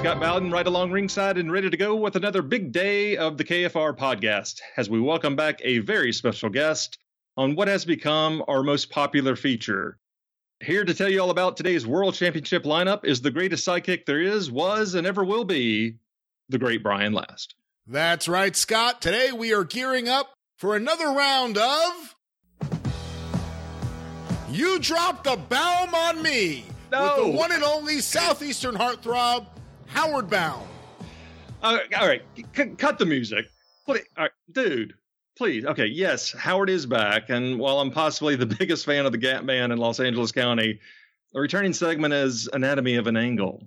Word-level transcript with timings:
Scott 0.00 0.18
Bowden, 0.18 0.50
right 0.50 0.66
along 0.66 0.92
ringside 0.92 1.36
and 1.36 1.52
ready 1.52 1.68
to 1.68 1.76
go 1.76 1.94
with 1.94 2.16
another 2.16 2.40
big 2.40 2.72
day 2.72 3.18
of 3.18 3.36
the 3.36 3.44
KFR 3.44 3.94
podcast 3.94 4.60
as 4.78 4.88
we 4.88 4.98
welcome 4.98 5.36
back 5.36 5.60
a 5.62 5.80
very 5.80 6.10
special 6.14 6.48
guest 6.48 6.96
on 7.36 7.54
what 7.54 7.68
has 7.68 7.84
become 7.84 8.42
our 8.48 8.62
most 8.62 8.88
popular 8.88 9.36
feature. 9.36 9.98
Here 10.60 10.84
to 10.86 10.94
tell 10.94 11.10
you 11.10 11.20
all 11.20 11.28
about 11.28 11.58
today's 11.58 11.86
World 11.86 12.14
Championship 12.14 12.64
lineup 12.64 13.04
is 13.04 13.20
the 13.20 13.30
greatest 13.30 13.66
sidekick 13.66 14.06
there 14.06 14.22
is, 14.22 14.50
was, 14.50 14.94
and 14.94 15.06
ever 15.06 15.22
will 15.22 15.44
be, 15.44 15.96
the 16.48 16.58
great 16.58 16.82
Brian 16.82 17.12
Last. 17.12 17.54
That's 17.86 18.26
right, 18.26 18.56
Scott. 18.56 19.02
Today 19.02 19.32
we 19.32 19.52
are 19.52 19.64
gearing 19.64 20.08
up 20.08 20.32
for 20.56 20.76
another 20.76 21.08
round 21.08 21.58
of. 21.58 22.16
You 24.50 24.78
dropped 24.78 25.24
the 25.24 25.36
Baum 25.36 25.94
on 25.94 26.22
me 26.22 26.64
No. 26.90 27.02
with 27.02 27.16
the 27.26 27.38
one 27.38 27.52
and 27.52 27.62
only 27.62 28.00
Southeastern 28.00 28.74
heartthrob, 28.76 29.46
Howard 29.92 30.30
Baum. 30.30 30.62
Uh, 31.62 31.78
all 31.98 32.06
right, 32.06 32.22
c- 32.56 32.66
cut 32.78 32.98
the 32.98 33.06
music. 33.06 33.46
Please, 33.84 34.04
all 34.16 34.24
right, 34.24 34.32
dude, 34.52 34.94
please. 35.36 35.64
Okay, 35.66 35.86
yes, 35.86 36.32
Howard 36.32 36.70
is 36.70 36.86
back, 36.86 37.28
and 37.28 37.58
while 37.58 37.80
I'm 37.80 37.90
possibly 37.90 38.36
the 38.36 38.46
biggest 38.58 38.86
fan 38.86 39.04
of 39.06 39.12
the 39.12 39.18
Gap 39.18 39.44
Man 39.44 39.72
in 39.72 39.78
Los 39.78 40.00
Angeles 40.00 40.32
County, 40.32 40.80
the 41.32 41.40
returning 41.40 41.72
segment 41.72 42.14
is 42.14 42.48
Anatomy 42.52 42.96
of 42.96 43.06
an 43.06 43.16
Angle. 43.16 43.66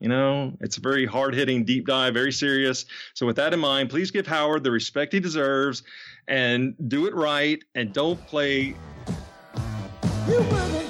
You 0.00 0.08
know, 0.08 0.52
it's 0.60 0.76
a 0.76 0.80
very 0.80 1.06
hard 1.06 1.34
hitting, 1.34 1.64
deep 1.64 1.86
dive, 1.86 2.12
very 2.12 2.32
serious. 2.32 2.84
So, 3.14 3.24
with 3.26 3.36
that 3.36 3.54
in 3.54 3.60
mind, 3.60 3.88
please 3.90 4.10
give 4.10 4.26
Howard 4.26 4.62
the 4.62 4.70
respect 4.70 5.12
he 5.12 5.20
deserves 5.20 5.82
and 6.28 6.74
do 6.88 7.06
it 7.06 7.14
right 7.14 7.62
and 7.74 7.92
don't 7.92 8.24
play. 8.26 8.74
You 10.28 10.34
were 10.38 10.85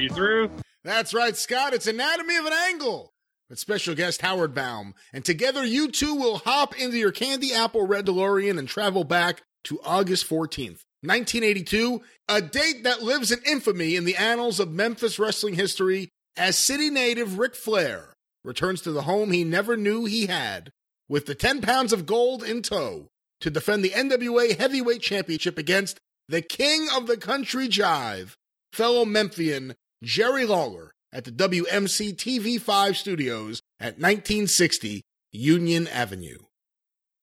you 0.00 0.10
through? 0.10 0.50
That's 0.84 1.12
right, 1.14 1.36
Scott. 1.36 1.74
It's 1.74 1.86
Anatomy 1.86 2.36
of 2.36 2.46
an 2.46 2.52
Angle 2.52 3.12
with 3.48 3.58
special 3.58 3.94
guest 3.94 4.22
Howard 4.22 4.54
Baum. 4.54 4.94
And 5.12 5.24
together, 5.24 5.64
you 5.64 5.90
two 5.90 6.14
will 6.14 6.38
hop 6.38 6.78
into 6.78 6.96
your 6.96 7.12
candy 7.12 7.52
apple 7.52 7.86
red 7.86 8.06
DeLorean 8.06 8.58
and 8.58 8.68
travel 8.68 9.04
back 9.04 9.42
to 9.64 9.80
August 9.84 10.28
14th, 10.28 10.84
1982, 11.02 12.00
a 12.28 12.40
date 12.40 12.84
that 12.84 13.02
lives 13.02 13.30
in 13.30 13.40
infamy 13.44 13.96
in 13.96 14.04
the 14.04 14.16
annals 14.16 14.58
of 14.58 14.70
Memphis 14.72 15.18
wrestling 15.18 15.54
history 15.54 16.08
as 16.36 16.56
city 16.56 16.88
native 16.88 17.38
Ric 17.38 17.54
Flair 17.54 18.14
returns 18.44 18.80
to 18.82 18.92
the 18.92 19.02
home 19.02 19.32
he 19.32 19.44
never 19.44 19.76
knew 19.76 20.06
he 20.06 20.26
had 20.26 20.70
with 21.08 21.26
the 21.26 21.34
10 21.34 21.60
pounds 21.60 21.92
of 21.92 22.06
gold 22.06 22.42
in 22.42 22.62
tow 22.62 23.08
to 23.40 23.50
defend 23.50 23.84
the 23.84 23.90
NWA 23.90 24.56
Heavyweight 24.56 25.02
Championship 25.02 25.58
against 25.58 25.98
the 26.28 26.40
king 26.40 26.88
of 26.94 27.06
the 27.06 27.16
country 27.16 27.68
jive, 27.68 28.34
fellow 28.72 29.04
Memphian 29.04 29.74
Jerry 30.02 30.46
Lawler 30.46 30.94
at 31.12 31.24
the 31.24 31.30
WMC 31.30 32.16
TV5 32.16 32.96
studios 32.96 33.60
at 33.78 33.98
1960 33.98 35.02
Union 35.30 35.86
Avenue. 35.88 36.38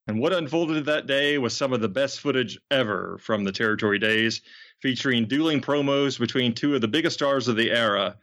And 0.05 0.19
what 0.19 0.31
unfolded 0.31 0.85
that 0.85 1.07
day 1.07 1.39
was 1.39 1.57
some 1.57 1.73
of 1.73 1.81
the 1.81 1.89
best 1.89 2.19
footage 2.19 2.59
ever 2.69 3.17
from 3.19 3.43
the 3.43 3.51
territory 3.51 3.97
days, 3.97 4.43
featuring 4.79 5.27
dueling 5.27 5.59
promos 5.59 6.19
between 6.19 6.53
two 6.53 6.75
of 6.75 6.81
the 6.81 6.87
biggest 6.87 7.15
stars 7.15 7.47
of 7.47 7.55
the 7.55 7.71
era, 7.71 8.15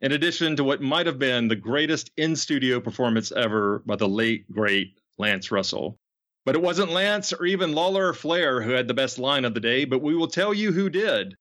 in 0.00 0.12
addition 0.12 0.54
to 0.54 0.62
what 0.62 0.80
might 0.80 1.06
have 1.06 1.18
been 1.18 1.48
the 1.48 1.56
greatest 1.56 2.12
in 2.16 2.36
studio 2.36 2.78
performance 2.78 3.32
ever 3.32 3.82
by 3.86 3.96
the 3.96 4.08
late, 4.08 4.48
great 4.52 5.00
Lance 5.18 5.50
Russell. 5.50 5.98
But 6.44 6.54
it 6.54 6.62
wasn't 6.62 6.92
Lance 6.92 7.32
or 7.32 7.44
even 7.44 7.72
Lawler 7.72 8.10
or 8.10 8.14
Flair 8.14 8.62
who 8.62 8.70
had 8.70 8.86
the 8.86 8.94
best 8.94 9.18
line 9.18 9.44
of 9.44 9.54
the 9.54 9.58
day, 9.58 9.84
but 9.84 10.00
we 10.00 10.14
will 10.14 10.28
tell 10.28 10.54
you 10.54 10.70
who 10.70 10.88
did. 10.88 11.34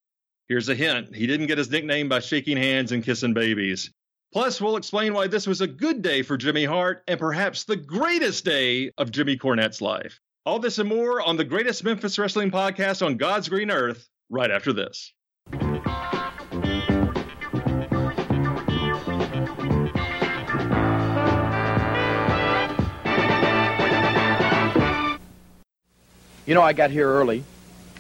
Here's 0.47 0.69
a 0.69 0.75
hint 0.75 1.15
he 1.15 1.25
didn't 1.25 1.47
get 1.47 1.57
his 1.57 1.71
nickname 1.71 2.07
by 2.07 2.19
shaking 2.19 2.57
hands 2.57 2.91
and 2.91 3.03
kissing 3.03 3.33
babies. 3.33 3.89
Plus, 4.31 4.61
we'll 4.61 4.77
explain 4.77 5.13
why 5.13 5.25
this 5.27 5.47
was 5.47 5.61
a 5.61 5.67
good 5.67 6.03
day 6.03 6.21
for 6.21 6.37
Jimmy 6.37 6.65
Hart 6.65 7.03
and 7.07 7.19
perhaps 7.19 7.63
the 7.63 7.75
greatest 7.75 8.45
day 8.45 8.91
of 8.97 9.09
Jimmy 9.09 9.37
Cornette's 9.37 9.81
life. 9.81 10.19
All 10.45 10.59
this 10.59 10.77
and 10.77 10.87
more 10.87 11.19
on 11.21 11.37
the 11.37 11.43
greatest 11.43 11.83
Memphis 11.83 12.19
wrestling 12.19 12.51
podcast 12.51 13.03
on 13.03 13.17
God's 13.17 13.49
green 13.49 13.71
earth 13.71 14.07
right 14.29 14.51
after 14.51 14.71
this. 14.71 15.13
You 26.45 26.53
know, 26.53 26.61
I 26.61 26.73
got 26.73 26.91
here 26.91 27.09
early. 27.09 27.43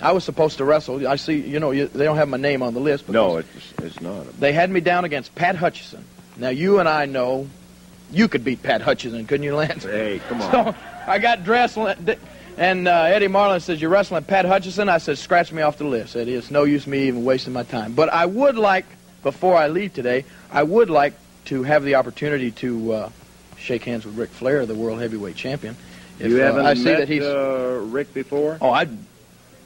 I 0.01 0.11
was 0.11 0.23
supposed 0.23 0.57
to 0.57 0.65
wrestle. 0.65 1.07
I 1.07 1.15
see, 1.15 1.39
you 1.39 1.59
know, 1.59 1.71
you, 1.71 1.87
they 1.87 2.03
don't 2.03 2.17
have 2.17 2.27
my 2.27 2.37
name 2.37 2.61
on 2.61 2.73
the 2.73 2.79
list. 2.79 3.07
No, 3.07 3.37
it's, 3.37 3.73
it's 3.81 4.01
not. 4.01 4.27
They 4.39 4.51
had 4.53 4.69
me 4.69 4.81
down 4.81 5.05
against 5.05 5.33
Pat 5.35 5.55
Hutchison. 5.55 6.03
Now, 6.37 6.49
you 6.49 6.79
and 6.79 6.89
I 6.89 7.05
know 7.05 7.47
you 8.11 8.27
could 8.27 8.43
beat 8.43 8.61
Pat 8.61 8.81
Hutchison, 8.81 9.25
couldn't 9.25 9.43
you, 9.43 9.55
Lance? 9.55 9.83
Hey, 9.83 10.19
come 10.27 10.41
on. 10.41 10.51
So 10.51 10.75
I 11.07 11.17
got 11.19 11.43
dressed, 11.45 11.77
and 12.57 12.87
uh, 12.87 12.91
Eddie 12.91 13.27
Marlin 13.29 13.59
says, 13.61 13.81
You're 13.81 13.89
wrestling 13.89 14.23
Pat 14.25 14.45
Hutchison? 14.45 14.89
I 14.89 14.97
said, 14.97 15.17
Scratch 15.17 15.51
me 15.53 15.61
off 15.61 15.77
the 15.77 15.85
list, 15.85 16.15
Eddie. 16.15 16.33
It's 16.33 16.51
no 16.51 16.63
use 16.65 16.85
me 16.87 17.07
even 17.07 17.23
wasting 17.23 17.53
my 17.53 17.63
time. 17.63 17.93
But 17.93 18.09
I 18.09 18.25
would 18.25 18.57
like, 18.57 18.85
before 19.23 19.55
I 19.55 19.67
leave 19.69 19.93
today, 19.93 20.25
I 20.51 20.63
would 20.63 20.89
like 20.89 21.13
to 21.45 21.63
have 21.63 21.83
the 21.83 21.95
opportunity 21.95 22.51
to 22.51 22.91
uh, 22.91 23.09
shake 23.57 23.83
hands 23.85 24.05
with 24.05 24.17
Ric 24.17 24.29
Flair, 24.29 24.65
the 24.65 24.75
World 24.75 24.99
Heavyweight 24.99 25.35
Champion. 25.35 25.75
If, 26.19 26.31
you 26.31 26.41
uh, 26.41 26.45
haven't 26.45 26.65
I 26.65 26.73
see 26.73 26.83
met 26.85 26.99
that 26.99 27.07
he's. 27.09 27.23
uh, 27.23 27.81
Rick 27.87 28.13
before? 28.13 28.57
Oh, 28.61 28.69
I, 28.71 28.87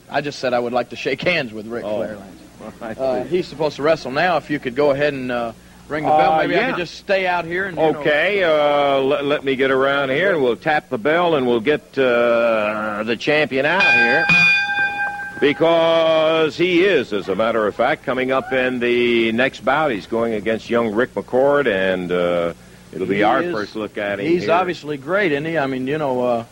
I 0.10 0.22
just 0.22 0.40
said 0.40 0.54
I 0.54 0.60
would 0.60 0.74
like 0.74 0.90
to 0.90 0.96
shake 0.96 1.22
hands 1.22 1.54
with 1.54 1.68
Ric 1.68 1.84
Oh. 1.84 1.98
Flair. 1.98 2.18
I 2.82 2.92
Uh, 2.94 3.24
he's 3.24 3.48
supposed 3.48 3.76
to 3.78 3.84
wrestle 3.84 4.12
now. 4.12 4.38
If 4.38 4.50
you 4.50 4.60
could 4.60 4.76
go 4.76 4.92
ahead 4.92 5.14
and 5.14 5.32
uh, 5.32 5.54
ring 5.88 6.04
the 6.04 6.10
Uh, 6.10 6.18
bell, 6.18 6.38
maybe 6.38 6.56
I 6.56 6.60
yeah. 6.60 6.70
could 6.72 6.80
just 6.80 6.96
stay 6.96 7.26
out 7.28 7.46
here 7.46 7.66
and. 7.66 7.78
you 7.78 7.84
know- 7.84 8.00
Okay, 8.00 8.44
uh, 8.44 9.00
let, 9.00 9.24
let 9.26 9.44
me 9.44 9.56
get 9.56 9.72
around 9.72 10.10
here 10.10 10.34
and 10.34 10.44
we'll 10.44 10.56
tap 10.58 10.90
the 10.90 10.98
bell 10.98 11.36
and 11.36 11.48
we'll 11.48 11.60
get 11.62 11.98
uh, 11.98 13.04
the 13.06 13.16
champion 13.18 13.66
out 13.66 13.84
here. 13.84 14.26
Because 15.40 16.58
he 16.58 16.84
is, 16.84 17.14
as 17.14 17.30
a 17.30 17.36
matter 17.36 17.66
of 17.66 17.74
fact, 17.74 18.04
coming 18.04 18.30
up 18.32 18.52
in 18.52 18.80
the 18.80 19.32
next 19.32 19.64
bout. 19.64 19.90
He's 19.92 20.06
going 20.08 20.34
against 20.34 20.70
young 20.70 20.94
Rick 20.94 21.14
McCord, 21.14 21.66
and 21.66 22.12
uh, 22.12 22.54
it'll 22.92 23.08
be 23.08 23.18
He 23.18 23.24
our 23.24 23.42
is- 23.42 23.54
first 23.54 23.76
look 23.78 23.98
at 23.98 24.20
him. 24.20 24.26
He's 24.26 24.44
here. 24.44 24.52
obviously 24.52 24.98
great, 24.98 25.32
isn't 25.32 25.46
he? 25.46 25.58
I 25.58 25.66
mean, 25.68 25.88
you 25.88 25.98
know, 25.98 26.22
uh, 26.22 26.46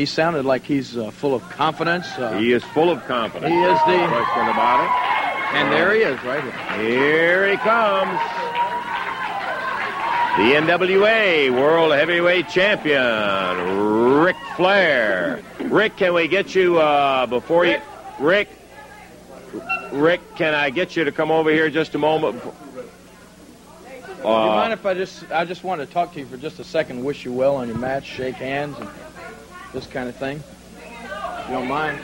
he 0.00 0.06
sounded 0.06 0.46
like 0.46 0.64
he's 0.64 0.96
uh, 0.96 1.10
full 1.10 1.34
of 1.34 1.42
confidence. 1.50 2.06
Uh, 2.16 2.38
He 2.38 2.52
is 2.54 2.64
full 2.64 2.88
of 2.90 3.04
confidence. 3.06 3.52
He 3.52 3.60
is 3.60 3.78
the- 3.84 3.98
No 3.98 4.08
question 4.24 4.48
about 4.48 4.84
it. 4.84 5.56
and 5.58 5.70
there 5.70 5.92
he 5.92 6.00
is, 6.00 6.24
right 6.24 6.42
here. 6.42 6.88
Here 6.88 7.50
he 7.50 7.56
comes. 7.58 8.18
The 10.38 10.54
NWA 10.56 11.50
World 11.50 11.92
Heavyweight 11.92 12.48
Champion, 12.48 14.22
Ric 14.22 14.36
Flair. 14.56 15.42
Rick, 15.64 15.96
can 15.98 16.14
we 16.14 16.28
get 16.28 16.54
you 16.54 16.78
uh, 16.78 17.26
before 17.26 17.66
you. 17.66 17.78
Rick? 18.18 18.48
Rick, 19.92 20.20
can 20.36 20.54
I 20.54 20.70
get 20.70 20.96
you 20.96 21.04
to 21.04 21.12
come 21.12 21.30
over 21.30 21.50
here 21.50 21.68
just 21.68 21.94
a 21.94 21.98
moment? 21.98 22.40
Do 22.42 22.48
you 24.28 24.34
mind 24.34 24.72
Uh, 24.72 24.76
if 24.78 24.86
I 24.86 24.94
just, 24.94 25.30
I 25.30 25.44
just 25.44 25.62
want 25.62 25.80
to 25.82 25.86
talk 25.86 26.14
to 26.14 26.20
you 26.20 26.26
for 26.26 26.38
just 26.38 26.58
a 26.58 26.64
second, 26.64 27.04
wish 27.04 27.24
you 27.26 27.32
well 27.34 27.56
on 27.56 27.68
your 27.68 27.76
match, 27.76 28.06
shake 28.06 28.36
hands, 28.36 28.78
and 28.78 28.88
this 29.72 29.86
kind 29.86 30.08
of 30.08 30.16
thing. 30.16 30.42
You 31.48 31.54
don't 31.54 31.68
mind. 31.68 31.98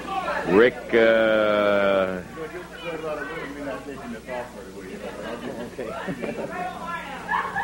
Rick, 0.49 0.77
uh, 0.95 2.21
Okay. 5.79 5.93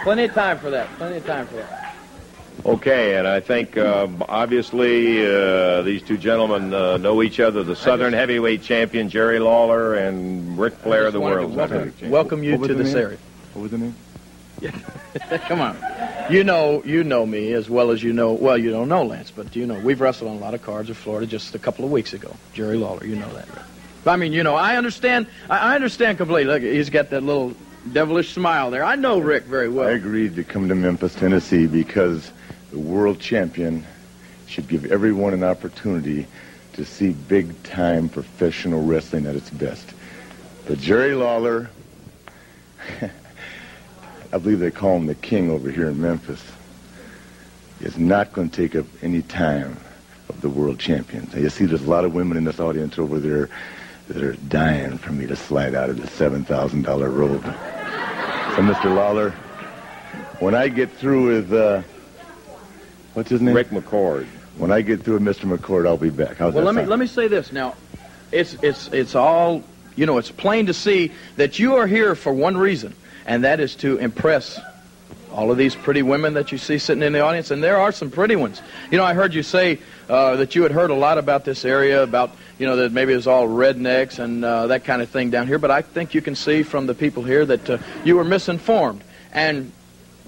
Plenty 0.02 0.24
of 0.24 0.32
time 0.34 0.58
for 0.58 0.70
that. 0.70 0.88
Plenty 0.98 1.16
of 1.18 1.26
time 1.26 1.46
for 1.46 1.56
that. 1.56 1.94
okay, 2.66 3.16
and 3.16 3.26
I 3.26 3.40
think 3.40 3.76
uh, 3.76 4.06
obviously 4.28 5.24
uh, 5.24 5.82
these 5.82 6.02
two 6.02 6.18
gentlemen 6.18 6.74
uh, 6.74 6.96
know 6.98 7.22
each 7.22 7.40
other. 7.40 7.62
The 7.62 7.76
Southern 7.76 8.12
Heavyweight 8.12 8.62
Champion, 8.62 9.08
Jerry 9.08 9.38
Lawler, 9.38 9.94
and 9.94 10.58
Ric 10.58 10.74
Flair, 10.74 11.06
of 11.06 11.12
the 11.12 11.20
World 11.20 11.54
welcome, 11.54 11.92
welcome 12.10 12.42
you 12.42 12.58
What 12.58 12.66
to 12.68 12.74
the 12.74 12.82
this 12.82 12.94
area. 12.94 13.18
What 13.54 13.62
was 13.62 13.70
the 13.70 13.78
name? 13.78 13.94
Come 15.48 15.60
on. 15.60 15.76
You 16.30 16.44
know, 16.44 16.82
you 16.84 17.04
know 17.04 17.26
me 17.26 17.52
as 17.52 17.68
well 17.68 17.90
as 17.90 18.02
you 18.02 18.12
know. 18.12 18.32
Well, 18.32 18.56
you 18.56 18.70
don't 18.70 18.88
know 18.88 19.04
Lance, 19.04 19.30
but 19.30 19.54
you 19.56 19.66
know 19.66 19.78
we've 19.78 20.00
wrestled 20.00 20.30
on 20.30 20.36
a 20.36 20.40
lot 20.40 20.54
of 20.54 20.62
cards 20.62 20.88
in 20.88 20.94
Florida 20.94 21.26
just 21.26 21.54
a 21.54 21.58
couple 21.58 21.84
of 21.84 21.90
weeks 21.90 22.12
ago. 22.12 22.34
Jerry 22.52 22.76
Lawler, 22.76 23.04
you 23.04 23.16
know 23.16 23.32
that. 23.34 23.48
I 24.06 24.16
mean, 24.16 24.32
you 24.32 24.42
know, 24.42 24.54
I 24.54 24.76
understand. 24.76 25.26
I, 25.48 25.74
understand 25.74 26.18
completely. 26.18 26.52
Look, 26.52 26.62
he's 26.62 26.90
got 26.90 27.10
that 27.10 27.22
little 27.22 27.54
devilish 27.92 28.32
smile 28.32 28.70
there. 28.70 28.84
I 28.84 28.96
know 28.96 29.18
Rick 29.18 29.44
very 29.44 29.68
well. 29.68 29.88
I 29.88 29.92
agreed 29.92 30.36
to 30.36 30.44
come 30.44 30.68
to 30.68 30.74
Memphis, 30.74 31.14
Tennessee 31.14 31.66
because 31.66 32.30
the 32.70 32.78
world 32.78 33.20
champion 33.20 33.84
should 34.46 34.68
give 34.68 34.90
everyone 34.90 35.34
an 35.34 35.44
opportunity 35.44 36.26
to 36.74 36.84
see 36.84 37.10
big 37.12 37.62
time 37.62 38.08
professional 38.08 38.84
wrestling 38.84 39.26
at 39.26 39.36
its 39.36 39.50
best. 39.50 39.88
But 40.66 40.78
Jerry 40.78 41.14
Lawler, 41.14 41.70
I 44.32 44.38
believe 44.38 44.60
they 44.60 44.70
call 44.70 44.96
him 44.96 45.06
the 45.06 45.14
king 45.14 45.50
over 45.50 45.70
here 45.70 45.88
in 45.88 46.00
Memphis, 46.00 46.42
is 47.80 47.98
not 47.98 48.32
going 48.32 48.48
to 48.48 48.56
take 48.56 48.74
up 48.74 48.86
any 49.02 49.22
time 49.22 49.76
of 50.28 50.40
the 50.40 50.48
world 50.48 50.78
champions. 50.78 51.34
You 51.34 51.50
see, 51.50 51.66
there's 51.66 51.84
a 51.84 51.90
lot 51.90 52.04
of 52.04 52.14
women 52.14 52.36
in 52.36 52.44
this 52.44 52.60
audience 52.60 52.98
over 52.98 53.18
there 53.18 53.50
that 54.08 54.22
are 54.22 54.32
dying 54.34 54.98
for 54.98 55.12
me 55.12 55.26
to 55.26 55.36
slide 55.36 55.74
out 55.74 55.90
of 55.90 56.00
the 56.00 56.06
$7,000 56.06 57.16
robe. 57.16 57.42
So, 57.42 58.62
Mr. 58.62 58.94
Lawler, 58.94 59.30
when 60.40 60.54
I 60.54 60.68
get 60.68 60.90
through 60.90 61.28
with, 61.28 61.52
uh, 61.52 61.82
what's 63.14 63.30
his 63.30 63.40
name? 63.40 63.54
Rick 63.54 63.68
McCord. 63.68 64.26
When 64.58 64.70
I 64.70 64.82
get 64.82 65.02
through 65.02 65.18
with 65.18 65.22
Mr. 65.22 65.56
McCord, 65.56 65.86
I'll 65.86 65.96
be 65.96 66.10
back. 66.10 66.36
How's 66.36 66.52
Well, 66.52 66.64
that 66.64 66.74
let 66.74 66.84
me 66.84 66.88
let 66.88 66.98
me 66.98 67.06
say 67.06 67.26
this 67.26 67.52
now. 67.52 67.74
It's 68.30 68.54
it's 68.62 68.88
it's 68.88 69.14
all 69.14 69.62
you 69.96 70.04
know. 70.04 70.18
It's 70.18 70.30
plain 70.30 70.66
to 70.66 70.74
see 70.74 71.12
that 71.36 71.58
you 71.58 71.76
are 71.76 71.86
here 71.86 72.14
for 72.14 72.34
one 72.34 72.58
reason, 72.58 72.94
and 73.26 73.44
that 73.44 73.60
is 73.60 73.76
to 73.76 73.98
impress 73.98 74.60
all 75.32 75.50
of 75.50 75.56
these 75.56 75.74
pretty 75.74 76.02
women 76.02 76.34
that 76.34 76.52
you 76.52 76.58
see 76.58 76.78
sitting 76.78 77.02
in 77.02 77.12
the 77.12 77.20
audience, 77.20 77.50
and 77.50 77.62
there 77.62 77.78
are 77.78 77.92
some 77.92 78.10
pretty 78.10 78.36
ones. 78.36 78.60
You 78.90 78.98
know, 78.98 79.04
I 79.04 79.14
heard 79.14 79.34
you 79.34 79.42
say 79.42 79.78
uh, 80.08 80.36
that 80.36 80.54
you 80.54 80.62
had 80.62 80.72
heard 80.72 80.90
a 80.90 80.94
lot 80.94 81.18
about 81.18 81.44
this 81.44 81.64
area, 81.64 82.02
about 82.02 82.30
you 82.58 82.66
know 82.66 82.76
that 82.76 82.92
maybe 82.92 83.12
it 83.12 83.16
was 83.16 83.26
all 83.26 83.48
rednecks 83.48 84.18
and 84.18 84.44
uh, 84.44 84.66
that 84.68 84.84
kind 84.84 85.02
of 85.02 85.08
thing 85.08 85.30
down 85.30 85.46
here. 85.46 85.58
But 85.58 85.70
I 85.70 85.82
think 85.82 86.14
you 86.14 86.20
can 86.20 86.34
see 86.34 86.62
from 86.62 86.86
the 86.86 86.94
people 86.94 87.22
here 87.22 87.44
that 87.46 87.70
uh, 87.70 87.78
you 88.04 88.16
were 88.16 88.24
misinformed, 88.24 89.02
and 89.32 89.72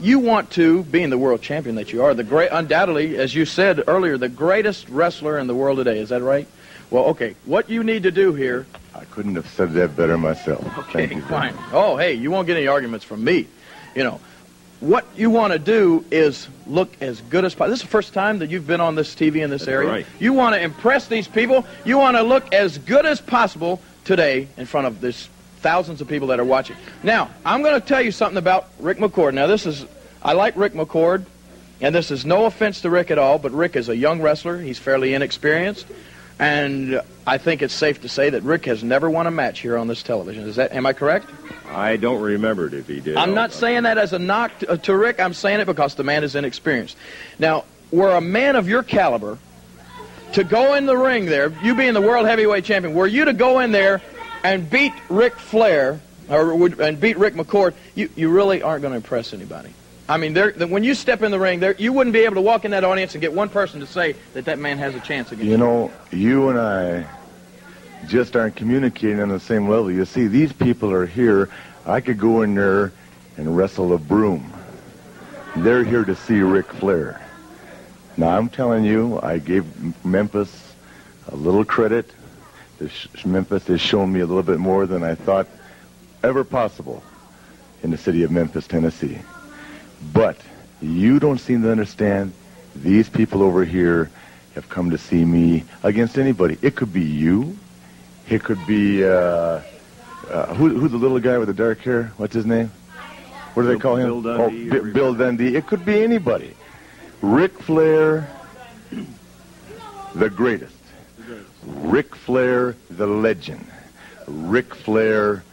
you 0.00 0.19
want 0.19 0.50
to, 0.52 0.82
being 0.85 1.11
the 1.11 1.19
world 1.19 1.43
champion 1.43 1.76
that 1.76 1.93
you 1.93 2.02
are, 2.02 2.14
the 2.14 2.25
great, 2.25 2.49
undoubtedly, 2.50 3.17
as 3.17 3.35
you 3.35 3.44
said 3.44 3.82
earlier, 3.87 4.19
the 4.19 4.29
greatest 4.29 4.88
wrestler 4.88 5.38
in 5.38 5.46
the 5.46 5.55
world 5.55 5.79
today. 5.79 5.99
Is 5.99 6.08
that 6.08 6.23
right? 6.23 6.49
Well, 6.91 7.05
okay. 7.06 7.37
What 7.44 7.70
you 7.70 7.85
need 7.85 8.05
to 8.05 8.11
do 8.11 8.35
here. 8.35 8.67
I 8.94 9.05
couldn't 9.06 9.35
have 9.35 9.49
said 9.49 9.73
that 9.73 9.96
better 9.96 10.17
myself. 10.17 10.64
Okay, 10.79 11.06
Thank 11.06 11.23
you. 11.23 11.29
fine. 11.29 11.55
Oh, 11.73 11.96
hey, 11.96 12.14
you 12.14 12.31
won't 12.31 12.46
get 12.46 12.56
any 12.56 12.67
arguments 12.69 13.05
from 13.05 13.25
me. 13.25 13.46
You 13.94 14.05
know, 14.05 14.20
what 14.81 15.06
you 15.17 15.31
want 15.31 15.52
to 15.52 15.58
do 15.58 16.05
is 16.11 16.49
look 16.67 16.91
as 17.00 17.20
good 17.23 17.44
as 17.44 17.55
possible. 17.55 17.70
This 17.70 17.81
is 17.81 17.85
the 17.85 17.91
first 17.91 18.12
time 18.12 18.38
that 18.41 18.50
you've 18.50 18.67
been 18.67 18.81
on 18.81 18.94
this 18.94 19.14
TV 19.14 19.43
in 19.43 19.50
this 19.50 19.62
That's 19.62 19.69
area. 19.69 19.88
right. 19.88 20.06
You 20.19 20.32
want 20.32 20.55
to 20.55 20.62
impress 20.62 21.08
these 21.08 21.26
people. 21.26 21.64
You 21.85 21.99
want 21.99 22.17
to 22.17 22.23
look 22.23 22.52
as 22.52 22.79
good 22.79 23.06
as 23.06 23.20
possible 23.20 23.81
today 24.05 24.49
in 24.56 24.67
front 24.67 24.87
of 24.87 25.00
this 25.00 25.29
thousands 25.61 26.00
of 26.00 26.08
people 26.08 26.29
that 26.29 26.38
are 26.38 26.44
watching. 26.44 26.76
Now, 27.02 27.31
I'm 27.44 27.62
going 27.62 27.81
to 27.81 27.87
tell 27.87 28.02
you 28.02 28.12
something 28.12 28.37
about 28.37 28.69
Rick 28.79 28.99
McCord. 28.99 29.32
Now, 29.35 29.46
this 29.46 29.64
is 29.67 29.87
I 30.23 30.35
like 30.35 30.56
Rick 30.56 30.75
McCord, 30.75 31.25
and 31.81 31.94
this 31.94 32.11
is 32.11 32.25
no 32.26 32.44
offense 32.44 32.82
to 32.82 32.91
Rick 32.91 33.11
at 33.11 33.19
all, 33.19 33.38
but 33.38 33.52
Rick 33.52 33.76
is 33.76 33.88
a 33.88 33.96
young 33.96 34.20
wrestler. 34.23 34.58
He's 34.58 34.79
fairly 34.79 35.14
inexperienced. 35.14 35.87
And 36.38 37.00
I 37.26 37.38
think 37.38 37.62
it's 37.62 37.75
safe 37.75 38.00
to 38.02 38.08
say 38.08 38.31
that 38.31 38.42
Rick 38.42 38.66
has 38.66 38.82
never 38.82 39.08
won 39.08 39.26
a 39.26 39.31
match 39.31 39.60
here 39.60 39.78
on 39.78 39.86
this 39.86 40.02
television. 40.02 40.44
Is 40.48 40.56
that 40.56 40.72
am 40.72 40.86
I 40.86 40.92
correct? 40.92 41.31
I 41.69 41.96
don't 41.96 42.20
remember 42.20 42.66
it 42.66 42.75
if 42.75 42.88
he 42.88 43.00
did. 43.00 43.16
I'm 43.16 43.34
not 43.34 43.52
saying 43.52 43.84
that 43.84 43.98
as 43.98 44.12
a 44.12 44.19
knock 44.19 44.58
to, 44.60 44.70
uh, 44.70 44.76
to 44.78 44.96
Rick. 44.96 45.20
I'm 45.20 45.34
saying 45.34 45.60
it 45.60 45.66
because 45.66 45.94
the 45.94 46.04
man 46.04 46.25
is 46.25 46.34
inexperienced. 46.34 46.96
Now, 47.38 47.64
were 47.90 48.16
a 48.16 48.20
man 48.20 48.56
of 48.56 48.69
your 48.69 48.82
caliber 48.82 49.38
to 50.32 50.42
go 50.42 50.75
in 50.75 50.86
the 50.86 50.96
ring 50.96 51.26
there, 51.26 51.52
you 51.62 51.76
being 51.76 51.94
the 51.94 52.00
world 52.00 52.26
heavyweight 52.26 52.64
champion, 52.64 52.94
were 52.94 53.06
you 53.06 53.25
to 53.26 53.32
go 53.32 53.60
in 53.60 53.70
there 53.70 54.02
and 54.42 54.69
beat 54.69 54.92
Ric 55.08 55.34
Flair 55.36 56.00
or 56.28 56.54
would, 56.54 56.81
and 56.81 57.00
beat 57.00 57.19
Rick 57.19 57.34
McCord, 57.34 57.75
you, 57.94 58.10
you 58.16 58.31
really 58.31 58.62
aren't 58.62 58.82
going 58.82 58.92
to 58.92 58.96
impress 58.96 59.32
anybody. 59.32 59.70
I 60.09 60.19
mean, 60.19 60.37
when 60.37 60.85
you 60.85 60.95
step 60.95 61.23
in 61.23 61.31
the 61.31 61.39
ring, 61.39 61.62
you 61.79 61.93
wouldn't 61.93 62.12
be 62.12 62.21
able 62.21 62.35
to 62.35 62.43
walk 62.43 62.67
in 62.67 62.73
that 62.73 62.85
audience 62.85 63.15
and 63.15 63.23
get 63.23 63.33
one 63.33 63.49
person 63.49 63.81
to 63.81 63.87
say 63.87 64.15
that 64.35 64.45
that 64.45 64.59
man 64.59 64.77
has 64.79 64.95
a 64.95 65.01
chance 65.01 65.33
against 65.33 65.47
You 65.47 65.53
You 65.53 65.56
know, 65.56 65.91
you 66.11 66.49
and 66.51 66.59
I 66.59 67.06
just 68.06 68.37
aren't 68.37 68.55
communicating 68.55 69.21
on 69.21 69.31
the 69.31 69.41
same 69.41 69.67
level. 69.67 69.91
You 69.91 70.05
see, 70.05 70.27
these 70.27 70.53
people 70.53 70.93
are 70.93 71.06
here. 71.06 71.49
I 71.87 72.03
could 72.03 72.19
go 72.19 72.43
in 72.43 72.55
there 72.55 72.93
and 73.39 73.56
wrestle 73.56 73.95
a 73.95 73.99
broom. 73.99 74.53
They're 75.56 75.85
here 75.85 76.05
to 76.05 76.15
see 76.15 76.41
Ric 76.41 76.71
Flair. 76.73 77.21
Now, 78.19 78.37
I'm 78.37 78.51
telling 78.51 78.85
you, 78.85 79.19
I 79.23 79.39
gave 79.39 79.65
Memphis 80.05 80.75
a 81.29 81.37
little 81.37 81.65
credit. 81.65 82.11
This 82.79 83.25
Memphis 83.25 83.67
has 83.69 83.81
shown 83.81 84.12
me 84.12 84.21
a 84.21 84.27
little 84.27 84.43
bit 84.43 84.59
more 84.59 84.87
than 84.87 85.03
I 85.03 85.15
thought 85.15 85.47
ever 86.23 86.45
possible 86.45 87.03
in 87.83 87.91
the 87.91 87.97
city 87.97 88.23
of 88.23 88.31
Memphis, 88.31 88.67
Tennessee. 88.67 89.19
But 90.12 90.39
you 90.81 91.19
don't 91.19 91.39
seem 91.39 91.62
to 91.62 91.71
understand 91.71 92.33
these 92.75 93.09
people 93.09 93.43
over 93.43 93.65
here 93.65 94.11
have 94.55 94.69
come 94.69 94.91
to 94.91 94.99
see 94.99 95.25
me 95.25 95.65
against 95.83 96.19
anybody. 96.19 96.59
It 96.62 96.77
could 96.77 96.93
be 96.93 97.03
you. 97.03 97.56
It 98.29 98.43
could 98.43 98.65
be, 98.67 99.05
uh, 99.05 99.61
uh, 100.31 100.55
who, 100.55 100.69
who's 100.79 100.93
the 100.93 100.99
little 100.99 101.21
guy 101.21 101.39
with 101.39 101.49
the 101.49 101.55
dark 101.55 101.81
hair? 101.81 102.12
What's 102.17 102.35
his 102.35 102.47
name? 102.47 102.71
What 103.55 103.65
do 103.65 103.69
they 103.69 103.79
call 103.79 103.97
him? 103.97 104.09
Bill 104.09 104.23
Dundee, 104.23 104.71
oh, 104.71 104.77
or- 104.77 104.91
Bill 104.91 105.15
Dundee. 105.15 105.56
It 105.56 105.67
could 105.67 105.85
be 105.85 106.03
anybody. 106.03 106.55
Ric 107.23 107.59
Flair, 107.61 108.29
the 110.15 110.29
greatest. 110.29 110.75
Ric 111.65 112.15
Flair, 112.15 112.77
the 112.91 113.06
legend. 113.06 113.65
Ric 114.27 114.75
Flair, 114.75 115.45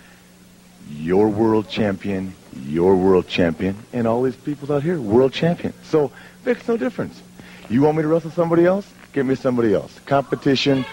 your 0.89 1.29
world 1.29 1.69
champion, 1.69 2.33
your 2.65 2.95
world 2.95 3.27
champion, 3.27 3.75
and 3.93 4.07
all 4.07 4.23
these 4.23 4.35
people 4.35 4.71
out 4.71 4.83
here, 4.83 4.99
world 4.99 5.33
champion. 5.33 5.73
So, 5.83 6.11
makes 6.45 6.67
no 6.67 6.77
difference. 6.77 7.21
You 7.69 7.81
want 7.81 7.97
me 7.97 8.03
to 8.03 8.07
wrestle 8.07 8.31
somebody 8.31 8.65
else? 8.65 8.91
Give 9.13 9.25
me 9.25 9.35
somebody 9.35 9.73
else. 9.73 9.99
Competition 10.05 10.85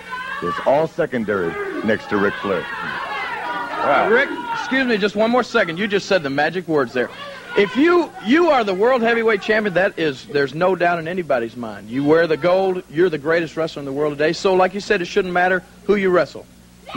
is 0.43 0.55
all 0.67 0.87
secondary 0.87 1.53
next 1.85 2.09
to 2.11 2.17
Ric 2.17 2.35
Flair. 2.35 2.65
Uh, 2.65 4.09
Rick, 4.11 4.29
excuse 4.55 4.87
me, 4.87 4.99
just 4.99 5.17
one 5.17 5.31
more 5.31 5.43
second. 5.43 5.79
You 5.79 5.87
just 5.87 6.07
said 6.07 6.23
the 6.23 6.31
magic 6.31 6.67
words 6.69 6.93
there. 6.93 7.11
If 7.57 7.77
you 7.77 8.11
you 8.25 8.51
are 8.51 8.63
the 8.63 8.75
world 8.75 9.03
heavyweight 9.03 9.43
champion, 9.43 9.75
that 9.75 9.99
is 9.99 10.27
there's 10.27 10.55
no 10.55 10.77
doubt 10.77 10.99
in 10.99 11.09
anybody's 11.09 11.57
mind. 11.57 11.89
You 11.89 12.05
wear 12.05 12.27
the 12.27 12.37
gold, 12.37 12.83
you're 12.91 13.09
the 13.09 13.19
greatest 13.19 13.57
wrestler 13.57 13.81
in 13.81 13.87
the 13.87 13.93
world 13.93 14.13
today. 14.13 14.33
So 14.33 14.55
like 14.55 14.75
you 14.75 14.81
said, 14.81 15.01
it 15.01 15.07
shouldn't 15.07 15.33
matter 15.33 15.63
who 15.85 15.97
you 15.97 16.11
wrestle. 16.11 16.45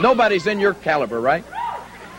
Nobody's 0.00 0.46
in 0.46 0.60
your 0.60 0.74
caliber, 0.74 1.20
right? 1.20 1.44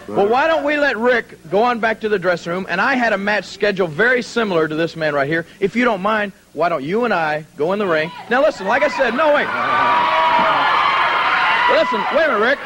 Well, 0.08 0.28
why 0.28 0.48
don't 0.48 0.64
we 0.66 0.78
let 0.78 0.98
Rick 0.98 1.50
go 1.50 1.64
on 1.64 1.80
back 1.80 2.02
to 2.02 2.10
the 2.10 2.20
dressing 2.20 2.52
room? 2.52 2.66
And 2.70 2.82
I 2.82 2.96
had 2.96 3.14
a 3.14 3.18
match 3.18 3.46
scheduled 3.46 3.92
very 3.92 4.22
similar 4.22 4.68
to 4.68 4.76
this 4.76 4.96
man 4.96 5.14
right 5.14 5.28
here. 5.28 5.46
If 5.60 5.76
you 5.76 5.86
don't 5.86 6.02
mind, 6.02 6.34
why 6.54 6.70
don't 6.70 6.84
you 6.84 7.06
and 7.06 7.14
I 7.14 7.46
go 7.58 7.72
in 7.74 7.80
the 7.80 7.88
ring? 7.88 8.12
Now 8.30 8.42
listen, 8.42 8.68
like 8.68 8.84
I 8.84 8.90
said, 8.90 9.16
no 9.16 9.34
wait. 9.34 9.48
Listen, 11.74 12.02
wait 12.16 12.26
a 12.26 12.28
minute, 12.34 12.40
Rick. 12.42 12.60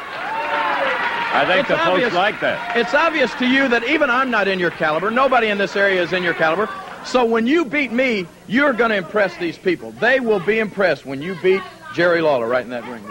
I 1.33 1.45
think 1.45 1.59
It's 1.61 1.69
the 1.69 1.75
folks 1.77 1.89
obvious. 1.89 2.13
like 2.13 2.39
that. 2.41 2.75
It's 2.75 2.93
obvious 2.93 3.33
to 3.35 3.45
you 3.47 3.67
that 3.69 3.83
even 3.83 4.09
I'm 4.09 4.31
not 4.31 4.47
in 4.47 4.59
your 4.59 4.71
caliber. 4.71 5.11
Nobody 5.11 5.47
in 5.47 5.57
this 5.59 5.75
area 5.75 6.01
is 6.01 6.11
in 6.13 6.23
your 6.23 6.33
caliber. 6.33 6.67
So 7.05 7.23
when 7.23 7.45
you 7.47 7.63
beat 7.63 7.91
me, 7.91 8.25
you're 8.47 8.73
going 8.73 8.89
to 8.89 8.97
impress 8.97 9.37
these 9.37 9.57
people. 9.57 9.91
They 9.91 10.19
will 10.19 10.39
be 10.39 10.59
impressed 10.59 11.05
when 11.05 11.21
you 11.21 11.35
beat 11.41 11.61
Jerry 11.93 12.21
Lawler 12.21 12.47
right 12.47 12.63
in 12.63 12.71
that 12.71 12.85
ring. 12.85 13.03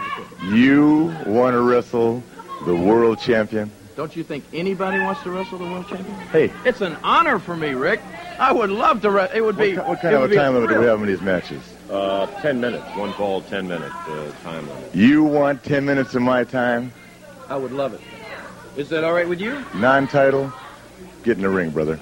You 0.53 1.15
want 1.25 1.53
to 1.53 1.61
wrestle 1.61 2.21
the 2.65 2.75
world 2.75 3.17
champion? 3.19 3.71
Don't 3.97 4.15
you 4.15 4.23
think 4.23 4.43
anybody 4.53 4.99
wants 4.99 5.23
to 5.23 5.31
wrestle 5.31 5.57
the 5.57 5.65
world 5.65 5.87
champion? 5.87 6.15
Hey, 6.31 6.51
It's 6.65 6.81
an 6.81 6.95
honor 7.03 7.39
for 7.39 7.57
me, 7.57 7.69
Rick. 7.73 7.99
I 8.37 8.51
would 8.51 8.69
love 8.69 9.01
to. 9.01 9.09
Re- 9.09 9.29
it 9.33 9.43
would 9.43 9.57
be. 9.57 9.71
ki- 9.71 9.77
what 9.77 9.99
kind 10.01 10.13
of 10.15 10.31
a 10.31 10.35
time 10.35 10.53
limit 10.53 10.69
do 10.69 10.75
we 10.75 10.81
thrill. 10.81 10.91
have 10.91 11.01
in 11.01 11.07
these 11.07 11.21
matches? 11.23 11.63
Uh, 11.89 12.27
ten 12.39 12.61
minutes. 12.61 12.85
One 12.95 13.11
fall, 13.13 13.41
ten 13.41 13.67
minute 13.67 13.91
uh, 13.91 14.31
time 14.43 14.69
limit. 14.69 14.93
You 14.95 15.23
want 15.23 15.63
10 15.63 15.83
minutes 15.83 16.13
of 16.13 16.21
my 16.21 16.43
time? 16.43 16.93
I 17.49 17.57
would 17.57 17.71
love 17.71 17.95
it. 17.95 18.01
Is 18.79 18.89
that 18.89 19.03
all 19.03 19.13
right 19.13 19.27
with 19.27 19.41
you? 19.41 19.65
Non-title? 19.73 20.53
Get 21.23 21.37
in 21.37 21.41
the 21.41 21.49
ring, 21.49 21.71
brother. 21.71 21.99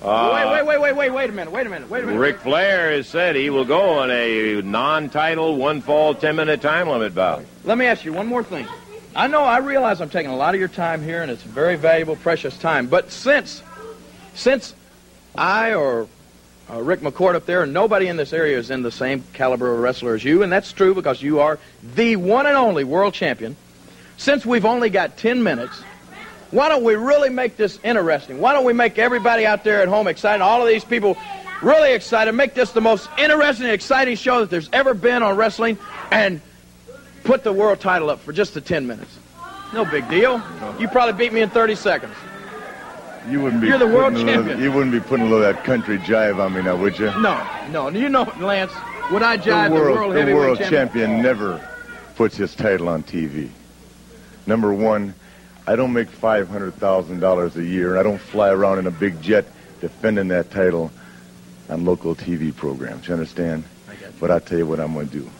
Uh, 0.00 0.30
wait, 0.32 0.64
wait, 0.64 0.66
wait, 0.66 0.80
wait, 0.80 0.96
wait, 0.96 1.10
wait 1.10 1.28
a 1.28 1.32
minute. 1.32 1.52
Wait 1.52 1.66
a 1.66 1.70
minute. 1.70 1.90
Wait 1.90 2.04
a 2.04 2.06
minute. 2.06 2.18
Ric 2.18 2.38
Flair 2.38 2.92
has 2.92 3.06
said 3.06 3.36
he 3.36 3.50
will 3.50 3.66
go 3.66 3.98
on 3.98 4.10
a 4.10 4.62
non-title, 4.62 5.56
one 5.56 5.82
fall, 5.82 6.14
ten 6.14 6.36
minute 6.36 6.62
time 6.62 6.88
limit 6.88 7.14
bout. 7.14 7.44
Let 7.64 7.76
me 7.76 7.84
ask 7.84 8.02
you 8.02 8.14
one 8.14 8.26
more 8.26 8.42
thing. 8.42 8.66
I 9.16 9.28
know 9.28 9.44
I 9.44 9.58
realize 9.58 10.02
I'm 10.02 10.10
taking 10.10 10.30
a 10.30 10.36
lot 10.36 10.52
of 10.52 10.60
your 10.60 10.68
time 10.68 11.02
here, 11.02 11.22
and 11.22 11.30
it's 11.30 11.42
very 11.42 11.76
valuable, 11.76 12.16
precious 12.16 12.56
time. 12.58 12.86
But 12.86 13.10
since, 13.10 13.62
since 14.34 14.74
I 15.34 15.72
or 15.72 16.06
uh, 16.70 16.82
Rick 16.82 17.00
McCord 17.00 17.34
up 17.34 17.46
there, 17.46 17.64
nobody 17.64 18.08
in 18.08 18.18
this 18.18 18.34
area 18.34 18.58
is 18.58 18.70
in 18.70 18.82
the 18.82 18.90
same 18.90 19.24
caliber 19.32 19.72
of 19.72 19.80
wrestler 19.80 20.14
as 20.14 20.22
you, 20.22 20.42
and 20.42 20.52
that's 20.52 20.70
true 20.70 20.94
because 20.94 21.22
you 21.22 21.40
are 21.40 21.58
the 21.94 22.16
one 22.16 22.44
and 22.44 22.58
only 22.58 22.84
world 22.84 23.14
champion. 23.14 23.56
Since 24.18 24.44
we've 24.44 24.66
only 24.66 24.90
got 24.90 25.16
10 25.16 25.42
minutes, 25.42 25.80
why 26.50 26.68
don't 26.68 26.84
we 26.84 26.94
really 26.94 27.30
make 27.30 27.56
this 27.56 27.78
interesting? 27.82 28.38
Why 28.38 28.52
don't 28.52 28.64
we 28.66 28.74
make 28.74 28.98
everybody 28.98 29.46
out 29.46 29.64
there 29.64 29.80
at 29.80 29.88
home 29.88 30.08
excited? 30.08 30.42
All 30.42 30.60
of 30.60 30.68
these 30.68 30.84
people 30.84 31.16
really 31.62 31.94
excited. 31.94 32.32
Make 32.32 32.52
this 32.52 32.72
the 32.72 32.82
most 32.82 33.08
interesting, 33.16 33.68
exciting 33.68 34.16
show 34.16 34.40
that 34.40 34.50
there's 34.50 34.68
ever 34.74 34.92
been 34.92 35.22
on 35.22 35.38
wrestling, 35.38 35.78
and 36.10 36.42
put 37.26 37.44
the 37.44 37.52
world 37.52 37.80
title 37.80 38.08
up 38.10 38.20
for 38.20 38.32
just 38.32 38.54
the 38.54 38.60
10 38.60 38.86
minutes. 38.86 39.18
No 39.74 39.84
big 39.84 40.08
deal. 40.08 40.40
You 40.78 40.88
probably 40.88 41.12
beat 41.14 41.32
me 41.32 41.40
in 41.42 41.50
30 41.50 41.74
seconds. 41.74 42.14
You 43.28 43.40
wouldn't 43.40 43.60
be 43.60 43.68
You're 43.68 43.78
the 43.78 43.86
world 43.88 44.14
a 44.14 44.18
little- 44.18 44.34
champion. 44.34 44.60
you 44.62 44.70
wouldn't 44.70 44.92
be 44.92 45.00
putting 45.00 45.26
a 45.26 45.28
little 45.28 45.44
of 45.44 45.54
that 45.56 45.64
country 45.64 45.98
jive 45.98 46.38
on 46.38 46.54
me 46.54 46.62
now, 46.62 46.76
would 46.76 46.96
you? 46.98 47.06
No, 47.20 47.44
no. 47.72 47.88
You 47.88 48.08
know, 48.08 48.32
Lance, 48.40 48.72
would 49.10 49.22
I 49.24 49.36
jive 49.36 49.68
the 49.70 49.74
the 49.74 49.80
world, 49.80 49.96
world, 50.14 50.14
the 50.28 50.32
world 50.34 50.58
champion? 50.58 50.88
champion 50.88 51.22
never 51.22 51.68
puts 52.14 52.36
his 52.36 52.54
title 52.54 52.88
on 52.88 53.02
TV. 53.02 53.48
Number 54.46 54.72
one, 54.72 55.12
I 55.66 55.74
don't 55.74 55.92
make 55.92 56.08
five 56.08 56.48
hundred 56.48 56.74
thousand 56.74 57.18
dollars 57.18 57.56
a 57.56 57.64
year, 57.64 57.90
and 57.90 57.98
I 57.98 58.04
don't 58.04 58.20
fly 58.20 58.50
around 58.50 58.78
in 58.78 58.86
a 58.86 58.92
big 58.92 59.20
jet 59.20 59.44
defending 59.80 60.28
that 60.28 60.52
title 60.52 60.92
on 61.68 61.84
local 61.84 62.14
TV 62.14 62.54
programs. 62.54 63.08
You 63.08 63.14
understand? 63.14 63.64
I. 63.90 63.94
But 64.20 64.30
I'll 64.30 64.38
tell 64.40 64.58
you 64.58 64.66
what 64.66 64.78
I'm 64.78 64.94
going 64.94 65.08
to 65.08 65.18
do, 65.18 65.30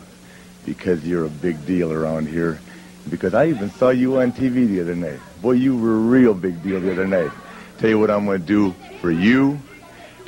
because 0.67 1.03
you're 1.07 1.25
a 1.25 1.29
big 1.29 1.65
deal 1.65 1.93
around 1.93 2.27
here. 2.27 2.59
Because 3.09 3.33
I 3.33 3.47
even 3.47 3.71
saw 3.71 3.89
you 3.89 4.19
on 4.19 4.33
TV 4.33 4.67
the 4.67 4.81
other 4.81 4.95
night. 4.95 5.19
Boy, 5.41 5.53
you 5.53 5.77
were 5.77 5.95
a 5.95 5.99
real 5.99 6.33
big 6.33 6.61
deal 6.61 6.81
the 6.81 6.91
other 6.91 7.07
night. 7.07 7.31
Tell 7.77 7.89
you 7.89 7.97
what 7.97 8.11
I'm 8.11 8.25
going 8.25 8.41
to 8.41 8.45
do 8.45 8.75
for 8.99 9.09
you, 9.09 9.53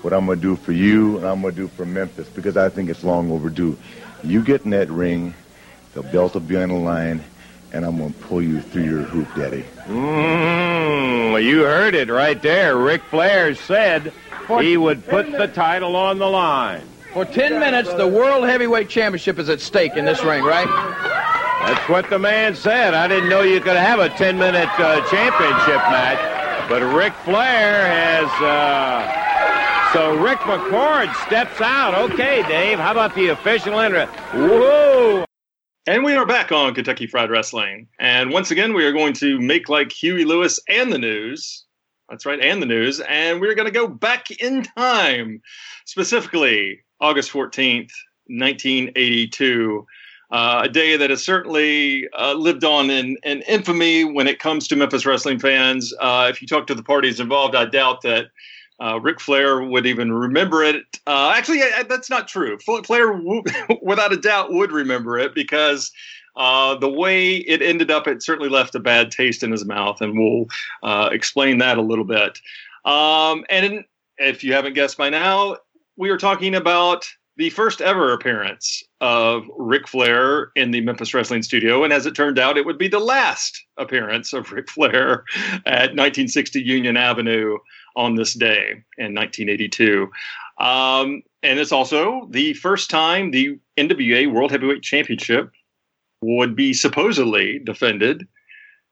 what 0.01 0.13
I'm 0.13 0.25
going 0.25 0.39
to 0.39 0.41
do 0.41 0.55
for 0.55 0.71
you, 0.71 1.17
and 1.17 1.25
I'm 1.27 1.41
going 1.41 1.55
to 1.55 1.61
do 1.63 1.67
for 1.67 1.85
Memphis 1.85 2.29
because 2.29 2.55
I 2.55 2.69
think 2.69 2.89
it's 2.89 3.03
long 3.03 3.29
overdue. 3.31 3.77
You 4.23 4.41
get 4.41 4.63
in 4.63 4.69
that 4.69 4.89
ring, 4.89 5.33
the 5.93 6.03
belt 6.03 6.35
will 6.35 6.41
be 6.41 6.55
on 6.55 6.69
the 6.69 6.75
line, 6.75 7.21
and 7.73 7.85
I'm 7.85 7.97
going 7.97 8.13
to 8.13 8.19
pull 8.19 8.41
you 8.41 8.61
through 8.61 8.85
your 8.85 9.01
hoop, 9.01 9.27
Daddy. 9.35 9.65
Mm, 9.87 11.43
you 11.43 11.63
heard 11.63 11.95
it 11.95 12.09
right 12.09 12.41
there. 12.41 12.77
Ric 12.77 13.01
Flair 13.03 13.55
said 13.55 14.13
he 14.61 14.77
would 14.77 15.05
put 15.05 15.29
the 15.29 15.49
title 15.49 15.97
on 15.97 16.17
the 16.17 16.29
line. 16.29 16.87
For 17.13 17.25
10 17.25 17.59
minutes, 17.59 17.91
the 17.95 18.07
World 18.07 18.45
Heavyweight 18.45 18.87
Championship 18.87 19.39
is 19.39 19.49
at 19.49 19.59
stake 19.59 19.97
in 19.97 20.05
this 20.05 20.23
ring, 20.23 20.43
right? 20.43 20.67
That's 21.65 21.89
what 21.89 22.07
the 22.07 22.19
man 22.19 22.53
said. 22.53 22.93
I 22.93 23.07
didn't 23.07 23.29
know 23.29 23.41
you 23.41 23.59
could 23.61 23.75
have 23.75 23.99
a 23.99 24.09
10 24.09 24.37
minute 24.37 24.69
uh, 24.79 25.01
championship 25.09 25.81
match. 25.89 26.69
But 26.69 26.83
Ric 26.83 27.13
Flair 27.25 27.87
has. 27.87 28.29
Uh, 28.39 29.91
so 29.91 30.17
Rick 30.17 30.37
McCord 30.41 31.11
steps 31.25 31.59
out. 31.59 31.95
Okay, 32.11 32.43
Dave, 32.47 32.77
how 32.77 32.91
about 32.91 33.15
the 33.15 33.29
official 33.29 33.79
entrance? 33.79 34.11
Whoa! 34.31 35.25
And 35.87 36.03
we 36.03 36.13
are 36.13 36.27
back 36.27 36.51
on 36.51 36.75
Kentucky 36.75 37.07
Fried 37.07 37.31
Rasslin'. 37.31 37.87
And 37.99 38.29
once 38.29 38.51
again, 38.51 38.75
we 38.75 38.85
are 38.85 38.93
going 38.93 39.13
to 39.13 39.39
make 39.39 39.67
like 39.67 39.91
Huey 39.91 40.25
Lewis 40.25 40.59
and 40.69 40.93
the 40.93 40.99
news. 40.99 41.65
That's 42.07 42.27
right, 42.27 42.39
and 42.39 42.61
the 42.61 42.67
news. 42.67 42.99
And 42.99 43.41
we're 43.41 43.55
going 43.55 43.67
to 43.67 43.71
go 43.71 43.87
back 43.87 44.29
in 44.29 44.61
time, 44.61 45.41
specifically 45.85 46.83
August 47.01 47.31
14th, 47.31 47.91
1982. 48.27 49.85
Uh, 50.31 50.61
a 50.65 50.69
day 50.69 50.95
that 50.95 51.09
has 51.09 51.23
certainly 51.23 52.07
uh, 52.17 52.33
lived 52.33 52.63
on 52.63 52.91
in, 52.91 53.17
in 53.23 53.41
infamy 53.43 54.03
when 54.03 54.27
it 54.27 54.37
comes 54.37 54.67
to 54.67 54.75
Memphis 54.75 55.03
wrestling 55.05 55.39
fans. 55.39 55.91
Uh, 55.99 56.27
if 56.29 56.39
you 56.39 56.47
talk 56.47 56.67
to 56.67 56.75
the 56.75 56.83
parties 56.83 57.19
involved, 57.19 57.55
I 57.55 57.65
doubt 57.65 58.01
that 58.03 58.27
uh, 58.79 58.99
Ric 59.01 59.19
Flair 59.19 59.63
would 59.63 59.87
even 59.87 60.13
remember 60.13 60.63
it. 60.63 60.83
Uh, 61.07 61.33
actually, 61.35 61.63
I, 61.63 61.71
I- 61.79 61.83
that's 61.83 62.11
not 62.11 62.27
true. 62.27 62.59
Flair, 62.59 63.07
w- 63.13 63.43
without 63.81 64.13
a 64.13 64.17
doubt, 64.17 64.53
would 64.53 64.71
remember 64.71 65.17
it 65.17 65.33
because 65.33 65.91
uh, 66.35 66.75
the 66.75 66.89
way 66.89 67.37
it 67.37 67.63
ended 67.63 67.89
up, 67.89 68.07
it 68.07 68.21
certainly 68.21 68.49
left 68.49 68.75
a 68.75 68.79
bad 68.79 69.09
taste 69.09 69.41
in 69.41 69.51
his 69.51 69.65
mouth, 69.65 69.99
and 69.99 70.17
we'll 70.17 70.45
uh, 70.83 71.09
explain 71.11 71.57
that 71.57 71.79
a 71.79 71.81
little 71.81 72.05
bit. 72.05 72.39
Um, 72.85 73.45
and 73.49 73.83
if 74.19 74.43
you 74.43 74.53
haven't 74.53 74.73
guessed 74.73 74.95
by 74.97 75.09
now, 75.09 75.57
we 75.99 76.09
are 76.09 76.17
talking 76.17 76.55
about 76.55 77.05
the 77.35 77.49
first 77.49 77.81
ever 77.81 78.13
appearance 78.13 78.81
of 79.01 79.43
Ric 79.57 79.85
Flair 79.85 80.51
in 80.55 80.71
the 80.71 80.79
Memphis 80.79 81.13
Wrestling 81.13 81.43
Studio. 81.43 81.83
And 81.83 81.91
as 81.91 82.05
it 82.05 82.15
turned 82.15 82.39
out, 82.39 82.57
it 82.57 82.65
would 82.65 82.77
be 82.77 82.87
the 82.87 82.99
last 82.99 83.61
appearance 83.75 84.31
of 84.31 84.49
Ric 84.53 84.69
Flair 84.69 85.25
at 85.65 85.91
1960 85.91 86.61
Union 86.61 86.95
Avenue 86.95 87.57
on 87.97 88.15
this 88.15 88.33
day 88.33 88.81
in 88.97 89.13
1982. 89.13 90.09
Um, 90.57 91.21
and 91.43 91.59
it's 91.59 91.73
also 91.73 92.29
the 92.31 92.53
first 92.53 92.89
time 92.89 93.31
the 93.31 93.59
NWA 93.77 94.31
World 94.31 94.51
Heavyweight 94.51 94.81
Championship 94.81 95.51
would 96.21 96.55
be 96.55 96.71
supposedly 96.71 97.59
defended 97.59 98.25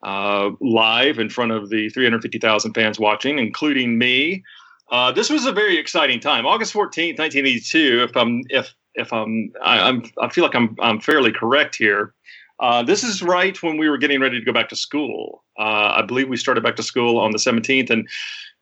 uh, 0.04 0.52
live 0.60 1.20
in 1.20 1.30
front 1.30 1.52
of 1.52 1.70
the 1.70 1.90
350,000 1.90 2.74
fans 2.74 3.00
watching, 3.00 3.40
including 3.40 3.98
me. 3.98 4.44
Uh, 4.90 5.12
this 5.12 5.30
was 5.30 5.46
a 5.46 5.52
very 5.52 5.78
exciting 5.78 6.20
time. 6.20 6.46
August 6.46 6.74
14th, 6.74 7.20
1982, 7.20 8.08
if 8.10 8.16
I'm 8.16 8.42
if 8.50 8.74
if 8.96 9.12
I'm 9.14 9.52
I, 9.62 9.80
I'm 9.80 10.04
I 10.22 10.30
feel 10.30 10.44
like 10.44 10.56
I'm 10.56 10.76
I'm 10.80 11.00
fairly 11.00 11.32
correct 11.32 11.76
here. 11.76 12.14
Uh, 12.60 12.82
this 12.82 13.04
is 13.04 13.22
right 13.22 13.62
when 13.62 13.78
we 13.78 13.88
were 13.88 13.98
getting 13.98 14.20
ready 14.20 14.40
to 14.40 14.46
go 14.46 14.52
back 14.52 14.70
to 14.70 14.76
school. 14.76 15.44
Uh, 15.60 15.94
I 15.98 16.02
believe 16.02 16.28
we 16.28 16.38
started 16.38 16.64
back 16.64 16.76
to 16.78 16.84
school 16.84 17.20
on 17.20 17.32
the 17.32 17.38
17th, 17.38 17.92
and 17.92 18.08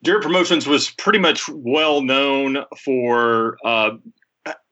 Jarrett 0.04 0.24
Promotions 0.24 0.68
was 0.68 0.92
pretty 0.92 1.20
much 1.20 1.48
well 1.50 2.02
known 2.02 2.66
for 2.84 3.58
uh, 3.64 3.92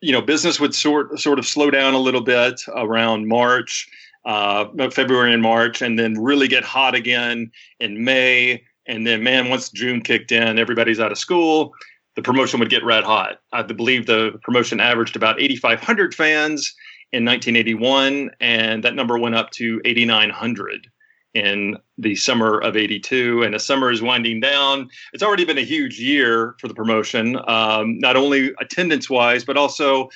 you 0.02 0.12
know 0.12 0.22
business 0.22 0.60
would 0.60 0.76
sort 0.76 1.20
sort 1.20 1.40
of 1.40 1.46
slow 1.46 1.72
down 1.72 1.94
a 1.94 2.00
little 2.00 2.22
bit 2.22 2.62
around 2.76 3.28
March, 3.28 3.88
uh, 4.26 4.66
February 4.92 5.34
and 5.34 5.42
March, 5.42 5.82
and 5.82 5.98
then 5.98 6.20
really 6.20 6.48
get 6.48 6.64
hot 6.64 6.96
again 6.96 7.52
in 7.80 8.04
May. 8.04 8.64
And 8.88 9.08
then, 9.08 9.24
man, 9.24 9.50
once 9.50 9.70
June 9.70 10.02
kicked 10.02 10.32
in, 10.32 10.60
everybody's 10.60 11.00
out 11.00 11.12
of 11.12 11.18
school. 11.18 11.74
The 12.16 12.22
promotion 12.22 12.60
would 12.60 12.70
get 12.70 12.84
red 12.84 13.04
hot. 13.04 13.40
I 13.52 13.64
believe 13.64 14.06
the 14.06 14.40
promotion 14.44 14.80
averaged 14.80 15.16
about 15.16 15.42
8,500 15.42 16.14
fans 16.14 16.74
in 17.12 17.26
1981, 17.26 18.32
and 18.40 18.84
that 18.84 18.96
number 18.96 19.18
went 19.18 19.36
up 19.36 19.52
to 19.52 19.82
8,900 19.86 20.88
in 21.34 21.78
the 21.98 22.16
summer 22.16 22.60
of 22.60 22.78
82. 22.78 23.44
And 23.44 23.56
as 23.56 23.66
summer 23.66 23.92
is 23.92 24.02
winding 24.02 24.40
down, 24.40 24.90
it's 25.14 25.24
already 25.24 25.46
been 25.46 25.58
a 25.58 25.62
huge 25.62 26.00
year 26.00 26.56
for 26.60 26.68
the 26.68 26.74
promotion, 26.74 27.40
um, 27.48 27.98
not 28.00 28.16
only 28.16 28.54
attendance 28.60 29.10
wise, 29.10 29.44
but 29.44 29.58
also 29.58 30.10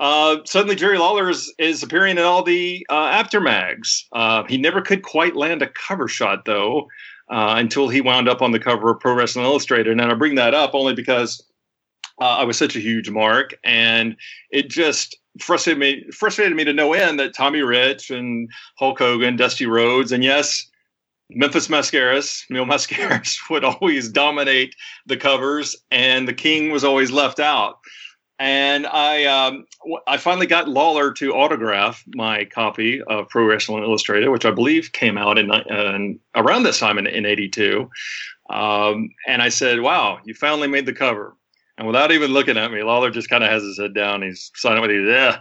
uh, 0.00 0.38
suddenly 0.44 0.74
Jerry 0.74 0.98
Lawler 0.98 1.30
is, 1.30 1.52
is 1.58 1.82
appearing 1.82 2.18
in 2.18 2.24
all 2.24 2.42
the 2.42 2.86
uh, 2.90 3.06
Apter 3.06 3.40
mags. 3.40 4.06
Uh, 4.12 4.44
he 4.44 4.56
never 4.56 4.80
could 4.80 5.02
quite 5.02 5.36
land 5.36 5.62
a 5.62 5.68
cover 5.68 6.08
shot, 6.08 6.44
though, 6.44 6.88
uh, 7.30 7.54
until 7.58 7.88
he 7.88 8.00
wound 8.00 8.28
up 8.28 8.42
on 8.42 8.52
the 8.52 8.58
cover 8.58 8.90
of 8.90 9.00
Pro 9.00 9.14
Wrestling 9.14 9.44
Illustrated. 9.44 9.92
And 9.92 10.02
I 10.02 10.14
bring 10.14 10.34
that 10.34 10.54
up 10.54 10.74
only 10.74 10.94
because 10.94 11.42
uh, 12.20 12.36
I 12.36 12.44
was 12.44 12.56
such 12.56 12.76
a 12.76 12.80
huge 12.80 13.10
mark, 13.10 13.54
and 13.64 14.16
it 14.50 14.68
just 14.68 15.16
frustrated 15.40 15.80
me 15.80 16.04
frustrated 16.12 16.56
me 16.56 16.64
to 16.64 16.72
no 16.72 16.92
end 16.92 17.18
that 17.18 17.34
Tommy 17.34 17.62
Rich 17.62 18.10
and 18.10 18.48
Hulk 18.78 18.98
Hogan, 18.98 19.36
Dusty 19.36 19.66
Rhodes, 19.66 20.12
and 20.12 20.22
yes, 20.22 20.70
Memphis 21.30 21.68
Mascaras, 21.68 22.44
Mil 22.50 22.64
Mascaras 22.66 23.36
would 23.50 23.64
always 23.64 24.08
dominate 24.08 24.74
the 25.06 25.16
covers, 25.16 25.76
and 25.90 26.28
the 26.28 26.34
King 26.34 26.70
was 26.70 26.84
always 26.84 27.10
left 27.10 27.40
out. 27.40 27.78
And 28.38 28.86
I, 28.86 29.24
um, 29.26 29.64
I 30.08 30.16
finally 30.16 30.46
got 30.46 30.68
Lawler 30.68 31.12
to 31.12 31.34
autograph 31.34 32.02
my 32.14 32.44
copy 32.46 33.00
of 33.02 33.28
Pro 33.28 33.44
Wrestling 33.44 33.84
Illustrated, 33.84 34.28
which 34.28 34.44
I 34.44 34.50
believe 34.50 34.92
came 34.92 35.16
out 35.16 35.38
in, 35.38 35.52
in 35.52 36.18
around 36.34 36.64
this 36.64 36.80
time 36.80 36.98
in, 36.98 37.06
in 37.06 37.26
'82. 37.26 37.88
Um, 38.50 39.10
and 39.28 39.40
I 39.40 39.50
said, 39.50 39.80
"Wow, 39.80 40.18
you 40.24 40.34
finally 40.34 40.66
made 40.66 40.86
the 40.86 40.92
cover." 40.92 41.36
And 41.78 41.86
without 41.86 42.10
even 42.10 42.32
looking 42.32 42.56
at 42.56 42.72
me, 42.72 42.82
Lawler 42.82 43.10
just 43.10 43.30
kind 43.30 43.44
of 43.44 43.50
has 43.50 43.62
his 43.62 43.78
head 43.78 43.94
down. 43.94 44.22
He's 44.22 44.50
signing 44.56 44.82
with. 44.82 44.90
Yeah, 44.90 45.38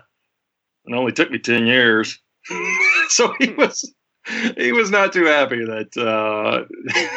it 0.86 0.94
only 0.94 1.12
took 1.12 1.32
me 1.32 1.40
ten 1.40 1.66
years. 1.66 2.20
so 3.10 3.34
he 3.40 3.50
was 3.54 3.92
he 4.58 4.72
was 4.72 4.90
not 4.90 5.12
too 5.12 5.26
happy 5.26 5.66
that 5.66 5.98
uh, 5.98 6.64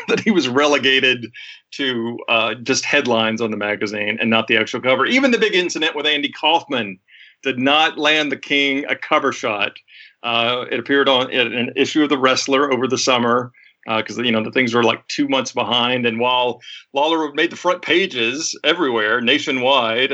that 0.09 0.21
he 0.21 0.31
was 0.31 0.49
relegated 0.49 1.33
to 1.73 2.19
uh, 2.29 2.55
just 2.55 2.85
headlines 2.85 3.41
on 3.41 3.51
the 3.51 3.57
magazine 3.57 4.19
and 4.21 4.31
not 4.31 4.49
the 4.49 4.57
actual 4.57 4.81
cover. 4.81 5.07
Even 5.07 5.31
the 5.31 5.39
big 5.39 5.55
incident 5.55 5.95
with 5.95 6.07
Andy 6.07 6.31
Kaufman 6.31 6.99
did 7.43 7.59
not 7.59 7.99
land 7.99 8.33
the 8.33 8.37
King 8.37 8.85
a 8.89 8.97
cover 8.97 9.33
shot. 9.33 9.77
Uh, 10.23 10.65
it 10.71 10.81
appeared 10.81 11.09
on 11.09 11.31
an 11.31 11.73
issue 11.77 12.03
of 12.03 12.09
the 12.09 12.19
Wrestler 12.19 12.73
over 12.73 12.89
the 12.89 12.99
summer 12.99 13.53
because 13.87 14.19
you 14.19 14.33
know 14.33 14.43
the 14.43 14.51
things 14.51 14.75
were 14.75 14.83
like 14.83 15.07
two 15.07 15.29
months 15.29 15.53
behind. 15.53 16.07
And 16.07 16.19
while 16.19 16.61
Lawler 16.93 17.33
made 17.35 17.53
the 17.53 17.57
front 17.57 17.83
pages 17.83 18.59
everywhere 18.65 19.21
nationwide. 19.21 20.13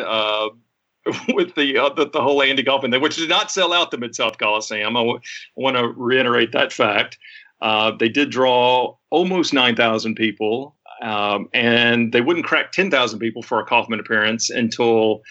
With 1.35 1.55
the, 1.57 1.79
uh, 1.79 1.89
the 1.91 2.09
the 2.09 2.23
whole 2.23 2.43
Andy 2.43 2.63
Kaufman 2.63 2.93
thing, 2.93 3.01
which 3.01 3.17
did 3.17 3.29
not 3.29 3.51
sell 3.51 3.73
out 3.73 3.91
the 3.91 3.99
Mid 3.99 4.15
South 4.15 4.39
Coliseum. 4.39 4.97
I 4.97 5.19
want 5.57 5.77
to 5.77 5.89
reiterate 5.89 6.53
that 6.53 6.73
fact. 6.73 7.19
Uh, 7.61 7.93
they 7.99 8.09
did 8.09 8.31
draw 8.31 8.97
almost 9.11 9.53
nine 9.53 9.75
thousand 9.75 10.15
people, 10.15 10.77
um, 11.03 11.49
and 11.53 12.13
they 12.13 12.21
wouldn't 12.21 12.47
crack 12.47 12.71
ten 12.73 12.91
thousand 12.91 13.19
people 13.19 13.43
for 13.43 13.59
a 13.59 13.65
Kaufman 13.65 13.99
appearance 13.99 14.49
until 14.49 15.23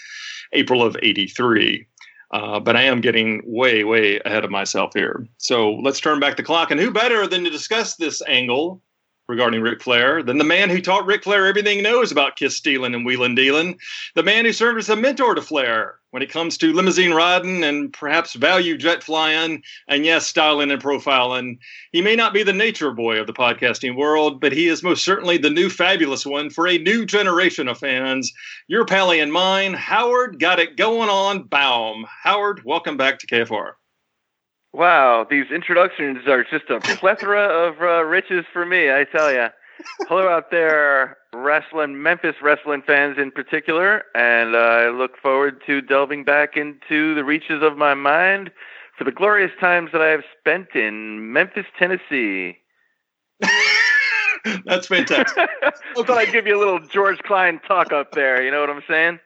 April 0.53 0.83
of 0.83 0.97
'83. 1.01 1.87
Uh, 2.31 2.59
but 2.59 2.75
I 2.77 2.83
am 2.83 3.01
getting 3.01 3.41
way, 3.45 3.83
way 3.83 4.19
ahead 4.25 4.45
of 4.45 4.51
myself 4.51 4.91
here. 4.93 5.27
So 5.37 5.73
let's 5.73 5.99
turn 5.99 6.19
back 6.21 6.37
the 6.37 6.43
clock. 6.43 6.71
And 6.71 6.79
who 6.79 6.89
better 6.89 7.27
than 7.27 7.43
to 7.43 7.49
discuss 7.49 7.97
this 7.97 8.21
angle 8.25 8.81
regarding 9.31 9.61
Ric 9.61 9.81
Flair 9.81 10.21
than 10.21 10.38
the 10.38 10.43
man 10.43 10.69
who 10.69 10.81
taught 10.81 11.05
Ric 11.05 11.23
Flair 11.23 11.47
everything 11.47 11.77
he 11.77 11.81
knows 11.81 12.11
about 12.11 12.35
kiss 12.35 12.57
stealing 12.57 12.93
and 12.93 13.05
wheeling 13.05 13.33
dealing, 13.33 13.79
the 14.13 14.21
man 14.21 14.43
who 14.43 14.51
served 14.51 14.77
as 14.77 14.89
a 14.89 14.95
mentor 14.95 15.33
to 15.33 15.41
Flair 15.41 15.95
when 16.09 16.21
it 16.21 16.29
comes 16.29 16.57
to 16.57 16.73
limousine 16.73 17.13
riding 17.13 17.63
and 17.63 17.93
perhaps 17.93 18.33
value 18.33 18.77
jet 18.77 19.01
flying 19.01 19.63
and 19.88 20.05
yes, 20.05 20.27
styling 20.27 20.69
and 20.69 20.83
profiling. 20.83 21.57
He 21.93 22.01
may 22.01 22.17
not 22.17 22.33
be 22.33 22.43
the 22.43 22.51
nature 22.51 22.91
boy 22.91 23.21
of 23.21 23.27
the 23.27 23.33
podcasting 23.33 23.95
world, 23.95 24.41
but 24.41 24.51
he 24.51 24.67
is 24.67 24.83
most 24.83 25.05
certainly 25.05 25.38
the 25.38 25.50
new 25.50 25.69
fabulous 25.69 26.25
one 26.25 26.50
for 26.50 26.67
a 26.67 26.77
new 26.77 27.05
generation 27.05 27.69
of 27.69 27.77
fans. 27.79 28.31
Your 28.67 28.85
pally 28.85 29.21
and 29.21 29.31
mine, 29.31 29.73
Howard, 29.73 30.39
got 30.39 30.59
it 30.59 30.75
going 30.75 31.09
on 31.09 31.43
Baum. 31.43 32.05
Howard, 32.23 32.65
welcome 32.65 32.97
back 32.97 33.17
to 33.19 33.27
KFR. 33.27 33.71
Wow, 34.73 35.27
these 35.29 35.51
introductions 35.51 36.27
are 36.27 36.45
just 36.45 36.69
a 36.69 36.79
plethora 36.79 37.43
of 37.43 37.81
uh, 37.81 38.03
riches 38.05 38.45
for 38.53 38.65
me, 38.65 38.89
I 38.91 39.03
tell 39.03 39.31
you. 39.31 39.47
Hello 40.07 40.29
out 40.29 40.49
there, 40.49 41.17
wrestling, 41.33 42.01
Memphis 42.01 42.35
wrestling 42.41 42.81
fans 42.85 43.17
in 43.17 43.31
particular, 43.31 44.03
and 44.15 44.55
uh, 44.55 44.59
I 44.59 44.89
look 44.89 45.17
forward 45.17 45.61
to 45.65 45.81
delving 45.81 46.23
back 46.23 46.55
into 46.55 47.13
the 47.15 47.23
reaches 47.25 47.61
of 47.61 47.77
my 47.77 47.95
mind 47.95 48.49
for 48.97 49.03
the 49.03 49.11
glorious 49.11 49.51
times 49.59 49.91
that 49.91 50.01
I 50.01 50.07
have 50.07 50.23
spent 50.39 50.69
in 50.73 51.33
Memphis, 51.33 51.65
Tennessee. 51.77 52.57
That's 54.65 54.87
fantastic. 54.87 55.49
I 55.63 55.71
thought 56.03 56.17
I'd 56.17 56.31
give 56.31 56.47
you 56.47 56.57
a 56.57 56.59
little 56.59 56.79
George 56.79 57.19
Klein 57.23 57.59
talk 57.67 57.91
up 57.91 58.13
there. 58.13 58.41
You 58.41 58.51
know 58.51 58.61
what 58.61 58.69
I'm 58.69 58.83
saying? 58.87 59.19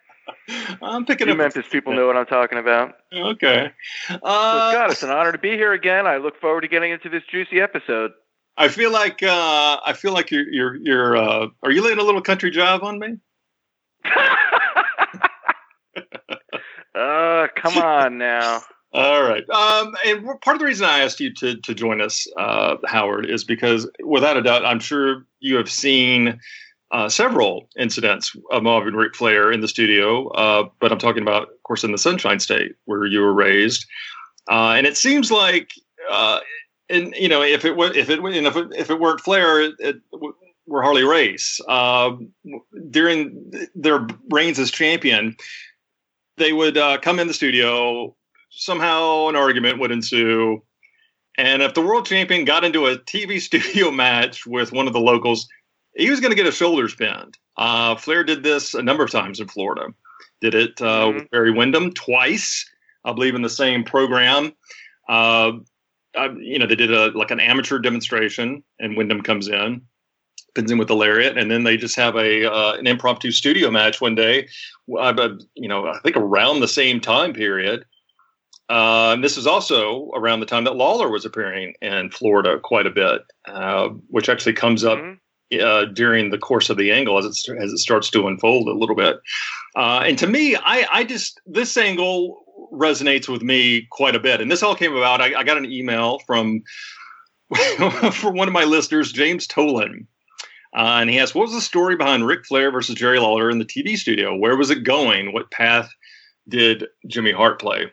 I'm 0.81 1.05
picking 1.05 1.27
You 1.27 1.33
up. 1.33 1.37
Memphis 1.39 1.65
people 1.71 1.93
know 1.93 2.07
what 2.07 2.17
I'm 2.17 2.25
talking 2.25 2.57
about. 2.57 2.95
Okay. 3.13 3.71
So, 4.07 4.15
Uh, 4.23 4.71
Scott, 4.71 4.91
it's 4.91 5.03
an 5.03 5.09
honor 5.09 5.31
to 5.31 5.37
be 5.37 5.51
here 5.51 5.73
again. 5.73 6.07
I 6.07 6.17
look 6.17 6.39
forward 6.39 6.61
to 6.61 6.67
getting 6.67 6.91
into 6.91 7.09
this 7.09 7.23
juicy 7.29 7.61
episode. 7.61 8.11
I 8.57 8.67
feel 8.69 8.91
like 8.91 9.21
uh, 9.21 9.79
I 9.85 9.93
feel 9.93 10.13
like 10.13 10.31
you're 10.31 10.47
you're 10.49 10.75
you're. 10.75 11.17
Uh, 11.17 11.47
are 11.63 11.71
you 11.71 11.83
laying 11.83 11.99
a 11.99 12.03
little 12.03 12.21
country 12.21 12.51
jive 12.51 12.83
on 12.83 12.99
me? 12.99 13.17
uh, 16.95 17.47
come 17.55 17.77
on 17.77 18.17
now. 18.17 18.61
All 18.93 19.23
right. 19.23 19.43
Um, 19.49 19.93
and 20.05 20.25
part 20.41 20.55
of 20.55 20.59
the 20.59 20.65
reason 20.65 20.85
I 20.85 20.99
asked 20.99 21.19
you 21.19 21.33
to 21.33 21.57
to 21.57 21.73
join 21.73 21.99
us, 21.99 22.27
uh, 22.37 22.77
Howard, 22.85 23.29
is 23.29 23.43
because 23.43 23.89
without 24.03 24.37
a 24.37 24.41
doubt, 24.41 24.65
I'm 24.65 24.79
sure 24.79 25.25
you 25.41 25.57
have 25.57 25.69
seen 25.69 26.39
uh, 26.95 27.09
several 27.09 27.67
incidents 27.77 28.33
of 28.51 28.63
Marvin 28.63 28.95
Ric 28.95 29.15
Flair 29.15 29.51
in 29.51 29.59
the 29.59 29.67
studio. 29.67 30.29
Uh, 30.29 30.69
but 30.79 30.93
I'm 30.93 30.97
talking 30.97 31.21
about, 31.21 31.43
of 31.43 31.63
course, 31.63 31.83
in 31.83 31.91
the 31.91 31.97
Sunshine 31.97 32.39
State 32.39 32.71
where 32.85 33.05
you 33.05 33.19
were 33.19 33.33
raised, 33.33 33.85
uh, 34.49 34.75
and 34.77 34.87
it 34.87 34.95
seems 34.95 35.29
like, 35.29 35.71
uh, 36.09 36.39
and 36.89 37.13
you 37.17 37.27
know, 37.27 37.41
if 37.41 37.65
it 37.65 37.75
was 37.75 37.97
if 37.97 38.09
it 38.09 38.19
and 38.19 38.47
if 38.47 38.55
it, 38.55 38.67
if 38.77 38.89
it 38.89 39.01
weren't 39.01 39.19
Flair, 39.19 39.61
it, 39.61 39.75
it 39.79 39.97
were 40.67 40.81
Harley 40.81 41.03
Race. 41.03 41.59
Um, 41.67 42.29
during 42.89 43.51
their 43.75 44.07
reigns 44.29 44.57
as 44.57 44.71
champion, 44.71 45.35
they 46.37 46.53
would 46.53 46.77
uh, 46.77 46.97
come 46.99 47.19
in 47.19 47.27
the 47.27 47.33
studio 47.33 48.15
somehow 48.51 49.27
an 49.27 49.35
argument 49.35 49.79
would 49.79 49.91
ensue. 49.91 50.63
And 51.37 51.61
if 51.61 51.73
the 51.73 51.81
world 51.81 52.05
champion 52.05 52.45
got 52.45 52.63
into 52.63 52.85
a 52.85 52.97
TV 52.99 53.41
studio 53.49 53.91
match 53.91 54.47
with 54.47 54.71
one 54.71 54.87
of 54.87 54.93
the 54.93 55.01
locals, 55.01 55.45
he 55.95 56.09
was 56.09 56.19
going 56.19 56.31
to 56.31 56.35
get 56.35 56.45
his 56.45 56.55
shoulders 56.55 56.95
pinned. 56.95 57.37
Uh, 57.57 57.95
Flair 57.95 58.23
did 58.23 58.43
this 58.43 58.73
a 58.73 58.81
number 58.81 59.03
of 59.03 59.11
times 59.11 59.39
in 59.39 59.47
Florida. 59.47 59.87
Did 60.41 60.53
it 60.53 60.81
uh, 60.81 61.11
with 61.13 61.29
Barry 61.31 61.51
Windham 61.51 61.93
twice, 61.93 62.69
I 63.05 63.13
believe, 63.13 63.35
in 63.35 63.41
the 63.41 63.49
same 63.49 63.83
program. 63.83 64.53
Uh, 65.07 65.53
uh, 66.17 66.33
you 66.37 66.59
know, 66.59 66.67
they 66.67 66.75
did 66.75 66.93
a 66.93 67.07
like 67.17 67.31
an 67.31 67.39
amateur 67.39 67.79
demonstration, 67.79 68.63
and 68.79 68.97
Windham 68.97 69.21
comes 69.21 69.47
in, 69.47 69.81
pins 70.53 70.71
in 70.71 70.77
with 70.77 70.87
the 70.87 70.95
lariat, 70.95 71.37
and 71.37 71.49
then 71.49 71.63
they 71.63 71.77
just 71.77 71.95
have 71.95 72.15
a 72.15 72.51
uh, 72.51 72.73
an 72.73 72.87
impromptu 72.87 73.31
studio 73.31 73.71
match 73.71 74.01
one 74.01 74.15
day. 74.15 74.47
Uh, 74.99 75.13
but, 75.13 75.31
you 75.55 75.67
know, 75.67 75.87
I 75.87 75.99
think 75.99 76.17
around 76.17 76.59
the 76.59 76.67
same 76.67 76.99
time 76.99 77.33
period. 77.33 77.85
Uh, 78.67 79.11
and 79.13 79.23
this 79.23 79.37
is 79.37 79.45
also 79.45 80.09
around 80.15 80.39
the 80.39 80.45
time 80.45 80.63
that 80.63 80.75
Lawler 80.75 81.09
was 81.09 81.23
appearing 81.23 81.75
in 81.81 82.09
Florida 82.09 82.59
quite 82.59 82.87
a 82.87 82.91
bit, 82.91 83.21
uh, 83.47 83.89
which 84.07 84.27
actually 84.27 84.53
comes 84.53 84.83
up 84.83 84.97
uh, 85.53 85.85
during 85.85 86.29
the 86.29 86.37
course 86.37 86.69
of 86.69 86.77
the 86.77 86.91
angle 86.91 87.17
as 87.17 87.25
it 87.25 87.57
as 87.61 87.71
it 87.71 87.77
starts 87.77 88.09
to 88.11 88.27
unfold 88.27 88.67
a 88.67 88.73
little 88.73 88.95
bit. 88.95 89.17
Uh, 89.75 90.03
and 90.05 90.17
to 90.17 90.27
me, 90.27 90.55
I, 90.55 90.87
I 90.91 91.03
just 91.03 91.39
this 91.45 91.77
angle 91.77 92.43
resonates 92.71 93.27
with 93.27 93.41
me 93.41 93.87
quite 93.91 94.15
a 94.15 94.19
bit. 94.19 94.41
And 94.41 94.51
this 94.51 94.63
all 94.63 94.75
came 94.75 94.95
about. 94.95 95.21
I, 95.21 95.39
I 95.39 95.43
got 95.43 95.57
an 95.57 95.71
email 95.71 96.19
from 96.19 96.63
from 98.11 98.35
one 98.35 98.47
of 98.47 98.53
my 98.53 98.63
listeners, 98.63 99.11
James 99.11 99.47
Tolan. 99.47 100.07
Uh, 100.75 100.99
and 100.99 101.09
he 101.09 101.19
asked, 101.19 101.35
"What 101.35 101.43
was 101.43 101.53
the 101.53 101.61
story 101.61 101.95
behind 101.95 102.27
Ric 102.27 102.45
Flair 102.45 102.71
versus 102.71 102.95
Jerry 102.95 103.19
Lawler 103.19 103.49
in 103.49 103.59
the 103.59 103.65
TV 103.65 103.97
studio? 103.97 104.35
Where 104.35 104.57
was 104.57 104.69
it 104.69 104.83
going? 104.83 105.31
What 105.31 105.51
path 105.51 105.89
did 106.49 106.85
Jimmy 107.07 107.31
Hart 107.31 107.59
play?" 107.59 107.91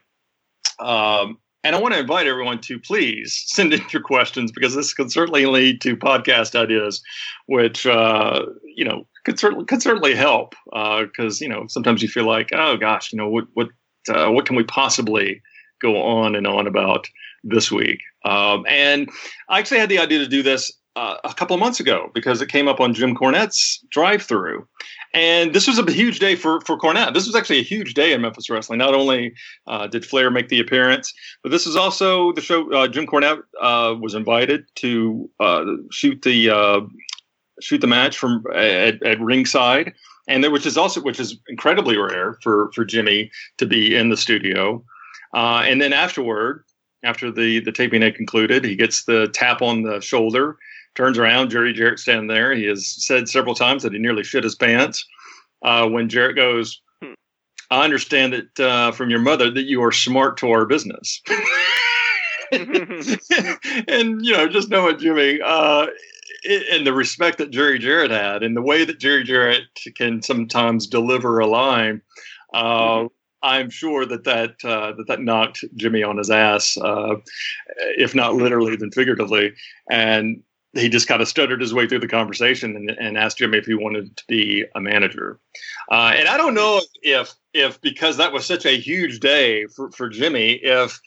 Um, 0.81 1.38
and 1.64 1.77
I 1.77 1.81
want 1.81 1.94
to 1.94 2.01
invite 2.01 2.27
everyone 2.27 2.61
to 2.62 2.79
please 2.79 3.42
send 3.46 3.72
in 3.72 3.83
your 3.92 4.03
questions 4.03 4.51
because 4.53 4.75
this 4.75 4.92
can 4.94 5.09
certainly 5.09 5.46
lead 5.46 5.81
to 5.83 5.96
podcast 5.96 6.55
ideas, 6.55 7.03
which 7.46 7.87
uh, 7.87 8.44
you 8.77 8.85
know 8.85 9.07
could 9.25 9.38
certainly 9.38 9.64
could 9.64 9.83
certainly 9.83 10.14
help. 10.14 10.55
Because 10.72 11.40
you 11.40 11.48
know 11.48 11.66
sometimes 11.68 12.03
you 12.03 12.09
feel 12.09 12.27
like, 12.27 12.51
oh 12.53 12.77
gosh, 12.77 13.12
you 13.12 13.18
know 13.18 13.29
what 13.29 13.44
what 13.55 13.68
uh, 14.09 14.31
what 14.31 14.46
can 14.46 14.57
we 14.57 14.64
possibly 14.64 15.40
go 15.81 16.01
on 16.01 16.35
and 16.35 16.46
on 16.46 16.66
about 16.66 17.09
this 17.44 17.70
week? 17.70 18.01
Um, 18.25 18.64
and 18.68 19.09
I 19.48 19.59
actually 19.59 19.81
had 19.81 19.88
the 19.88 19.98
idea 19.98 20.18
to 20.18 20.29
do 20.29 20.42
this 20.42 20.72
uh, 20.96 21.16
a 21.25 21.35
couple 21.35 21.55
of 21.55 21.61
months 21.61 21.81
ago 21.81 22.11
because 22.14 22.42
it 22.42 22.48
came 22.48 22.68
up 22.68 22.81
on 22.81 22.94
Jim 22.94 23.14
Cornette's 23.14 23.85
Drive-Thru, 23.90 24.66
and 25.14 25.53
this 25.55 25.66
was 25.66 25.79
a 25.79 25.90
huge 25.90 26.18
day 26.18 26.37
for 26.37 26.61
for 26.62 26.79
Cornette. 26.79 27.14
This 27.14 27.27
was 27.27 27.35
actually 27.35 27.59
a 27.59 27.64
huge 27.64 27.94
day 27.94 28.12
in 28.12 28.20
Memphis 28.20 28.48
wrestling. 28.48 28.79
Not 28.79 28.94
only 28.94 29.35
uh, 29.66 29.87
did 29.87 30.07
Flair 30.07 30.31
make 30.31 30.48
the 30.48 30.61
appearance, 30.61 31.12
but 31.42 31.51
this 31.51 31.66
is 31.66 31.77
also 31.77 32.33
the 32.33 32.40
show. 32.40 32.70
Uh, 32.72 32.88
Jim 32.88 33.07
Cornette 33.07 33.42
uh, 33.61 33.94
was 34.01 34.14
invited 34.14 34.64
to 34.77 35.29
uh, 35.40 35.64
shoot 35.90 36.22
the 36.22 36.51
uh, 36.51 36.81
shoot 37.61 37.81
the 37.81 37.87
match 37.87 38.16
from 38.16 38.44
at, 38.55 39.03
at 39.03 39.20
ringside, 39.20 39.92
and 40.29 40.42
there, 40.42 40.51
which 40.51 40.66
is 40.66 40.79
also 40.79 41.01
which 41.03 41.20
is 41.20 41.37
incredibly 41.48 41.96
rare 41.96 42.38
for 42.42 42.70
for 42.75 42.85
Jimmy 42.85 43.31
to 43.59 43.66
be 43.66 43.94
in 43.94 44.09
the 44.09 44.16
studio. 44.16 44.83
Uh, 45.35 45.62
and 45.66 45.81
then 45.81 45.92
afterward, 45.92 46.64
after 47.05 47.31
the 47.31 47.61
the 47.61 47.72
taping 47.72 48.01
had 48.01 48.14
concluded, 48.14 48.64
he 48.64 48.77
gets 48.77 49.05
the 49.05 49.29
tap 49.29 49.61
on 49.61 49.83
the 49.83 50.01
shoulder 50.01 50.57
turns 50.94 51.18
around, 51.18 51.50
Jerry 51.50 51.72
Jarrett 51.72 51.98
standing 51.98 52.28
there. 52.28 52.55
He 52.55 52.64
has 52.66 52.87
said 53.05 53.28
several 53.28 53.55
times 53.55 53.83
that 53.83 53.92
he 53.92 53.98
nearly 53.98 54.24
shit 54.24 54.44
his 54.44 54.55
pants. 54.55 55.05
Uh, 55.62 55.88
when 55.88 56.09
Jarrett 56.09 56.37
goes, 56.37 56.81
I 57.70 57.85
understand 57.85 58.33
that 58.35 58.61
uh, 58.61 58.92
from 58.92 59.09
your 59.09 59.20
mother 59.20 59.50
that 59.50 59.64
you 59.64 59.83
are 59.83 59.92
smart 59.92 60.37
to 60.38 60.50
our 60.50 60.66
business. 60.66 61.22
and, 62.52 64.24
you 64.24 64.33
know, 64.37 64.46
just 64.46 64.68
knowing 64.68 64.98
Jimmy 64.98 65.40
uh, 65.42 65.87
and 66.70 66.87
the 66.87 66.92
respect 66.92 67.38
that 67.38 67.50
Jerry 67.50 67.78
Jarrett 67.78 68.11
had 68.11 68.42
and 68.42 68.55
the 68.57 68.62
way 68.62 68.85
that 68.85 68.98
Jerry 68.98 69.24
Jarrett 69.24 69.62
can 69.96 70.20
sometimes 70.20 70.87
deliver 70.87 71.38
a 71.38 71.46
line. 71.46 72.02
Uh, 72.52 73.07
I'm 73.42 73.70
sure 73.70 74.07
that 74.07 74.24
that 74.24 74.57
uh, 74.64 74.92
that 74.92 75.07
that 75.09 75.20
knocked 75.20 75.64
Jimmy 75.74 76.02
on 76.02 76.18
his 76.18 76.31
ass, 76.31 76.76
uh, 76.76 77.16
if 77.96 78.14
not 78.14 78.35
literally, 78.35 78.76
then 78.76 78.90
figuratively. 78.90 79.52
And 79.90 80.42
he 80.74 80.88
just 80.88 81.08
kind 81.08 81.20
of 81.20 81.28
stuttered 81.28 81.61
his 81.61 81.74
way 81.74 81.87
through 81.87 82.00
the 82.00 82.08
conversation 82.08 82.76
and, 82.76 82.90
and 82.90 83.18
asked 83.18 83.38
Jimmy 83.38 83.58
if 83.58 83.66
he 83.66 83.74
wanted 83.74 84.16
to 84.16 84.24
be 84.26 84.64
a 84.74 84.80
manager. 84.80 85.38
Uh, 85.90 86.12
and 86.16 86.28
I 86.28 86.37
don't 86.37 86.54
know 86.54 86.80
if 87.02 87.35
if 87.52 87.80
because 87.80 88.16
that 88.16 88.32
was 88.32 88.46
such 88.46 88.64
a 88.64 88.78
huge 88.78 89.20
day 89.20 89.66
for, 89.66 89.90
for 89.90 90.08
Jimmy, 90.08 90.52
if 90.52 91.00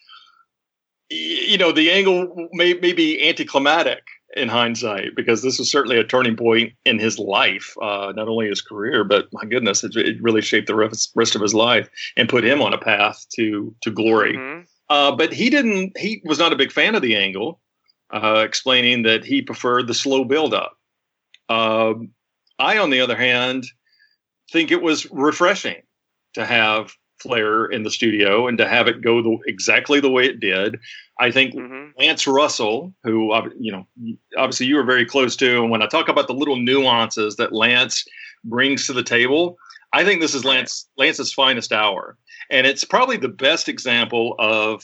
you 1.09 1.57
know 1.57 1.71
the 1.71 1.91
angle 1.91 2.49
may, 2.53 2.73
may 2.75 2.93
be 2.93 3.27
anticlimactic 3.27 4.03
in 4.35 4.49
hindsight 4.49 5.15
because 5.15 5.41
this 5.41 5.57
was 5.57 5.71
certainly 5.71 5.97
a 5.97 6.03
turning 6.03 6.35
point 6.35 6.73
in 6.83 6.99
his 6.99 7.17
life, 7.17 7.75
uh, 7.81 8.11
not 8.15 8.27
only 8.27 8.47
his 8.47 8.61
career, 8.61 9.03
but 9.03 9.27
my 9.31 9.45
goodness, 9.45 9.83
it, 9.83 9.95
it 9.95 10.21
really 10.21 10.41
shaped 10.41 10.67
the 10.67 10.75
rest, 10.75 11.11
rest 11.15 11.35
of 11.35 11.41
his 11.41 11.53
life 11.53 11.89
and 12.17 12.27
put 12.27 12.43
him 12.43 12.61
on 12.61 12.73
a 12.73 12.77
path 12.77 13.25
to 13.35 13.73
to 13.81 13.89
glory. 13.89 14.37
Uh, 14.89 15.15
but 15.15 15.33
he 15.33 15.49
didn't. 15.49 15.97
He 15.97 16.21
was 16.25 16.37
not 16.37 16.53
a 16.53 16.57
big 16.57 16.71
fan 16.71 16.93
of 16.93 17.01
the 17.01 17.15
angle 17.15 17.59
uh, 18.13 18.43
explaining 18.45 19.03
that 19.03 19.25
he 19.25 19.41
preferred 19.41 19.87
the 19.87 19.93
slow 19.93 20.23
buildup. 20.23 20.77
Um, 21.49 22.11
I, 22.59 22.77
on 22.77 22.89
the 22.89 23.01
other 23.01 23.15
hand, 23.15 23.65
think 24.51 24.71
it 24.71 24.81
was 24.81 25.09
refreshing 25.11 25.81
to 26.33 26.45
have 26.45 26.93
Flair 27.19 27.65
in 27.65 27.83
the 27.83 27.91
studio 27.91 28.47
and 28.47 28.57
to 28.57 28.67
have 28.67 28.87
it 28.87 29.01
go 29.01 29.21
the, 29.21 29.37
exactly 29.47 29.99
the 29.99 30.09
way 30.09 30.25
it 30.25 30.39
did. 30.39 30.77
I 31.19 31.31
think 31.31 31.55
Lance 31.97 32.27
Russell, 32.27 32.93
who 33.03 33.33
you 33.57 33.71
know, 33.71 33.87
obviously 34.37 34.65
you 34.65 34.75
were 34.75 34.83
very 34.83 35.05
close 35.05 35.35
to, 35.37 35.61
and 35.61 35.71
when 35.71 35.81
I 35.81 35.87
talk 35.87 36.09
about 36.09 36.27
the 36.27 36.33
little 36.33 36.57
nuances 36.57 37.37
that 37.37 37.53
Lance 37.53 38.05
brings 38.43 38.85
to 38.87 38.93
the 38.93 39.03
table, 39.03 39.57
I 39.93 40.03
think 40.03 40.19
this 40.19 40.35
is 40.35 40.43
Lance 40.43 40.89
Lance's 40.97 41.33
finest 41.33 41.71
hour, 41.71 42.17
and 42.49 42.67
it's 42.67 42.83
probably 42.83 43.17
the 43.17 43.29
best 43.29 43.69
example 43.69 44.35
of 44.37 44.83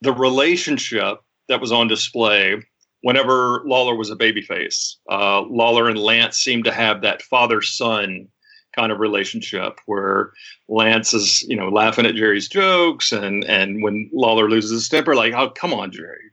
the 0.00 0.12
relationship 0.12 1.18
that 1.52 1.60
was 1.60 1.72
on 1.72 1.86
display 1.86 2.62
whenever 3.02 3.62
Lawler 3.66 3.94
was 3.94 4.10
a 4.10 4.16
babyface. 4.16 4.96
Uh, 5.10 5.42
Lawler 5.42 5.88
and 5.88 5.98
Lance 5.98 6.38
seemed 6.38 6.64
to 6.64 6.72
have 6.72 7.02
that 7.02 7.22
father 7.22 7.60
son 7.60 8.28
kind 8.74 8.90
of 8.90 9.00
relationship 9.00 9.78
where 9.86 10.32
Lance 10.68 11.12
is, 11.12 11.42
you 11.42 11.56
know, 11.56 11.68
laughing 11.68 12.06
at 12.06 12.14
Jerry's 12.14 12.48
jokes, 12.48 13.12
and 13.12 13.44
and 13.44 13.82
when 13.82 14.08
Lawler 14.12 14.48
loses 14.48 14.70
his 14.70 14.88
temper, 14.88 15.14
like, 15.14 15.34
oh, 15.34 15.50
come 15.50 15.74
on, 15.74 15.92
Jerry, 15.92 16.30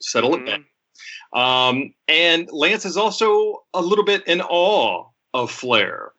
settle 0.00 0.34
it 0.36 0.46
down. 0.46 0.64
Um, 1.34 1.94
and 2.06 2.48
Lance 2.52 2.84
is 2.84 2.96
also 2.96 3.64
a 3.74 3.82
little 3.82 4.04
bit 4.04 4.26
in 4.28 4.40
awe 4.42 5.08
of 5.32 5.50
Flair. 5.50 6.12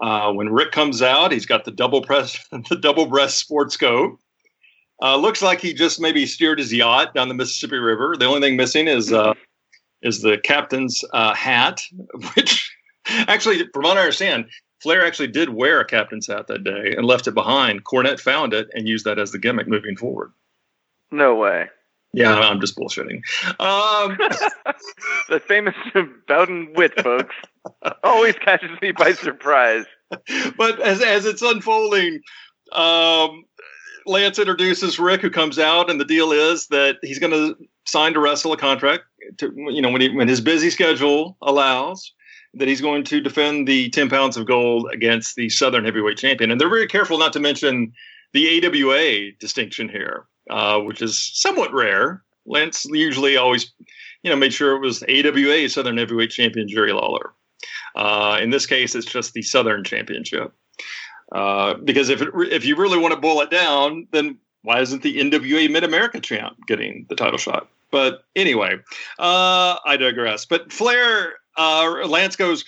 Uh, 0.00 0.32
when 0.32 0.48
Rick 0.48 0.72
comes 0.72 1.02
out, 1.02 1.32
he's 1.32 1.46
got 1.46 1.64
the 1.64 1.70
double 1.70 2.00
press, 2.00 2.38
the 2.70 2.76
double 2.76 3.06
breast 3.06 3.38
sports 3.38 3.76
coat. 3.76 4.18
Uh, 5.02 5.16
looks 5.16 5.42
like 5.42 5.60
he 5.60 5.74
just 5.74 6.00
maybe 6.00 6.24
steered 6.26 6.58
his 6.58 6.72
yacht 6.72 7.14
down 7.14 7.28
the 7.28 7.34
Mississippi 7.34 7.76
River. 7.76 8.16
The 8.18 8.26
only 8.26 8.40
thing 8.40 8.56
missing 8.56 8.88
is 8.88 9.12
uh, 9.12 9.34
is 10.02 10.20
the 10.20 10.38
captain's 10.38 11.04
uh, 11.12 11.34
hat, 11.34 11.82
which 12.34 12.74
actually, 13.08 13.66
from 13.72 13.82
what 13.82 13.96
I 13.96 14.00
understand, 14.00 14.46
Flair 14.80 15.04
actually 15.04 15.28
did 15.28 15.48
wear 15.48 15.80
a 15.80 15.84
captain's 15.84 16.26
hat 16.26 16.46
that 16.48 16.62
day 16.62 16.94
and 16.96 17.06
left 17.06 17.26
it 17.26 17.34
behind. 17.34 17.84
Cornette 17.84 18.20
found 18.20 18.52
it 18.52 18.68
and 18.74 18.86
used 18.86 19.06
that 19.06 19.18
as 19.18 19.32
the 19.32 19.38
gimmick 19.38 19.66
moving 19.66 19.96
forward. 19.96 20.32
No 21.10 21.34
way. 21.34 21.68
Yeah, 22.12 22.38
I'm 22.38 22.60
just 22.60 22.76
bullshitting. 22.76 23.22
Um, 23.58 24.16
the 25.28 25.40
famous 25.40 25.74
Bowden 26.28 26.72
wit, 26.74 26.92
folks, 27.02 27.34
always 28.04 28.34
catches 28.36 28.70
me 28.80 28.92
by 28.92 29.12
surprise. 29.12 29.84
but 30.56 30.80
as 30.80 31.02
as 31.02 31.26
it's 31.26 31.42
unfolding, 31.42 32.20
um, 32.72 33.44
Lance 34.06 34.38
introduces 34.38 34.98
Rick, 34.98 35.22
who 35.22 35.30
comes 35.30 35.58
out, 35.58 35.90
and 35.90 36.00
the 36.00 36.04
deal 36.04 36.32
is 36.32 36.66
that 36.68 36.98
he's 37.02 37.18
going 37.18 37.32
to 37.32 37.56
sign 37.86 38.12
to 38.14 38.20
wrestle 38.20 38.52
a 38.52 38.56
contract. 38.56 39.04
To, 39.38 39.52
you 39.56 39.80
know, 39.80 39.90
when 39.90 40.00
he, 40.00 40.08
when 40.10 40.28
his 40.28 40.40
busy 40.40 40.70
schedule 40.70 41.36
allows, 41.42 42.12
that 42.54 42.68
he's 42.68 42.80
going 42.80 43.04
to 43.04 43.20
defend 43.20 43.66
the 43.66 43.90
ten 43.90 44.08
pounds 44.08 44.36
of 44.36 44.46
gold 44.46 44.88
against 44.92 45.36
the 45.36 45.48
Southern 45.48 45.84
Heavyweight 45.84 46.18
Champion, 46.18 46.50
and 46.50 46.60
they're 46.60 46.68
very 46.68 46.86
careful 46.86 47.18
not 47.18 47.32
to 47.32 47.40
mention 47.40 47.92
the 48.32 48.66
AWA 48.66 49.32
distinction 49.40 49.88
here, 49.88 50.26
uh, 50.50 50.78
which 50.80 51.00
is 51.00 51.18
somewhat 51.18 51.72
rare. 51.72 52.22
Lance 52.46 52.84
usually 52.86 53.36
always, 53.36 53.72
you 54.22 54.30
know, 54.30 54.36
made 54.36 54.52
sure 54.52 54.76
it 54.76 54.80
was 54.80 55.02
AWA 55.04 55.68
Southern 55.68 55.96
Heavyweight 55.96 56.30
Champion 56.30 56.68
Jerry 56.68 56.92
Lawler. 56.92 57.32
Uh, 57.96 58.38
in 58.42 58.50
this 58.50 58.66
case, 58.66 58.94
it's 58.94 59.06
just 59.06 59.32
the 59.32 59.42
Southern 59.42 59.84
Championship. 59.84 60.52
Uh, 61.34 61.74
because 61.74 62.08
if 62.08 62.22
it, 62.22 62.28
if 62.52 62.64
you 62.64 62.76
really 62.76 62.96
want 62.96 63.12
to 63.12 63.20
boil 63.20 63.40
it 63.40 63.50
down, 63.50 64.06
then 64.12 64.38
why 64.62 64.80
isn't 64.80 65.02
the 65.02 65.18
NWA 65.18 65.70
Mid 65.70 65.82
America 65.82 66.20
champ 66.20 66.56
getting 66.66 67.06
the 67.08 67.16
title 67.16 67.38
shot? 67.38 67.68
But 67.90 68.24
anyway, 68.36 68.76
uh, 69.18 69.76
I 69.84 69.96
digress. 69.98 70.44
But 70.44 70.72
Flair, 70.72 71.34
uh, 71.56 72.06
Lance 72.06 72.36
goes, 72.36 72.64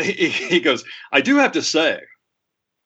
he, 0.00 0.28
he, 0.28 0.60
goes, 0.60 0.84
I 1.12 1.20
do 1.20 1.36
have 1.36 1.52
to 1.52 1.62
say, 1.62 2.00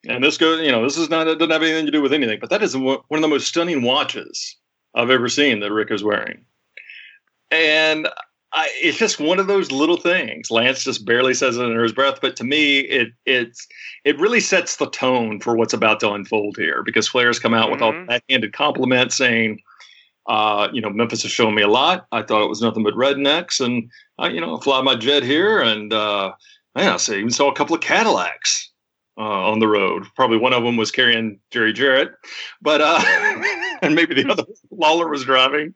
and 0.06 0.22
this 0.22 0.36
goes, 0.36 0.60
you 0.60 0.70
know, 0.70 0.84
this 0.84 0.98
is 0.98 1.08
not, 1.08 1.26
it 1.26 1.38
doesn't 1.38 1.50
have 1.50 1.62
anything 1.62 1.86
to 1.86 1.92
do 1.92 2.02
with 2.02 2.12
anything, 2.12 2.38
but 2.38 2.50
that 2.50 2.62
is 2.62 2.76
one 2.76 3.00
of 3.10 3.20
the 3.20 3.28
most 3.28 3.48
stunning 3.48 3.82
watches 3.82 4.56
I've 4.94 5.10
ever 5.10 5.28
seen 5.28 5.60
that 5.60 5.72
Rick 5.72 5.90
is 5.90 6.04
wearing. 6.04 6.44
And 7.50 8.08
I, 8.52 8.70
it's 8.76 8.96
just 8.96 9.20
one 9.20 9.38
of 9.38 9.46
those 9.46 9.70
little 9.70 9.98
things. 9.98 10.50
Lance 10.50 10.82
just 10.82 11.04
barely 11.04 11.34
says 11.34 11.56
it 11.56 11.64
under 11.64 11.82
his 11.82 11.92
breath, 11.92 12.20
but 12.22 12.34
to 12.36 12.44
me, 12.44 12.80
it 12.80 13.08
it's 13.26 13.66
it 14.04 14.18
really 14.18 14.40
sets 14.40 14.76
the 14.76 14.88
tone 14.88 15.40
for 15.40 15.56
what's 15.56 15.74
about 15.74 16.00
to 16.00 16.12
unfold 16.12 16.56
here 16.56 16.82
because 16.82 17.08
Flair's 17.08 17.38
come 17.38 17.52
out 17.52 17.64
mm-hmm. 17.64 17.72
with 17.72 17.82
all 17.82 17.92
mm-hmm. 17.92 18.06
backhanded 18.06 18.54
compliments 18.54 19.16
saying, 19.16 19.60
uh, 20.28 20.68
you 20.72 20.80
know, 20.80 20.90
Memphis 20.90 21.22
has 21.22 21.30
shown 21.30 21.54
me 21.54 21.62
a 21.62 21.68
lot. 21.68 22.06
I 22.10 22.22
thought 22.22 22.44
it 22.44 22.48
was 22.48 22.62
nothing 22.62 22.84
but 22.84 22.94
rednecks, 22.94 23.64
and 23.64 23.90
I, 24.18 24.28
you 24.28 24.40
know, 24.40 24.58
fly 24.58 24.80
my 24.80 24.94
jet 24.94 25.22
here, 25.22 25.60
and 25.60 25.92
uh, 25.92 26.32
I 26.74 26.96
even 26.96 27.30
saw 27.30 27.50
a 27.50 27.54
couple 27.54 27.74
of 27.74 27.82
Cadillacs 27.82 28.70
uh, 29.18 29.50
on 29.50 29.58
the 29.58 29.68
road. 29.68 30.04
Probably 30.14 30.38
one 30.38 30.52
of 30.52 30.62
them 30.62 30.76
was 30.76 30.90
carrying 30.90 31.40
Jerry 31.50 31.72
Jarrett, 31.72 32.12
but 32.62 32.80
uh, 32.80 33.00
and 33.82 33.94
maybe 33.94 34.14
the 34.14 34.30
other 34.30 34.44
Lawler 34.70 35.08
was 35.08 35.24
driving. 35.24 35.74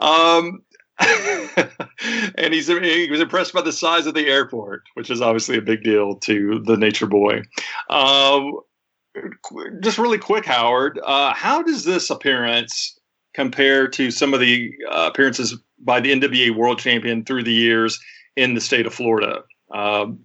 Um, 0.00 0.62
and 2.36 2.52
he's 2.52 2.68
he 2.68 3.08
was 3.10 3.20
impressed 3.20 3.52
by 3.52 3.62
the 3.62 3.72
size 3.72 4.06
of 4.06 4.14
the 4.14 4.26
airport, 4.26 4.82
which 4.94 5.10
is 5.10 5.20
obviously 5.20 5.56
a 5.56 5.62
big 5.62 5.82
deal 5.82 6.16
to 6.16 6.62
the 6.64 6.76
Nature 6.76 7.06
Boy. 7.06 7.42
Um, 7.90 8.60
just 9.80 9.98
really 9.98 10.18
quick, 10.18 10.44
Howard, 10.44 11.00
uh, 11.04 11.34
how 11.34 11.62
does 11.62 11.84
this 11.84 12.10
appearance 12.10 12.98
compare 13.34 13.88
to 13.88 14.10
some 14.10 14.34
of 14.34 14.40
the 14.40 14.72
uh, 14.90 15.10
appearances 15.10 15.58
by 15.78 16.00
the 16.00 16.12
NWA 16.12 16.56
World 16.56 16.78
Champion 16.78 17.24
through 17.24 17.44
the 17.44 17.52
years 17.52 17.98
in 18.36 18.54
the 18.54 18.60
state 18.60 18.86
of 18.86 18.94
Florida? 18.94 19.42
Um, 19.74 20.20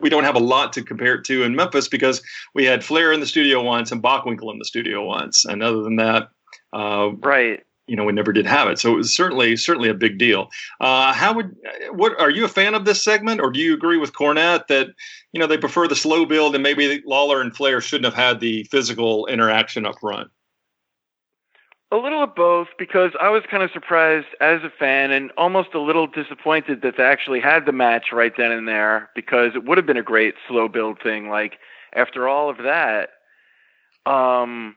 we 0.00 0.08
don't 0.08 0.24
have 0.24 0.36
a 0.36 0.40
lot 0.40 0.72
to 0.74 0.82
compare 0.82 1.14
it 1.16 1.24
to 1.26 1.42
in 1.42 1.54
Memphis 1.54 1.88
because 1.88 2.22
we 2.54 2.64
had 2.64 2.84
Flair 2.84 3.12
in 3.12 3.20
the 3.20 3.26
studio 3.26 3.62
once 3.62 3.92
and 3.92 4.02
Bockwinkel 4.02 4.52
in 4.52 4.58
the 4.58 4.64
studio 4.64 5.04
once, 5.04 5.44
and 5.44 5.62
other 5.62 5.82
than 5.82 5.96
that, 5.96 6.28
uh, 6.72 7.10
right 7.18 7.60
you 7.90 7.96
know 7.96 8.04
we 8.04 8.12
never 8.12 8.32
did 8.32 8.46
have 8.46 8.68
it. 8.68 8.78
So 8.78 8.92
it 8.92 8.96
was 8.96 9.14
certainly 9.14 9.56
certainly 9.56 9.88
a 9.88 9.94
big 9.94 10.16
deal. 10.16 10.48
Uh, 10.80 11.12
how 11.12 11.34
would 11.34 11.56
what 11.90 12.18
are 12.20 12.30
you 12.30 12.44
a 12.44 12.48
fan 12.48 12.74
of 12.74 12.84
this 12.84 13.02
segment 13.02 13.40
or 13.40 13.50
do 13.50 13.58
you 13.58 13.74
agree 13.74 13.98
with 13.98 14.12
cornette 14.12 14.68
that 14.68 14.90
you 15.32 15.40
know 15.40 15.48
they 15.48 15.58
prefer 15.58 15.88
the 15.88 15.96
slow 15.96 16.24
build 16.24 16.54
and 16.54 16.62
maybe 16.62 17.02
lawler 17.04 17.40
and 17.40 17.54
flair 17.54 17.80
shouldn't 17.80 18.04
have 18.04 18.14
had 18.14 18.38
the 18.38 18.62
physical 18.64 19.26
interaction 19.26 19.84
up 19.84 19.98
front? 20.00 20.30
A 21.90 21.96
little 21.96 22.22
of 22.22 22.36
both 22.36 22.68
because 22.78 23.10
I 23.20 23.30
was 23.30 23.42
kind 23.50 23.64
of 23.64 23.72
surprised 23.72 24.28
as 24.40 24.62
a 24.62 24.70
fan 24.70 25.10
and 25.10 25.32
almost 25.36 25.74
a 25.74 25.80
little 25.80 26.06
disappointed 26.06 26.82
that 26.82 26.96
they 26.96 27.02
actually 27.02 27.40
had 27.40 27.66
the 27.66 27.72
match 27.72 28.12
right 28.12 28.32
then 28.36 28.52
and 28.52 28.68
there 28.68 29.10
because 29.16 29.56
it 29.56 29.64
would 29.64 29.76
have 29.76 29.86
been 29.88 29.96
a 29.96 30.02
great 30.02 30.36
slow 30.46 30.68
build 30.68 31.02
thing. 31.02 31.28
Like 31.28 31.58
after 31.92 32.28
all 32.28 32.48
of 32.48 32.58
that, 32.58 33.08
um, 34.06 34.76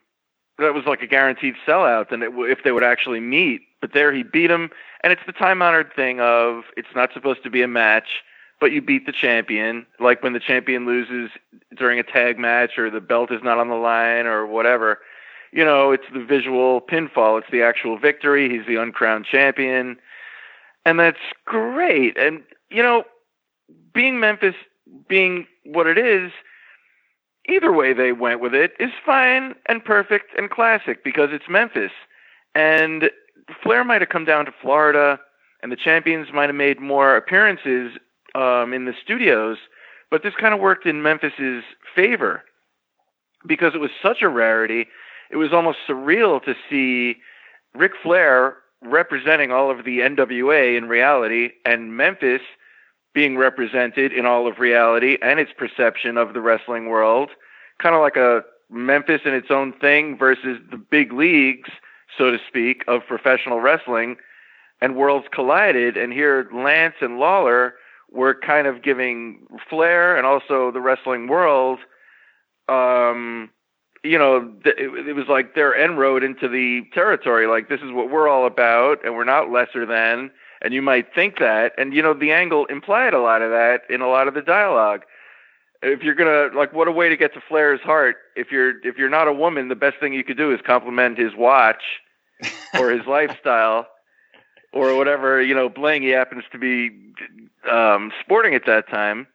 that 0.59 0.73
was 0.73 0.85
like 0.85 1.01
a 1.01 1.07
guaranteed 1.07 1.55
sellout 1.67 2.09
than 2.09 2.21
it, 2.21 2.31
if 2.35 2.63
they 2.63 2.71
would 2.71 2.83
actually 2.83 3.19
meet. 3.19 3.61
But 3.81 3.93
there 3.93 4.13
he 4.13 4.23
beat 4.23 4.51
him, 4.51 4.69
and 5.03 5.11
it's 5.11 5.21
the 5.25 5.33
time 5.33 5.61
honored 5.61 5.93
thing 5.95 6.19
of 6.19 6.63
it's 6.77 6.95
not 6.95 7.11
supposed 7.13 7.43
to 7.43 7.49
be 7.49 7.61
a 7.61 7.67
match, 7.67 8.23
but 8.59 8.71
you 8.71 8.81
beat 8.81 9.05
the 9.05 9.11
champion. 9.11 9.85
Like 9.99 10.23
when 10.23 10.33
the 10.33 10.39
champion 10.39 10.85
loses 10.85 11.31
during 11.75 11.99
a 11.99 12.03
tag 12.03 12.37
match 12.39 12.77
or 12.77 12.89
the 12.89 13.01
belt 13.01 13.31
is 13.31 13.41
not 13.43 13.57
on 13.57 13.69
the 13.69 13.75
line 13.75 14.25
or 14.25 14.45
whatever. 14.45 14.99
You 15.51 15.65
know, 15.65 15.91
it's 15.91 16.05
the 16.13 16.23
visual 16.23 16.81
pinfall. 16.81 17.39
It's 17.39 17.51
the 17.51 17.61
actual 17.61 17.97
victory. 17.97 18.49
He's 18.49 18.65
the 18.65 18.75
uncrowned 18.81 19.25
champion, 19.25 19.97
and 20.85 20.99
that's 20.99 21.19
great. 21.45 22.17
And 22.17 22.41
you 22.69 22.81
know, 22.81 23.03
being 23.93 24.19
Memphis, 24.19 24.55
being 25.07 25.45
what 25.65 25.87
it 25.87 25.97
is 25.97 26.31
either 27.47 27.71
way 27.71 27.93
they 27.93 28.11
went 28.11 28.39
with 28.39 28.53
it 28.53 28.73
is 28.79 28.91
fine 29.05 29.55
and 29.67 29.83
perfect 29.83 30.37
and 30.37 30.49
classic 30.49 31.03
because 31.03 31.29
it's 31.31 31.49
Memphis. 31.49 31.91
And 32.55 33.09
Flair 33.61 33.83
might 33.83 34.01
have 34.01 34.09
come 34.09 34.25
down 34.25 34.45
to 34.45 34.53
Florida 34.61 35.19
and 35.61 35.71
the 35.71 35.77
champions 35.77 36.27
might 36.33 36.47
have 36.49 36.55
made 36.55 36.79
more 36.79 37.15
appearances 37.15 37.97
um, 38.35 38.73
in 38.73 38.85
the 38.85 38.93
studios, 39.01 39.57
but 40.09 40.23
this 40.23 40.33
kind 40.39 40.53
of 40.53 40.59
worked 40.59 40.85
in 40.85 41.01
Memphis's 41.01 41.63
favor 41.95 42.43
because 43.45 43.73
it 43.75 43.79
was 43.79 43.91
such 44.01 44.21
a 44.21 44.29
rarity. 44.29 44.87
It 45.29 45.37
was 45.37 45.53
almost 45.53 45.79
surreal 45.87 46.43
to 46.43 46.55
see 46.69 47.17
Ric 47.73 47.93
Flair 48.01 48.57
representing 48.81 49.51
all 49.51 49.71
of 49.71 49.85
the 49.85 49.99
NWA 49.99 50.77
in 50.77 50.87
reality 50.87 51.51
and 51.65 51.97
Memphis– 51.97 52.41
being 53.13 53.37
represented 53.37 54.11
in 54.11 54.25
all 54.25 54.47
of 54.47 54.59
reality 54.59 55.17
and 55.21 55.39
its 55.39 55.51
perception 55.55 56.17
of 56.17 56.33
the 56.33 56.41
wrestling 56.41 56.87
world, 56.87 57.29
kind 57.79 57.95
of 57.95 58.01
like 58.01 58.15
a 58.17 58.43
Memphis 58.69 59.21
in 59.25 59.33
its 59.33 59.51
own 59.51 59.73
thing 59.73 60.17
versus 60.17 60.59
the 60.71 60.77
big 60.77 61.13
leagues, 61.13 61.69
so 62.17 62.31
to 62.31 62.39
speak, 62.47 62.83
of 62.87 63.05
professional 63.07 63.59
wrestling, 63.59 64.17
and 64.81 64.95
worlds 64.95 65.27
collided. 65.31 65.95
And 65.95 66.11
here, 66.11 66.49
Lance 66.51 66.95
and 67.01 67.19
Lawler 67.19 67.75
were 68.11 68.33
kind 68.33 68.67
of 68.67 68.81
giving 68.81 69.45
Flair 69.69 70.17
and 70.17 70.25
also 70.25 70.71
the 70.71 70.81
wrestling 70.81 71.27
world, 71.27 71.79
um, 72.67 73.49
you 74.03 74.17
know, 74.17 74.51
th- 74.63 74.75
it, 74.77 75.07
it 75.07 75.13
was 75.13 75.27
like 75.27 75.55
their 75.55 75.73
inroad 75.73 76.23
into 76.23 76.47
the 76.47 76.83
territory. 76.93 77.47
Like 77.47 77.69
this 77.69 77.81
is 77.81 77.91
what 77.91 78.09
we're 78.09 78.27
all 78.27 78.45
about, 78.45 79.03
and 79.03 79.15
we're 79.15 79.23
not 79.23 79.51
lesser 79.51 79.85
than 79.85 80.31
and 80.63 80.73
you 80.73 80.81
might 80.81 81.13
think 81.13 81.39
that 81.39 81.73
and 81.77 81.93
you 81.93 82.01
know 82.01 82.13
the 82.13 82.31
angle 82.31 82.65
implied 82.67 83.13
a 83.13 83.19
lot 83.19 83.41
of 83.41 83.51
that 83.51 83.81
in 83.89 84.01
a 84.01 84.07
lot 84.07 84.27
of 84.27 84.33
the 84.33 84.41
dialogue. 84.41 85.03
If 85.81 86.01
you're 86.01 86.15
gonna 86.15 86.57
like 86.57 86.73
what 86.73 86.87
a 86.87 86.91
way 86.91 87.09
to 87.09 87.17
get 87.17 87.33
to 87.33 87.41
flair's 87.41 87.81
heart. 87.81 88.15
If 88.35 88.51
you're 88.51 88.79
if 88.87 88.97
you're 88.97 89.09
not 89.09 89.27
a 89.27 89.33
woman 89.33 89.67
the 89.67 89.75
best 89.75 89.97
thing 89.99 90.13
you 90.13 90.23
could 90.23 90.37
do 90.37 90.51
is 90.53 90.61
compliment 90.65 91.17
his 91.17 91.35
watch 91.35 91.83
or 92.79 92.89
his 92.89 93.05
lifestyle 93.05 93.87
or 94.71 94.95
whatever 94.95 95.41
you 95.41 95.53
know 95.53 95.69
bling 95.69 96.01
he 96.01 96.09
happens 96.09 96.45
to 96.51 96.57
be 96.57 96.89
um 97.69 98.11
sporting 98.21 98.55
at 98.55 98.65
that 98.65 98.87
time. 98.89 99.27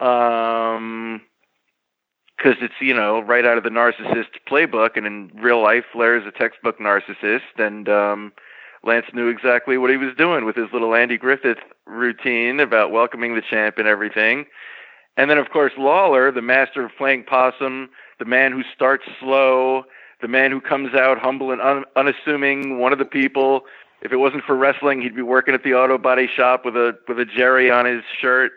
Um 0.00 1.20
because 2.38 2.56
it's 2.62 2.74
you 2.80 2.94
know 2.94 3.20
right 3.20 3.44
out 3.44 3.58
of 3.58 3.64
the 3.64 3.70
narcissist 3.70 4.28
playbook 4.48 4.96
and 4.96 5.06
in 5.06 5.30
real 5.34 5.62
life 5.62 5.84
flair 5.92 6.16
is 6.16 6.26
a 6.26 6.30
textbook 6.30 6.78
narcissist 6.78 7.58
and 7.58 7.88
um 7.88 8.32
Lance 8.84 9.06
knew 9.12 9.28
exactly 9.28 9.78
what 9.78 9.90
he 9.90 9.96
was 9.96 10.14
doing 10.16 10.44
with 10.44 10.56
his 10.56 10.68
little 10.72 10.94
Andy 10.94 11.18
Griffith 11.18 11.58
routine 11.86 12.60
about 12.60 12.92
welcoming 12.92 13.34
the 13.34 13.42
champ 13.42 13.78
and 13.78 13.88
everything. 13.88 14.46
And 15.16 15.28
then, 15.28 15.38
of 15.38 15.50
course, 15.50 15.72
Lawler, 15.76 16.30
the 16.30 16.42
master 16.42 16.84
of 16.84 16.92
playing 16.96 17.24
possum, 17.24 17.90
the 18.18 18.24
man 18.24 18.52
who 18.52 18.62
starts 18.74 19.04
slow, 19.18 19.84
the 20.20 20.28
man 20.28 20.50
who 20.50 20.60
comes 20.60 20.94
out 20.94 21.18
humble 21.18 21.50
and 21.50 21.60
un- 21.60 21.84
unassuming, 21.96 22.78
one 22.78 22.92
of 22.92 22.98
the 22.98 23.04
people. 23.04 23.62
If 24.00 24.12
it 24.12 24.16
wasn't 24.16 24.44
for 24.44 24.56
wrestling, 24.56 25.00
he'd 25.00 25.16
be 25.16 25.22
working 25.22 25.54
at 25.54 25.64
the 25.64 25.74
auto 25.74 25.98
body 25.98 26.28
shop 26.28 26.64
with 26.64 26.76
a 26.76 26.96
with 27.08 27.18
a 27.18 27.24
Jerry 27.24 27.68
on 27.70 27.84
his 27.84 28.04
shirt. 28.20 28.52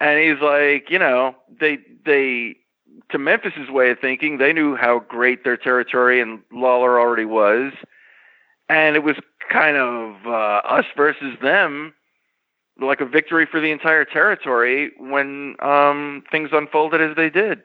And 0.00 0.20
he's 0.20 0.40
like, 0.40 0.90
you 0.90 0.98
know, 1.00 1.34
they 1.60 1.78
they 2.04 2.56
to 3.10 3.18
Memphis's 3.18 3.68
way 3.68 3.90
of 3.90 3.98
thinking, 3.98 4.38
they 4.38 4.52
knew 4.52 4.76
how 4.76 5.00
great 5.00 5.42
their 5.42 5.56
territory 5.56 6.20
and 6.20 6.40
Lawler 6.52 7.00
already 7.00 7.24
was 7.24 7.72
and 8.68 8.96
it 8.96 9.02
was 9.02 9.16
kind 9.50 9.76
of 9.76 10.26
uh, 10.26 10.60
us 10.68 10.84
versus 10.96 11.36
them, 11.42 11.94
like 12.80 13.00
a 13.00 13.06
victory 13.06 13.46
for 13.46 13.60
the 13.60 13.70
entire 13.70 14.04
territory 14.04 14.92
when 14.98 15.56
um, 15.60 16.22
things 16.30 16.50
unfolded 16.52 17.00
as 17.00 17.16
they 17.16 17.30
did. 17.30 17.62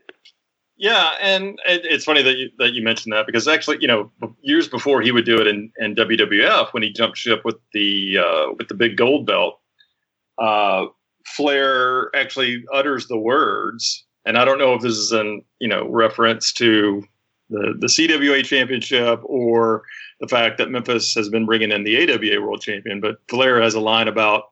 Yeah, 0.75 1.11
and 1.21 1.59
it, 1.67 1.85
it's 1.85 2.05
funny 2.05 2.23
that 2.23 2.37
you 2.37 2.49
that 2.57 2.73
you 2.73 2.83
mentioned 2.83 3.13
that 3.13 3.25
because 3.25 3.47
actually, 3.47 3.77
you 3.79 3.87
know, 3.87 4.11
years 4.41 4.67
before 4.67 5.01
he 5.01 5.11
would 5.11 5.25
do 5.25 5.39
it 5.39 5.47
in, 5.47 5.71
in 5.77 5.95
WWF 5.95 6.73
when 6.73 6.81
he 6.81 6.91
jumped 6.91 7.17
ship 7.17 7.45
with 7.45 7.57
the 7.73 8.17
uh, 8.17 8.53
with 8.57 8.69
the 8.69 8.73
big 8.73 8.97
gold 8.97 9.27
belt, 9.27 9.59
uh, 10.39 10.85
Flair 11.27 12.13
actually 12.15 12.65
utters 12.73 13.07
the 13.07 13.17
words, 13.17 14.03
and 14.25 14.35
I 14.37 14.45
don't 14.45 14.57
know 14.57 14.73
if 14.73 14.81
this 14.81 14.97
is 14.97 15.11
an 15.11 15.43
you 15.59 15.67
know 15.67 15.87
reference 15.87 16.51
to 16.53 17.03
the 17.53 17.73
the 17.79 17.87
CWA 17.87 18.43
championship 18.43 19.19
or 19.23 19.83
the 20.19 20.27
fact 20.27 20.57
that 20.57 20.69
Memphis 20.69 21.13
has 21.15 21.29
been 21.29 21.45
bringing 21.45 21.71
in 21.71 21.83
the 21.83 21.95
AWA 22.11 22.41
world 22.41 22.61
champion, 22.61 22.99
but 22.99 23.17
Flair 23.29 23.61
has 23.61 23.73
a 23.75 23.79
line 23.79 24.07
about 24.07 24.43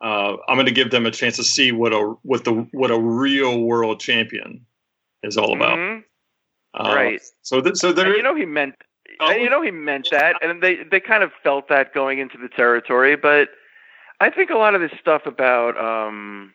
uh, 0.00 0.36
I'm 0.48 0.56
going 0.56 0.66
to 0.66 0.72
give 0.72 0.90
them 0.90 1.06
a 1.06 1.10
chance 1.10 1.36
to 1.36 1.44
see 1.44 1.72
what 1.72 1.92
a 1.92 2.14
what 2.22 2.44
the 2.44 2.52
what 2.72 2.90
a 2.90 2.98
real 2.98 3.60
world 3.62 4.00
champion 4.00 4.66
is 5.22 5.36
all 5.38 5.54
about. 5.54 5.78
Mhm. 5.78 6.04
Uh, 6.74 6.92
Right. 6.94 7.22
So 7.42 7.60
th- 7.60 7.76
so 7.76 7.92
there 7.92 8.06
And 8.06 8.16
you 8.16 8.22
know 8.22 8.34
he 8.34 8.44
meant 8.44 8.74
Oh. 9.20 9.30
you 9.30 9.48
know 9.48 9.62
he 9.62 9.70
meant 9.70 10.08
that 10.10 10.36
and 10.42 10.60
they 10.60 10.82
they 10.90 10.98
kind 10.98 11.22
of 11.22 11.30
felt 11.44 11.68
that 11.68 11.94
going 11.94 12.18
into 12.18 12.36
the 12.36 12.48
territory 12.48 13.14
but 13.14 13.50
I 14.20 14.28
think 14.28 14.50
a 14.50 14.56
lot 14.56 14.74
of 14.74 14.80
this 14.80 14.90
stuff 15.00 15.22
about 15.24 15.78
um 15.78 16.52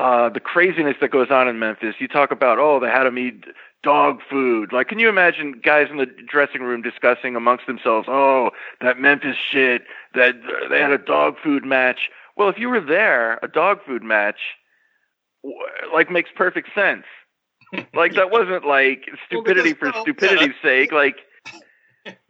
uh 0.00 0.28
the 0.30 0.40
craziness 0.40 0.96
that 1.00 1.12
goes 1.12 1.30
on 1.30 1.46
in 1.46 1.60
Memphis 1.60 1.94
you 2.00 2.08
talk 2.08 2.32
about 2.32 2.58
oh 2.58 2.80
they 2.80 2.88
had 2.88 3.04
them 3.04 3.16
eat 3.16 3.44
dog 3.82 4.20
food 4.30 4.72
like 4.72 4.88
can 4.88 4.98
you 4.98 5.08
imagine 5.08 5.60
guys 5.64 5.88
in 5.90 5.96
the 5.96 6.06
dressing 6.06 6.62
room 6.62 6.82
discussing 6.82 7.34
amongst 7.34 7.66
themselves 7.66 8.06
oh 8.08 8.50
that 8.80 8.98
Memphis 8.98 9.36
shit 9.36 9.82
that 10.14 10.36
uh, 10.36 10.68
they 10.68 10.80
had 10.80 10.92
a 10.92 10.98
dog 10.98 11.36
food 11.42 11.64
match 11.64 12.08
well 12.36 12.48
if 12.48 12.58
you 12.58 12.68
were 12.68 12.80
there 12.80 13.38
a 13.42 13.48
dog 13.48 13.78
food 13.84 14.02
match 14.02 14.38
like 15.92 16.10
makes 16.10 16.30
perfect 16.34 16.68
sense 16.74 17.04
like 17.94 18.14
that 18.14 18.30
wasn't 18.30 18.64
like 18.64 19.10
stupidity 19.26 19.72
for 19.72 19.86
because, 19.86 19.94
well, 19.94 20.04
stupidity's 20.04 20.54
sake 20.62 20.92
like 20.92 21.16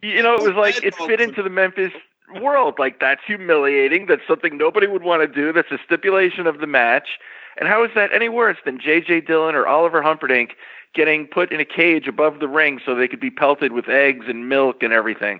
you 0.01 0.21
know, 0.21 0.35
it 0.35 0.41
was 0.41 0.55
like 0.55 0.83
it 0.83 0.95
fit 0.95 1.21
into 1.21 1.41
the 1.41 1.49
Memphis 1.49 1.93
world. 2.41 2.75
Like 2.77 2.99
that's 2.99 3.21
humiliating. 3.25 4.05
That's 4.07 4.21
something 4.27 4.57
nobody 4.57 4.87
would 4.87 5.03
want 5.03 5.21
to 5.21 5.27
do. 5.27 5.53
That's 5.53 5.71
a 5.71 5.79
stipulation 5.85 6.47
of 6.47 6.59
the 6.59 6.67
match. 6.67 7.19
And 7.59 7.67
how 7.69 7.83
is 7.83 7.91
that 7.95 8.13
any 8.13 8.29
worse 8.29 8.57
than 8.65 8.79
J.J. 8.79 9.21
Dillon 9.21 9.55
or 9.55 9.67
Oliver 9.67 10.01
Humperdink 10.01 10.51
getting 10.95 11.27
put 11.27 11.51
in 11.51 11.59
a 11.59 11.65
cage 11.65 12.07
above 12.07 12.39
the 12.39 12.47
ring 12.47 12.79
so 12.85 12.93
they 12.95 13.07
could 13.07 13.19
be 13.19 13.31
pelted 13.31 13.71
with 13.71 13.89
eggs 13.89 14.25
and 14.27 14.49
milk 14.49 14.83
and 14.83 14.93
everything? 14.93 15.39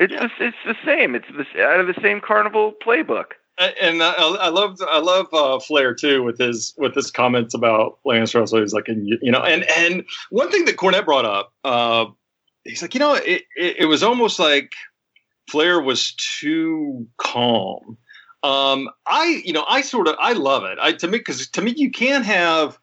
It's 0.00 0.12
Yeah. 0.12 0.28
the, 0.38 0.46
it's 0.46 0.56
the 0.64 0.76
same. 0.84 1.14
It's 1.14 1.26
the, 1.28 1.64
out 1.64 1.80
of 1.80 1.86
the 1.86 2.00
same 2.00 2.20
carnival 2.20 2.72
playbook. 2.84 3.32
and 3.58 4.02
I, 4.02 4.12
I 4.12 4.48
love 4.48 4.78
I 4.88 5.00
love 5.00 5.26
uh, 5.32 5.58
Flair 5.58 5.92
too 5.94 6.22
with 6.22 6.38
his 6.38 6.72
with 6.78 6.94
his 6.94 7.10
comments 7.10 7.54
about 7.54 7.98
Lance 8.04 8.32
Russell. 8.34 8.60
He's 8.60 8.72
like, 8.72 8.86
and 8.86 9.08
you 9.08 9.32
know, 9.32 9.42
and 9.42 9.68
and 9.70 10.04
one 10.30 10.50
thing 10.52 10.64
that 10.66 10.76
Cornette 10.76 11.04
brought 11.04 11.24
up, 11.24 11.52
uh, 11.64 12.06
he's 12.62 12.82
like, 12.82 12.94
you 12.94 13.00
know, 13.00 13.14
it, 13.14 13.42
it, 13.56 13.76
it 13.80 13.84
was 13.86 14.04
almost 14.04 14.38
like 14.38 14.70
Flair 15.50 15.80
was 15.80 16.14
too 16.40 17.08
calm. 17.16 17.98
Um, 18.42 18.88
I 19.06 19.42
you 19.44 19.52
know 19.52 19.64
I 19.68 19.80
sort 19.80 20.08
of 20.08 20.16
I 20.20 20.32
love 20.32 20.64
it. 20.64 20.78
I 20.80 20.92
to 20.92 21.08
me 21.08 21.18
because 21.18 21.48
to 21.50 21.62
me 21.62 21.74
you 21.76 21.90
can't 21.90 22.24
have 22.24 22.78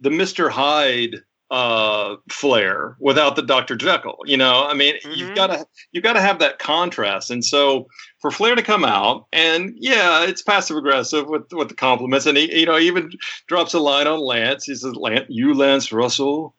the 0.00 0.10
Mister 0.10 0.48
Hyde 0.48 1.16
uh 1.50 2.14
flair 2.28 2.96
without 3.00 3.34
the 3.34 3.42
Dr. 3.42 3.74
Jekyll. 3.74 4.18
You 4.24 4.36
know, 4.36 4.64
I 4.68 4.74
mean, 4.74 4.94
you've 5.16 5.30
Mhm. 5.30 5.34
got 5.34 5.46
to 5.48 5.66
you've 5.90 6.04
got 6.04 6.12
to 6.12 6.20
have 6.20 6.38
that 6.38 6.60
contrast. 6.60 7.28
And 7.30 7.44
so 7.44 7.88
for 8.20 8.30
Flair 8.30 8.54
to 8.54 8.62
come 8.62 8.84
out 8.84 9.26
and 9.32 9.74
yeah, 9.76 10.22
it's 10.24 10.42
passive 10.42 10.76
aggressive 10.76 11.26
with 11.28 11.52
with 11.52 11.68
the 11.68 11.74
compliments, 11.74 12.26
and 12.26 12.38
he 12.38 12.60
you 12.60 12.66
know 12.66 12.78
even 12.78 13.10
drops 13.48 13.74
a 13.74 13.80
line 13.80 14.06
on 14.06 14.20
Lance. 14.20 14.64
He 14.64 14.76
says, 14.76 14.94
"Lance, 14.94 15.26
you 15.28 15.54
Lance 15.54 15.90
Russell." 15.92 16.54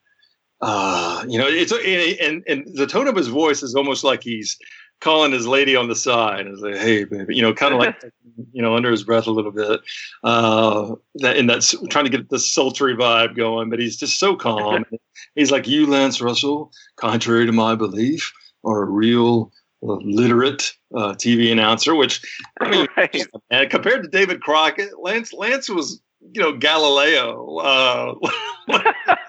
Uh, 0.60 1.24
you 1.26 1.38
know, 1.38 1.48
it's 1.48 1.72
and 1.72 2.44
and 2.46 2.76
the 2.76 2.86
tone 2.86 3.08
of 3.08 3.16
his 3.16 3.28
voice 3.28 3.62
is 3.62 3.74
almost 3.74 4.04
like 4.04 4.22
he's 4.22 4.56
calling 5.02 5.32
his 5.32 5.46
lady 5.46 5.76
on 5.76 5.88
the 5.88 5.96
side 5.96 6.46
and 6.46 6.58
say, 6.58 6.78
"Hey, 6.78 7.04
baby," 7.04 7.34
you 7.34 7.42
know, 7.42 7.52
kind 7.52 7.74
of 7.74 7.80
like 7.80 8.00
you 8.52 8.62
know 8.62 8.74
under 8.74 8.90
his 8.90 9.02
breath 9.04 9.26
a 9.26 9.30
little 9.30 9.50
bit. 9.50 9.80
Uh, 10.24 10.94
that 11.16 11.36
and 11.36 11.50
that's 11.50 11.74
trying 11.90 12.04
to 12.04 12.10
get 12.10 12.30
the 12.30 12.38
sultry 12.38 12.94
vibe 12.94 13.36
going, 13.36 13.68
but 13.68 13.78
he's 13.78 13.96
just 13.96 14.18
so 14.18 14.34
calm. 14.36 14.84
he's 15.34 15.50
like, 15.50 15.66
"You, 15.68 15.86
Lance 15.86 16.20
Russell, 16.20 16.72
contrary 16.96 17.44
to 17.46 17.52
my 17.52 17.74
belief, 17.74 18.32
are 18.64 18.82
a 18.82 18.86
real 18.86 19.52
uh, 19.82 19.98
literate 20.02 20.72
uh, 20.94 21.12
TV 21.14 21.52
announcer." 21.52 21.94
Which 21.94 22.22
I 22.60 22.70
mean, 22.70 22.86
Right. 22.96 23.70
compared 23.70 24.04
to 24.04 24.08
David 24.08 24.40
Crockett, 24.40 24.98
Lance 25.00 25.32
Lance 25.32 25.68
was 25.68 26.00
you 26.32 26.40
know 26.40 26.52
Galileo. 26.56 27.56
Uh, 27.58 28.14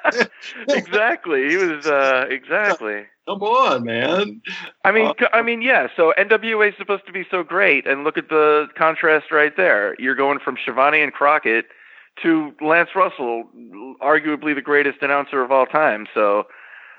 exactly. 0.70 1.50
He 1.50 1.58
was 1.58 1.86
uh, 1.86 2.26
exactly. 2.30 3.06
come 3.28 3.42
on, 3.42 3.84
man. 3.84 4.42
I 4.84 4.92
mean, 4.92 5.08
Uh, 5.22 5.28
I 5.34 5.42
mean, 5.42 5.62
yeah. 5.62 5.88
So 5.96 6.14
NWA 6.18 6.70
is 6.70 6.76
supposed 6.78 7.06
to 7.06 7.12
be 7.12 7.26
so 7.30 7.44
great, 7.44 7.88
and 7.88 8.04
look 8.04 8.18
at 8.18 8.30
the 8.30 8.68
contrast 8.76 9.32
right 9.32 9.56
there. 9.56 9.96
You're 10.00 10.16
going 10.16 10.40
from 10.40 10.58
Schiavone 10.62 11.02
and 11.02 11.14
Crockett 11.14 11.66
to 12.22 12.54
Lance 12.62 12.90
Russell, 12.96 13.46
arguably 14.02 14.54
the 14.54 14.62
greatest 14.62 15.02
announcer 15.02 15.42
of 15.44 15.52
all 15.52 15.66
time. 15.66 16.06
So 16.14 16.46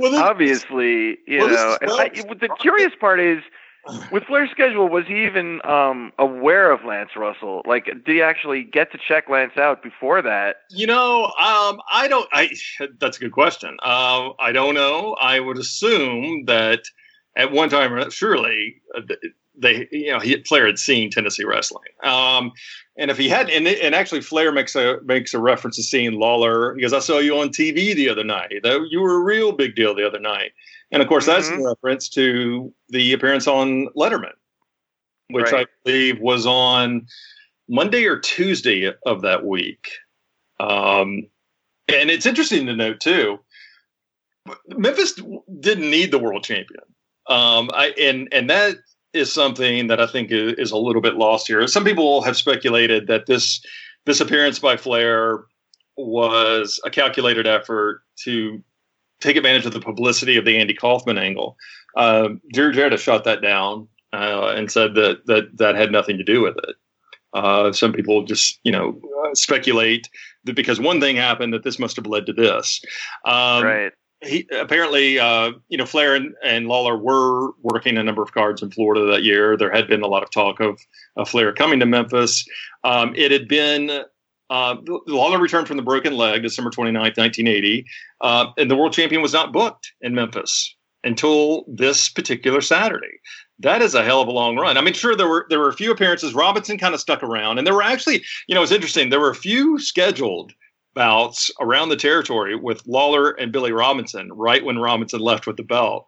Well, 0.01 0.17
obviously, 0.17 1.19
you 1.27 1.39
well, 1.39 1.49
know. 1.49 1.77
I, 1.99 2.09
the 2.09 2.49
curious 2.59 2.93
part 2.99 3.21
is, 3.21 3.43
with 4.11 4.25
Flair's 4.25 4.51
schedule, 4.51 4.89
was 4.89 5.07
he 5.07 5.25
even 5.25 5.61
um, 5.65 6.13
aware 6.19 6.71
of 6.71 6.85
Lance 6.85 7.11
Russell? 7.17 7.63
Like, 7.67 7.87
did 7.87 8.03
he 8.07 8.23
actually 8.23 8.65
get 8.65 8.93
to 8.93 8.99
check 8.99 9.29
Lance 9.29 9.57
out 9.57 9.83
before 9.83 10.23
that? 10.23 10.57
You 10.71 10.87
know, 10.87 11.25
um, 11.25 11.81
I 11.93 12.07
don't. 12.09 12.29
I 12.33 12.51
that's 13.01 13.17
a 13.17 13.21
good 13.21 13.33
question. 13.33 13.77
Uh, 13.83 14.31
I 14.39 14.53
don't 14.53 14.75
know. 14.75 15.17
I 15.21 15.41
would 15.41 15.59
assume 15.59 16.45
that 16.47 16.81
at 17.37 17.53
one 17.53 17.69
time, 17.69 18.11
surely 18.11 18.83
uh, 18.97 19.03
they, 19.57 19.89
you 19.91 20.13
know, 20.13 20.21
he 20.21 20.43
Flair 20.45 20.67
had 20.67 20.79
seen 20.79 21.11
Tennessee 21.11 21.45
wrestling. 21.45 21.85
Um, 22.03 22.53
and 22.97 23.11
if 23.11 23.19
he 23.19 23.29
had, 23.29 23.51
and, 23.51 23.67
and 23.67 23.95
actually, 23.95 24.21
Flair 24.21 24.53
makes 24.53 24.75
a 24.77 25.01
makes 25.03 25.35
a 25.35 25.39
reference 25.39 25.77
to 25.77 25.83
seeing 25.83 26.13
Lawler 26.13 26.75
because 26.75 26.93
I 26.93 27.01
saw 27.01 27.19
you 27.19 27.39
on 27.39 27.49
TV 27.49 27.95
the 27.95 28.09
other 28.09 28.25
night. 28.25 28.53
You 28.53 29.01
were 29.01 29.17
a 29.17 29.25
real 29.25 29.53
big 29.53 29.75
deal 29.75 29.95
the 29.95 30.07
other 30.07 30.21
night. 30.21 30.53
And 30.95 31.03
of 31.03 31.09
course, 31.09 31.27
that's 31.27 31.49
in 31.49 31.65
reference 31.65 32.09
to 32.11 32.73
the 32.91 33.13
appearance 33.13 33.49
on 33.49 33.89
Letterman, 33.97 34.33
which 35.29 35.51
Right. 35.51 35.67
I 35.67 35.85
believe 35.85 36.21
was 36.21 36.47
on 36.47 37.09
Monday 37.69 38.05
or 38.07 38.19
Tuesday 38.21 38.93
of 39.05 39.23
that 39.23 39.45
week. 39.45 39.89
Um, 40.61 41.27
and 41.89 42.11
it's 42.11 42.27
interesting 42.27 42.67
to 42.67 42.77
note 42.77 43.01
too, 43.01 43.41
Memphis 44.69 45.21
didn't 45.61 45.91
need 45.91 46.13
the 46.13 46.19
world 46.21 46.45
champion. 46.45 46.85
Um, 47.27 47.71
I 47.75 47.93
and 48.01 48.29
and 48.31 48.49
that 48.51 48.77
is 49.13 49.33
something 49.33 49.89
that 49.89 50.01
I 50.01 50.07
think 50.07 50.31
is, 50.31 50.53
is 50.59 50.71
a 50.71 50.77
little 50.77 51.03
bit 51.03 51.15
lost 51.17 51.49
here. 51.49 51.67
Some 51.67 51.85
people 51.85 52.23
have 52.23 52.37
speculated 52.37 53.09
that 53.09 53.27
this 53.27 53.61
this 54.07 54.21
appearance 54.21 54.61
by 54.61 54.77
Flair 54.77 55.45
was 55.97 56.79
a 56.85 56.91
calculated 56.91 57.49
effort 57.49 58.03
to 58.25 58.63
take 59.21 59.37
advantage 59.37 59.67
of 59.67 59.73
the 59.73 59.81
publicity 59.81 60.37
of 60.37 60.45
the 60.45 60.59
Andy 60.59 60.75
Kaufman 60.75 61.19
angle. 61.19 61.57
Uh, 61.97 62.31
Jerry 62.53 62.75
Jarrett 62.75 62.99
shot 63.01 63.25
that 63.25 63.43
down 63.43 63.89
uh, 64.13 64.53
and 64.57 64.71
said 64.71 64.95
that 64.95 65.27
that 65.27 65.57
that 65.59 65.75
had 65.75 65.93
nothing 65.93 66.19
to 66.19 66.25
do 66.25 66.43
with 66.43 66.57
it. 66.59 66.77
Uh, 67.35 67.73
some 67.73 67.93
people 67.93 68.25
just, 68.25 68.61
you 68.63 68.71
know, 68.71 69.01
uh, 69.25 69.35
speculate 69.35 70.09
that 70.45 70.55
because 70.55 70.81
one 70.81 71.01
thing 71.01 71.17
happened 71.17 71.53
that 71.53 71.65
this 71.65 71.81
must 71.81 71.97
have 71.97 72.07
led 72.07 72.27
to 72.27 72.33
this. 72.33 72.81
Um, 73.25 73.65
right. 73.65 73.93
he 74.23 74.47
apparently, 74.53 75.19
uh, 75.19 75.51
you 75.69 75.77
know, 75.77 75.85
Flair 75.85 76.15
and, 76.15 76.33
and 76.45 76.69
Lawler 76.69 76.97
were 76.97 77.51
working 77.63 77.97
a 77.99 78.05
number 78.05 78.23
of 78.23 78.33
cards 78.33 78.63
in 78.63 78.71
Florida 78.71 79.05
that 79.07 79.25
year. 79.25 79.57
There 79.57 79.73
had 79.73 79.89
been 79.89 80.03
a 80.03 80.07
lot 80.07 80.23
of 80.23 80.31
talk 80.31 80.61
of, 80.61 80.81
of 81.17 81.29
Flair 81.29 81.53
coming 81.53 81.81
to 81.81 81.87
Memphis. 81.87 82.47
Um, 82.85 83.13
it 83.17 83.33
had 83.33 83.49
been 83.49 84.05
uh, 84.55 84.77
Lawler 85.09 85.41
returned 85.41 85.67
from 85.67 85.79
the 85.79 85.83
broken 85.83 86.17
leg 86.17 86.43
December 86.43 86.71
29th, 86.71 87.17
1980, 87.19 87.85
uh, 88.21 88.47
and 88.57 88.71
the 88.71 88.77
world 88.77 88.93
champion 88.93 89.21
was 89.21 89.33
not 89.33 89.53
booked 89.53 89.93
in 90.01 90.15
Memphis 90.15 90.77
until 91.03 91.65
this 91.67 92.09
particular 92.09 92.61
Saturday. 92.61 93.19
That 93.59 93.83
is 93.83 93.97
a 93.97 94.05
hell 94.05 94.23
of 94.23 94.29
a 94.29 94.31
long 94.31 94.57
run. 94.57 94.77
I 94.77 94.81
mean, 94.81 94.95
sure 94.95 95.17
there 95.17 95.27
were 95.27 95.47
there 95.51 95.59
were 95.59 95.71
a 95.71 95.75
few 95.75 95.91
appearances. 95.91 96.35
Robinson 96.35 96.79
kind 96.79 96.95
of 96.95 97.01
stuck 97.01 97.25
around, 97.25 97.59
and 97.59 97.67
there 97.67 97.75
were 97.75 97.83
actually, 97.83 98.23
you 98.47 98.55
know, 98.55 98.63
it's 98.63 98.71
interesting. 98.71 99.11
There 99.11 99.19
were 99.19 99.31
a 99.31 99.35
few 99.35 99.81
scheduled 99.81 100.53
bouts 100.95 101.51
around 101.61 101.89
the 101.89 101.97
territory 101.97 102.55
with 102.55 102.87
Lawler 102.87 103.33
and 103.33 103.51
Billy 103.51 103.73
Robinson 103.73 104.33
right 104.33 104.65
when 104.65 104.79
Robinson 104.79 105.19
left 105.19 105.49
with 105.49 105.57
the 105.57 105.65
belt. 105.65 106.07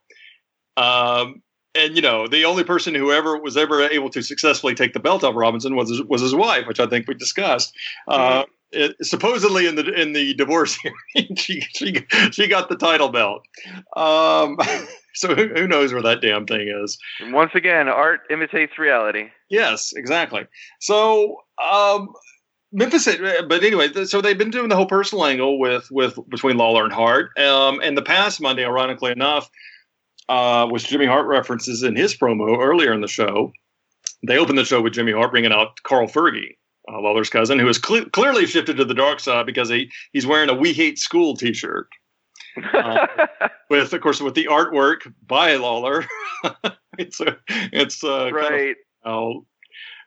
Um, 0.76 1.42
and 1.76 1.96
you 1.96 2.02
know, 2.02 2.26
the 2.26 2.44
only 2.44 2.64
person 2.64 2.94
who 2.94 3.12
ever 3.12 3.38
was 3.38 3.56
ever 3.56 3.82
able 3.82 4.10
to 4.10 4.22
successfully 4.22 4.74
take 4.74 4.92
the 4.92 5.00
belt 5.00 5.24
off 5.24 5.34
Robinson 5.34 5.76
was 5.76 5.90
his, 5.90 6.02
was 6.02 6.20
his 6.20 6.34
wife, 6.34 6.66
which 6.66 6.80
I 6.80 6.86
think 6.86 7.06
we 7.06 7.14
discussed. 7.14 7.74
Uh, 8.08 8.44
it, 8.72 8.96
supposedly 9.02 9.66
in 9.66 9.76
the 9.76 9.92
in 9.92 10.12
the 10.12 10.34
divorce 10.34 10.76
hearing, 11.14 11.36
she 11.36 11.60
she 11.60 12.06
she 12.32 12.48
got 12.48 12.68
the 12.68 12.76
title 12.76 13.08
belt. 13.08 13.42
Um, 13.96 14.58
so 15.14 15.34
who, 15.34 15.48
who 15.48 15.66
knows 15.66 15.92
where 15.92 16.02
that 16.02 16.20
damn 16.20 16.46
thing 16.46 16.68
is? 16.84 16.98
And 17.20 17.32
once 17.32 17.52
again, 17.54 17.88
art 17.88 18.20
imitates 18.30 18.78
reality. 18.78 19.30
Yes, 19.48 19.92
exactly. 19.94 20.46
So, 20.80 21.42
um, 21.62 22.12
Memphis, 22.72 23.06
but 23.48 23.64
anyway, 23.64 24.04
so 24.04 24.20
they've 24.20 24.36
been 24.36 24.50
doing 24.50 24.68
the 24.68 24.76
whole 24.76 24.86
personal 24.86 25.24
angle 25.24 25.58
with 25.58 25.90
with 25.90 26.18
between 26.28 26.56
Lawler 26.56 26.84
and 26.84 26.92
Hart. 26.92 27.38
Um, 27.38 27.80
and 27.82 27.96
the 27.96 28.02
past 28.02 28.40
Monday, 28.40 28.64
ironically 28.64 29.12
enough, 29.12 29.48
uh, 30.28 30.66
was 30.70 30.84
Jimmy 30.84 31.06
Hart 31.06 31.26
references 31.26 31.82
in 31.82 31.96
his 31.96 32.16
promo 32.16 32.58
earlier 32.58 32.92
in 32.92 33.00
the 33.00 33.08
show. 33.08 33.52
They 34.26 34.38
opened 34.38 34.58
the 34.58 34.64
show 34.64 34.80
with 34.80 34.94
Jimmy 34.94 35.12
Hart 35.12 35.30
bringing 35.30 35.52
out 35.52 35.82
Carl 35.82 36.08
Fergie, 36.08 36.56
uh, 36.90 37.00
Lawler's 37.00 37.30
cousin, 37.30 37.58
who 37.58 37.66
has 37.66 37.78
cle 37.78 38.04
clearly 38.06 38.46
shifted 38.46 38.76
to 38.76 38.84
the 38.84 38.94
dark 38.94 39.20
side 39.20 39.46
because 39.46 39.68
he 39.68 39.90
he's 40.12 40.26
wearing 40.26 40.48
a 40.48 40.54
"We 40.54 40.72
Hate 40.72 40.98
School" 40.98 41.36
T-shirt. 41.36 41.88
Uh, 42.72 43.06
with, 43.68 43.92
of 43.92 44.00
course, 44.00 44.22
with 44.22 44.34
the 44.34 44.46
artwork 44.46 45.12
by 45.26 45.56
Lawler. 45.56 46.06
it's 46.98 47.20
a, 47.20 47.36
it's 47.48 48.02
uh, 48.02 48.30
kind 48.30 48.36
of 48.36 48.50
right. 48.50 48.76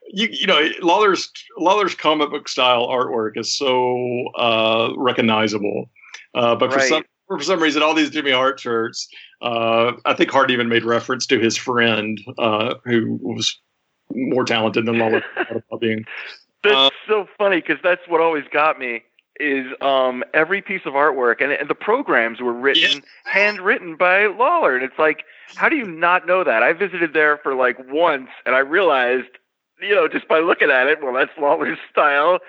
you 0.08 0.28
you 0.32 0.46
know 0.48 0.68
Lawler's 0.82 1.30
Lawler's 1.58 1.94
comic 1.94 2.30
book 2.30 2.48
style 2.48 2.88
artwork 2.88 3.36
is 3.36 3.56
so 3.56 4.26
uh, 4.36 4.90
recognizable, 4.96 5.90
uh, 6.34 6.56
but 6.56 6.72
for 6.72 6.78
Right. 6.78 6.88
some 6.88 7.04
for 7.38 7.42
some 7.42 7.62
reason 7.62 7.82
all 7.82 7.94
these 7.94 8.10
Jimmy 8.10 8.32
Hart 8.32 8.58
shirts, 8.60 9.08
uh, 9.40 9.92
I 10.04 10.14
think 10.14 10.30
Hart 10.30 10.50
even 10.50 10.68
made 10.68 10.84
reference 10.84 11.26
to 11.26 11.38
his 11.38 11.56
friend 11.56 12.20
uh, 12.38 12.74
who 12.84 13.18
was 13.22 13.58
more 14.12 14.44
talented 14.44 14.86
than 14.86 14.98
Lawler 14.98 15.22
about 15.50 15.80
being. 15.80 16.04
That's 16.64 16.74
Uh, 16.76 16.90
so 17.06 17.28
funny 17.38 17.56
because 17.60 17.78
that's 17.82 18.02
what 18.08 18.20
always 18.20 18.44
got 18.52 18.78
me 18.78 19.02
is 19.38 19.66
um 19.80 20.22
every 20.34 20.60
piece 20.60 20.82
of 20.84 20.92
artwork 20.92 21.40
and, 21.40 21.50
and 21.52 21.70
the 21.70 21.74
programs 21.74 22.40
were 22.40 22.52
written 22.52 22.82
Yes. 22.82 23.00
handwritten 23.24 23.96
by 23.96 24.26
Lawler 24.26 24.74
and 24.74 24.84
it's 24.84 24.98
like 24.98 25.24
how 25.54 25.68
do 25.68 25.76
you 25.76 25.86
not 25.86 26.26
know 26.26 26.44
that? 26.44 26.62
I 26.62 26.72
visited 26.74 27.14
there 27.14 27.38
for 27.38 27.54
like 27.54 27.76
once 27.90 28.28
and 28.44 28.54
I 28.54 28.58
realized 28.58 29.28
you 29.80 29.94
know 29.94 30.08
just 30.08 30.28
by 30.28 30.40
looking 30.40 30.70
at 30.70 30.88
it 30.88 31.02
well 31.02 31.14
that's 31.14 31.30
Lawler's 31.38 31.78
style. 31.90 32.40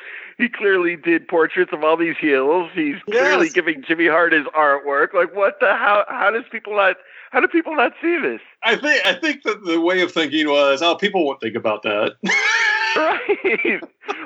He 0.41 0.49
clearly 0.49 0.95
did 0.95 1.27
portraits 1.27 1.71
of 1.71 1.83
all 1.83 1.95
these 1.95 2.17
heels. 2.19 2.71
He's 2.73 2.95
clearly 3.05 3.45
Yes. 3.45 3.53
giving 3.53 3.83
Jimmy 3.83 4.07
Hart 4.07 4.33
his 4.33 4.45
artwork. 4.47 5.13
Like 5.13 5.35
what 5.35 5.59
the 5.59 5.67
how 5.67 6.03
how 6.09 6.31
does 6.31 6.45
people 6.51 6.75
not 6.75 6.95
how 7.31 7.39
do 7.39 7.47
people 7.47 7.75
not 7.75 7.93
see 8.01 8.17
this? 8.17 8.41
I 8.63 8.75
think 8.75 9.05
I 9.05 9.13
think 9.13 9.43
that 9.43 9.63
the 9.63 9.79
way 9.79 10.01
of 10.01 10.11
thinking 10.11 10.47
was, 10.49 10.81
oh, 10.81 10.95
people 10.95 11.25
won't 11.25 11.39
think 11.39 11.55
about 11.55 11.83
that. 11.83 12.15
Right. 12.97 13.81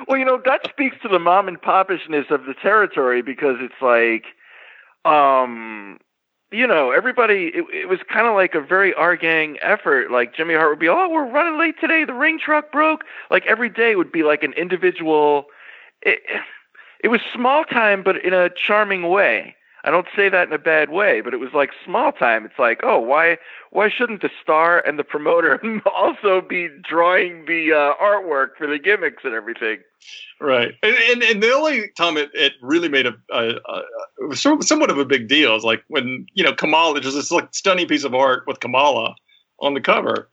well, 0.08 0.18
you 0.18 0.24
know, 0.24 0.40
that 0.44 0.68
speaks 0.68 0.96
to 1.02 1.08
the 1.08 1.20
mom 1.20 1.46
and 1.46 1.60
popishness 1.60 2.30
of 2.32 2.46
the 2.46 2.54
territory 2.54 3.22
because 3.22 3.58
it's 3.60 3.80
like, 3.80 4.24
um, 5.04 5.98
you 6.50 6.66
know, 6.66 6.90
everybody, 6.90 7.52
it, 7.54 7.64
it 7.72 7.88
was 7.88 8.00
kind 8.12 8.26
of 8.26 8.34
like 8.34 8.56
a 8.56 8.60
very 8.60 8.92
our 8.94 9.14
gang 9.16 9.56
effort. 9.60 10.10
Like 10.10 10.34
Jimmy 10.34 10.54
Hart 10.54 10.70
would 10.70 10.78
be, 10.80 10.88
oh, 10.88 11.08
we're 11.08 11.30
running 11.30 11.58
late 11.60 11.76
today. 11.80 12.04
The 12.04 12.14
ring 12.14 12.40
truck 12.40 12.72
broke. 12.72 13.04
Like 13.30 13.46
every 13.46 13.68
day 13.68 13.94
would 13.94 14.10
be 14.10 14.24
like 14.24 14.42
an 14.42 14.52
individual. 14.54 15.46
It, 16.06 16.22
it 17.04 17.08
was 17.08 17.20
small 17.34 17.64
time, 17.64 18.02
but 18.02 18.24
in 18.24 18.32
a 18.32 18.48
charming 18.50 19.08
way. 19.08 19.54
I 19.84 19.90
don't 19.90 20.08
say 20.16 20.28
that 20.28 20.48
in 20.48 20.52
a 20.52 20.58
bad 20.58 20.90
way, 20.90 21.20
but 21.20 21.32
it 21.32 21.36
was 21.36 21.52
like 21.54 21.70
small 21.84 22.10
time. 22.10 22.44
It's 22.44 22.58
like, 22.58 22.80
oh, 22.82 22.98
why 22.98 23.38
why 23.70 23.88
shouldn't 23.88 24.20
the 24.20 24.30
star 24.42 24.80
and 24.80 24.98
the 24.98 25.04
promoter 25.04 25.60
also 25.94 26.40
be 26.40 26.68
drawing 26.82 27.44
the 27.46 27.72
uh, 27.72 28.02
artwork 28.02 28.56
for 28.58 28.66
the 28.66 28.80
gimmicks 28.80 29.22
and 29.24 29.32
everything? 29.32 29.78
Right, 30.40 30.72
and, 30.82 30.96
and 31.10 31.22
and 31.22 31.42
the 31.42 31.52
only 31.52 31.90
time 31.96 32.16
it, 32.16 32.30
it 32.34 32.54
really 32.60 32.88
made 32.88 33.06
a, 33.06 33.14
a, 33.30 33.50
a 33.50 33.82
it 34.22 34.28
was 34.28 34.40
somewhat 34.40 34.90
of 34.90 34.98
a 34.98 35.04
big 35.04 35.28
deal 35.28 35.54
is 35.54 35.62
like 35.62 35.84
when 35.86 36.26
you 36.34 36.42
know 36.42 36.52
Kamala, 36.52 37.00
just 37.00 37.14
this 37.14 37.30
like 37.30 37.54
stunning 37.54 37.86
piece 37.86 38.04
of 38.04 38.14
art 38.14 38.42
with 38.48 38.58
Kamala 38.58 39.14
on 39.60 39.74
the 39.74 39.80
cover. 39.80 40.28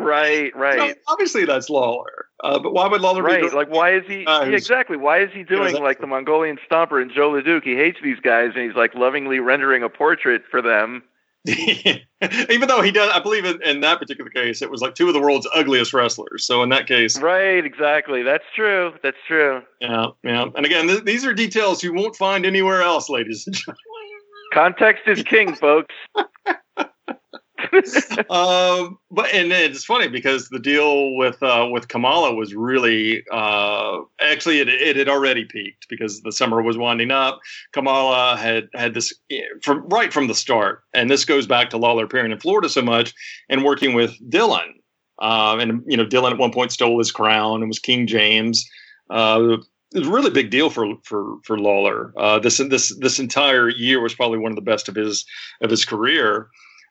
Right, 0.00 0.54
right, 0.56 0.96
obviously 1.08 1.44
that's 1.44 1.68
Lawler, 1.68 2.26
uh, 2.44 2.58
but 2.58 2.72
why 2.72 2.86
would 2.86 3.00
Lawler 3.00 3.22
be 3.22 3.26
right. 3.32 3.40
doing- 3.42 3.54
Like, 3.54 3.68
why 3.70 3.94
is 3.96 4.04
he? 4.06 4.22
Yeah, 4.22 4.44
exactly. 4.44 4.96
Why 4.96 5.20
is 5.22 5.30
he 5.34 5.42
doing 5.42 5.72
that- 5.72 5.82
like 5.82 6.00
the 6.00 6.06
Mongolian 6.06 6.58
Stomper 6.70 7.02
and 7.02 7.10
Jos 7.10 7.42
LeDuc? 7.42 7.64
He 7.64 7.74
hates 7.74 7.98
these 8.02 8.20
guys, 8.20 8.52
and 8.54 8.64
he's 8.64 8.76
like 8.76 8.94
lovingly 8.94 9.40
rendering 9.40 9.82
a 9.82 9.88
portrait 9.88 10.42
for 10.50 10.62
them. 10.62 11.02
Even 11.48 12.68
though 12.68 12.82
he 12.82 12.90
does, 12.90 13.10
I 13.14 13.20
believe 13.20 13.44
in, 13.44 13.62
in 13.62 13.80
that 13.80 13.98
particular 13.98 14.28
case, 14.30 14.60
it 14.60 14.70
was 14.70 14.80
like 14.82 14.94
two 14.94 15.08
of 15.08 15.14
the 15.14 15.20
world's 15.20 15.48
ugliest 15.54 15.92
wrestlers. 15.94 16.44
So 16.46 16.62
in 16.62 16.68
that 16.70 16.86
case, 16.86 17.18
Right, 17.20 17.64
exactly. 17.64 18.22
That's 18.22 18.44
true. 18.54 18.92
That's 19.02 19.16
true. 19.26 19.62
yeah, 19.80 20.06
yeah. 20.24 20.46
And 20.56 20.66
again, 20.66 20.88
th- 20.88 21.04
these 21.04 21.24
are 21.24 21.32
details 21.32 21.82
you 21.82 21.94
won't 21.94 22.16
find 22.16 22.44
anywhere 22.44 22.82
else, 22.82 23.08
ladies 23.08 23.46
and 23.46 23.54
gentlemen. 23.56 23.78
Context 24.52 25.04
is 25.06 25.22
king, 25.22 25.54
folks. 25.54 25.94
um, 28.30 28.98
but 29.10 29.32
and 29.32 29.52
it's 29.52 29.84
funny 29.84 30.08
because 30.08 30.48
the 30.48 30.58
deal 30.58 31.14
with 31.16 31.42
uh, 31.42 31.68
with 31.70 31.88
Kamala 31.88 32.34
was 32.34 32.54
really 32.54 33.24
uh, 33.32 34.00
actually 34.20 34.60
it, 34.60 34.68
it 34.68 34.96
had 34.96 35.08
already 35.08 35.44
peaked 35.44 35.88
because 35.88 36.22
the 36.22 36.32
summer 36.32 36.62
was 36.62 36.76
winding 36.76 37.10
up. 37.10 37.40
Kamala 37.72 38.36
had 38.36 38.68
had 38.74 38.94
this 38.94 39.12
eh, 39.30 39.40
from 39.62 39.86
right 39.88 40.12
from 40.12 40.26
the 40.26 40.34
start, 40.34 40.82
and 40.94 41.10
this 41.10 41.24
goes 41.24 41.46
back 41.46 41.70
to 41.70 41.78
Lawler 41.78 42.04
appearing 42.04 42.32
in 42.32 42.40
Florida 42.40 42.68
so 42.68 42.82
much 42.82 43.14
and 43.48 43.64
working 43.64 43.94
with 43.94 44.14
Dillon. 44.28 44.74
Um, 45.20 45.60
and 45.60 45.82
you 45.86 45.96
know, 45.96 46.06
Dillon 46.06 46.32
at 46.32 46.38
one 46.38 46.52
point 46.52 46.72
stole 46.72 46.98
his 46.98 47.10
crown 47.10 47.60
and 47.60 47.68
was 47.68 47.78
King 47.78 48.06
James. 48.06 48.68
Uh, 49.10 49.58
it 49.94 49.98
was 50.00 50.08
a 50.08 50.12
really 50.12 50.30
big 50.30 50.50
deal 50.50 50.70
for 50.70 50.94
for 51.02 51.36
for 51.44 51.58
Lawler. 51.58 52.12
Uh, 52.16 52.38
this 52.38 52.58
this 52.58 52.96
this 52.98 53.18
entire 53.18 53.68
year 53.68 54.00
was 54.00 54.14
probably 54.14 54.38
one 54.38 54.52
of 54.52 54.56
the 54.56 54.62
best 54.62 54.88
of 54.88 54.94
his 54.94 55.24
of 55.60 55.70
his 55.70 55.84
career. 55.84 56.48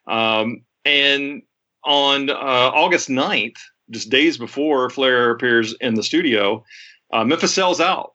Um, 0.08 0.62
and 0.84 1.42
on 1.84 2.30
uh, 2.30 2.34
August 2.34 3.08
9th, 3.08 3.56
just 3.90 4.10
days 4.10 4.36
before 4.36 4.90
Flair 4.90 5.30
appears 5.30 5.74
in 5.80 5.94
the 5.94 6.02
studio, 6.02 6.64
uh, 7.12 7.24
Memphis 7.24 7.54
sells 7.54 7.80
out 7.80 8.12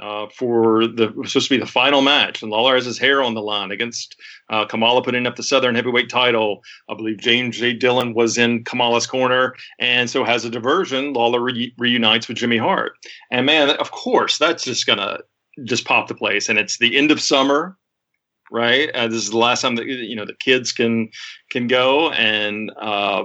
uh, 0.00 0.26
for 0.34 0.86
the 0.86 1.08
supposed 1.26 1.48
to 1.48 1.54
be 1.54 1.58
the 1.58 1.66
final 1.66 2.02
match, 2.02 2.42
and 2.42 2.50
Lawler 2.50 2.74
has 2.74 2.84
his 2.84 2.98
hair 2.98 3.22
on 3.22 3.34
the 3.34 3.42
line 3.42 3.70
against 3.70 4.16
uh, 4.50 4.64
Kamala 4.66 5.02
putting 5.02 5.26
up 5.26 5.36
the 5.36 5.42
Southern 5.42 5.74
Heavyweight 5.74 6.10
title. 6.10 6.62
I 6.88 6.94
believe 6.94 7.18
James 7.18 7.56
J. 7.56 7.72
Dillon 7.72 8.14
was 8.14 8.36
in 8.36 8.64
Kamala's 8.64 9.06
corner, 9.06 9.54
and 9.78 10.10
so 10.10 10.24
has 10.24 10.44
a 10.44 10.50
diversion. 10.50 11.12
Lawler 11.12 11.40
re- 11.40 11.74
reunites 11.78 12.28
with 12.28 12.36
Jimmy 12.36 12.58
Hart, 12.58 12.92
and 13.30 13.46
man, 13.46 13.70
of 13.70 13.90
course, 13.90 14.38
that's 14.38 14.64
just 14.64 14.86
gonna 14.86 15.18
just 15.64 15.86
pop 15.86 16.08
the 16.08 16.14
place. 16.14 16.48
And 16.48 16.58
it's 16.58 16.78
the 16.78 16.96
end 16.96 17.10
of 17.10 17.20
summer, 17.20 17.78
right? 18.50 18.90
Uh, 18.90 19.08
this 19.08 19.22
is 19.22 19.30
the 19.30 19.38
last 19.38 19.62
time 19.62 19.76
that 19.76 19.86
you 19.86 20.16
know 20.16 20.24
the 20.24 20.34
kids 20.34 20.72
can 20.72 21.08
can 21.50 21.66
go 21.66 22.10
and 22.12 22.72
uh, 22.80 23.24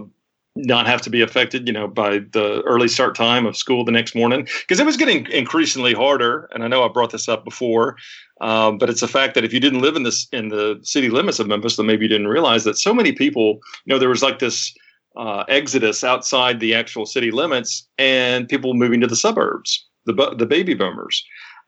not 0.56 0.86
have 0.86 1.02
to 1.02 1.10
be 1.10 1.22
affected, 1.22 1.66
you 1.68 1.74
know, 1.74 1.88
by 1.88 2.20
the 2.20 2.62
early 2.66 2.88
start 2.88 3.16
time 3.16 3.46
of 3.46 3.56
school 3.56 3.86
the 3.86 3.92
next 3.92 4.16
morning 4.16 4.48
because 4.62 4.80
it 4.80 4.86
was 4.86 4.98
getting 4.98 5.26
increasingly 5.28 5.94
harder. 5.94 6.50
And 6.54 6.64
I 6.64 6.68
know 6.68 6.84
I 6.84 6.90
brought 6.90 7.12
this 7.12 7.30
up 7.30 7.46
before, 7.46 7.96
um, 8.42 8.78
but 8.78 8.90
it's 8.90 9.02
a 9.02 9.08
fact 9.08 9.36
that 9.36 9.46
if 9.46 9.54
you 9.54 9.60
didn't 9.60 9.82
live 9.82 9.96
in 9.96 10.04
this 10.04 10.28
in 10.32 10.50
the 10.50 10.80
city 10.84 11.10
limits 11.10 11.40
of 11.40 11.48
Memphis, 11.48 11.78
then 11.78 11.86
maybe 11.86 12.06
you 12.06 12.10
didn't 12.10 12.28
realize 12.28 12.64
that 12.66 12.78
so 12.78 12.94
many 12.94 13.12
people, 13.12 13.60
you 13.86 13.94
know, 13.94 14.00
there 14.00 14.10
was 14.10 14.24
like 14.24 14.40
this. 14.40 14.74
Uh, 15.18 15.44
exodus 15.50 16.06
outside 16.06 16.62
the 16.62 16.74
actual 16.74 17.06
city 17.06 17.32
limits 17.32 17.86
and 17.98 18.48
people 18.48 18.74
moving 18.74 19.02
to 19.02 19.08
the 19.08 19.16
suburbs, 19.18 19.86
the 20.06 20.14
the 20.38 20.46
baby 20.46 20.74
boomers, 20.74 21.22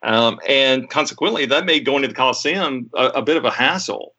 um, 0.04 0.40
and 0.48 0.90
consequently, 0.90 1.46
that 1.46 1.66
made 1.66 1.86
going 1.86 2.02
to 2.02 2.08
the 2.08 2.14
Coliseum 2.14 2.90
a, 2.96 3.06
a 3.08 3.22
bit 3.22 3.38
of 3.38 3.46
a 3.46 3.52
hassle. 3.52 4.14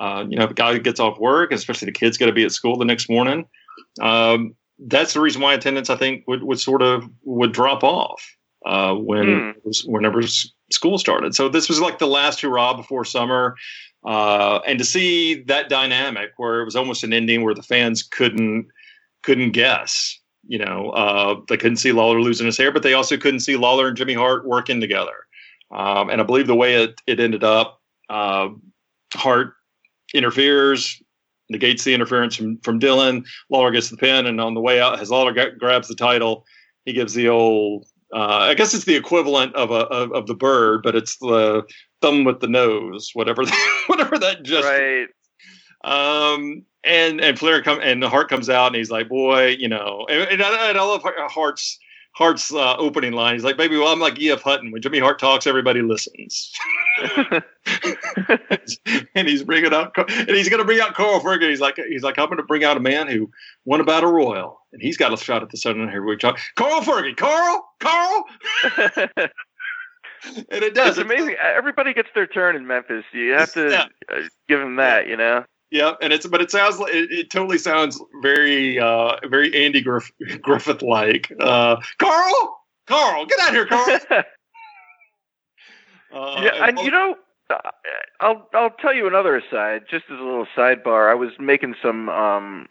Uh, 0.00 0.24
you 0.28 0.36
know, 0.36 0.44
if 0.44 0.50
a 0.50 0.54
guy 0.54 0.76
gets 0.78 1.00
off 1.00 1.18
work, 1.18 1.52
especially 1.52 1.86
the 1.86 1.92
kids 1.92 2.16
got 2.16 2.26
to 2.26 2.32
be 2.32 2.44
at 2.44 2.52
school 2.52 2.76
the 2.76 2.84
next 2.84 3.10
morning. 3.10 3.46
Um, 4.00 4.54
that's 4.78 5.14
the 5.14 5.20
reason 5.20 5.40
why 5.40 5.54
attendance, 5.54 5.90
I 5.90 5.96
think, 5.96 6.24
would, 6.26 6.42
would 6.42 6.60
sort 6.60 6.82
of 6.82 7.08
would 7.24 7.52
drop 7.52 7.84
off 7.84 8.22
uh, 8.66 8.94
when 8.94 9.54
was- 9.64 9.84
whenever 9.86 10.22
school 10.70 10.98
started. 10.98 11.34
So 11.34 11.48
this 11.48 11.68
was 11.68 11.80
like 11.80 11.98
the 11.98 12.06
last 12.06 12.40
hurrah 12.40 12.74
before 12.74 13.04
summer, 13.04 13.56
uh, 14.04 14.60
and 14.66 14.78
to 14.78 14.84
see 14.84 15.42
that 15.44 15.68
dynamic 15.68 16.30
where 16.36 16.60
it 16.60 16.64
was 16.64 16.76
almost 16.76 17.04
an 17.04 17.12
ending 17.12 17.42
where 17.42 17.54
the 17.54 17.62
fans 17.62 18.02
couldn't 18.02 18.66
couldn't 19.22 19.52
guess. 19.52 20.18
You 20.46 20.58
know, 20.58 20.90
uh, 20.90 21.40
they 21.48 21.56
couldn't 21.56 21.76
see 21.76 21.92
Lawler 21.92 22.20
losing 22.20 22.46
his 22.46 22.58
hair, 22.58 22.72
but 22.72 22.82
they 22.82 22.94
also 22.94 23.16
couldn't 23.16 23.40
see 23.40 23.56
Lawler 23.56 23.88
and 23.88 23.96
Jimmy 23.96 24.14
Hart 24.14 24.46
working 24.46 24.80
together. 24.80 25.26
Um, 25.70 26.10
and 26.10 26.20
I 26.20 26.24
believe 26.24 26.46
the 26.46 26.54
way 26.54 26.82
it, 26.82 27.00
it 27.06 27.20
ended 27.20 27.44
up, 27.44 27.80
uh, 28.10 28.48
Hart 29.14 29.54
interferes, 30.14 31.00
negates 31.48 31.84
the 31.84 31.94
interference 31.94 32.36
from, 32.36 32.58
from 32.58 32.78
Dillon. 32.78 33.24
Lawler 33.50 33.70
gets 33.70 33.90
the 33.90 33.96
pin, 33.96 34.26
and 34.26 34.40
on 34.40 34.54
the 34.54 34.60
way 34.60 34.80
out, 34.80 35.00
as 35.00 35.10
Lawler 35.10 35.32
gra- 35.32 35.56
grabs 35.56 35.88
the 35.88 35.94
title, 35.94 36.44
he 36.84 36.92
gives 36.92 37.14
the 37.14 37.28
old. 37.28 37.86
Uh, 38.12 38.48
I 38.50 38.54
guess 38.54 38.74
it's 38.74 38.84
the 38.84 38.96
equivalent 38.96 39.54
of 39.54 39.70
a 39.70 39.86
of, 39.86 40.12
of 40.12 40.26
the 40.26 40.34
bird, 40.34 40.82
but 40.82 40.94
it's 40.94 41.16
the 41.18 41.62
thumb 42.02 42.24
with 42.24 42.40
the 42.40 42.48
nose, 42.48 43.10
whatever 43.14 43.44
whatever 43.86 44.18
that 44.18 44.42
just 44.42 44.66
right. 44.66 45.06
Um, 45.84 46.64
and 46.84 47.20
and 47.20 47.38
Flair 47.38 47.62
come 47.62 47.80
and 47.82 48.02
the 48.02 48.08
heart 48.08 48.28
comes 48.28 48.48
out 48.50 48.66
and 48.68 48.76
he's 48.76 48.90
like, 48.90 49.08
boy, 49.08 49.48
you 49.58 49.68
know, 49.68 50.06
and, 50.10 50.22
and, 50.30 50.42
I, 50.42 50.68
and 50.70 50.78
I 50.78 50.82
love 50.82 51.02
Hart's 51.04 51.78
Hart's 52.14 52.52
uh, 52.52 52.76
opening 52.76 53.12
line. 53.12 53.34
He's 53.34 53.44
like, 53.44 53.56
baby, 53.56 53.78
well, 53.78 53.88
I'm 53.88 53.98
like 54.00 54.18
E.F. 54.20 54.42
Hutton. 54.42 54.70
When 54.70 54.82
Jimmy 54.82 54.98
Hart 54.98 55.18
talks, 55.18 55.46
everybody 55.46 55.80
listens. 55.80 56.52
and 59.14 59.28
he's 59.28 59.42
bringing 59.42 59.72
up, 59.72 59.92
and 59.96 60.28
he's 60.30 60.48
going 60.50 60.58
to 60.60 60.64
bring 60.64 60.80
out 60.80 60.94
Carl 60.94 61.20
Ferguson. 61.20 61.50
He's 61.50 61.60
like, 61.60 61.76
he's 61.88 62.02
like, 62.02 62.18
I'm 62.18 62.26
going 62.26 62.36
to 62.36 62.42
bring 62.42 62.64
out 62.64 62.76
a 62.76 62.80
man 62.80 63.08
who 63.08 63.30
won 63.64 63.80
a 63.80 63.84
battle 63.84 64.12
royal, 64.12 64.60
and 64.74 64.82
he's 64.82 64.96
got 64.98 65.12
a 65.12 65.16
shot 65.16 65.42
at 65.42 65.50
the 65.50 65.56
Southern 65.56 65.88
Heavyweight 65.88 66.20
Champ. 66.20 66.36
Carl 66.56 66.82
Ferguson, 66.82 67.14
Carl, 67.16 67.66
Carl, 67.80 68.24
and 68.76 69.30
it 70.50 70.74
does. 70.74 70.98
it's 70.98 71.04
amazing. 71.04 71.36
Everybody 71.40 71.94
gets 71.94 72.08
their 72.14 72.26
turn 72.26 72.56
in 72.56 72.66
Memphis. 72.66 73.04
You 73.12 73.32
have 73.32 73.52
to 73.54 73.70
Yeah. 73.70 73.86
uh, 74.14 74.22
give 74.48 74.60
them 74.60 74.76
that, 74.76 75.06
you 75.08 75.16
know. 75.16 75.44
Yeah, 75.72 75.94
and 76.02 76.12
it's 76.12 76.26
but 76.26 76.42
it 76.42 76.50
sounds 76.50 76.78
like 76.78 76.92
it, 76.94 77.10
it 77.10 77.30
totally 77.30 77.56
sounds 77.56 77.98
very 78.20 78.78
uh 78.78 79.16
very 79.26 79.64
Andy 79.64 79.80
Griff, 79.80 80.12
Griffith 80.42 80.82
like. 80.82 81.32
Uh 81.40 81.76
Carl, 81.98 82.60
Carl, 82.86 83.24
get 83.24 83.40
out 83.40 83.52
here, 83.52 83.66
Carl. 83.66 83.98
Uh, 86.14 86.42
yeah, 86.42 86.68
and 86.68 86.78
you 86.80 86.90
know, 86.90 87.16
uh, 87.48 87.70
I'll 88.20 88.46
I'll 88.52 88.68
tell 88.68 88.92
you 88.92 89.06
another 89.06 89.34
aside, 89.34 89.84
just 89.90 90.04
as 90.12 90.18
a 90.20 90.22
little 90.22 90.46
sidebar. 90.54 91.10
I 91.10 91.14
was 91.14 91.30
making 91.40 91.74
some 91.82 92.10
um 92.10 92.66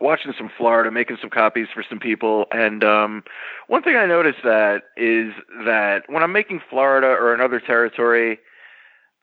watching 0.00 0.32
some 0.38 0.48
Florida, 0.56 0.92
making 0.92 1.16
some 1.20 1.28
copies 1.28 1.66
for 1.74 1.82
some 1.82 1.98
people, 1.98 2.46
and 2.52 2.84
um 2.84 3.24
one 3.66 3.82
thing 3.82 3.96
I 3.96 4.06
noticed 4.06 4.44
that 4.44 4.82
is 4.96 5.32
that 5.64 6.04
when 6.06 6.22
I'm 6.22 6.30
making 6.30 6.60
Florida 6.70 7.08
or 7.08 7.34
another 7.34 7.58
territory, 7.58 8.38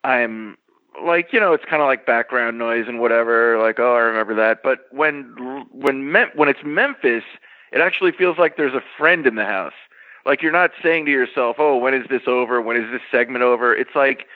I'm 0.03 0.57
like, 1.01 1.33
you 1.33 1.39
know, 1.39 1.53
it's 1.53 1.65
kind 1.65 1.81
of 1.81 1.87
like 1.87 2.05
background 2.05 2.57
noise 2.57 2.85
and 2.87 2.99
whatever, 2.99 3.57
like, 3.59 3.79
oh, 3.79 3.95
I 3.95 3.99
remember 3.99 4.35
that. 4.35 4.61
But 4.63 4.79
when 4.91 5.23
when 5.71 6.11
Mem- 6.11 6.31
when 6.35 6.49
it's 6.49 6.63
Memphis, 6.63 7.23
it 7.71 7.81
actually 7.81 8.11
feels 8.11 8.37
like 8.37 8.57
there's 8.57 8.73
a 8.73 8.83
friend 8.97 9.25
in 9.25 9.35
the 9.35 9.45
house. 9.45 9.73
Like 10.25 10.41
you're 10.41 10.51
not 10.51 10.71
saying 10.81 11.05
to 11.05 11.11
yourself, 11.11 11.57
"Oh, 11.59 11.77
when 11.77 11.93
is 11.93 12.07
this 12.09 12.27
over? 12.27 12.61
When 12.61 12.77
is 12.77 12.89
this 12.91 13.01
segment 13.11 13.43
over?" 13.43 13.75
It's 13.75 13.95
like 13.95 14.27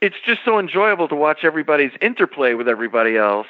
it's 0.00 0.16
just 0.24 0.40
so 0.44 0.58
enjoyable 0.58 1.08
to 1.08 1.14
watch 1.14 1.44
everybody's 1.44 1.92
interplay 2.00 2.54
with 2.54 2.68
everybody 2.68 3.16
else. 3.16 3.48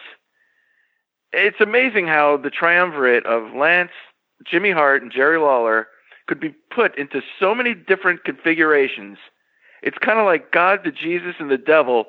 It's 1.32 1.60
amazing 1.60 2.06
how 2.06 2.38
the 2.38 2.50
triumvirate 2.50 3.26
of 3.26 3.54
Lance, 3.54 3.92
Jimmy 4.44 4.70
Hart, 4.70 5.02
and 5.02 5.12
Jerry 5.12 5.38
Lawler 5.38 5.88
could 6.26 6.40
be 6.40 6.54
put 6.74 6.96
into 6.98 7.22
so 7.38 7.54
many 7.54 7.74
different 7.74 8.24
configurations. 8.24 9.18
It's 9.82 9.98
kind 9.98 10.18
of 10.18 10.26
like 10.26 10.52
God, 10.52 10.80
the 10.84 10.90
Jesus, 10.90 11.36
and 11.38 11.50
the 11.50 11.58
devil 11.58 12.06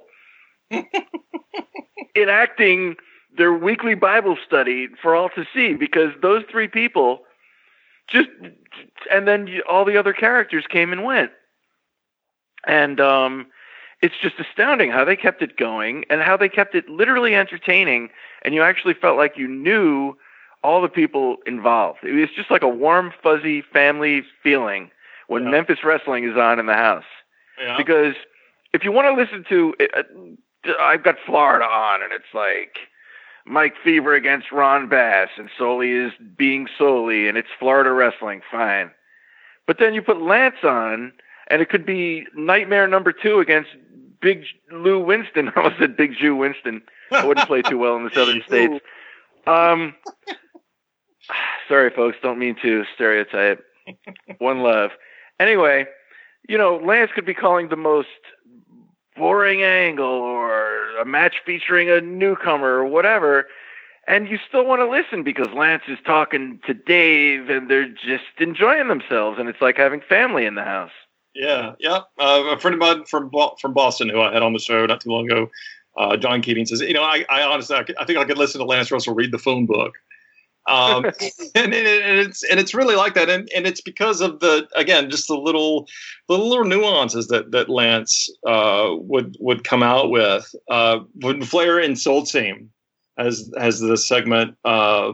enacting 2.15 2.95
their 3.37 3.53
weekly 3.53 3.95
Bible 3.95 4.37
study 4.45 4.87
for 5.01 5.15
all 5.15 5.29
to 5.29 5.45
see 5.53 5.73
because 5.73 6.11
those 6.21 6.43
three 6.49 6.67
people 6.67 7.21
just 8.07 8.29
and 9.11 9.27
then 9.27 9.47
you- 9.47 9.63
all 9.69 9.85
the 9.85 9.97
other 9.97 10.13
characters 10.13 10.65
came 10.67 10.91
and 10.91 11.03
went. 11.03 11.31
And 12.65 12.99
um 12.99 13.47
it's 14.01 14.15
just 14.21 14.39
astounding 14.39 14.89
how 14.91 15.03
they 15.03 15.15
kept 15.15 15.41
it 15.41 15.57
going 15.57 16.05
and 16.09 16.21
how 16.21 16.37
they 16.37 16.47
kept 16.49 16.73
it 16.73 16.87
literally 16.89 17.35
entertaining 17.35 18.09
and 18.43 18.55
you 18.55 18.61
actually 18.61 18.93
felt 18.93 19.17
like 19.17 19.37
you 19.37 19.47
knew 19.47 20.15
all 20.63 20.81
the 20.81 20.89
people 20.89 21.37
involved. 21.45 21.99
It 22.03 22.13
was 22.13 22.29
just 22.35 22.49
like 22.51 22.61
a 22.63 22.67
warm 22.67 23.13
fuzzy 23.23 23.61
family 23.61 24.23
feeling 24.43 24.89
when 25.27 25.43
Yeah. 25.43 25.51
Memphis 25.51 25.83
wrestling 25.83 26.23
is 26.23 26.35
on 26.37 26.59
in 26.59 26.65
the 26.65 26.73
house 26.73 27.05
yeah. 27.61 27.77
because 27.77 28.15
if 28.73 28.83
you 28.83 28.91
want 28.91 29.05
to 29.07 29.13
listen 29.21 29.45
to 29.49 29.75
uh, 29.95 30.03
I've 30.79 31.03
got 31.03 31.15
Florida 31.25 31.65
on 31.65 32.03
and 32.03 32.11
it's 32.11 32.33
like 32.33 32.77
Mike 33.45 33.75
Fever 33.83 34.13
against 34.13 34.51
Ron 34.51 34.89
Bass 34.89 35.29
and 35.37 35.49
Solie 35.57 36.07
is 36.07 36.13
being 36.37 36.67
Solie 36.79 37.27
and 37.27 37.37
it's 37.37 37.47
Florida 37.57 37.91
wrestling 37.91 38.41
fine. 38.51 38.91
But 39.67 39.77
then 39.79 39.93
you 39.93 40.01
put 40.01 40.21
Lance 40.21 40.63
on 40.63 41.13
and 41.47 41.61
it 41.61 41.69
could 41.69 41.85
be 41.85 42.25
Nightmare 42.35 42.87
number 42.87 43.11
2 43.11 43.39
against 43.39 43.69
Big 44.21 44.43
Lou 44.71 44.99
Winston. 44.99 45.49
I 45.55 45.61
almost 45.61 45.79
said 45.79 45.95
Big 45.95 46.15
Jew 46.19 46.35
Winston. 46.35 46.81
I 47.11 47.25
wouldn't 47.25 47.47
play 47.47 47.61
too 47.61 47.77
well 47.77 47.95
in 47.95 48.03
the 48.03 48.11
southern 48.13 48.43
states. 48.47 48.83
Um 49.47 49.95
sorry 51.67 51.89
folks 51.91 52.17
don't 52.21 52.39
mean 52.39 52.55
to 52.61 52.83
stereotype. 52.95 53.63
One 54.39 54.59
love. 54.59 54.91
Anyway 55.39 55.85
you 56.47 56.57
know, 56.57 56.77
Lance 56.83 57.11
could 57.13 57.25
be 57.25 57.33
calling 57.33 57.69
the 57.69 57.75
most 57.75 58.07
boring 59.19 59.61
angle 59.61 60.05
or 60.05 60.97
a 60.97 61.05
match 61.05 61.35
featuring 61.45 61.89
a 61.91 62.01
newcomer 62.01 62.77
or 62.79 62.85
whatever, 62.85 63.45
and 64.07 64.27
you 64.27 64.39
still 64.47 64.65
want 64.65 64.79
to 64.81 64.89
listen 64.89 65.23
because 65.23 65.47
Lance 65.53 65.83
is 65.87 65.99
talking 66.05 66.59
to 66.65 66.73
Dave 66.73 67.49
and 67.49 67.69
they're 67.69 67.87
just 67.87 68.23
enjoying 68.39 68.87
themselves, 68.87 69.37
and 69.37 69.47
it's 69.47 69.61
like 69.61 69.77
having 69.77 70.01
family 70.01 70.45
in 70.45 70.55
the 70.55 70.63
house. 70.63 70.91
Yeah, 71.35 71.73
yeah. 71.79 71.99
Uh, 72.19 72.43
a 72.55 72.59
friend 72.59 72.73
of 72.73 72.79
mine 72.79 73.05
from 73.05 73.29
from 73.61 73.73
Boston 73.73 74.09
who 74.09 74.19
I 74.21 74.33
had 74.33 74.41
on 74.41 74.53
the 74.53 74.59
show 74.59 74.85
not 74.87 75.01
too 75.01 75.11
long 75.11 75.25
ago, 75.29 75.49
uh, 75.97 76.17
John 76.17 76.41
Keating 76.41 76.65
says, 76.65 76.81
you 76.81 76.93
know, 76.93 77.03
I, 77.03 77.25
I 77.29 77.43
honestly, 77.43 77.75
I, 77.75 77.83
could- 77.83 77.97
I 77.97 78.05
think 78.05 78.17
I 78.17 78.25
could 78.25 78.37
listen 78.37 78.59
to 78.59 78.65
Lance 78.65 78.91
Russell 78.91 79.13
read 79.13 79.31
the 79.31 79.37
phone 79.37 79.65
book. 79.65 79.93
Um, 80.69 81.05
and, 81.55 81.73
and, 81.73 82.19
it's 82.19 82.43
and 82.43 82.59
it's 82.59 82.73
really 82.73 82.95
like 82.95 83.15
that, 83.15 83.29
and, 83.29 83.49
and 83.55 83.65
it's 83.65 83.81
because 83.81 84.21
of 84.21 84.39
the 84.39 84.67
again 84.75 85.09
just 85.09 85.27
the 85.27 85.35
little 85.35 85.87
the 86.27 86.37
little 86.37 86.65
nuances 86.65 87.27
that 87.27 87.51
that 87.51 87.69
Lance 87.69 88.29
uh, 88.47 88.89
would 88.91 89.35
would 89.39 89.63
come 89.63 89.83
out 89.83 90.11
with 90.11 90.53
uh, 90.69 90.99
when 91.21 91.41
Flair 91.41 91.79
insults 91.79 92.31
him 92.31 92.69
as 93.17 93.51
as 93.57 93.79
the 93.79 93.97
segment 93.97 94.55
uh, 94.63 95.11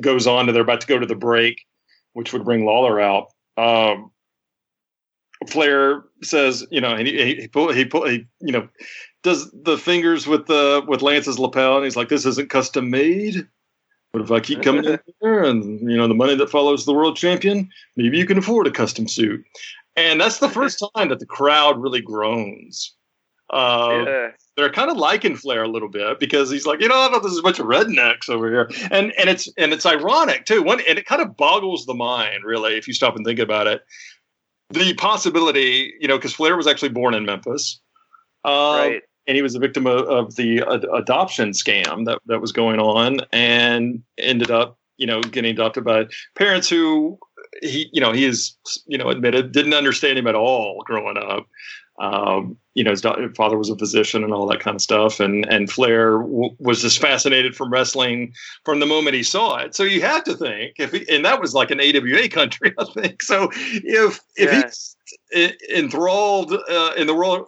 goes 0.00 0.26
on, 0.26 0.48
and 0.48 0.54
they're 0.54 0.62
about 0.62 0.80
to 0.80 0.86
go 0.86 0.98
to 0.98 1.06
the 1.06 1.14
break, 1.14 1.64
which 2.12 2.32
would 2.32 2.44
bring 2.44 2.66
Lawler 2.66 3.00
out. 3.00 3.28
Um, 3.56 4.10
Flair 5.48 6.04
says, 6.22 6.66
you 6.70 6.80
know, 6.80 6.94
and 6.94 7.06
he 7.06 7.22
he, 7.24 7.34
he, 7.42 7.48
pull, 7.48 7.72
he, 7.72 7.84
pull, 7.84 8.06
he 8.06 8.26
you 8.40 8.52
know 8.52 8.68
does 9.22 9.50
the 9.52 9.78
fingers 9.78 10.26
with 10.26 10.46
the 10.46 10.84
with 10.86 11.02
Lance's 11.02 11.38
lapel, 11.38 11.76
and 11.76 11.84
he's 11.84 11.96
like, 11.96 12.08
"This 12.08 12.26
isn't 12.26 12.50
custom 12.50 12.90
made." 12.90 13.46
But 14.14 14.22
if 14.22 14.30
I 14.30 14.38
keep 14.38 14.62
coming 14.62 14.84
in 14.84 15.00
here, 15.20 15.42
and 15.42 15.80
you 15.90 15.96
know 15.96 16.06
the 16.06 16.14
money 16.14 16.36
that 16.36 16.48
follows 16.48 16.86
the 16.86 16.94
world 16.94 17.16
champion, 17.16 17.68
maybe 17.96 18.16
you 18.16 18.24
can 18.24 18.38
afford 18.38 18.68
a 18.68 18.70
custom 18.70 19.08
suit. 19.08 19.44
And 19.96 20.20
that's 20.20 20.38
the 20.38 20.48
first 20.48 20.78
time 20.96 21.08
that 21.08 21.18
the 21.18 21.26
crowd 21.26 21.82
really 21.82 22.00
groans. 22.00 22.94
Uh, 23.50 24.04
yeah. 24.06 24.28
they're 24.56 24.70
kind 24.70 24.88
of 24.88 24.96
liking 24.96 25.34
Flair 25.34 25.64
a 25.64 25.68
little 25.68 25.88
bit 25.88 26.18
because 26.20 26.48
he's 26.48 26.64
like, 26.64 26.80
you 26.80 26.88
know, 26.88 26.96
I 26.96 27.08
know 27.08 27.18
there's 27.18 27.36
a 27.36 27.42
bunch 27.42 27.58
of 27.58 27.66
rednecks 27.66 28.28
over 28.28 28.48
here, 28.48 28.70
and 28.92 29.12
and 29.18 29.28
it's 29.28 29.48
and 29.58 29.72
it's 29.72 29.84
ironic 29.84 30.46
too. 30.46 30.62
One 30.62 30.80
and 30.88 30.96
it 30.96 31.06
kind 31.06 31.20
of 31.20 31.36
boggles 31.36 31.84
the 31.84 31.94
mind, 31.94 32.44
really, 32.44 32.76
if 32.76 32.86
you 32.86 32.94
stop 32.94 33.16
and 33.16 33.26
think 33.26 33.40
about 33.40 33.66
it. 33.66 33.82
The 34.70 34.94
possibility, 34.94 35.92
you 35.98 36.06
know, 36.06 36.18
because 36.18 36.34
Flair 36.34 36.56
was 36.56 36.68
actually 36.68 36.90
born 36.90 37.14
in 37.14 37.24
Memphis, 37.24 37.80
uh, 38.44 38.76
right. 38.78 39.02
And 39.26 39.36
he 39.36 39.42
was 39.42 39.54
a 39.54 39.58
victim 39.58 39.86
of, 39.86 40.06
of 40.08 40.36
the 40.36 40.60
ad- 40.60 40.86
adoption 40.92 41.50
scam 41.50 42.04
that 42.06 42.18
that 42.26 42.40
was 42.40 42.52
going 42.52 42.80
on, 42.80 43.20
and 43.32 44.02
ended 44.18 44.50
up, 44.50 44.78
you 44.96 45.06
know, 45.06 45.20
getting 45.20 45.50
adopted 45.52 45.84
by 45.84 46.06
parents 46.34 46.68
who 46.68 47.18
he, 47.62 47.88
you 47.92 48.00
know, 48.00 48.12
he 48.12 48.24
is, 48.24 48.56
you 48.86 48.98
know, 48.98 49.08
admitted 49.08 49.52
didn't 49.52 49.74
understand 49.74 50.18
him 50.18 50.26
at 50.26 50.34
all 50.34 50.82
growing 50.86 51.16
up 51.16 51.46
um, 52.00 52.56
you 52.74 52.82
know, 52.82 52.90
his 52.90 53.00
da- 53.00 53.28
father 53.36 53.56
was 53.56 53.70
a 53.70 53.76
physician 53.76 54.24
and 54.24 54.32
all 54.32 54.46
that 54.48 54.58
kind 54.60 54.74
of 54.74 54.80
stuff. 54.82 55.20
And 55.20 55.46
and 55.46 55.70
Flair 55.70 56.18
w- 56.18 56.50
was 56.58 56.82
just 56.82 57.00
fascinated 57.00 57.54
from 57.54 57.70
wrestling 57.70 58.32
from 58.64 58.80
the 58.80 58.86
moment 58.86 59.14
he 59.14 59.22
saw 59.22 59.56
it. 59.58 59.76
So 59.76 59.84
you 59.84 60.00
have 60.00 60.24
to 60.24 60.34
think 60.34 60.74
if 60.78 60.90
he, 60.90 61.08
and 61.08 61.24
that 61.24 61.40
was 61.40 61.54
like 61.54 61.70
an 61.70 61.80
AWA 61.80 62.28
country, 62.28 62.74
I 62.78 62.84
think. 62.94 63.22
So 63.22 63.48
if 63.54 64.20
if 64.36 64.50
Yeah. 64.52 64.62
he's 64.64 64.96
e- 64.96 65.03
enthralled 65.74 66.52
uh, 66.52 66.92
in 66.96 67.06
the 67.06 67.14
world 67.14 67.46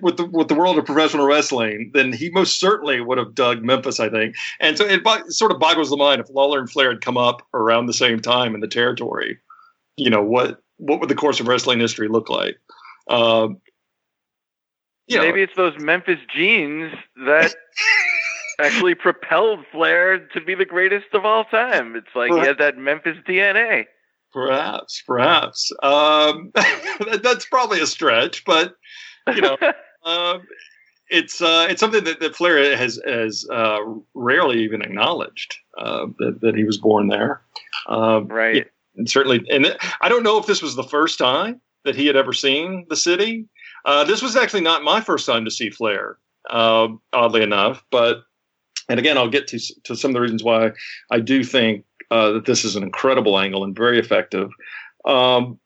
with 0.00 0.16
the 0.16 0.26
with 0.26 0.48
the 0.48 0.54
world 0.54 0.78
of 0.78 0.86
professional 0.86 1.26
wrestling, 1.26 1.90
then 1.94 2.12
he 2.12 2.30
most 2.30 2.58
certainly 2.58 3.00
would 3.00 3.18
have 3.18 3.34
dug 3.34 3.62
Memphis, 3.62 4.00
I 4.00 4.08
think. 4.08 4.36
And 4.60 4.78
so 4.78 4.84
it, 4.84 5.02
sort 5.32 5.52
of 5.52 5.58
boggles 5.58 5.90
the 5.90 5.96
mind 5.96 6.20
if 6.20 6.30
Lawler 6.30 6.58
and 6.58 6.70
Flair 6.70 6.90
had 6.90 7.00
come 7.00 7.16
up 7.16 7.46
around 7.52 7.86
the 7.86 7.92
same 7.92 8.20
time 8.20 8.54
in 8.54 8.60
the 8.60 8.68
territory. 8.68 9.38
You 9.96 10.10
know 10.10 10.22
what 10.22 10.60
what 10.78 11.00
would 11.00 11.08
the 11.08 11.14
course 11.14 11.40
of 11.40 11.48
wrestling 11.48 11.80
history 11.80 12.08
look 12.08 12.28
like? 12.28 12.58
Um, 13.08 13.60
you 15.06 15.18
know, 15.18 15.24
Maybe 15.24 15.42
it's 15.42 15.56
those 15.56 15.78
Memphis 15.78 16.18
genes 16.34 16.92
that 17.26 17.54
actually 18.60 18.94
propelled 18.94 19.60
Flair 19.70 20.18
to 20.28 20.40
be 20.40 20.54
the 20.54 20.64
greatest 20.64 21.06
of 21.12 21.24
all 21.24 21.44
time. 21.44 21.94
It's 21.94 22.14
like 22.14 22.32
he 22.32 22.38
had 22.38 22.58
that 22.58 22.78
Memphis 22.78 23.18
DNA. 23.28 23.86
Perhaps, 24.34 25.02
perhaps. 25.06 25.70
Um, 25.84 26.50
that, 26.54 27.20
that's 27.22 27.46
probably 27.46 27.80
a 27.80 27.86
stretch, 27.86 28.44
but 28.44 28.74
you 29.28 29.40
know, 29.40 29.56
um, 30.04 30.42
it's 31.08 31.40
uh, 31.40 31.68
it's 31.70 31.78
something 31.78 32.02
that, 32.02 32.18
that 32.18 32.34
Flair 32.34 32.76
has 32.76 33.00
has 33.06 33.46
uh, 33.50 33.78
rarely 34.14 34.60
even 34.64 34.82
acknowledged 34.82 35.54
uh, 35.78 36.06
that 36.18 36.40
that 36.40 36.56
he 36.56 36.64
was 36.64 36.78
born 36.78 37.06
there. 37.08 37.42
Um, 37.88 38.26
right. 38.26 38.56
yeah, 38.56 38.62
and 38.96 39.08
certainly, 39.08 39.40
and 39.50 39.66
it- 39.66 39.78
I 40.00 40.08
don't 40.08 40.24
know 40.24 40.36
if 40.38 40.46
this 40.46 40.60
was 40.62 40.74
the 40.74 40.82
first 40.82 41.16
time 41.16 41.60
that 41.84 41.94
he 41.94 42.06
had 42.08 42.16
ever 42.16 42.32
seen 42.32 42.86
the 42.88 42.96
city. 42.96 43.46
Uh, 43.84 44.02
this 44.02 44.20
was 44.20 44.34
actually 44.34 44.62
not 44.62 44.82
my 44.82 45.00
first 45.00 45.26
time 45.26 45.44
to 45.44 45.50
see 45.50 45.70
Flair, 45.70 46.16
uh, 46.50 46.88
oddly 47.12 47.42
enough. 47.42 47.84
But 47.92 48.24
and 48.88 48.98
again, 48.98 49.16
I'll 49.16 49.30
get 49.30 49.46
to 49.48 49.60
to 49.84 49.94
some 49.94 50.10
of 50.10 50.14
the 50.14 50.20
reasons 50.20 50.42
why 50.42 50.72
I 51.12 51.20
do 51.20 51.44
think 51.44 51.84
uh, 52.14 52.30
that 52.30 52.44
this 52.44 52.64
is 52.64 52.76
an 52.76 52.84
incredible 52.84 53.40
angle 53.40 53.64
and 53.64 53.74
very 53.74 53.98
effective. 53.98 54.48
Um, 55.04 55.58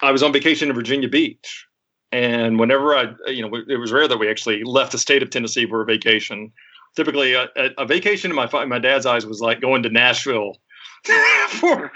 I 0.00 0.12
was 0.12 0.22
on 0.22 0.32
vacation 0.32 0.70
in 0.70 0.74
Virginia 0.74 1.10
Beach, 1.10 1.66
And 2.10 2.58
whenever 2.58 2.96
I, 2.96 3.12
you 3.26 3.46
know, 3.46 3.54
it 3.68 3.76
was 3.76 3.92
rare 3.92 4.08
that 4.08 4.18
we 4.18 4.30
actually 4.30 4.64
left 4.64 4.92
the 4.92 4.98
state 4.98 5.22
of 5.22 5.28
Tennessee 5.28 5.66
for 5.66 5.82
a 5.82 5.84
vacation. 5.84 6.52
Typically, 6.96 7.34
a, 7.34 7.48
a, 7.76 7.84
vacation 7.84 8.30
in 8.30 8.34
my 8.34 8.46
fa- 8.46 8.66
my 8.66 8.78
dad's 8.78 9.04
eyes 9.04 9.26
was 9.26 9.40
like 9.40 9.60
going 9.60 9.82
to 9.82 9.90
Nashville 9.90 10.56
for 11.48 11.92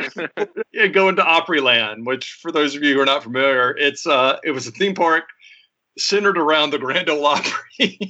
going 0.93 1.17
to 1.17 1.23
Opryland, 1.23 2.05
which 2.05 2.39
for 2.43 2.53
those 2.53 2.77
of 2.77 2.83
you 2.83 2.95
who 2.95 3.01
are 3.01 3.07
not 3.07 3.23
familiar, 3.23 3.75
it's 3.79 4.07
uh, 4.07 4.37
it 4.45 4.51
was 4.51 4.67
a 4.67 4.73
theme 4.73 4.95
park 4.95 5.25
centered 5.97 6.37
around 6.37 6.71
the 6.71 6.79
Grand 6.79 7.09
Ole 7.09 7.25
Opry. 7.25 7.99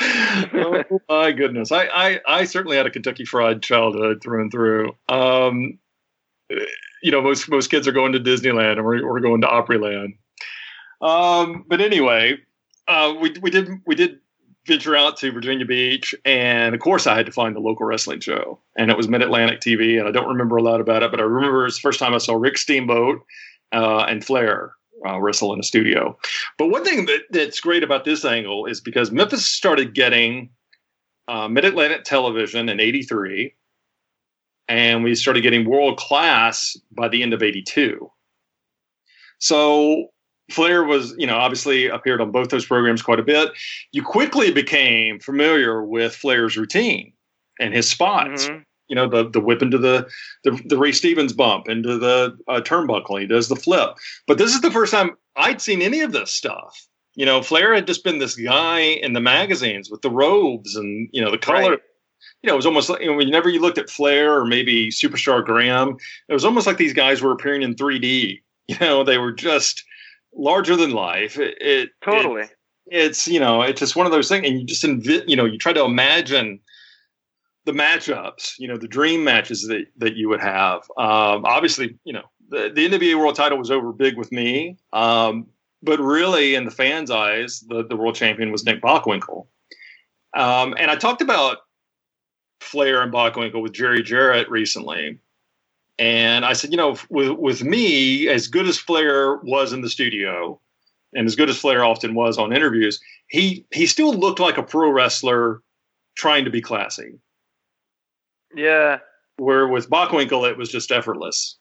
oh 0.00 0.84
my 1.08 1.32
goodness, 1.32 1.70
I, 1.70 1.86
I 1.86 2.20
I 2.26 2.44
certainly 2.44 2.76
had 2.76 2.86
a 2.86 2.90
Kentucky 2.90 3.24
Fried 3.24 3.62
childhood 3.62 4.22
through 4.22 4.42
and 4.42 4.50
through. 4.50 4.96
Um, 5.08 5.78
you 7.02 7.10
know, 7.10 7.20
most 7.20 7.48
most 7.48 7.70
kids 7.70 7.86
are 7.86 7.92
going 7.92 8.12
to 8.12 8.20
Disneyland, 8.20 8.72
and 8.72 8.84
we're 8.84 9.06
we're 9.06 9.20
going 9.20 9.40
to 9.42 9.46
Opryland. 9.46 10.16
Um, 11.00 11.64
but 11.68 11.80
anyway, 11.80 12.38
uh, 12.88 13.14
we 13.20 13.34
we 13.42 13.50
did 13.50 13.68
we 13.86 13.94
did 13.94 14.20
venture 14.66 14.96
out 14.96 15.16
to 15.18 15.32
Virginia 15.32 15.66
Beach, 15.66 16.14
and 16.24 16.74
of 16.74 16.80
course, 16.80 17.06
I 17.06 17.16
had 17.16 17.26
to 17.26 17.32
find 17.32 17.54
the 17.54 17.60
local 17.60 17.86
wrestling 17.86 18.20
show, 18.20 18.60
and 18.78 18.90
it 18.90 18.96
was 18.96 19.08
Mid 19.08 19.22
Atlantic 19.22 19.60
TV. 19.60 19.98
And 19.98 20.08
I 20.08 20.12
don't 20.12 20.28
remember 20.28 20.56
a 20.56 20.62
lot 20.62 20.80
about 20.80 21.02
it, 21.02 21.10
but 21.10 21.20
I 21.20 21.24
remember 21.24 21.66
it's 21.66 21.76
the 21.76 21.82
first 21.82 21.98
time 21.98 22.14
I 22.14 22.18
saw 22.18 22.34
Rick 22.34 22.56
Steamboat 22.56 23.20
uh, 23.72 24.04
and 24.08 24.24
Flair 24.24 24.74
uh, 25.06 25.20
wrestle 25.20 25.52
in 25.52 25.60
a 25.60 25.62
studio. 25.62 26.16
But 26.58 26.68
one 26.68 26.84
thing 26.84 27.06
that, 27.06 27.22
that's 27.30 27.60
great 27.60 27.82
about 27.82 28.04
this 28.04 28.24
angle 28.24 28.66
is 28.66 28.80
because 28.80 29.10
Memphis 29.10 29.46
started 29.46 29.94
getting 29.94 30.50
uh, 31.28 31.48
Mid 31.48 31.64
Atlantic 31.64 32.04
television 32.04 32.68
in 32.68 32.80
'83, 32.80 33.54
and 34.68 35.04
we 35.04 35.14
started 35.14 35.42
getting 35.42 35.68
world 35.68 35.98
class 35.98 36.76
by 36.90 37.08
the 37.08 37.22
end 37.22 37.32
of 37.32 37.42
'82. 37.42 38.10
So 39.38 40.08
Flair 40.50 40.84
was, 40.84 41.14
you 41.18 41.26
know, 41.26 41.36
obviously 41.36 41.86
appeared 41.86 42.20
on 42.20 42.30
both 42.30 42.50
those 42.50 42.66
programs 42.66 43.02
quite 43.02 43.18
a 43.20 43.24
bit. 43.24 43.50
You 43.92 44.02
quickly 44.02 44.52
became 44.52 45.18
familiar 45.18 45.84
with 45.84 46.14
Flair's 46.14 46.56
routine 46.56 47.12
and 47.58 47.74
his 47.74 47.88
spots. 47.88 48.48
Mhm. 48.48 48.64
You 48.92 48.96
know, 48.96 49.08
the 49.08 49.26
the 49.26 49.40
whip 49.40 49.62
into 49.62 49.78
the 49.78 50.06
the, 50.44 50.50
the 50.66 50.76
Ray 50.76 50.92
Stevens 50.92 51.32
bump 51.32 51.66
into 51.66 51.96
the 51.96 52.36
uh, 52.46 52.60
turnbuckle. 52.60 53.18
He 53.18 53.26
does 53.26 53.48
the 53.48 53.56
flip. 53.56 53.96
But 54.26 54.36
this 54.36 54.54
is 54.54 54.60
the 54.60 54.70
first 54.70 54.92
time 54.92 55.16
I'd 55.34 55.62
seen 55.62 55.80
any 55.80 56.02
of 56.02 56.12
this 56.12 56.30
stuff. 56.30 56.86
You 57.14 57.24
know, 57.24 57.40
Flair 57.40 57.74
had 57.74 57.86
just 57.86 58.04
been 58.04 58.18
this 58.18 58.36
guy 58.36 58.80
in 58.80 59.14
the 59.14 59.20
magazines 59.20 59.90
with 59.90 60.02
the 60.02 60.10
robes 60.10 60.76
and 60.76 61.08
you 61.10 61.24
know 61.24 61.30
the 61.30 61.38
color. 61.38 61.70
Right. 61.70 61.80
You 62.42 62.48
know, 62.48 62.52
it 62.52 62.56
was 62.56 62.66
almost 62.66 62.90
like 62.90 63.00
you 63.00 63.06
know, 63.06 63.16
whenever 63.16 63.48
you 63.48 63.62
looked 63.62 63.78
at 63.78 63.88
Flair 63.88 64.38
or 64.38 64.44
maybe 64.44 64.90
Superstar 64.90 65.42
Graham, 65.42 65.96
it 66.28 66.34
was 66.34 66.44
almost 66.44 66.66
like 66.66 66.76
these 66.76 66.92
guys 66.92 67.22
were 67.22 67.32
appearing 67.32 67.62
in 67.62 67.74
3D. 67.74 68.42
You 68.68 68.76
know, 68.78 69.02
they 69.02 69.18
were 69.18 69.32
just 69.32 69.84
larger 70.32 70.76
than 70.76 70.92
life. 70.92 71.36
It, 71.36 71.56
it 71.60 71.90
Totally. 72.04 72.44
it's 72.86 73.26
you 73.26 73.40
know 73.40 73.62
it's 73.62 73.80
just 73.80 73.96
one 73.96 74.06
of 74.06 74.12
those 74.12 74.28
things 74.28 74.46
and 74.46 74.60
you 74.60 74.64
just 74.64 74.84
envi- 74.84 75.26
you 75.26 75.34
know 75.34 75.44
you 75.44 75.58
try 75.58 75.72
to 75.72 75.84
imagine 75.84 76.60
the 77.64 77.72
matchups 77.72 78.54
you 78.58 78.66
know 78.68 78.76
the 78.76 78.88
dream 78.88 79.24
matches 79.24 79.66
that 79.68 79.86
that 79.96 80.16
you 80.16 80.28
would 80.28 80.40
have. 80.40 80.82
Um 80.98 81.44
obviously 81.44 81.98
you 82.04 82.12
know 82.12 82.24
the, 82.48 82.70
the 82.74 82.88
nwa 82.88 83.18
world 83.18 83.36
title 83.36 83.58
was 83.58 83.70
over 83.70 83.92
big 83.92 84.16
with 84.16 84.32
me. 84.32 84.76
Um 84.92 85.46
but 85.82 85.98
really 86.00 86.54
in 86.54 86.64
the 86.64 86.70
fans 86.70 87.10
eyes 87.10 87.60
the, 87.68 87.84
the 87.84 87.96
world 87.96 88.14
champion 88.14 88.52
was 88.52 88.64
nick 88.64 88.80
bockwinkel. 88.82 89.46
Um 90.34 90.74
and 90.78 90.90
i 90.90 90.96
talked 90.96 91.22
about 91.22 91.58
flair 92.60 93.02
and 93.02 93.12
bockwinkel 93.12 93.62
with 93.62 93.72
jerry 93.72 94.02
jarrett 94.02 94.48
recently. 94.50 95.18
And 95.98 96.44
i 96.44 96.52
said 96.52 96.70
you 96.70 96.76
know 96.76 96.96
with 97.10 97.30
with 97.30 97.62
me 97.62 98.28
as 98.28 98.48
good 98.48 98.66
as 98.66 98.78
flair 98.78 99.36
was 99.36 99.72
in 99.72 99.82
the 99.82 99.90
studio 99.90 100.60
and 101.14 101.26
as 101.26 101.36
good 101.36 101.50
as 101.50 101.58
Flair 101.58 101.84
often 101.84 102.14
was 102.14 102.38
on 102.38 102.52
interviews, 102.52 103.00
he 103.26 103.66
he 103.72 103.86
still 103.86 104.14
looked 104.14 104.40
like 104.40 104.58
a 104.58 104.62
pro 104.62 104.90
wrestler 104.90 105.62
trying 106.14 106.44
to 106.44 106.50
be 106.50 106.60
classy. 106.60 107.18
Yeah. 108.54 108.98
Where 109.38 109.66
with 109.68 109.88
Bockwinkel, 109.90 110.48
it 110.48 110.56
was 110.56 110.68
just 110.70 110.90
effortless. 110.92 111.56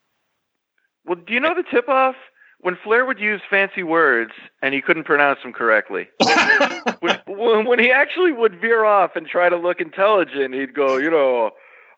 Well, 1.06 1.18
do 1.26 1.34
you 1.34 1.40
know 1.40 1.56
the 1.56 1.64
tip 1.64 1.90
off? 1.90 2.16
When 2.60 2.78
Flair 2.84 3.06
would 3.08 3.20
use 3.20 3.42
fancy 3.50 3.82
words 3.82 4.34
and 4.62 4.74
he 4.76 4.82
couldn't 4.82 5.06
pronounce 5.06 5.42
them 5.42 5.52
correctly. 5.52 6.08
when, 7.00 7.66
when 7.66 7.80
he 7.80 7.90
actually 7.92 8.32
would 8.32 8.62
veer 8.62 8.86
off 8.86 9.16
and 9.16 9.26
try 9.26 9.50
to 9.50 9.58
look 9.58 9.82
intelligent, 9.82 10.54
he'd 10.54 10.76
go, 10.76 10.98
you 10.98 11.10
know, 11.10 11.50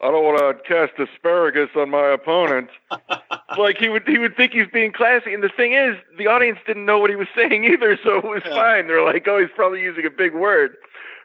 I 0.02 0.10
don't 0.10 0.24
want 0.24 0.38
to 0.40 0.64
cast 0.66 0.94
asparagus 0.98 1.70
on 1.76 1.90
my 1.90 2.08
opponent. 2.08 2.70
like 3.58 3.78
he 3.78 3.90
would 3.90 4.08
he 4.08 4.20
would 4.20 4.38
think 4.38 4.54
he's 4.54 4.68
being 4.72 4.94
classy, 4.94 5.34
and 5.34 5.44
the 5.44 5.50
thing 5.50 5.74
is, 5.74 5.96
the 6.18 6.28
audience 6.28 6.60
didn't 6.66 6.86
know 6.86 7.00
what 7.00 7.10
he 7.10 7.16
was 7.18 7.28
saying 7.36 7.66
either, 7.66 7.98
so 8.02 8.18
it 8.18 8.24
was 8.26 8.42
Yeah. 8.46 8.54
fine. 8.56 8.88
They're 8.88 9.04
like, 9.04 9.28
oh, 9.28 9.40
he's 9.40 9.50
probably 9.56 9.82
using 9.82 10.06
a 10.06 10.10
big 10.10 10.34
word. 10.34 10.76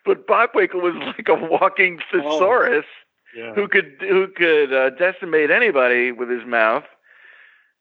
But 0.05 0.27
Bockwinkel 0.27 0.83
was 0.83 0.95
like 1.17 1.29
a 1.29 1.35
walking 1.35 2.01
thesaurus 2.11 2.87
yeah. 3.35 3.55
who 3.55 3.69
could 3.69 3.97
who 4.01 4.29
could 4.29 4.73
uh, 4.73 4.91
decimate 4.91 5.51
anybody 5.51 6.13
with 6.13 6.29
his 6.29 6.45
mouth. 6.47 6.85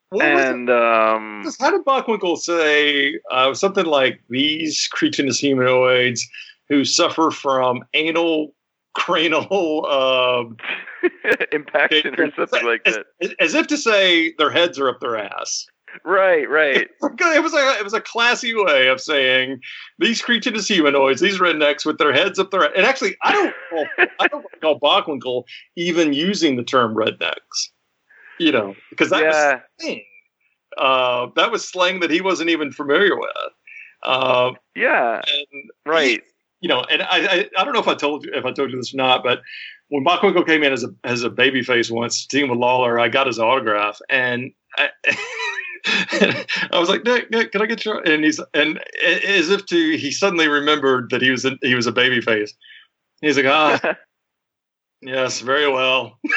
What 0.09 0.25
and 0.25 0.69
um, 0.69 1.43
How 1.59 1.71
did 1.71 1.83
Bockwinkel 1.83 2.37
say 2.37 3.19
uh, 3.29 3.53
something 3.53 3.85
like 3.85 4.21
these 4.29 4.87
cretinous 4.89 5.37
humanoids 5.37 6.25
who 6.69 6.85
suffer 6.85 7.29
from 7.29 7.83
anal 7.93 8.53
cranial 8.93 9.85
um, 9.85 10.57
impaction 11.51 12.15
or 12.19 12.31
something 12.35 12.65
like 12.65 12.81
as, 12.85 12.95
that. 12.95 13.35
as 13.39 13.53
if 13.53 13.67
to 13.67 13.77
say 13.77 14.33
their 14.37 14.49
heads 14.49 14.79
are 14.79 14.89
up 14.89 14.99
their 15.01 15.17
ass. 15.17 15.67
Right, 16.03 16.49
right. 16.49 16.87
It 17.19 17.43
was 17.43 17.53
a 17.53 17.77
it 17.79 17.83
was 17.83 17.93
a 17.93 18.01
classy 18.01 18.53
way 18.55 18.87
of 18.87 19.01
saying 19.01 19.61
these 19.99 20.21
creatureless 20.21 20.67
humanoids, 20.67 21.21
these 21.21 21.39
rednecks 21.39 21.85
with 21.85 21.97
their 21.97 22.13
heads 22.13 22.39
up 22.39 22.51
their 22.51 22.63
and 22.63 22.85
actually 22.85 23.15
I 23.21 23.31
don't 23.31 24.09
I 24.19 24.27
don't 24.27 24.45
recall 24.53 24.79
Bockwinkel 24.79 25.43
even 25.75 26.13
using 26.13 26.55
the 26.55 26.63
term 26.63 26.95
rednecks, 26.95 27.69
you 28.39 28.51
know, 28.51 28.75
because 28.89 29.09
that 29.09 29.21
yeah, 29.21 29.53
was 29.53 29.61
slang. 29.79 30.03
Uh, 30.77 31.27
that 31.35 31.51
was 31.51 31.67
slang 31.67 31.99
that 32.01 32.11
he 32.11 32.21
wasn't 32.21 32.49
even 32.49 32.71
familiar 32.71 33.17
with. 33.17 33.29
Uh, 34.03 34.51
yeah, 34.75 35.21
and 35.27 35.69
right. 35.85 36.21
you 36.61 36.69
know, 36.69 36.83
and 36.89 37.01
I, 37.03 37.07
I 37.25 37.49
I 37.57 37.63
don't 37.63 37.73
know 37.73 37.79
if 37.79 37.87
I 37.87 37.95
told 37.95 38.25
you 38.25 38.31
if 38.33 38.45
I 38.45 38.51
told 38.51 38.71
you 38.71 38.77
this 38.77 38.93
or 38.93 38.97
not, 38.97 39.23
but 39.23 39.41
when 39.89 40.03
Bockwinkel 40.03 40.45
came 40.45 40.63
in 40.63 40.73
as 40.73 40.83
a 40.83 40.89
as 41.03 41.23
a 41.23 41.29
babyface 41.29 41.91
once, 41.91 42.25
team 42.25 42.49
with 42.49 42.59
Lawler, 42.59 42.99
I 42.99 43.09
got 43.09 43.27
his 43.27 43.39
autograph, 43.39 43.99
and 44.09 44.51
I, 44.77 44.89
I 46.71 46.79
was 46.79 46.89
like, 46.89 47.03
Nick, 47.03 47.31
Nick, 47.31 47.51
can 47.51 47.61
I 47.61 47.65
get 47.65 47.85
your? 47.85 47.99
And 48.07 48.23
he's 48.23 48.39
and 48.53 48.79
as 49.03 49.49
if 49.49 49.65
to 49.67 49.97
he 49.97 50.11
suddenly 50.11 50.47
remembered 50.47 51.09
that 51.11 51.21
he 51.21 51.31
was 51.31 51.45
a, 51.45 51.57
he 51.61 51.75
was 51.75 51.87
a 51.87 51.91
babyface. 51.91 52.51
He's 53.21 53.37
like, 53.37 53.45
ah, 53.47 53.95
yes, 55.01 55.39
very 55.41 55.69
well. 55.71 56.19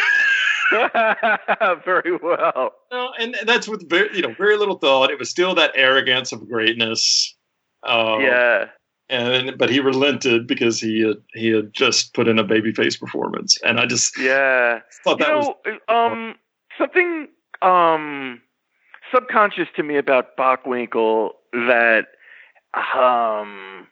Very 1.84 2.16
well. 2.22 2.72
No, 2.92 3.10
and 3.18 3.34
that's 3.44 3.66
with 3.66 3.88
very 3.88 4.14
you 4.16 4.22
know 4.22 4.34
very 4.34 4.56
little 4.56 4.78
thought. 4.78 5.10
It 5.10 5.18
was 5.18 5.28
still 5.28 5.52
that 5.56 5.72
arrogance 5.74 6.30
of 6.30 6.48
greatness. 6.48 7.34
Um, 7.82 8.20
yeah. 8.20 8.66
and 9.08 9.58
but 9.58 9.68
he 9.68 9.80
relented 9.80 10.46
because 10.46 10.80
he 10.80 11.00
had 11.00 11.16
he 11.34 11.48
had 11.48 11.72
just 11.72 12.14
put 12.14 12.28
in 12.28 12.38
a 12.38 12.44
babyface 12.44 13.00
performance, 13.00 13.58
and 13.64 13.80
I 13.80 13.86
just 13.86 14.16
Yeah. 14.16 14.78
thought 15.02 15.18
You 15.18 15.26
that 15.26 15.34
was 15.36 15.48
um, 15.88 16.36
something 16.78 17.26
um, 17.62 18.40
subconscious 19.12 19.68
to 19.76 19.82
me 19.82 19.96
about 19.96 20.36
Bockwinkel 20.36 21.30
that, 21.52 22.06
um, 22.96 23.86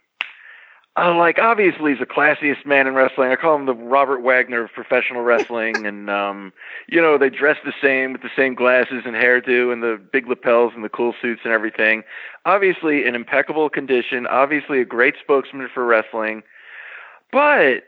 uh, 0.98 1.14
like 1.14 1.38
obviously 1.38 1.92
he's 1.92 2.00
the 2.00 2.06
classiest 2.06 2.66
man 2.66 2.86
in 2.86 2.94
wrestling. 2.94 3.30
I 3.30 3.36
call 3.36 3.54
him 3.54 3.66
the 3.66 3.74
Robert 3.74 4.20
Wagner 4.20 4.64
of 4.64 4.72
professional 4.72 5.22
wrestling, 5.22 5.74
and 5.86 6.10
um, 6.10 6.52
you 6.88 7.00
know 7.00 7.18
they 7.18 7.30
dress 7.30 7.56
the 7.64 7.72
same 7.80 8.12
with 8.12 8.22
the 8.22 8.30
same 8.36 8.54
glasses 8.54 9.02
and 9.04 9.14
hairdo 9.14 9.72
and 9.72 9.82
the 9.82 10.00
big 10.12 10.26
lapels 10.26 10.72
and 10.74 10.84
the 10.84 10.88
cool 10.88 11.14
suits 11.20 11.42
and 11.44 11.52
everything. 11.52 12.02
Obviously 12.44 13.06
in 13.06 13.14
impeccable 13.14 13.68
condition. 13.70 14.26
Obviously 14.26 14.80
a 14.80 14.84
great 14.84 15.14
spokesman 15.20 15.68
for 15.72 15.84
wrestling, 15.84 16.42
but 17.30 17.84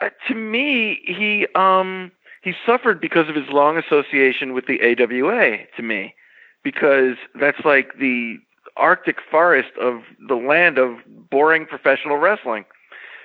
uh, 0.00 0.10
to 0.28 0.34
me 0.34 1.00
he 1.04 1.46
um 1.54 2.12
he 2.42 2.54
suffered 2.64 3.00
because 3.00 3.28
of 3.28 3.34
his 3.34 3.48
long 3.48 3.76
association 3.76 4.54
with 4.54 4.66
the 4.66 4.80
AWA 4.80 5.58
to 5.76 5.82
me 5.82 6.14
because 6.62 7.16
that's 7.38 7.64
like 7.64 7.98
the 7.98 8.36
arctic 8.76 9.16
forest 9.30 9.70
of 9.80 10.02
the 10.28 10.34
land 10.34 10.78
of 10.78 10.98
boring 11.30 11.66
professional 11.66 12.16
wrestling 12.16 12.64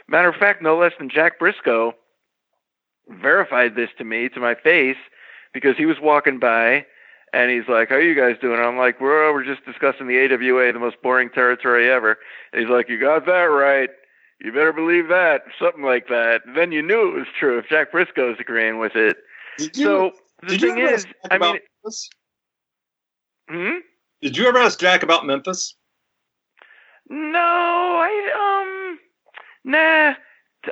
matter 0.07 0.29
of 0.29 0.35
fact 0.35 0.61
no 0.61 0.77
less 0.77 0.93
than 0.97 1.09
Jack 1.09 1.39
Briscoe 1.39 1.93
verified 3.09 3.75
this 3.75 3.89
to 3.97 4.03
me 4.03 4.29
to 4.29 4.39
my 4.39 4.55
face 4.55 4.97
because 5.53 5.77
he 5.77 5.85
was 5.85 5.97
walking 6.01 6.39
by 6.39 6.85
and 7.31 7.51
he's 7.51 7.67
like 7.69 7.89
how 7.89 7.95
are 7.95 8.01
you 8.01 8.15
guys 8.15 8.35
doing 8.41 8.59
I'm 8.59 8.77
like 8.77 8.99
we're 8.99 9.31
we're 9.31 9.45
just 9.45 9.65
discussing 9.65 10.07
the 10.07 10.19
AWA 10.19 10.73
the 10.73 10.79
most 10.79 11.01
boring 11.01 11.29
territory 11.29 11.89
ever 11.89 12.17
and 12.51 12.61
he's 12.61 12.69
like 12.69 12.89
you 12.89 12.99
got 12.99 13.25
that 13.27 13.43
right 13.43 13.89
you 14.41 14.51
better 14.51 14.73
believe 14.73 15.07
that, 15.07 15.43
something 15.59 15.83
like 15.83 16.07
that. 16.07 16.41
Then 16.55 16.71
you 16.71 16.81
knew 16.81 17.09
it 17.09 17.19
was 17.19 17.27
true 17.39 17.57
if 17.57 17.69
Jack 17.69 17.91
Briscoe's 17.91 18.37
agreeing 18.39 18.79
with 18.79 18.95
it. 18.95 19.17
Did 19.57 19.77
you, 19.77 19.85
so 19.85 20.11
the 20.45 20.53
you 20.53 20.59
thing 20.59 20.79
ever 20.81 20.93
is, 20.93 21.05
I 21.31 21.37
mean, 21.37 21.59
Memphis? 21.83 22.09
Hmm? 23.49 23.77
Did 24.21 24.37
you 24.37 24.47
ever 24.47 24.59
ask 24.59 24.79
Jack 24.79 25.03
about 25.03 25.25
Memphis? 25.25 25.75
No, 27.09 27.39
I 27.39 28.95
um, 28.95 28.99
nah. 29.63 30.13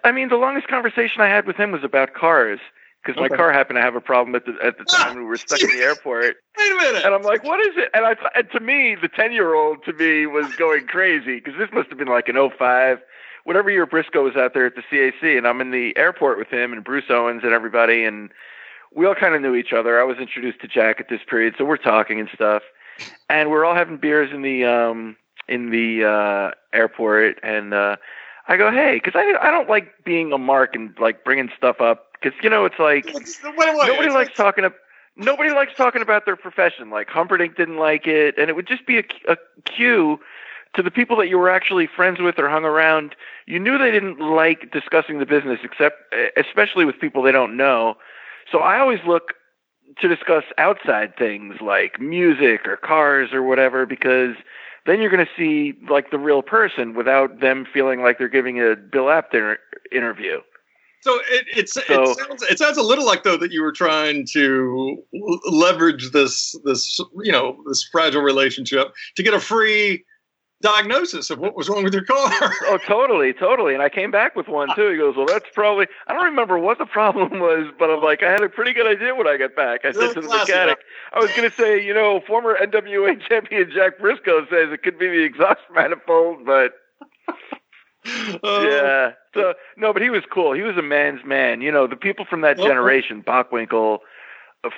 I 0.04 0.12
mean, 0.12 0.30
the 0.30 0.38
longest 0.38 0.68
conversation 0.68 1.22
I 1.22 1.28
had 1.28 1.46
with 1.46 1.56
him 1.56 1.72
was 1.72 1.84
about 1.84 2.16
cars 2.16 2.60
because 3.04 3.20
my 3.20 3.30
car 3.30 3.52
happened 3.52 3.78
to 3.78 3.82
have 3.82 3.96
a 3.96 4.02
problem 4.02 4.36
at 4.36 4.46
the 4.46 4.56
at 4.64 4.78
the 4.78 4.86
time 4.86 5.18
we 5.18 5.24
were 5.24 5.38
stuck 5.38 5.62
in 5.62 5.68
the 5.68 5.84
airport. 5.84 6.38
Wait 6.58 6.72
a 6.72 6.76
minute. 6.76 7.06
And 7.06 7.14
I'm 7.14 7.22
like, 7.22 7.44
what 7.44 7.60
is 7.60 7.74
it? 7.76 7.90
And 7.94 8.06
I, 8.06 8.16
and 8.36 8.50
to 8.52 8.60
me, 8.60 8.96
the 9.00 9.10
10 9.10 9.32
year 9.32 9.54
old 9.54 9.84
to 9.86 9.94
me 9.94 10.26
was 10.26 10.54
going 10.56 10.88
crazy 10.88 11.36
because 11.36 11.56
this 11.58 11.70
must 11.74 11.90
have 11.90 11.98
been 11.98 12.08
like 12.08 12.30
an 12.30 12.50
05. 12.58 13.00
Whatever 13.44 13.70
year 13.70 13.86
Briscoe 13.86 14.24
was 14.24 14.36
out 14.38 14.54
there 14.54 14.66
at 14.66 14.76
the 14.76 14.82
CAC, 14.82 15.38
and 15.38 15.46
I'm 15.46 15.60
in 15.60 15.72
the 15.72 15.96
airport 15.98 16.38
with 16.38 16.48
him 16.48 16.72
and 16.72 16.84
Bruce 16.84 17.10
Owens 17.10 17.44
and 17.44 17.52
everybody, 17.52 18.06
and 18.06 18.32
we 18.96 19.06
all 19.06 19.16
kind 19.16 19.36
of 19.36 19.42
knew 19.42 19.56
each 19.56 19.74
other. 19.74 20.00
I 20.00 20.04
was 20.04 20.18
introduced 20.18 20.62
to 20.62 20.68
Jack 20.68 21.00
at 21.00 21.10
this 21.10 21.22
period, 21.28 21.56
so 21.58 21.66
we're 21.66 21.78
talking 21.78 22.20
and 22.20 22.30
stuff, 22.34 22.64
and 23.30 23.50
we're 23.50 23.66
all 23.66 23.76
having 23.76 23.98
beers 23.98 24.32
in 24.34 24.42
the 24.42 24.66
um 24.66 25.16
in 25.48 25.72
the 25.72 26.06
uh 26.06 26.52
airport, 26.76 27.40
and 27.44 27.74
uh 27.74 27.96
I 28.48 28.58
go, 28.58 28.72
hey, 28.72 28.96
because 29.04 29.14
I 29.16 29.36
I 29.42 29.52
don't 29.52 29.70
like 29.70 30.04
being 30.04 30.32
a 30.34 30.38
mark 30.38 30.76
and 30.76 30.94
like 31.00 31.24
bringing 31.24 31.50
stuff 31.58 31.82
up 31.82 32.08
because 32.14 32.38
you 32.44 32.50
know 32.50 32.66
it's 32.66 32.80
like 32.80 33.06
What's- 33.14 33.40
wait, 33.44 33.56
wait, 33.58 33.88
nobody 33.88 34.10
likes 34.10 34.34
talking 34.36 34.66
about 34.66 34.78
nobody 35.16 35.52
likes 35.52 35.74
talking 35.76 36.02
about 36.02 36.26
their 36.26 36.36
profession. 36.36 36.90
Like 36.90 37.08
Humperdink 37.10 37.56
didn't 37.56 37.78
like 37.78 38.08
it, 38.08 38.38
and 38.38 38.50
it 38.50 38.56
would 38.56 38.68
just 38.68 38.86
be 38.86 38.98
a, 39.00 39.04
a 39.28 39.38
cue 39.66 40.20
to 40.76 40.82
the 40.82 40.92
people 40.92 41.16
that 41.18 41.28
you 41.28 41.38
were 41.38 41.50
actually 41.50 41.88
friends 41.88 42.20
with 42.20 42.40
or 42.40 42.50
hung 42.50 42.66
around. 42.66 43.16
You 43.46 43.60
knew 43.60 43.78
they 43.78 43.92
didn't 43.92 44.20
like 44.20 44.72
discussing 44.72 45.20
the 45.20 45.26
business, 45.26 45.60
except 45.64 45.98
especially 46.36 46.84
with 46.86 47.00
people 47.00 47.22
they 47.22 47.32
don't 47.32 47.56
know. 47.56 47.96
So 48.52 48.60
I 48.60 48.80
always 48.80 49.00
look 49.06 49.34
to 50.00 50.08
discuss 50.08 50.44
outside 50.58 51.16
things 51.18 51.56
like 51.62 52.00
music 52.00 52.68
or 52.68 52.78
cars 52.78 53.32
or 53.34 53.44
whatever 53.44 53.86
because 53.86 54.36
then 54.86 55.00
you're 55.02 55.12
going 55.12 55.26
to 55.26 55.32
see 55.38 55.78
like 55.90 56.12
the 56.12 56.18
real 56.18 56.42
person 56.42 56.94
without 56.94 57.40
them 57.40 57.66
feeling 57.72 58.02
like 58.02 58.18
they're 58.18 58.28
giving 58.28 58.60
a 58.60 58.76
Bill 58.76 59.10
inter- 59.10 59.60
interview. 59.92 60.40
So 61.02 61.20
it 61.30 61.46
it's, 61.56 61.74
So- 61.74 61.82
it 61.82 62.18
sounds 62.18 62.44
it 62.44 62.60
sounds 62.60 62.78
a 62.78 62.82
little 62.82 63.06
like 63.06 63.24
though 63.24 63.38
that 63.38 63.52
you 63.52 63.62
were 63.62 63.74
trying 63.74 64.26
to 64.34 65.04
leverage 65.46 66.12
this 66.12 66.56
this 66.64 67.00
you 67.22 67.32
know 67.32 67.58
this 67.68 67.88
fragile 67.92 68.22
relationship 68.22 68.94
to 69.16 69.24
get 69.24 69.34
a 69.34 69.40
free 69.40 70.06
diagnosis 70.64 71.30
of 71.30 71.40
what 71.40 71.56
was 71.56 71.70
wrong 71.70 71.84
with 71.84 71.94
your 71.94 72.06
car. 72.06 72.32
Oh, 72.66 72.78
totally, 72.78 73.34
totally. 73.34 73.74
And 73.74 73.84
I 73.84 73.90
came 73.90 74.10
back 74.10 74.36
with 74.36 74.48
one 74.48 74.74
too. 74.76 74.90
He 74.90 74.98
goes, 74.98 75.16
"Well, 75.16 75.28
that's 75.28 75.46
probably." 75.54 75.88
I 76.08 76.14
don't 76.14 76.24
remember 76.26 76.58
what 76.58 76.78
the 76.80 76.86
problem 76.86 77.40
was, 77.40 77.72
but 77.78 77.92
I'm 77.92 78.02
like, 78.02 78.24
I 78.24 78.32
had 78.32 78.42
a 78.42 78.50
pretty 78.50 78.74
good 78.74 78.88
idea 78.88 79.14
when 79.16 79.28
I 79.28 79.38
got 79.38 79.56
back. 79.56 79.82
I 79.86 79.92
said 79.92 80.14
to 80.14 80.22
the 80.22 80.30
mechanic, 80.30 80.80
I 81.14 81.20
was 81.20 81.32
going 81.34 81.50
to 81.50 81.56
say, 81.56 81.84
you 81.86 81.94
know, 81.94 82.22
former 82.26 82.58
NWA 82.58 83.22
champion 83.30 83.70
Jack 83.72 84.00
Briscoe 84.00 84.46
says 84.50 84.72
it 84.72 84.82
could 84.84 84.98
be 84.98 85.08
the 85.08 85.24
exhaust 85.24 85.62
manifold, 85.74 86.46
but 86.46 86.74
Uh, 88.08 88.40
yeah. 88.70 89.12
So 89.34 89.54
no, 89.78 89.94
but 89.94 90.02
he 90.02 90.10
was 90.10 90.24
cool. 90.32 90.54
He 90.54 90.62
was 90.62 90.78
a 90.78 90.82
man's 90.82 91.24
man. 91.26 91.62
You 91.62 91.72
know, 91.72 91.88
the 91.88 91.96
people 91.96 92.26
from 92.26 92.42
that 92.42 92.58
generation, 92.58 93.24
Bockwinkel, 93.24 93.96
uh, 93.96 93.98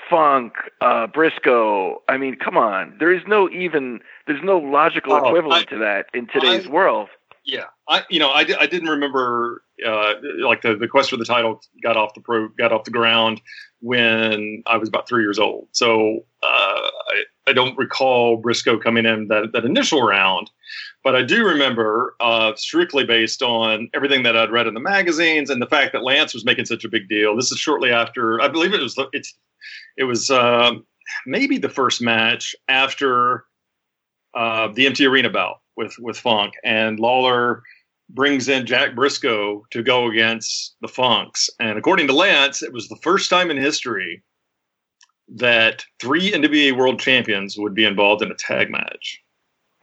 Funk, 0.10 0.54
uh, 0.82 1.08
Briscoe. 1.08 2.02
I 2.10 2.18
mean, 2.18 2.36
come 2.38 2.58
on. 2.58 2.96
There 3.00 3.14
is 3.14 3.22
no 3.28 3.50
even. 3.50 4.00
There's 4.28 4.44
no 4.44 4.58
logical 4.58 5.14
Oh, 5.14 5.18
equivalent 5.28 5.68
I- 5.68 5.72
to 5.72 5.78
that 5.80 6.08
in 6.14 6.28
today's 6.28 6.68
I- 6.68 6.70
world. 6.72 7.10
Yeah, 7.48 7.66
I 7.88 8.04
you 8.10 8.18
know 8.18 8.30
I, 8.32 8.40
I 8.60 8.66
didn't 8.66 8.90
remember 8.90 9.64
uh, 9.86 10.14
like 10.42 10.64
the, 10.64 10.76
the 10.76 10.88
quest 10.88 11.12
for 11.12 11.18
the 11.18 11.26
title 11.26 11.62
got 11.84 11.96
off 11.96 12.16
the 12.16 12.22
pro 12.22 12.48
got 12.58 12.72
off 12.72 12.86
the 12.86 12.90
ground 12.92 13.40
when 13.82 14.64
I 14.66 14.78
was 14.78 14.90
about 14.90 15.08
three 15.08 15.22
years 15.22 15.38
old. 15.38 15.68
So 15.72 16.26
uh, 16.42 16.48
I 16.48 17.24
I 17.48 17.54
don't 17.54 17.78
recall 17.78 18.38
Briscoe 18.38 18.80
coming 18.80 19.06
in 19.06 19.28
that 19.28 19.52
that 19.54 19.66
initial 19.66 20.02
round, 20.02 20.50
but 21.04 21.16
I 21.16 21.22
do 21.22 21.46
remember 21.46 22.16
uh, 22.20 22.54
strictly 22.56 23.06
based 23.06 23.42
on 23.42 23.90
everything 23.94 24.24
that 24.24 24.36
I'd 24.36 24.52
read 24.52 24.68
in 24.68 24.74
the 24.74 24.80
magazines 24.80 25.50
and 25.50 25.62
the 25.62 25.68
fact 25.68 25.94
that 25.94 26.04
Lance 26.04 26.34
was 26.34 26.46
making 26.46 26.66
such 26.66 26.84
a 26.84 26.90
big 26.90 27.08
deal. 27.08 27.36
This 27.36 27.52
is 27.52 27.60
shortly 27.60 27.92
after 27.92 28.42
I 28.42 28.48
believe 28.48 28.74
it 28.74 28.82
was 28.82 28.98
it's 29.14 29.38
it 29.98 30.06
was 30.06 30.30
um, 30.32 30.86
maybe 31.26 31.58
the 31.58 31.70
first 31.70 32.02
match 32.02 32.56
after 32.68 33.46
uh, 34.34 34.70
the 34.74 34.86
empty 34.88 35.06
arena 35.06 35.30
bout 35.30 35.62
with 35.78 35.96
with 36.00 36.18
Funk, 36.18 36.54
and 36.64 37.00
Lawler 37.00 37.62
brings 38.10 38.48
in 38.48 38.66
Jack 38.66 38.96
Briscoe 38.96 39.66
to 39.72 39.82
go 39.82 40.10
against 40.10 40.76
the 40.82 40.88
Funks. 40.88 41.50
And 41.60 41.78
according 41.78 42.08
to 42.08 42.14
Lance, 42.14 42.62
it 42.62 42.72
was 42.72 42.88
the 42.88 42.98
first 42.98 43.30
time 43.30 43.50
in 43.50 43.58
history 43.58 44.24
that 45.30 45.86
three 46.00 46.32
NWA 46.32 46.78
World 46.78 47.00
Champions 47.00 47.58
would 47.58 47.74
be 47.74 47.86
involved 47.86 48.22
in 48.22 48.32
a 48.32 48.36
tag 48.36 48.70
match. 48.70 49.22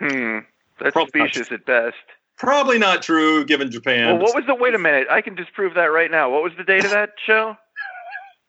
Hmm. 0.01 0.39
That's 0.81 0.93
Probably 0.93 1.29
specious 1.29 1.53
at 1.53 1.65
best. 1.65 1.97
Probably 2.39 2.79
not 2.79 3.03
true 3.03 3.45
given 3.45 3.71
Japan. 3.71 4.15
Well, 4.15 4.25
what 4.25 4.35
was 4.35 4.47
the? 4.47 4.55
Wait 4.55 4.75
a 4.75 4.79
minute. 4.79 5.07
I 5.11 5.21
can 5.21 5.35
disprove 5.35 5.75
that 5.75 5.87
right 5.87 6.11
now. 6.11 6.31
What 6.31 6.43
was 6.43 6.53
the 6.57 6.65
date 6.65 6.85
of 6.85 6.91
that 6.91 7.11
show? 7.25 7.57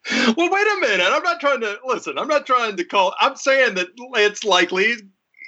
well, 0.35 0.49
wait 0.51 0.67
a 0.67 0.77
minute. 0.81 1.07
I'm 1.11 1.23
not 1.23 1.39
trying 1.39 1.61
to 1.61 1.77
listen. 1.85 2.17
I'm 2.17 2.27
not 2.27 2.45
trying 2.45 2.75
to 2.75 2.83
call. 2.83 3.13
I'm 3.19 3.35
saying 3.35 3.75
that 3.75 3.87
it's 3.97 4.43
likely. 4.43 4.95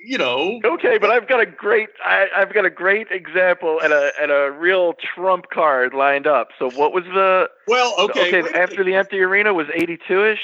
You 0.07 0.19
know, 0.19 0.59
Okay, 0.63 0.99
but 0.99 1.09
I've 1.09 1.27
got 1.27 1.39
a 1.39 1.47
great. 1.47 1.89
I, 2.05 2.27
I've 2.35 2.53
got 2.53 2.63
a 2.63 2.69
great 2.69 3.07
example 3.09 3.79
and 3.81 3.91
a 3.91 4.11
and 4.21 4.29
a 4.29 4.51
real 4.51 4.93
trump 4.93 5.45
card 5.51 5.95
lined 5.95 6.27
up. 6.27 6.49
So 6.59 6.69
what 6.69 6.93
was 6.93 7.05
the? 7.05 7.49
well, 7.67 7.95
okay. 7.97 8.39
okay 8.39 8.59
after 8.59 8.83
the 8.83 8.93
empty 8.93 9.19
arena 9.21 9.51
was 9.55 9.65
82ish. 9.67 10.37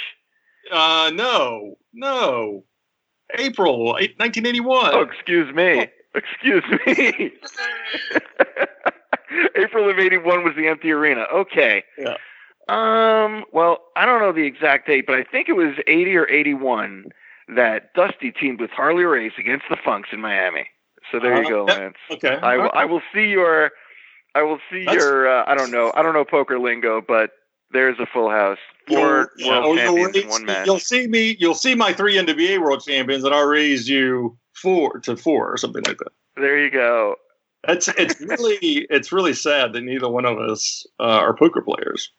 Uh, 0.72 1.12
no, 1.14 1.76
no. 1.94 2.64
April 3.38 3.96
eight- 4.00 4.20
1981. 4.20 4.92
Oh, 4.94 5.02
excuse 5.02 5.54
me. 5.56 5.88
Excuse 6.14 6.64
me. 6.86 7.32
April 9.56 9.90
of 9.90 9.98
81 9.98 10.44
was 10.44 10.54
the 10.58 10.68
empty 10.68 10.92
arena. 10.92 11.26
Okay. 11.34 11.84
Yeah. 11.98 12.16
Um, 12.68 13.46
well, 13.54 13.80
I 13.96 14.06
don't 14.06 14.20
know 14.22 14.32
the 14.34 14.46
exact 14.46 14.88
date, 14.88 15.06
but 15.08 15.16
I 15.16 15.24
think 15.24 15.48
it 15.50 15.54
was 15.54 15.74
80 15.88 16.16
or 16.18 16.30
81 16.30 17.06
that 17.56 17.94
Dusty 17.94 18.32
teamed 18.32 18.60
with 18.62 18.70
Harley 18.72 19.04
Race 19.04 19.34
against 19.40 19.66
the 19.70 19.78
Funks 19.84 20.10
in 20.12 20.22
Miami. 20.22 20.68
So 21.12 21.20
there 21.20 21.42
you 21.42 21.48
Uh, 21.48 21.50
go. 21.50 21.64
Lance. 21.66 21.96
Okay. 22.12 22.38
I 22.42 22.58
will, 22.58 22.72
I 22.74 22.86
will 22.86 23.02
see 23.14 23.28
your, 23.30 23.72
I 24.36 24.44
will 24.44 24.60
see 24.72 24.84
That's- 24.86 25.02
your, 25.02 25.28
uh, 25.28 25.44
I 25.48 25.56
don't 25.56 25.72
know, 25.72 25.92
I 25.96 26.02
don't 26.04 26.14
know 26.14 26.24
poker 26.26 26.60
lingo, 26.60 27.02
but 27.06 27.32
there's 27.74 28.00
a 28.00 28.06
full 28.06 28.30
house. 28.30 28.58
Four 28.88 29.32
You'll- 29.38 29.50
world 29.50 29.78
champions 29.78 30.16
you'll, 30.16 30.24
in 30.24 30.30
one 30.30 30.46
match. 30.46 30.66
You'll 30.66 30.80
see 30.80 31.08
me. 31.08 31.38
You'll 31.40 31.56
see 31.56 31.76
my 31.76 31.94
three 31.94 32.16
NWA 32.16 32.60
World 32.60 32.84
Champions, 32.84 33.24
and 33.24 33.34
I'll 33.34 33.48
raise 33.48 33.88
you 33.88 34.38
four 34.54 35.00
to 35.00 35.16
four 35.16 35.52
or 35.52 35.58
something 35.58 35.84
like 35.88 35.98
that. 35.98 36.12
There 36.36 36.64
you 36.64 36.72
go. 36.72 37.16
It's 37.68 37.88
it's 37.90 38.20
really 38.22 38.56
it's 38.90 39.12
really 39.12 39.34
sad 39.34 39.74
that 39.74 39.82
neither 39.82 40.10
one 40.10 40.26
of 40.26 40.38
us 40.40 40.86
uh, 41.00 41.04
are 41.04 41.36
poker 41.36 41.62
players. 41.62 42.12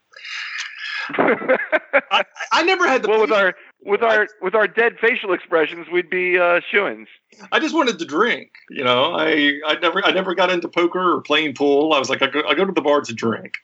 I, 1.14 2.24
I 2.52 2.62
never 2.62 2.86
had 2.86 3.02
the. 3.02 3.08
well, 3.08 3.20
with 3.20 3.32
our 3.32 3.54
with 3.84 4.02
our 4.02 4.28
with 4.42 4.54
our 4.54 4.68
dead 4.68 4.96
facial 5.00 5.32
expressions, 5.32 5.88
we'd 5.92 6.10
be 6.10 6.38
uh, 6.38 6.60
shoo-ins. 6.70 7.08
I 7.50 7.58
just 7.58 7.74
wanted 7.74 7.98
to 7.98 8.04
drink. 8.04 8.50
You 8.70 8.84
know, 8.84 9.14
I 9.14 9.58
I 9.66 9.76
never 9.80 10.04
I 10.04 10.12
never 10.12 10.34
got 10.34 10.50
into 10.50 10.68
poker 10.68 11.16
or 11.16 11.22
playing 11.22 11.54
pool. 11.54 11.92
I 11.92 11.98
was 11.98 12.08
like, 12.08 12.22
I 12.22 12.28
go, 12.28 12.42
I 12.46 12.54
go 12.54 12.64
to 12.64 12.72
the 12.72 12.80
bar 12.80 13.00
to 13.00 13.12
drink. 13.12 13.54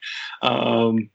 Um, 0.43 1.11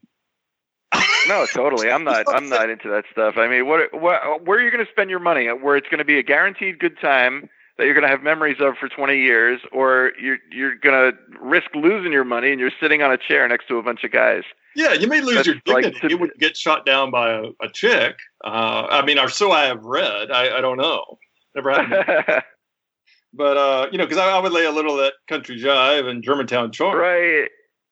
No, 1.28 1.46
totally. 1.46 1.90
I'm 1.90 2.04
not. 2.04 2.26
I'm 2.34 2.50
not 2.50 2.70
into 2.70 2.90
that 2.90 3.06
stuff. 3.12 3.36
I 3.38 3.48
mean, 3.48 3.68
what, 3.68 3.94
what 3.94 4.46
where 4.46 4.60
are 4.60 4.62
you 4.62 4.72
going 4.72 4.86
to 4.86 4.92
spend 4.92 5.10
your 5.10 5.20
money? 5.20 5.48
Where 5.48 5.78
it's 5.78 5.88
going 5.88 6.00
to 6.00 6.06
be 6.06 6.20
a 6.20 6.24
guaranteed 6.24 6.80
good 6.80 7.00
time 7.00 7.50
that 7.78 7.86
you're 7.86 7.94
going 7.94 8.04
to 8.04 8.10
have 8.10 8.22
memories 8.22 8.58
of 8.60 8.76
for 8.78 8.88
20 8.88 9.18
years, 9.18 9.62
or 9.72 10.12
you're 10.22 10.38
you're 10.52 10.76
going 10.76 11.12
to 11.12 11.18
risk 11.42 11.68
losing 11.74 12.12
your 12.12 12.24
money 12.26 12.52
and 12.52 12.60
you're 12.60 12.72
sitting 12.80 13.02
on 13.02 13.12
a 13.12 13.18
chair 13.18 13.48
next 13.48 13.68
to 13.70 13.78
a 13.78 13.84
bunch 13.84 14.04
of 14.04 14.12
guys. 14.12 14.44
Yeah, 14.76 14.94
you 14.94 15.08
may 15.08 15.22
lose 15.22 15.36
That's 15.36 15.48
your 15.48 15.56
like 15.68 15.84
dignity. 15.86 16.00
to- 16.08 16.10
you 16.10 16.18
would 16.18 16.32
get 16.40 16.58
shot 16.58 16.86
down 16.86 17.10
by 17.12 17.32
a, 17.32 17.44
a 17.62 17.70
chick. 17.72 18.16
Uh, 18.44 18.88
I 18.90 19.06
mean, 19.06 19.18
or 19.20 19.30
so 19.30 19.52
I 19.52 19.66
have 19.66 19.84
read. 19.84 20.32
I, 20.32 20.58
I 20.58 20.62
don't 20.62 20.78
know. 20.78 21.18
Never 21.56 21.72
happened. 21.72 22.44
but 23.34 23.58
uh, 23.58 23.88
you 23.92 23.98
know, 23.98 24.06
because 24.06 24.18
I, 24.18 24.30
I 24.30 24.40
would 24.40 24.52
lay 24.52 24.66
a 24.66 24.72
little 24.72 24.94
of 24.94 25.00
that 25.06 25.14
country 25.28 25.60
jive 25.60 26.06
and 26.08 26.24
Germantown 26.24 26.72
charm. 26.72 26.98
right. 26.98 27.50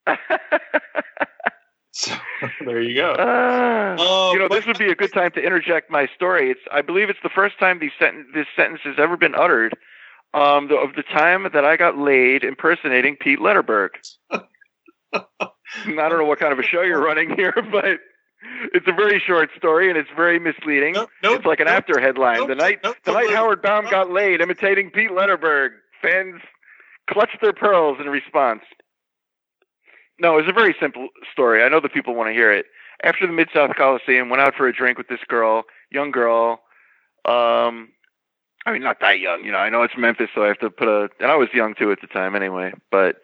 So 1.91 2.15
there 2.65 2.81
you 2.81 2.95
go. 2.95 3.11
Uh, 3.13 4.31
you 4.33 4.39
know, 4.39 4.47
but- 4.49 4.55
this 4.55 4.65
would 4.65 4.77
be 4.77 4.91
a 4.91 4.95
good 4.95 5.13
time 5.13 5.31
to 5.31 5.41
interject 5.41 5.91
my 5.91 6.07
story. 6.15 6.49
It's, 6.51 6.61
I 6.71 6.81
believe, 6.81 7.09
it's 7.09 7.19
the 7.23 7.29
first 7.29 7.59
time 7.59 7.79
these 7.79 7.91
senten- 7.99 8.33
this 8.33 8.47
sentence 8.55 8.81
has 8.83 8.95
ever 8.97 9.17
been 9.17 9.35
uttered. 9.35 9.75
Um, 10.33 10.69
the, 10.69 10.75
of 10.75 10.95
the 10.95 11.03
time 11.03 11.43
that 11.53 11.65
I 11.65 11.75
got 11.75 11.97
laid 11.97 12.45
impersonating 12.45 13.17
Pete 13.17 13.39
Letterberg. 13.39 13.89
I 14.31 14.39
don't 15.85 16.17
know 16.17 16.23
what 16.25 16.39
kind 16.39 16.53
of 16.53 16.59
a 16.59 16.63
show 16.63 16.81
you're 16.83 17.03
running 17.03 17.35
here, 17.35 17.53
but 17.71 17.99
it's 18.73 18.87
a 18.87 18.93
very 18.93 19.19
short 19.19 19.49
story 19.57 19.89
and 19.89 19.97
it's 19.97 20.09
very 20.15 20.39
misleading. 20.39 20.93
Nope, 20.93 21.09
nope, 21.21 21.37
it's 21.39 21.45
like 21.45 21.59
an 21.59 21.65
nope, 21.67 21.75
after 21.75 21.99
headline. 21.99 22.37
nope, 22.39 22.47
the 22.47 22.55
night 22.55 22.79
nope, 22.83 22.95
the 23.03 23.11
night 23.11 23.29
Howard 23.31 23.61
Baum 23.61 23.83
nope. 23.83 23.91
got 23.91 24.09
laid 24.11 24.39
imitating 24.39 24.89
Pete 24.89 25.11
Letterberg. 25.11 25.71
Fans 26.01 26.41
clutched 27.09 27.41
their 27.41 27.53
pearls 27.53 27.97
in 27.99 28.07
response. 28.07 28.61
No, 30.21 30.37
it's 30.37 30.47
a 30.47 30.53
very 30.53 30.75
simple 30.79 31.07
story. 31.31 31.63
I 31.63 31.67
know 31.69 31.79
that 31.79 31.93
people 31.93 32.13
want 32.13 32.29
to 32.29 32.33
hear 32.33 32.51
it. 32.51 32.67
After 33.03 33.25
the 33.25 33.33
Mid 33.33 33.49
South 33.53 33.71
Coliseum, 33.75 34.29
went 34.29 34.41
out 34.41 34.53
for 34.55 34.67
a 34.67 34.73
drink 34.73 34.97
with 34.99 35.07
this 35.07 35.19
girl, 35.27 35.63
young 35.89 36.11
girl. 36.11 36.61
Um, 37.25 37.89
I 38.67 38.71
mean, 38.71 38.83
not 38.83 38.99
that 39.01 39.19
young, 39.19 39.43
you 39.43 39.51
know. 39.51 39.57
I 39.57 39.69
know 39.69 39.81
it's 39.81 39.97
Memphis, 39.97 40.29
so 40.35 40.43
I 40.43 40.47
have 40.47 40.59
to 40.59 40.69
put 40.69 40.87
a. 40.87 41.09
And 41.19 41.31
I 41.31 41.35
was 41.35 41.49
young 41.53 41.73
too 41.73 41.91
at 41.91 42.01
the 42.01 42.07
time, 42.07 42.35
anyway. 42.35 42.73
But 42.91 43.21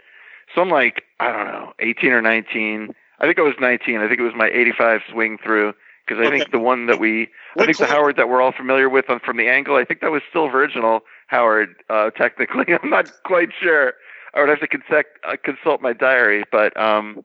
so 0.56 0.62
I'm 0.64 0.70
like, 0.70 1.04
I 1.20 1.32
don't 1.32 1.46
know, 1.48 1.74
18 1.80 2.12
or 2.12 2.22
19. 2.22 2.94
I 3.20 3.26
think 3.26 3.38
I 3.38 3.44
was 3.44 3.54
19. 3.60 3.98
I 4.00 4.08
think 4.08 4.20
it 4.20 4.24
was 4.24 4.34
my 4.36 4.50
85 4.50 5.02
swing 5.12 5.38
through 5.44 5.74
because 6.08 6.20
I 6.22 6.26
Okay. 6.26 6.38
think 6.40 6.52
the 6.52 6.60
one 6.60 6.88
that 6.88 7.00
we, 7.00 7.30
I 7.60 7.66
think 7.66 7.78
the 7.78 7.86
Howard 7.86 8.16
that 8.18 8.30
we're 8.30 8.42
all 8.42 8.52
familiar 8.54 8.90
with 8.90 9.10
on 9.10 9.20
from 9.20 9.38
the 9.38 9.48
angle. 9.48 9.76
I 9.76 9.86
think 9.86 10.02
that 10.02 10.10
was 10.12 10.24
still 10.28 10.50
virginal 10.50 11.02
Howard. 11.28 11.76
Uh, 11.90 12.10
technically, 12.12 12.74
I'm 12.82 12.90
not 12.90 13.06
quite 13.24 13.50
sure. 13.62 13.94
I 14.38 14.42
would 14.42 14.50
have 14.50 14.60
to 14.60 14.68
consult 14.68 15.06
uh, 15.28 15.36
consult 15.44 15.82
my 15.82 15.94
diary, 15.94 16.44
but 16.52 16.78
um. 16.80 17.24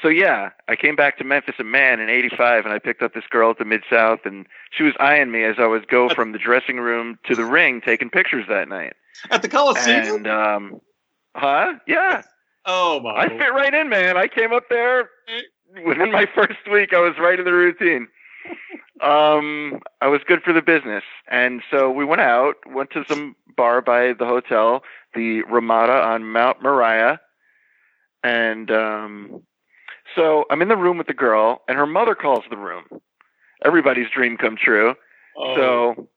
So 0.00 0.08
yeah, 0.08 0.50
I 0.66 0.74
came 0.74 0.96
back 0.96 1.18
to 1.18 1.24
Memphis 1.24 1.56
a 1.60 1.64
man 1.64 2.00
in 2.00 2.08
'85, 2.08 2.64
and 2.64 2.74
I 2.74 2.78
picked 2.78 3.02
up 3.02 3.12
this 3.12 3.26
girl 3.30 3.50
at 3.50 3.58
the 3.58 3.64
Mid 3.64 3.82
South, 3.88 4.20
and 4.24 4.46
she 4.70 4.82
was 4.82 4.94
eyeing 4.98 5.30
me 5.30 5.44
as 5.44 5.56
I 5.58 5.66
was 5.66 5.82
go 5.86 6.08
from 6.08 6.32
the 6.32 6.38
dressing 6.38 6.78
room 6.78 7.18
to 7.26 7.36
the 7.36 7.44
ring, 7.44 7.82
taking 7.84 8.08
pictures 8.08 8.46
that 8.48 8.68
night. 8.68 8.94
At 9.30 9.42
the 9.42 9.48
Coliseum? 9.48 10.16
And 10.16 10.26
um, 10.26 10.80
huh? 11.36 11.74
Yeah, 11.86 12.22
oh 12.64 13.00
my! 13.00 13.10
I 13.10 13.28
fit 13.28 13.52
right 13.52 13.74
in, 13.74 13.90
man. 13.90 14.16
I 14.16 14.26
came 14.26 14.52
up 14.52 14.64
there 14.70 15.10
within 15.84 16.10
my 16.10 16.26
first 16.34 16.58
week. 16.72 16.94
I 16.94 16.98
was 16.98 17.14
right 17.20 17.38
in 17.38 17.44
the 17.44 17.52
routine. 17.52 18.08
Um, 19.00 19.80
I 20.00 20.06
was 20.06 20.20
good 20.26 20.42
for 20.42 20.52
the 20.52 20.62
business, 20.62 21.02
and 21.28 21.62
so 21.70 21.90
we 21.90 22.04
went 22.04 22.20
out, 22.20 22.54
went 22.66 22.90
to 22.90 23.04
some 23.08 23.34
bar 23.56 23.82
by 23.82 24.12
the 24.12 24.26
hotel, 24.26 24.82
the 25.14 25.42
Ramada 25.42 25.92
on 25.92 26.30
Mount 26.30 26.62
Moriah, 26.62 27.20
and 28.22 28.70
um, 28.70 29.42
so 30.14 30.44
I'm 30.50 30.62
in 30.62 30.68
the 30.68 30.76
room 30.76 30.98
with 30.98 31.08
the 31.08 31.14
girl, 31.14 31.62
and 31.68 31.76
her 31.76 31.86
mother 31.86 32.14
calls 32.14 32.44
the 32.48 32.56
room. 32.56 32.84
Everybody's 33.64 34.10
dream 34.10 34.36
come 34.36 34.56
true. 34.56 34.94
Oh, 35.36 35.56
So 35.56 36.08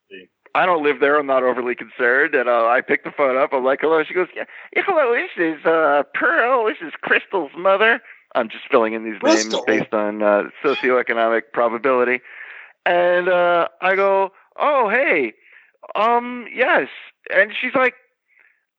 I 0.56 0.66
don't 0.66 0.84
live 0.84 1.02
there. 1.02 1.20
I'm 1.20 1.28
not 1.28 1.44
overly 1.44 1.76
concerned. 1.76 2.34
And 2.34 2.48
uh, 2.48 2.68
I 2.68 2.82
pick 2.82 3.04
the 3.04 3.12
phone 3.12 3.38
up. 3.38 3.52
I'm 3.54 3.66
like, 3.66 3.80
hello. 3.82 4.04
She 4.04 4.14
goes, 4.14 4.30
yeah, 4.34 4.46
yeah 4.74 4.84
hello. 4.86 5.14
This 5.14 5.32
is 5.38 5.66
uh, 5.66 6.04
Pearl. 6.14 6.66
This 6.66 6.78
is 6.82 6.94
Crystal's 7.02 7.52
mother. 7.58 8.02
I'm 8.36 8.50
just 8.50 8.66
filling 8.70 8.94
in 8.94 9.04
these 9.04 9.18
Crystal. 9.20 9.64
names 9.68 9.80
based 9.82 9.94
on 9.94 10.22
uh, 10.22 10.44
socioeconomic 10.64 11.44
probability. 11.54 12.20
And 12.86 13.30
uh, 13.30 13.70
I 13.82 13.96
go, 13.96 14.32
oh, 14.58 14.90
hey, 14.90 15.34
um, 15.96 16.46
yes. 16.54 16.88
And 17.34 17.52
she's 17.60 17.74
like, 17.74 17.96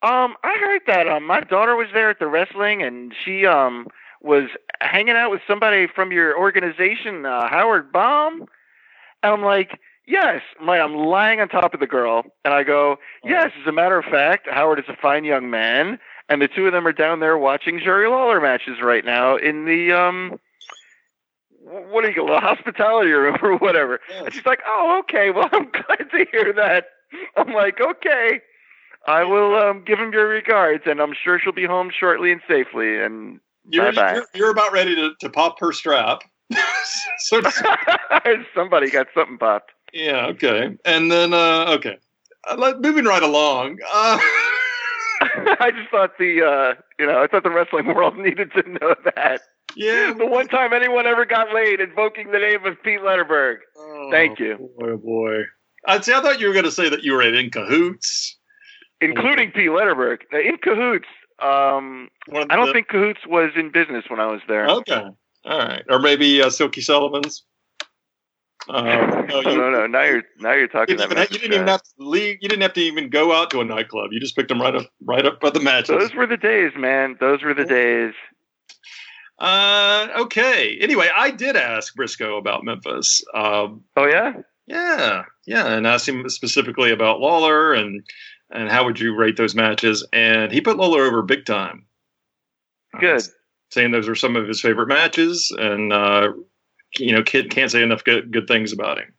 um, 0.02 0.36
I 0.44 0.56
heard 0.60 0.82
that 0.86 1.08
um, 1.08 1.26
my 1.26 1.40
daughter 1.40 1.74
was 1.74 1.88
there 1.92 2.10
at 2.10 2.18
the 2.18 2.28
wrestling, 2.28 2.82
and 2.82 3.12
she 3.24 3.46
um 3.46 3.88
was 4.22 4.48
hanging 4.80 5.16
out 5.16 5.30
with 5.30 5.40
somebody 5.46 5.86
from 5.86 6.12
your 6.12 6.36
organization, 6.38 7.26
uh, 7.26 7.48
Howard 7.48 7.92
Baum. 7.92 8.46
And 9.22 9.32
I'm 9.32 9.42
like, 9.42 9.78
yes. 10.06 10.42
My, 10.60 10.80
I'm 10.80 10.94
lying 10.94 11.40
on 11.40 11.48
top 11.48 11.74
of 11.74 11.80
the 11.80 11.86
girl, 11.86 12.24
and 12.44 12.52
I 12.52 12.62
go, 12.62 12.98
yes. 13.24 13.52
As 13.60 13.66
a 13.66 13.72
matter 13.72 13.98
of 13.98 14.04
fact, 14.04 14.48
Howard 14.50 14.78
is 14.78 14.84
a 14.88 14.96
fine 14.96 15.24
young 15.24 15.50
man, 15.50 15.98
and 16.28 16.42
the 16.42 16.48
two 16.48 16.66
of 16.66 16.72
them 16.72 16.86
are 16.86 16.92
down 16.92 17.20
there 17.20 17.38
watching 17.38 17.78
Jerry 17.78 18.08
Lawler 18.08 18.40
matches 18.40 18.80
right 18.82 19.04
now 19.04 19.36
in 19.36 19.64
the 19.64 19.92
um, 19.92 20.38
what 21.66 22.02
do 22.02 22.08
you 22.08 22.14
call 22.14 22.28
it, 22.28 22.40
the 22.40 22.40
hospitality 22.40 23.10
room 23.10 23.36
or 23.42 23.56
whatever. 23.56 24.00
And 24.24 24.32
she's 24.32 24.46
like, 24.46 24.60
oh, 24.66 24.98
okay. 25.00 25.30
Well, 25.30 25.48
I'm 25.52 25.70
glad 25.70 26.10
to 26.10 26.26
hear 26.30 26.52
that. 26.52 26.86
I'm 27.36 27.52
like, 27.52 27.80
okay. 27.80 28.40
I 29.06 29.22
will 29.22 29.54
um, 29.56 29.84
give 29.84 30.00
him 30.00 30.12
your 30.12 30.26
regards, 30.26 30.82
and 30.86 31.00
I'm 31.00 31.14
sure 31.14 31.38
she'll 31.38 31.52
be 31.52 31.64
home 31.64 31.90
shortly 31.96 32.32
and 32.32 32.40
safely. 32.48 33.00
And 33.00 33.38
You're, 33.70 33.92
you're, 33.92 34.26
you're 34.34 34.50
about 34.50 34.72
ready 34.72 34.96
to, 34.96 35.12
to 35.20 35.30
pop 35.30 35.60
her 35.60 35.72
strap. 35.72 36.22
so 37.18 37.40
somebody 38.54 38.90
got 38.90 39.06
something 39.14 39.38
popped. 39.38 39.72
yeah, 39.92 40.26
okay, 40.26 40.76
and 40.84 41.10
then 41.10 41.32
uh, 41.34 41.66
okay, 41.70 41.98
uh, 42.48 42.74
moving 42.80 43.04
right 43.04 43.22
along. 43.22 43.78
Uh, 43.92 44.18
I 45.60 45.70
just 45.70 45.90
thought 45.90 46.18
the 46.18 46.42
uh, 46.42 46.74
you 46.98 47.06
know 47.06 47.22
I 47.22 47.26
thought 47.26 47.42
the 47.42 47.50
wrestling 47.50 47.86
world 47.86 48.16
needed 48.18 48.52
to 48.52 48.62
know 48.68 48.94
that 49.16 49.40
yeah, 49.74 50.12
the 50.16 50.26
one 50.26 50.48
time 50.48 50.72
anyone 50.72 51.06
ever 51.06 51.24
got 51.26 51.54
laid 51.54 51.80
invoking 51.80 52.30
the 52.30 52.38
name 52.38 52.64
of 52.64 52.82
Pete 52.82 53.00
Letterberg. 53.00 53.56
Oh, 53.76 54.08
Thank 54.10 54.38
you. 54.38 54.56
Boy, 54.78 54.90
oh 54.90 54.96
boy. 54.96 55.42
I'd 55.86 56.04
say 56.04 56.14
I 56.14 56.20
thought 56.22 56.40
you 56.40 56.48
were 56.48 56.52
going 56.52 56.64
to 56.64 56.70
say 56.72 56.88
that 56.88 57.02
you 57.04 57.12
were 57.12 57.22
in 57.22 57.50
cahoots. 57.50 58.36
including 59.00 59.50
Pete 59.52 59.70
Letterberg. 59.70 60.18
Now, 60.32 60.38
in 60.40 60.56
cahoots, 60.58 61.06
um, 61.40 62.08
I 62.32 62.56
don't 62.56 62.66
the- 62.66 62.72
think 62.72 62.88
cahoots 62.88 63.20
was 63.26 63.50
in 63.54 63.70
business 63.70 64.04
when 64.08 64.18
I 64.18 64.26
was 64.26 64.40
there. 64.48 64.66
Okay, 64.68 65.04
all 65.44 65.58
right, 65.58 65.84
or 65.90 65.98
maybe 65.98 66.42
uh, 66.42 66.50
Silky 66.50 66.80
Sullivan's. 66.80 67.44
Uh, 68.68 68.82
no, 68.82 69.20
no, 69.22 69.40
you, 69.50 69.56
no, 69.56 69.70
no. 69.70 69.86
Now 69.86 70.02
you're 70.02 70.22
now 70.38 70.52
you're 70.52 70.62
You 70.62 70.68
talking 70.68 70.96
didn't, 70.96 71.14
that 71.14 71.30
even, 71.30 71.32
you 71.34 71.38
didn't 71.38 71.54
even 71.54 71.68
have 71.68 71.82
to 71.82 71.90
leave. 71.98 72.38
You 72.40 72.48
didn't 72.48 72.62
have 72.62 72.72
to 72.74 72.80
even 72.80 73.08
go 73.10 73.32
out 73.32 73.50
to 73.50 73.60
a 73.60 73.64
nightclub. 73.64 74.10
You 74.12 74.20
just 74.20 74.34
picked 74.34 74.48
them 74.48 74.60
right 74.60 74.74
up, 74.74 74.86
right 75.02 75.24
up 75.24 75.40
by 75.40 75.50
the 75.50 75.60
matches. 75.60 75.96
Those 75.96 76.14
were 76.14 76.26
the 76.26 76.36
days, 76.36 76.72
man. 76.76 77.16
Those 77.20 77.42
were 77.42 77.54
the 77.54 77.64
days. 77.64 78.12
Uh, 79.38 80.08
okay. 80.18 80.78
Anyway, 80.80 81.08
I 81.14 81.30
did 81.30 81.56
ask 81.56 81.94
Briscoe 81.94 82.38
about 82.38 82.64
Memphis. 82.64 83.22
Um, 83.34 83.84
Oh 83.96 84.06
yeah. 84.06 84.32
yeah, 84.66 85.24
yeah, 85.46 85.66
and 85.68 85.86
asked 85.86 86.08
him 86.08 86.28
specifically 86.28 86.90
about 86.90 87.20
Lawler 87.20 87.74
and 87.74 88.02
and 88.50 88.70
how 88.70 88.84
would 88.84 88.98
you 88.98 89.14
rate 89.14 89.36
those 89.36 89.54
matches? 89.54 90.06
And 90.12 90.50
he 90.52 90.60
put 90.60 90.76
Lawler 90.76 91.04
over 91.04 91.22
big 91.22 91.44
time. 91.44 91.86
Good. 92.98 93.22
Uh, 93.22 93.24
saying 93.70 93.90
those 93.90 94.08
are 94.08 94.14
some 94.14 94.36
of 94.36 94.46
his 94.48 94.60
favorite 94.60 94.88
matches, 94.88 95.52
and 95.58 95.92
uh, 95.92 96.32
you 96.98 97.12
know, 97.12 97.22
kid 97.22 97.50
can't 97.50 97.70
say 97.70 97.82
enough 97.82 98.04
good 98.04 98.32
good 98.32 98.46
things 98.48 98.72
about 98.72 98.98
him. 98.98 99.12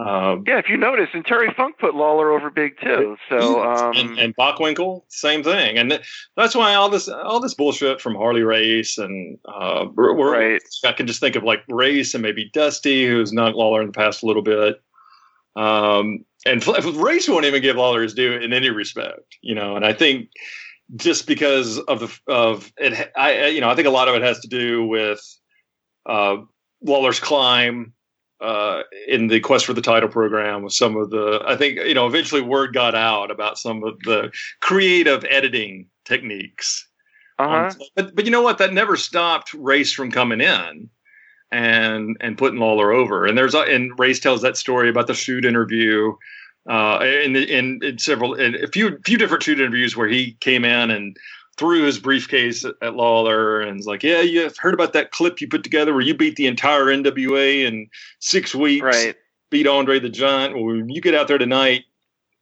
Um, 0.00 0.42
Yeah, 0.46 0.58
if 0.58 0.68
you 0.68 0.76
notice, 0.76 1.08
and 1.14 1.24
Terry 1.24 1.52
Funk 1.56 1.78
put 1.78 1.94
Lawler 1.94 2.32
over 2.32 2.50
big 2.50 2.72
too. 2.82 3.16
So 3.28 3.62
um, 3.62 3.92
and, 3.96 4.18
and 4.18 4.36
Bockwinkel, 4.36 5.02
same 5.08 5.44
thing, 5.44 5.78
and 5.78 5.90
th- 5.90 6.30
that's 6.36 6.54
why 6.56 6.74
all 6.74 6.88
this 6.88 7.08
all 7.08 7.38
this 7.40 7.54
bullshit 7.54 8.00
from 8.00 8.16
Harley 8.16 8.42
Race 8.42 8.98
and 8.98 9.38
uh, 9.44 9.86
Right. 9.96 10.60
I 10.84 10.92
can 10.92 11.06
just 11.06 11.20
think 11.20 11.36
of 11.36 11.44
like 11.44 11.60
Race 11.68 12.12
and 12.14 12.22
maybe 12.22 12.50
Dusty, 12.52 13.06
who's 13.06 13.32
knocked 13.32 13.56
Lawler 13.56 13.80
in 13.82 13.86
the 13.86 13.92
past 13.92 14.22
a 14.22 14.26
little 14.26 14.42
bit. 14.42 14.82
Um, 15.56 16.24
and 16.44 16.66
Race 16.96 17.28
won't 17.28 17.44
even 17.44 17.62
give 17.62 17.76
Lawler 17.76 18.02
his 18.02 18.14
due 18.14 18.32
in 18.32 18.52
any 18.52 18.70
respect, 18.70 19.38
you 19.42 19.54
know. 19.54 19.76
And 19.76 19.84
I 19.86 19.92
think 19.92 20.28
just 20.96 21.26
because 21.28 21.78
of 21.78 22.00
the 22.00 22.18
of 22.26 22.72
it, 22.76 23.12
I- 23.16 23.46
you 23.46 23.60
know 23.60 23.70
I 23.70 23.76
think 23.76 23.86
a 23.86 23.90
lot 23.92 24.08
of 24.08 24.16
it 24.16 24.22
has 24.22 24.40
to 24.40 24.48
do 24.48 24.84
with 24.84 25.20
uh, 26.06 26.38
Lawler's 26.84 27.18
climb 27.18 27.92
uh, 28.40 28.82
in 29.08 29.28
the 29.28 29.40
quest 29.40 29.66
for 29.66 29.72
the 29.72 29.80
title 29.80 30.08
program 30.08 30.62
with 30.62 30.72
some 30.72 30.96
of 30.96 31.08
the 31.08 31.42
i 31.46 31.56
think 31.56 31.78
you 31.78 31.94
know 31.94 32.06
eventually 32.06 32.42
word 32.42 32.74
got 32.74 32.94
out 32.94 33.30
about 33.30 33.56
some 33.56 33.82
of 33.84 33.98
the 34.00 34.30
creative 34.60 35.24
editing 35.30 35.88
techniques. 36.04 36.88
Uh-huh. 37.38 37.66
Um, 37.68 37.72
but 37.96 38.14
but 38.14 38.24
you 38.24 38.30
know 38.30 38.42
what? 38.42 38.58
That 38.58 38.72
never 38.72 38.96
stopped 38.96 39.54
race 39.54 39.92
from 39.92 40.10
coming 40.10 40.40
in 40.40 40.88
and 41.50 42.16
and 42.20 42.38
putting 42.38 42.60
lawler 42.60 42.92
over. 42.92 43.26
And 43.26 43.36
there's 43.36 43.54
and 43.54 43.98
race 43.98 44.20
tells 44.20 44.42
that 44.42 44.56
story 44.56 44.88
about 44.88 45.06
the 45.06 45.14
shoot 45.14 45.44
interview 45.44 46.14
uh 46.70 46.98
in, 47.02 47.36
in 47.36 47.80
in 47.82 47.98
several 47.98 48.34
in 48.34 48.54
a 48.62 48.68
few 48.68 48.98
few 49.04 49.18
different 49.18 49.42
shoot 49.42 49.60
interviews 49.60 49.96
where 49.96 50.08
he 50.08 50.36
came 50.40 50.64
in 50.64 50.90
and 50.90 51.16
threw 51.56 51.82
his 51.84 51.98
briefcase 51.98 52.64
at, 52.64 52.94
Lawler 52.94 53.60
and 53.60 53.76
was 53.76 53.86
like, 53.86 54.02
"Yeah, 54.02 54.20
you've 54.20 54.56
heard 54.56 54.74
about 54.74 54.92
that 54.94 55.10
clip 55.12 55.40
you 55.40 55.48
put 55.48 55.62
together 55.62 55.92
where 55.92 56.02
you 56.02 56.14
beat 56.14 56.36
the 56.36 56.46
entire 56.46 56.86
NWA 56.86 57.64
in 57.64 57.88
six 58.20 58.54
weeks, 58.54 58.82
Right. 58.84 59.14
beat 59.50 59.66
Andre 59.66 59.98
the 60.00 60.08
Giant. 60.08 60.54
Well, 60.54 60.64
when 60.64 60.88
you 60.88 61.00
get 61.00 61.14
out 61.14 61.28
there 61.28 61.38
tonight, 61.38 61.84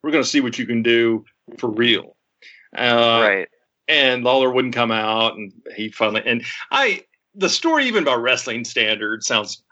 we're 0.03 0.11
going 0.13 0.25
to 0.25 0.29
see 0.29 0.41
what 0.41 0.59
you 0.59 0.67
can 0.67 0.83
do 0.83 1.25
for 1.59 1.71
real." 1.71 2.17
Uh, 2.77 3.21
right. 3.23 3.49
And 3.89 4.25
Lawler 4.25 4.51
wouldn't 4.51 4.75
come 4.75 4.91
out, 4.91 5.37
and 5.37 5.53
he 5.77 5.91
finally 5.91 6.23
and 6.25 6.43
I 6.71 7.03
the 7.35 7.49
story 7.49 7.87
even 7.87 8.03
about 8.05 8.23
wrestling 8.23 8.65
standards 8.65 9.27
sounds 9.27 9.63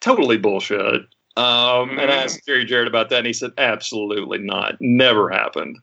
totally 0.00 0.36
bullshit. 0.36 1.02
Um, 1.36 1.98
And 1.98 2.10
I 2.10 2.16
asked 2.24 2.44
Jerry 2.46 2.64
Jarrett 2.64 2.88
about 2.88 3.08
that, 3.08 3.18
and 3.18 3.26
he 3.26 3.32
said, 3.32 3.52
"Absolutely 3.56 4.38
not. 4.38 4.74
Never 4.80 5.30
happened." 5.30 5.78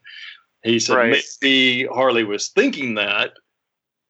He 0.62 0.78
said 0.78 0.96
Right. 0.96 1.22
maybe 1.42 1.86
Harley 1.86 2.24
was 2.24 2.48
thinking 2.48 2.94
that, 2.94 3.32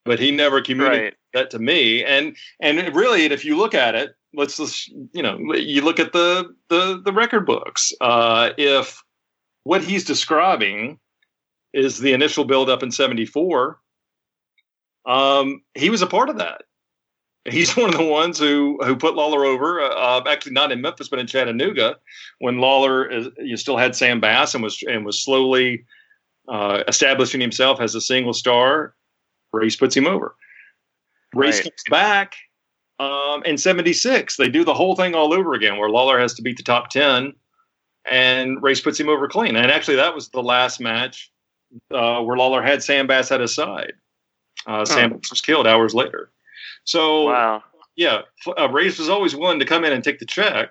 but 0.04 0.18
he 0.18 0.30
never 0.30 0.60
communicated 0.60 1.04
Right. 1.04 1.14
that 1.34 1.50
to 1.50 1.58
me. 1.58 2.04
And 2.04 2.36
and 2.60 2.94
really, 2.94 3.24
if 3.24 3.44
you 3.44 3.56
look 3.56 3.74
at 3.74 3.94
it, 3.94 4.14
let's 4.34 4.56
just 4.56 4.88
you 5.12 5.22
know, 5.22 5.38
you 5.54 5.82
look 5.82 6.00
at 6.00 6.12
the 6.12 6.54
the 6.68 7.00
the 7.04 7.12
record 7.12 7.46
books. 7.46 7.92
Uh, 8.00 8.50
if 8.58 9.02
what 9.64 9.84
he's 9.84 10.04
describing 10.04 10.98
is 11.72 11.98
the 11.98 12.12
initial 12.12 12.44
build 12.44 12.68
up 12.68 12.82
in 12.82 12.90
'74, 12.90 13.78
um, 15.06 15.62
he 15.74 15.90
was 15.90 16.02
a 16.02 16.06
part 16.06 16.28
of 16.28 16.38
that. 16.38 16.62
He's 17.48 17.74
one 17.76 17.90
of 17.90 17.96
the 17.96 18.04
ones 18.04 18.38
who 18.38 18.78
who 18.84 18.96
put 18.96 19.14
Lawler 19.14 19.44
over. 19.44 19.80
Uh, 19.80 20.22
actually, 20.26 20.52
not 20.52 20.72
in 20.72 20.80
Memphis, 20.80 21.08
but 21.08 21.18
in 21.18 21.26
Chattanooga, 21.26 21.96
when 22.40 22.58
Lawler 22.58 23.06
is, 23.08 23.28
you 23.38 23.56
still 23.56 23.76
had 23.76 23.94
Sam 23.94 24.20
Bass 24.20 24.54
and 24.54 24.62
was 24.64 24.82
and 24.82 25.04
was 25.04 25.22
slowly 25.22 25.84
uh, 26.50 26.82
establishing 26.88 27.40
himself 27.40 27.80
as 27.80 27.94
a 27.94 28.00
single 28.00 28.34
star. 28.34 28.94
Race 29.52 29.76
puts 29.76 29.96
him 29.96 30.06
over. 30.06 30.36
Race 31.34 31.56
Right. 31.58 31.64
comes 31.64 31.82
back 31.90 32.34
um, 32.98 33.42
in 33.44 33.56
'76. 33.56 34.36
They 34.36 34.48
do 34.48 34.64
the 34.64 34.74
whole 34.74 34.94
thing 34.96 35.14
all 35.14 35.32
over 35.32 35.54
again, 35.54 35.76
where 35.78 35.88
Lawler 35.88 36.18
has 36.20 36.34
to 36.34 36.42
beat 36.42 36.56
the 36.56 36.62
top 36.62 36.90
ten 36.90 37.32
and 38.10 38.62
Race 38.62 38.80
puts 38.80 38.98
him 38.98 39.08
over 39.08 39.28
clean. 39.28 39.56
And 39.56 39.70
actually, 39.70 39.96
that 39.96 40.14
was 40.14 40.28
the 40.30 40.42
last 40.42 40.80
match 40.80 41.30
uh, 41.92 42.20
where 42.22 42.36
Lawler 42.36 42.62
had 42.62 42.82
Sam 42.82 43.06
Bass 43.06 43.30
at 43.30 43.40
his 43.40 43.54
side. 43.54 43.92
Uh, 44.66 44.84
Sam 44.84 45.10
Bass 45.12 45.30
was 45.30 45.40
killed 45.40 45.66
hours 45.66 45.94
later. 45.94 46.30
So 46.84 47.24
Wow. 47.24 47.62
yeah, 47.96 48.22
uh, 48.58 48.68
Race 48.70 48.98
was 48.98 49.08
always 49.10 49.36
willing 49.36 49.58
to 49.58 49.66
come 49.66 49.84
in 49.84 49.92
and 49.92 50.02
take 50.02 50.18
the 50.18 50.26
check, 50.26 50.70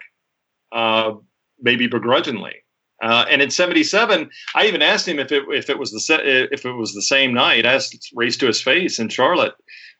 uh, 0.71 1.13
maybe 1.61 1.87
begrudgingly. 1.87 2.55
Uh, 3.01 3.25
and 3.29 3.41
in 3.41 3.49
'77, 3.49 4.29
I 4.55 4.67
even 4.67 4.81
asked 4.81 5.07
him 5.07 5.19
if 5.19 5.31
it 5.31 5.43
if 5.49 5.69
it 5.69 5.79
was 5.79 5.91
the 5.91 5.99
se- 5.99 6.47
if 6.51 6.65
it 6.65 6.71
was 6.73 6.93
the 6.93 7.01
same 7.01 7.33
night. 7.33 7.65
I 7.65 7.73
asked 7.73 8.11
Race 8.13 8.37
to 8.37 8.47
his 8.47 8.61
face 8.61 8.99
in 8.99 9.09
Charlotte. 9.09 9.53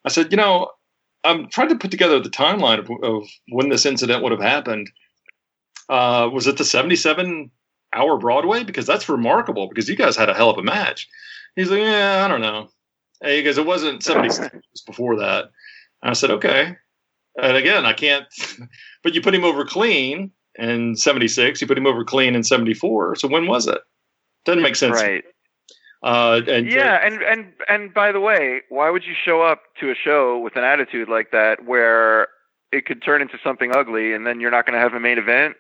I 0.06 0.10
said, 0.10 0.32
you 0.32 0.38
know, 0.38 0.72
I'm 1.24 1.50
trying 1.50 1.70
to 1.70 1.78
put 1.78 1.92
together 1.92 2.20
the 2.20 2.30
timeline 2.30 2.80
of, 2.80 2.90
of 3.04 3.28
when 3.50 3.70
this 3.70 3.86
incident 3.86 4.22
would 4.24 4.32
have 4.34 4.42
happened. 4.42 4.90
Uh, 5.88 6.30
was 6.32 6.48
it 6.48 6.58
the 6.58 6.66
'77 6.66 7.50
hour 7.96 8.18
Broadway? 8.18 8.64
Because 8.64 8.86
that's 8.86 9.10
remarkable. 9.10 9.68
Because 9.70 9.88
you 9.90 9.96
guys 9.96 10.16
had 10.18 10.30
a 10.30 10.34
hell 10.34 10.50
of 10.50 10.58
a 10.58 10.64
match. 10.64 11.08
He's 11.56 11.72
like, 11.72 11.80
yeah, 11.80 12.24
I 12.24 12.28
don't 12.28 12.42
know. 12.42 12.70
Hey, 13.22 13.38
He 13.38 13.44
goes, 13.44 13.58
it 13.58 13.66
wasn't 13.66 14.04
'76. 14.04 14.54
it 14.54 14.64
was 14.72 14.82
before 14.82 15.18
that. 15.18 15.46
And 16.02 16.12
I 16.12 16.14
said, 16.14 16.32
okay. 16.32 16.76
And 17.42 17.56
again, 17.58 17.86
I 17.86 17.94
can't. 17.94 18.26
But 19.02 19.14
you 19.16 19.22
put 19.22 19.34
him 19.34 19.46
over 19.46 19.64
clean 19.64 20.32
in 20.60 20.96
'76. 20.96 21.62
You 21.62 21.68
put 21.68 21.78
him 21.78 21.88
over 21.88 22.04
clean 22.04 22.36
in 22.36 22.44
'74. 22.44 23.16
So 23.16 23.28
when 23.28 23.48
was 23.48 23.68
it? 23.68 23.80
Doesn't 24.46 24.62
make 24.62 24.76
sense. 24.76 25.02
Right. 25.02 25.24
Uh, 26.02 26.42
and 26.48 26.72
Yeah, 26.72 27.00
and 27.06 27.22
and 27.22 27.54
and 27.68 27.94
by 27.94 28.12
the 28.12 28.20
way, 28.20 28.62
why 28.70 28.90
would 28.90 29.06
you 29.06 29.14
show 29.14 29.42
up 29.42 29.64
to 29.80 29.92
a 29.92 29.96
show 29.96 30.40
with 30.40 30.56
an 30.56 30.64
attitude 30.64 31.10
like 31.10 31.32
that 31.32 31.66
where 31.66 32.30
it 32.72 32.86
could 32.86 33.02
turn 33.02 33.22
into 33.22 33.38
something 33.44 33.76
ugly 33.76 34.14
and 34.14 34.26
then 34.26 34.40
you're 34.40 34.52
not 34.52 34.66
going 34.66 34.76
to 34.76 34.80
have 34.80 34.94
a 34.94 35.00
main 35.00 35.18
event? 35.18 35.56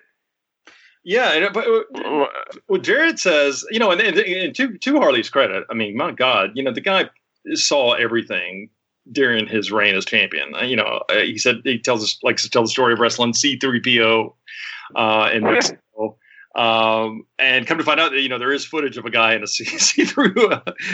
yeah. 1.04 1.34
And, 1.34 1.54
but 1.54 1.68
uh, 1.68 2.28
what 2.68 2.84
Jarrett 2.84 3.20
says, 3.20 3.66
you 3.72 3.80
know, 3.80 3.92
and, 3.92 4.00
and, 4.00 4.18
and 4.18 4.56
to 4.56 4.78
to 4.78 5.00
Harley's 5.00 5.30
credit, 5.30 5.66
I 5.70 5.74
mean, 5.74 5.98
my 5.98 6.12
God, 6.12 6.52
you 6.56 6.64
know, 6.64 6.72
the 6.72 6.82
guy 6.82 7.10
saw 7.54 7.94
everything 7.94 8.70
during 9.12 9.48
his 9.48 9.72
reign 9.72 9.96
as 9.96 10.06
champion. 10.06 10.54
Uh, 10.56 10.64
You 10.64 10.76
know, 10.76 11.04
uh, 11.10 11.16
he 11.16 11.38
said 11.38 11.62
he 11.64 11.80
tells 11.80 12.04
us 12.04 12.18
likes 12.24 12.44
to 12.44 12.50
tell 12.50 12.62
the 12.62 12.70
story 12.70 12.94
of 12.94 13.00
wrestling 13.00 13.34
C3PO 13.34 14.34
uh, 14.96 15.30
in 15.34 15.44
Mexico. 15.44 16.18
Um, 16.56 17.26
and 17.38 17.68
come 17.68 17.78
to 17.78 17.84
find 17.84 18.00
out 18.00 18.12
that 18.12 18.22
you 18.22 18.30
know 18.30 18.40
there 18.40 18.52
is 18.52 18.66
footage 18.66 18.98
of 18.98 19.06
a 19.06 19.10
guy 19.10 19.36
in 19.36 19.44
a 19.44 19.48
C 19.56 19.66
C 19.66 20.06
through 20.06 20.34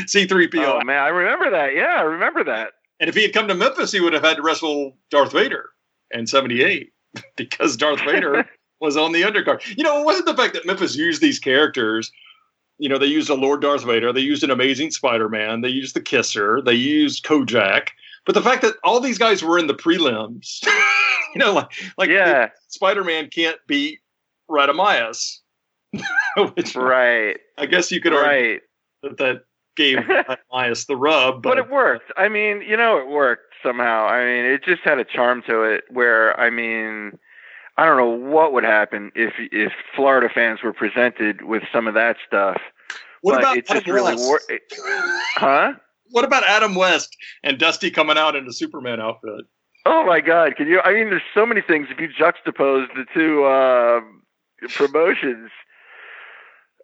C 0.06 0.26
three 0.28 0.48
PO. 0.48 0.80
Oh 0.82 0.84
man, 0.84 1.02
I 1.02 1.08
remember 1.08 1.50
that. 1.52 1.76
Yeah, 1.76 1.96
I 1.98 2.02
remember 2.02 2.44
that. 2.44 2.74
And 3.00 3.10
if 3.10 3.16
he 3.16 3.24
had 3.24 3.34
come 3.34 3.48
to 3.48 3.56
Memphis, 3.56 3.92
he 3.92 4.00
would 4.00 4.14
have 4.14 4.24
had 4.24 4.38
to 4.38 4.42
wrestle 4.42 4.98
Darth 5.10 5.32
Vader 5.32 5.70
in 6.12 6.28
'78 6.28 6.92
because 7.36 7.78
Darth 7.78 8.02
Vader 8.02 8.46
was 8.82 8.98
on 8.98 9.12
the 9.12 9.22
undercard. 9.22 9.66
You 9.78 9.84
know, 9.84 10.00
it 10.00 10.06
wasn't 10.06 10.26
the 10.26 10.36
fact 10.36 10.54
that 10.54 10.66
Memphis 10.66 10.96
used 10.96 11.22
these 11.22 11.40
characters. 11.40 12.12
You 12.78 12.90
know, 12.90 12.98
they 12.98 13.06
used 13.06 13.30
a 13.30 13.36
Lord 13.36 13.62
Darth 13.62 13.86
Vader, 13.86 14.12
they 14.12 14.20
used 14.20 14.44
an 14.44 14.52
Amazing 14.52 14.92
Spider-Man, 14.92 15.62
they 15.62 15.70
used 15.70 15.96
the 15.96 16.02
Kisser, 16.02 16.62
they 16.62 16.74
used 16.74 17.24
Kojak. 17.24 17.88
But 18.26 18.34
the 18.36 18.42
fact 18.42 18.62
that 18.64 18.76
all 18.84 19.00
these 19.00 19.18
guys 19.18 19.44
were 19.44 19.60
in 19.60 19.68
the 19.68 19.74
prelims, 19.76 20.64
you 21.36 21.40
know, 21.40 21.54
like 21.54 21.72
like 21.98 22.10
Yeah, 22.10 22.50
Spider-Man 22.70 23.30
can't 23.30 23.58
beat 23.68 24.00
Radamias. 24.50 25.38
Which 26.56 26.76
right, 26.76 27.38
I 27.58 27.66
guess 27.66 27.92
you 27.92 28.02
could 28.02 28.14
argue 28.14 28.28
right. 28.54 28.62
that 29.04 29.18
that 29.18 29.42
gave 29.78 29.98
Radamias 30.52 30.88
the 30.88 30.96
rub, 30.98 31.42
But 31.42 31.58
it 31.58 31.70
worked. 31.70 32.12
I 32.18 32.28
mean, 32.30 32.62
you 32.62 32.76
know, 32.78 32.98
it 32.98 33.08
worked 33.08 33.54
somehow. 33.64 34.06
I 34.06 34.26
mean, 34.26 34.46
it 34.46 34.64
just 34.64 34.82
had 34.84 35.00
a 35.00 35.06
charm 35.06 35.42
to 35.48 35.62
it. 35.64 35.84
Where 35.90 36.38
I 36.40 36.50
mean, 36.50 37.18
I 37.78 37.86
don't 37.86 37.98
know 37.98 38.30
what 38.30 38.52
would 38.54 38.64
happen 38.66 39.12
if 39.16 39.34
if 39.38 39.72
Florida 39.96 40.30
fans 40.34 40.64
were 40.64 40.74
presented 40.74 41.44
with 41.44 41.64
some 41.72 41.88
of 41.88 41.94
that 41.94 42.18
stuff. 42.28 42.60
what 43.22 43.34
but 43.36 43.42
about 43.42 43.58
it 43.58 43.68
just 43.68 43.88
really 43.88 44.16
West? 44.16 44.28
wor- 44.28 44.42
it- 44.50 44.74
Huh? 45.36 45.74
What 46.16 46.24
about 46.24 46.46
Adam 46.46 46.76
West 46.76 47.14
and 47.44 47.60
Dusty 47.60 47.92
coming 47.92 48.18
out 48.18 48.38
in 48.38 48.48
a 48.48 48.54
Superman 48.54 49.02
outfit? 49.02 49.44
Oh 49.86 50.06
my 50.06 50.22
God! 50.22 50.56
Can 50.56 50.66
you? 50.66 50.80
I 50.80 50.94
mean, 50.94 51.10
there's 51.10 51.22
so 51.34 51.46
many 51.46 51.60
things. 51.60 51.90
If 51.92 52.00
you 52.00 52.08
juxtapose 52.08 52.88
the 52.96 53.04
two 53.14 53.44
uh, 53.44 54.00
promotions, 54.70 55.52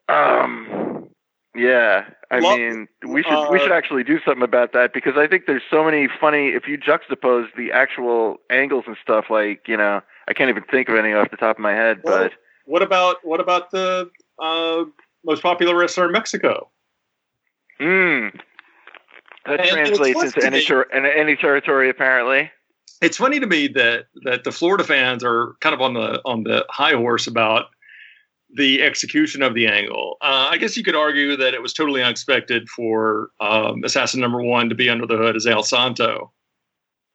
um, 0.10 1.08
yeah. 1.56 2.10
I 2.30 2.42
mean, 2.42 2.90
we 3.08 3.24
should 3.24 3.32
uh, 3.32 3.48
we 3.50 3.60
should 3.60 3.72
actually 3.72 4.04
do 4.04 4.20
something 4.26 4.44
about 4.44 4.74
that 4.74 4.94
because 4.94 5.14
I 5.16 5.28
think 5.28 5.46
there's 5.48 5.64
so 5.70 5.86
many 5.86 6.10
funny. 6.20 6.50
If 6.50 6.68
you 6.68 6.78
juxtapose 6.78 7.48
the 7.56 7.72
actual 7.72 8.36
angles 8.50 8.84
and 8.86 8.98
stuff, 9.02 9.28
like 9.30 9.62
you 9.66 9.78
know, 9.78 10.02
I 10.28 10.34
can't 10.34 10.50
even 10.50 10.64
think 10.64 10.90
of 10.90 10.96
any 10.96 11.14
off 11.14 11.32
the 11.32 11.38
top 11.38 11.56
of 11.56 11.62
my 11.62 11.72
head. 11.72 12.02
Well, 12.04 12.24
but 12.24 12.34
What 12.66 12.82
about 12.82 13.24
what 13.24 13.40
about 13.40 13.72
the 13.72 14.10
uh, 14.40 14.84
most 15.24 15.42
popular 15.42 15.78
wrestler 15.78 16.08
in 16.08 16.12
Mexico? 16.12 16.70
mm, 17.80 18.38
that 19.46 19.66
translates 19.66 20.24
into 20.24 20.46
any 20.46 20.64
ter- 20.64 20.90
any 20.92 21.36
territory 21.36 21.90
apparently. 21.90 22.52
It's 23.02 23.18
funny 23.18 23.40
to 23.40 23.48
me 23.48 23.68
that 23.70 24.06
that 24.24 24.44
the 24.44 24.52
Florida 24.52 24.84
fans 24.84 25.24
are 25.24 25.56
kind 25.62 25.74
of 25.74 25.82
on 25.82 25.94
the 25.94 26.22
on 26.26 26.44
the 26.44 26.66
high 26.70 26.94
horse 26.94 27.28
about 27.28 27.66
the 28.56 28.82
execution 28.84 29.42
of 29.42 29.54
the 29.54 29.68
angle. 29.68 30.18
Uh, 30.22 30.50
I 30.52 30.58
guess 30.58 30.76
you 30.76 30.84
could 30.84 30.96
argue 30.96 31.38
that 31.38 31.54
it 31.54 31.62
was 31.62 31.74
totally 31.74 32.04
unexpected 32.04 32.70
for 32.70 33.30
um, 33.40 33.84
Assassin 33.84 34.20
Number 34.20 34.42
One 34.42 34.70
to 34.70 34.76
be 34.76 34.90
under 34.90 35.06
the 35.06 35.18
hood 35.18 35.36
as 35.36 35.48
El 35.48 35.64
Santo. 35.64 36.32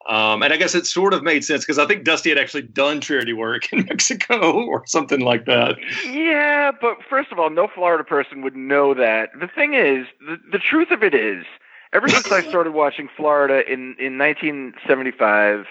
Um, 0.09 0.43
and 0.45 0.53
I 0.53 0.57
guess 0.57 0.75
it 0.75 0.87
sort 0.87 1.15
of 1.15 1.25
made 1.25 1.45
sense 1.45 1.65
because 1.65 1.79
I 1.79 1.87
think 1.87 2.05
Dusty 2.05 2.31
had 2.31 2.39
actually 2.39 2.63
done 2.63 3.01
charity 3.01 3.33
work 3.33 3.73
in 3.73 3.85
Mexico 3.89 4.65
or 4.65 4.85
something 4.87 5.21
like 5.21 5.47
that. 5.47 5.77
Yeah, 6.07 6.71
but 6.81 6.99
first 7.11 7.33
of 7.33 7.41
all, 7.41 7.51
no 7.51 7.67
Florida 7.67 8.05
person 8.05 8.43
would 8.43 8.55
know 8.55 8.95
that. 8.95 9.31
The 9.39 9.49
thing 9.49 9.75
is, 9.75 10.07
the, 10.21 10.37
the 10.53 10.59
truth 10.59 10.93
of 10.93 11.03
it 11.03 11.13
is, 11.13 11.45
ever 11.97 12.09
since 12.11 12.31
I 12.31 12.43
started 12.43 12.75
watching 12.75 13.09
Florida 13.17 13.65
in, 13.67 13.97
in 13.99 14.19
1975, 14.19 15.65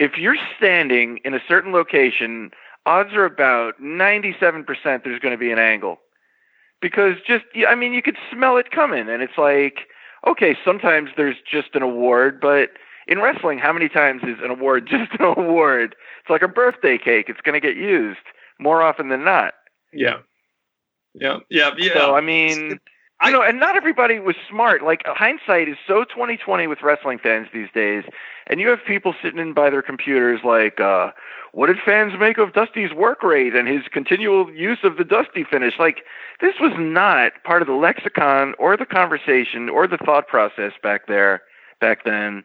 if 0.00 0.18
you're 0.18 0.36
standing 0.56 1.20
in 1.24 1.34
a 1.34 1.40
certain 1.46 1.72
location, 1.72 2.50
odds 2.84 3.14
are 3.14 3.24
about 3.24 3.80
97% 3.80 4.66
there's 5.04 5.20
going 5.20 5.32
to 5.32 5.38
be 5.38 5.52
an 5.52 5.60
angle. 5.60 6.00
Because 6.82 7.14
just, 7.24 7.44
I 7.66 7.76
mean, 7.76 7.94
you 7.94 8.02
could 8.02 8.18
smell 8.30 8.56
it 8.56 8.72
coming, 8.72 9.08
and 9.08 9.22
it's 9.22 9.38
like, 9.38 9.86
okay, 10.26 10.56
sometimes 10.64 11.10
there's 11.16 11.36
just 11.48 11.74
an 11.74 11.82
award, 11.82 12.40
but 12.40 12.70
in 13.06 13.20
wrestling, 13.20 13.58
how 13.58 13.72
many 13.72 13.88
times 13.88 14.22
is 14.24 14.38
an 14.42 14.50
award 14.50 14.86
just 14.90 15.12
an 15.12 15.26
award? 15.26 15.94
It's 16.20 16.30
like 16.30 16.42
a 16.42 16.48
birthday 16.48 16.98
cake, 16.98 17.26
it's 17.28 17.40
going 17.40 17.54
to 17.58 17.66
get 17.66 17.76
used 17.76 18.18
more 18.58 18.82
often 18.82 19.10
than 19.10 19.24
not. 19.24 19.54
Yeah. 19.92 20.18
Yeah. 21.14 21.38
Yeah. 21.50 21.70
Yeah. 21.78 21.94
So 21.94 22.16
I 22.16 22.20
mean, 22.20 22.80
you 23.24 23.32
know, 23.32 23.42
and 23.42 23.58
not 23.58 23.76
everybody 23.76 24.18
was 24.18 24.36
smart. 24.48 24.82
Like 24.82 25.02
hindsight 25.06 25.68
is 25.68 25.76
so 25.86 26.04
2020 26.04 26.66
with 26.66 26.82
wrestling 26.82 27.18
fans 27.18 27.48
these 27.52 27.68
days, 27.72 28.04
and 28.46 28.60
you 28.60 28.68
have 28.68 28.84
people 28.86 29.14
sitting 29.22 29.40
in 29.40 29.52
by 29.52 29.70
their 29.70 29.82
computers 29.82 30.40
like, 30.44 30.80
uh, 30.80 31.12
what 31.52 31.68
did 31.68 31.78
fans 31.84 32.12
make 32.18 32.36
of 32.36 32.52
Dusty's 32.52 32.92
work 32.92 33.22
rate 33.22 33.54
and 33.54 33.66
his 33.66 33.84
continual 33.90 34.50
use 34.52 34.80
of 34.82 34.98
the 34.98 35.04
Dusty 35.04 35.44
finish? 35.44 35.78
Like 35.78 36.04
this 36.40 36.54
was 36.60 36.72
not 36.76 37.32
part 37.44 37.62
of 37.62 37.68
the 37.68 37.74
lexicon 37.74 38.54
or 38.58 38.76
the 38.76 38.84
conversation 38.84 39.70
or 39.70 39.86
the 39.86 39.96
thought 39.96 40.28
process 40.28 40.72
back 40.82 41.06
there 41.06 41.42
back 41.80 42.04
then. 42.04 42.44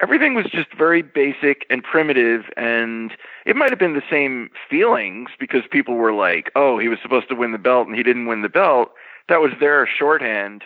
Everything 0.00 0.34
was 0.34 0.46
just 0.46 0.72
very 0.74 1.02
basic 1.02 1.66
and 1.70 1.82
primitive, 1.82 2.44
and 2.56 3.12
it 3.46 3.56
might 3.56 3.70
have 3.70 3.78
been 3.78 3.94
the 3.94 4.02
same 4.10 4.50
feelings 4.68 5.30
because 5.38 5.62
people 5.70 5.94
were 5.94 6.12
like, 6.12 6.50
"Oh, 6.54 6.78
he 6.78 6.88
was 6.88 6.98
supposed 7.00 7.28
to 7.28 7.34
win 7.34 7.52
the 7.52 7.58
belt 7.58 7.86
and 7.88 7.96
he 7.96 8.02
didn't 8.02 8.26
win 8.26 8.42
the 8.42 8.48
belt." 8.48 8.92
That 9.28 9.40
was 9.40 9.52
their 9.60 9.86
shorthand. 9.86 10.64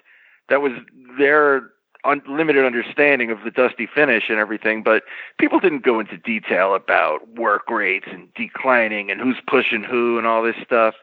That 0.48 0.60
was 0.62 0.72
their 1.18 1.70
unlimited 2.04 2.64
understanding 2.64 3.30
of 3.30 3.38
the 3.44 3.50
dusty 3.50 3.86
finish 3.86 4.24
and 4.28 4.38
everything. 4.38 4.82
But 4.82 5.02
people 5.38 5.58
didn't 5.60 5.82
go 5.84 6.00
into 6.00 6.16
detail 6.16 6.74
about 6.74 7.28
work 7.36 7.68
rates 7.70 8.06
and 8.10 8.32
declining 8.34 9.10
and 9.10 9.20
who's 9.20 9.36
pushing 9.46 9.82
who 9.82 10.16
and 10.18 10.26
all 10.26 10.42
this 10.42 10.56
stuff. 10.64 10.94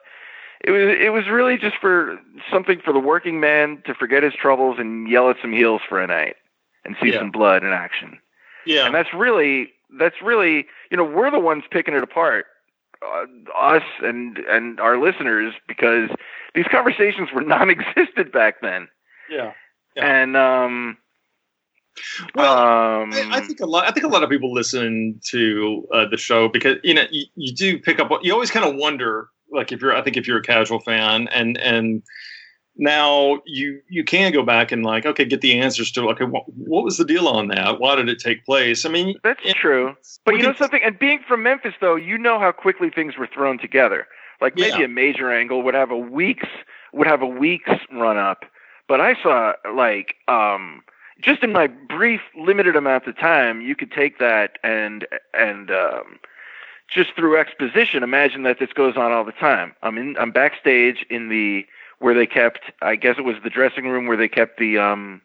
It 0.64 0.72
was 0.72 0.96
it 1.00 1.12
was 1.14 1.28
really 1.28 1.58
just 1.58 1.76
for 1.80 2.20
something 2.52 2.80
for 2.84 2.92
the 2.94 3.00
working 3.00 3.40
man 3.40 3.84
to 3.86 3.94
forget 3.94 4.24
his 4.24 4.34
troubles 4.34 4.78
and 4.80 5.08
yell 5.10 5.30
at 5.30 5.36
some 5.42 5.52
heels 5.54 5.82
for 5.88 6.02
a 6.02 6.08
night 6.08 6.36
and 6.84 6.96
see 7.02 7.10
Yeah. 7.12 7.20
some 7.20 7.30
blood 7.32 7.64
in 7.64 7.72
action 7.72 8.18
yeah. 8.66 8.86
and 8.86 8.96
that's 8.96 9.14
really 9.14 9.74
that's 10.00 10.22
really 10.24 10.66
you 10.90 10.98
know 10.98 11.04
we're 11.04 11.30
the 11.30 11.40
ones 11.40 11.64
picking 11.70 11.94
it 11.94 12.02
apart 12.02 12.46
uh, 13.06 13.26
us 13.60 13.84
and 14.02 14.38
and 14.50 14.80
our 14.80 14.98
listeners 14.98 15.54
because 15.68 16.10
these 16.56 16.66
conversations 16.72 17.30
were 17.34 17.42
non-existent 17.56 18.32
back 18.32 18.62
then 18.62 18.88
yeah. 19.30 19.54
Yeah. 19.96 20.22
and 20.22 20.38
um 20.38 20.98
Well, 22.36 22.58
um 22.58 23.14
I, 23.14 23.38
I 23.38 23.40
think 23.42 23.60
a 23.60 23.66
lot. 23.66 23.88
I 23.88 23.92
think 23.92 24.06
a 24.06 24.10
lot 24.10 24.24
of 24.24 24.30
people 24.30 24.54
listen 24.54 25.20
to 25.30 25.88
uh, 25.94 26.06
the 26.10 26.18
show 26.18 26.50
because 26.50 26.78
you 26.84 26.94
know 26.94 27.06
you, 27.12 27.26
you 27.36 27.54
do 27.54 27.80
pick 27.80 28.00
up. 28.00 28.12
You 28.22 28.34
always 28.34 28.52
kind 28.52 28.66
of 28.66 28.76
wonder, 28.76 29.30
like 29.52 29.72
if 29.72 29.82
you're. 29.82 29.96
I 29.96 30.02
think 30.02 30.18
if 30.18 30.28
you're 30.28 30.40
a 30.40 30.44
casual 30.44 30.80
fan, 30.80 31.28
and 31.30 31.58
and 31.58 32.04
now 32.76 33.40
you 33.46 33.80
you 33.90 34.04
can 34.04 34.34
go 34.34 34.44
back 34.44 34.74
and 34.74 34.84
like 34.84 35.06
okay, 35.06 35.24
get 35.24 35.42
the 35.42 35.60
answers 35.60 35.92
to 35.94 36.10
okay, 36.10 36.26
what, 36.26 36.44
what 36.50 36.84
was 36.84 36.98
the 36.98 37.06
deal 37.06 37.28
on 37.28 37.48
that? 37.48 37.80
Why 37.80 37.96
did 37.96 38.10
it 38.10 38.20
take 38.20 38.46
place? 38.46 38.86
I 38.86 38.90
mean, 38.90 39.16
that's 39.24 39.42
true 39.54 39.96
but 40.26 40.36
you 40.36 40.44
know 40.44 40.54
something 40.54 40.82
and 40.84 41.00
being 41.00 41.20
from 41.28 41.44
memphis 41.44 41.74
though 41.80 41.96
you 41.96 42.18
know 42.18 42.40
how 42.40 42.52
quickly 42.52 42.90
things 42.90 43.18
were 43.18 43.28
thrown 43.28 43.58
together 43.58 44.08
Like 44.42 44.56
maybe 44.56 44.80
Yeah. 44.80 44.86
a 44.86 44.90
major 44.90 45.32
angle 45.32 45.62
would 45.64 45.74
have 45.74 45.92
a 45.92 45.98
week's 45.98 46.48
would 46.94 47.08
have 47.08 47.22
a 47.22 47.28
week's 47.28 47.72
run 47.92 48.18
up. 48.18 48.46
But 48.88 49.02
I 49.02 49.16
saw 49.22 49.54
like 49.74 50.16
um 50.28 50.82
just 51.22 51.44
in 51.44 51.52
my 51.54 51.68
brief 51.68 52.22
limited 52.38 52.76
amount 52.76 53.08
of 53.08 53.18
time, 53.18 53.62
you 53.62 53.76
could 53.76 53.92
take 53.92 54.20
that 54.20 54.58
and 54.64 55.08
and 55.34 55.72
um 55.72 56.20
just 56.88 57.16
through 57.16 57.36
exposition, 57.38 58.04
imagine 58.04 58.44
that 58.44 58.60
this 58.60 58.72
goes 58.72 58.96
on 58.96 59.12
all 59.12 59.24
the 59.26 59.32
time. 59.32 59.74
I'm 59.82 59.98
in 59.98 60.16
I'm 60.18 60.32
backstage 60.32 61.06
in 61.10 61.30
the 61.30 61.66
where 62.00 62.14
they 62.14 62.28
kept 62.28 62.72
I 62.82 62.96
guess 62.96 63.18
it 63.18 63.24
was 63.26 63.38
the 63.44 63.50
dressing 63.50 63.88
room 63.88 64.06
where 64.08 64.18
they 64.18 64.28
kept 64.28 64.60
the 64.60 64.78
um 64.78 65.22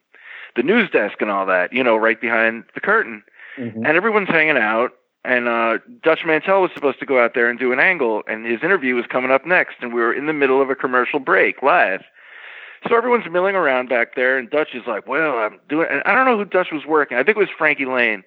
the 0.56 0.62
news 0.62 0.90
desk 0.90 1.20
and 1.20 1.30
all 1.30 1.46
that, 1.46 1.72
you 1.72 1.82
know, 1.84 1.96
right 1.96 2.20
behind 2.20 2.64
the 2.74 2.80
curtain. 2.80 3.22
Mhm. 3.58 3.76
And 3.76 3.96
everyone's 3.96 4.28
hanging 4.28 4.56
out 4.56 4.92
and 5.24 5.48
uh 5.48 5.78
Dutch 6.02 6.24
Mantell 6.24 6.62
was 6.62 6.70
supposed 6.74 6.98
to 7.00 7.06
go 7.06 7.22
out 7.22 7.34
there 7.34 7.48
and 7.48 7.58
do 7.58 7.72
an 7.72 7.80
angle 7.80 8.22
and 8.26 8.46
his 8.46 8.62
interview 8.62 8.94
was 8.94 9.06
coming 9.06 9.30
up 9.30 9.46
next 9.46 9.76
and 9.80 9.92
we 9.92 10.00
were 10.00 10.12
in 10.12 10.26
the 10.26 10.32
middle 10.32 10.62
of 10.62 10.70
a 10.70 10.74
commercial 10.74 11.18
break 11.18 11.62
live. 11.62 12.02
So 12.88 12.96
everyone's 12.96 13.30
milling 13.30 13.54
around 13.54 13.88
back 13.88 14.14
there 14.14 14.38
and 14.38 14.48
Dutch 14.48 14.74
is 14.74 14.86
like, 14.86 15.06
Well, 15.06 15.38
I'm 15.38 15.60
doing 15.68 15.88
and 15.90 16.02
I 16.04 16.14
don't 16.14 16.26
know 16.26 16.38
who 16.38 16.44
Dutch 16.44 16.72
was 16.72 16.86
working. 16.86 17.18
I 17.18 17.22
think 17.22 17.36
it 17.36 17.40
was 17.40 17.50
Frankie 17.56 17.86
Lane. 17.86 18.22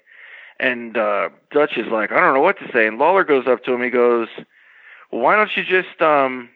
And 0.59 0.97
uh 0.97 1.29
Dutch 1.51 1.77
is 1.77 1.87
like, 1.87 2.11
I 2.11 2.19
don't 2.19 2.33
know 2.33 2.41
what 2.41 2.59
to 2.59 2.71
say. 2.71 2.87
And 2.87 2.97
Lawler 2.99 3.23
goes 3.23 3.47
up 3.47 3.63
to 3.63 3.73
him, 3.73 3.81
he 3.81 3.89
goes, 3.89 4.27
Well, 5.11 5.21
why 5.21 5.35
don't 5.35 5.55
you 5.55 5.63
just 5.63 6.01
um 6.01 6.49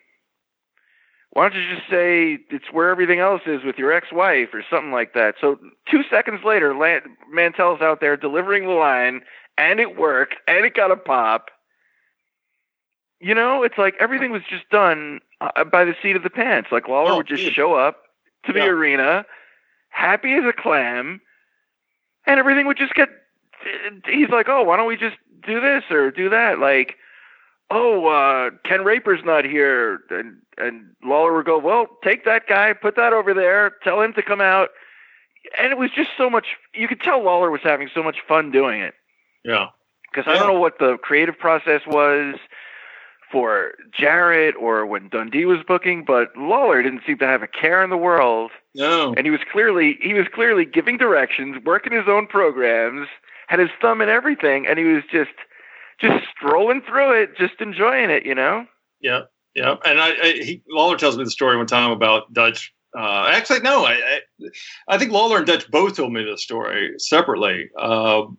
why 1.37 1.49
don't 1.49 1.61
you 1.61 1.75
just 1.75 1.87
say 1.87 2.39
it's 2.49 2.71
where 2.71 2.89
everything 2.89 3.19
else 3.19 3.43
is 3.45 3.63
with 3.63 3.77
your 3.77 3.91
ex-wife 3.91 4.49
or 4.53 4.63
something 4.71 4.91
like 4.91 5.13
that? 5.13 5.35
So 5.39 5.59
two 5.87 6.01
seconds 6.09 6.43
later, 6.43 6.73
Mantell's 7.31 7.79
out 7.79 8.01
there 8.01 8.17
delivering 8.17 8.65
the 8.65 8.73
line, 8.73 9.21
and 9.57 9.79
it 9.79 9.97
worked, 9.97 10.35
and 10.47 10.65
it 10.65 10.73
got 10.75 10.91
a 10.91 10.95
pop. 10.97 11.49
You 13.19 13.33
know, 13.33 13.63
it's 13.63 13.77
like 13.77 13.95
everything 13.99 14.31
was 14.31 14.43
just 14.49 14.69
done 14.69 15.19
uh, 15.41 15.63
by 15.63 15.83
the 15.85 15.95
seat 16.01 16.15
of 16.15 16.23
the 16.23 16.29
pants. 16.29 16.69
Like 16.71 16.87
Lawler 16.87 17.11
Oh, 17.13 17.17
would 17.17 17.27
just 17.27 17.43
dude. 17.43 17.53
show 17.53 17.73
up 17.73 18.03
to 18.45 18.53
the 18.53 18.65
arena, 18.65 19.25
happy 19.89 20.33
as 20.33 20.43
a 20.45 20.53
clam, 20.53 21.19
and 22.27 22.39
everything 22.39 22.67
would 22.67 22.77
just 22.77 22.93
get. 22.93 23.09
He's 24.05 24.29
like, 24.29 24.47
"Oh, 24.49 24.63
why 24.63 24.77
don't 24.77 24.87
we 24.87 24.97
just 24.97 25.17
do 25.45 25.59
this 25.59 25.83
or 25.89 26.11
do 26.11 26.29
that?" 26.29 26.59
Like, 26.59 26.95
"Oh, 27.71 28.05
uh, 28.05 28.51
Ken 28.63 28.83
Raper's 28.83 29.23
not 29.25 29.45
here," 29.45 29.99
and 30.11 30.37
and 30.59 30.85
Lawler 31.03 31.35
would 31.35 31.45
go, 31.47 31.57
"Well, 31.57 31.87
take 32.03 32.23
that 32.25 32.47
guy, 32.47 32.73
put 32.73 32.95
that 32.97 33.13
over 33.13 33.33
there, 33.33 33.71
tell 33.83 33.99
him 34.01 34.13
to 34.13 34.21
come 34.21 34.41
out." 34.41 34.69
And 35.57 35.71
it 35.71 35.77
was 35.79 35.89
just 35.89 36.11
so 36.15 36.29
much. 36.29 36.55
You 36.75 36.87
could 36.87 37.01
tell 37.01 37.23
Lawler 37.23 37.49
was 37.49 37.61
having 37.63 37.89
so 37.93 38.03
much 38.03 38.17
fun 38.27 38.51
doing 38.51 38.79
it 38.81 38.93
Yeah. 39.47 39.67
because 40.11 40.29
I 40.29 40.37
don't 40.37 40.47
know 40.53 40.59
what 40.59 40.77
the 40.79 40.97
creative 41.01 41.37
process 41.39 41.81
was 41.87 42.35
for 43.31 43.73
Jarrett 43.97 44.55
or 44.55 44.85
when 44.85 45.09
Dundee 45.09 45.45
was 45.45 45.59
booking, 45.67 46.05
but 46.05 46.29
Lawler 46.37 46.81
didn't 46.81 47.01
seem 47.05 47.17
to 47.17 47.25
have 47.27 47.43
a 47.43 47.47
care 47.47 47.83
in 47.83 47.89
the 47.89 47.97
world, 47.97 48.51
No. 48.75 49.13
and 49.17 49.25
he 49.25 49.31
was 49.31 49.41
clearly 49.51 49.97
he 50.01 50.13
was 50.13 50.27
clearly 50.33 50.65
giving 50.65 50.97
directions, 50.97 51.57
working 51.65 51.91
his 51.93 52.07
own 52.07 52.27
programs, 52.27 53.07
had 53.47 53.59
his 53.59 53.69
thumb 53.81 54.01
in 54.01 54.09
everything, 54.09 54.67
and 54.67 54.77
he 54.79 54.85
was 54.85 55.03
just 55.11 55.31
just 55.99 56.25
strolling 56.35 56.81
through 56.81 57.11
it, 57.21 57.35
just 57.37 57.55
enjoying 57.59 58.09
it, 58.09 58.25
you 58.25 58.35
know. 58.35 58.65
Yeah, 59.01 59.21
yeah. 59.55 59.75
And 59.83 59.99
I, 59.99 60.09
I 60.11 60.31
he 60.41 60.61
Lawler 60.69 60.95
tells 60.97 61.17
me 61.17 61.23
the 61.23 61.31
story 61.31 61.57
one 61.57 61.65
time 61.67 61.91
about 61.91 62.31
Dutch. 62.33 62.73
Uh, 62.97 63.29
actually, 63.31 63.59
no, 63.59 63.83
I, 63.85 63.93
I, 63.93 64.19
I 64.87 64.97
think 64.97 65.11
Lawler 65.11 65.37
and 65.37 65.45
Dutch 65.45 65.69
both 65.69 65.97
told 65.97 66.13
me 66.13 66.23
the 66.23 66.37
story 66.37 66.93
separately. 66.97 67.69
Um, 67.79 68.37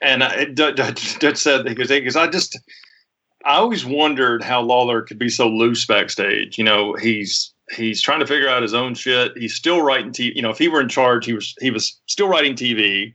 and 0.00 0.22
I, 0.22 0.44
Dutch, 0.44 1.38
said 1.38 1.64
because 1.64 1.88
because 1.88 2.16
I 2.16 2.26
just 2.28 2.58
I 3.44 3.56
always 3.56 3.84
wondered 3.84 4.42
how 4.42 4.60
Lawler 4.60 5.02
could 5.02 5.18
be 5.18 5.28
so 5.28 5.48
loose 5.48 5.86
backstage. 5.86 6.58
You 6.58 6.64
know, 6.64 6.94
he's 6.94 7.52
he's 7.70 8.02
trying 8.02 8.20
to 8.20 8.26
figure 8.26 8.48
out 8.48 8.62
his 8.62 8.74
own 8.74 8.94
shit. 8.94 9.32
He's 9.36 9.54
still 9.54 9.82
writing 9.82 10.12
TV. 10.12 10.34
You 10.34 10.42
know, 10.42 10.50
if 10.50 10.58
he 10.58 10.68
were 10.68 10.80
in 10.80 10.88
charge, 10.88 11.26
he 11.26 11.32
was 11.32 11.54
he 11.60 11.70
was 11.70 11.98
still 12.06 12.28
writing 12.28 12.54
TV. 12.54 13.14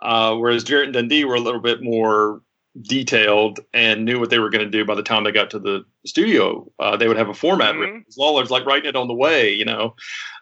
Uh, 0.00 0.34
whereas 0.36 0.64
Jarrett 0.64 0.86
and 0.86 0.94
Dundee 0.94 1.24
were 1.24 1.36
a 1.36 1.40
little 1.40 1.60
bit 1.60 1.82
more 1.82 2.42
detailed 2.80 3.60
and 3.72 4.04
knew 4.04 4.18
what 4.18 4.30
they 4.30 4.38
were 4.38 4.50
going 4.50 4.64
to 4.64 4.70
do 4.70 4.84
by 4.84 4.94
the 4.94 5.02
time 5.02 5.24
they 5.24 5.32
got 5.32 5.50
to 5.50 5.58
the 5.58 5.84
studio. 6.06 6.70
Uh, 6.78 6.96
they 6.96 7.08
would 7.08 7.16
have 7.16 7.28
a 7.28 7.34
format. 7.34 7.74
Mhm. 7.74 7.80
written. 7.80 8.04
Lawler's 8.16 8.50
like 8.50 8.64
writing 8.66 8.88
it 8.88 8.96
on 8.96 9.08
the 9.08 9.14
way, 9.14 9.52
you 9.52 9.64
know, 9.64 9.94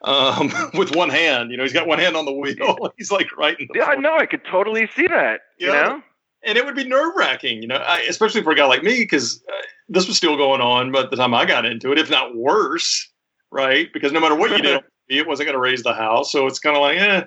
um, 0.04 0.50
with 0.74 0.94
one 0.96 1.10
hand. 1.10 1.50
You 1.50 1.56
know, 1.56 1.62
he's 1.64 1.72
got 1.72 1.86
one 1.86 1.98
hand 1.98 2.16
on 2.16 2.24
the 2.24 2.32
wheel. 2.32 2.92
he's 2.98 3.10
like 3.12 3.36
writing. 3.36 3.68
Yeah, 3.74 3.82
I 3.82 3.94
format. 3.94 4.02
know. 4.02 4.16
I 4.16 4.26
could 4.26 4.44
totally 4.44 4.88
see 4.96 5.06
that. 5.08 5.40
You 5.58 5.68
Yeah. 5.68 5.82
know. 5.82 6.02
and 6.42 6.56
it 6.56 6.64
would 6.64 6.74
be 6.74 6.84
nerve 6.84 7.12
wracking, 7.16 7.60
you 7.60 7.68
know, 7.68 7.76
I, 7.76 8.00
especially 8.08 8.42
for 8.42 8.52
a 8.52 8.54
guy 8.54 8.64
like 8.64 8.82
me 8.82 9.00
because 9.00 9.44
uh, 9.52 9.56
this 9.90 10.08
was 10.08 10.16
still 10.16 10.38
going 10.38 10.62
on 10.62 10.90
by 10.90 11.02
the 11.02 11.14
time 11.16 11.34
I 11.34 11.44
got 11.44 11.66
into 11.66 11.92
it, 11.92 11.98
if 11.98 12.08
not 12.08 12.34
worse, 12.34 13.10
right? 13.50 13.92
Because 13.92 14.10
no 14.12 14.20
matter 14.20 14.34
what 14.34 14.50
you 14.50 14.62
did, 14.62 14.80
it 15.10 15.26
wasn't 15.26 15.48
going 15.48 15.54
to 15.54 15.60
raise 15.60 15.82
the 15.82 15.92
house, 15.92 16.32
so 16.32 16.46
it's 16.46 16.58
kind 16.58 16.76
of 16.76 16.80
like, 16.80 16.98
eh. 16.98 17.24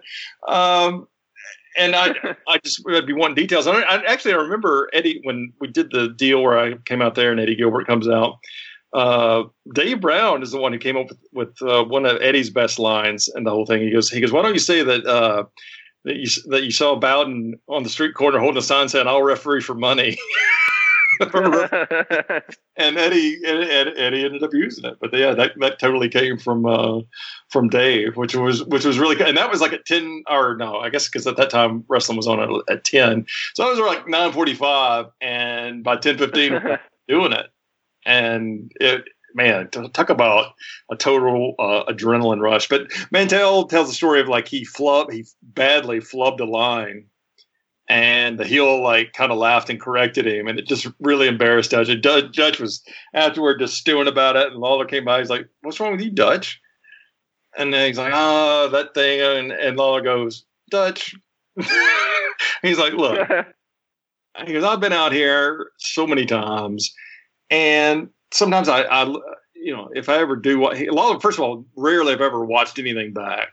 Um, 0.48 1.08
and 1.78 1.96
I, 1.96 2.14
I 2.48 2.58
just 2.64 2.84
would 2.86 3.08
be 3.08 3.14
wanting 3.14 3.36
details. 3.36 3.68
I, 3.68 3.82
I 3.82 4.04
actually 4.06 4.34
I 4.34 4.38
remember 4.38 4.90
Eddie 4.94 5.20
when 5.24 5.54
we 5.60 5.68
did 5.68 5.92
the 5.92 6.10
deal 6.10 6.42
where 6.42 6.58
I 6.58 6.76
came 6.86 7.02
out 7.02 7.16
there 7.16 7.32
and 7.32 7.40
Eddie 7.40 7.56
Gilbert 7.56 7.88
comes 7.88 8.08
out. 8.08 8.38
Uh, 8.94 9.46
Dave 9.74 10.02
Brown 10.02 10.44
is 10.44 10.52
the 10.52 10.60
one 10.60 10.72
who 10.72 10.78
came 10.78 10.98
up 10.98 11.08
with, 11.10 11.18
with 11.34 11.62
uh, 11.64 11.84
one 11.84 12.06
of 12.06 12.22
Eddie's 12.22 12.52
best 12.52 12.78
lines 12.78 13.28
and 13.30 13.46
the 13.46 13.50
whole 13.50 13.66
thing. 13.66 13.82
He 13.82 13.92
goes, 13.92 14.08
he 14.08 14.22
goes, 14.22 14.32
why 14.32 14.44
don't 14.44 14.54
you 14.54 14.60
say 14.60 14.84
that 14.84 15.04
uh, 15.06 15.46
that 16.06 16.18
you 16.18 16.28
that 16.48 16.64
you 16.64 16.72
saw 16.72 16.96
Bowden 16.96 17.60
on 17.68 17.84
the 17.84 17.90
street 17.90 18.14
corner 18.14 18.40
holding 18.40 18.58
a 18.58 18.62
sign 18.62 18.90
saying 18.90 19.08
"I'll 19.08 19.24
referee 19.24 19.62
for 19.62 19.74
money," 19.74 20.18
and 22.76 22.98
Eddie 22.98 23.40
Ed, 23.46 23.62
Ed, 23.62 23.88
Eddie 23.98 24.26
ended 24.26 24.44
up 24.44 24.54
using 24.54 24.86
it. 24.86 24.98
But 25.00 25.14
yeah, 25.14 25.34
that, 25.34 25.52
that 25.60 25.80
totally 25.80 26.10
came 26.10 26.38
from 26.38 26.66
uh, 26.66 27.02
from 27.50 27.70
Dave, 27.70 28.18
which 28.18 28.36
was 28.36 28.64
which 28.66 28.86
was 28.86 29.00
really 29.00 29.16
good. 29.16 29.28
And 29.28 29.38
that 29.38 29.50
was 29.50 29.62
like 29.62 29.74
at 29.74 29.86
ten 29.86 30.24
or 30.30 30.56
no, 30.56 30.78
I 30.78 30.90
guess 30.90 31.08
because 31.08 31.28
at 31.28 31.38
that 31.38 31.50
time 31.50 31.84
wrestling 31.88 32.18
was 32.18 32.28
on 32.28 32.40
at, 32.40 32.50
at 32.74 32.84
ten, 32.84 33.26
so 33.54 33.66
I 33.66 33.70
was 33.70 33.80
like 33.80 34.08
nine 34.08 34.32
forty 34.32 34.54
five, 34.54 35.08
and 35.22 35.84
by 35.84 35.98
ten 35.98 36.18
fifteen 36.18 36.60
doing 37.08 37.34
it, 37.34 37.48
and 38.06 38.72
it. 38.80 39.06
Man, 39.36 39.68
t- 39.72 39.90
talk 39.90 40.12
about 40.12 40.54
a 40.92 40.96
total 40.96 41.56
uh, 41.58 41.92
adrenaline 41.92 42.40
rush. 42.40 42.70
But 42.70 42.92
Mantell 43.10 43.66
tells 43.66 43.88
the 43.88 43.96
story 43.96 44.22
of 44.22 44.28
like 44.28 44.48
he 44.48 44.64
flub, 44.64 45.12
he 45.12 45.26
badly 45.42 46.02
flubbed 46.02 46.40
a 46.40 46.46
line, 46.46 47.06
and 47.94 48.40
the 48.40 48.46
heel 48.46 48.82
like 48.82 49.14
kind 49.14 49.32
of 49.32 49.38
laughed 49.38 49.70
and 49.70 49.80
corrected 49.80 50.26
him, 50.26 50.48
and 50.48 50.58
it 50.58 50.66
just 50.66 50.88
really 51.00 51.28
embarrassed 51.28 51.70
Dutch. 51.70 51.90
And 51.90 52.02
Dutch, 52.02 52.36
Dutch 52.36 52.60
was 52.60 52.84
afterward 53.14 53.60
just 53.60 53.76
stewing 53.78 54.08
about 54.08 54.36
it, 54.36 54.48
and 54.48 54.60
Lawler 54.60 54.86
came 54.86 55.06
by. 55.06 55.20
He's 55.20 55.30
like, 55.30 55.48
"What's 55.62 55.80
wrong 55.80 55.92
with 55.92 56.02
you, 56.02 56.10
Dutch?" 56.10 56.60
And 57.56 57.72
then 57.72 57.86
he's 57.86 58.00
like, 58.00 58.12
"Ah, 58.12 58.68
that 58.70 58.96
thing," 58.96 59.22
and, 59.22 59.52
and 59.52 59.78
Lawler 59.78 60.02
goes, 60.02 60.44
"Dutch." 60.72 61.14
he's 62.64 62.80
like, 62.80 62.94
"Look." 62.94 63.30
He 64.48 64.54
goes, 64.54 64.64
I've 64.64 64.80
been 64.80 64.94
out 64.94 65.12
here 65.12 65.70
so 65.78 66.08
many 66.08 66.26
times, 66.26 66.92
and 67.52 68.10
sometimes 68.32 68.68
I, 68.68 68.82
I 68.82 69.04
you 69.54 69.72
know, 69.72 69.92
if 69.94 70.10
I 70.10 70.18
ever 70.18 70.36
do 70.36 70.58
what 70.58 70.76
he, 70.76 70.90
Lawler, 70.90 71.20
first 71.20 71.38
of 71.38 71.44
all, 71.44 71.68
rarely 71.76 72.14
have 72.14 72.22
ever 72.22 72.44
watched 72.44 72.80
anything 72.80 73.14
back, 73.14 73.50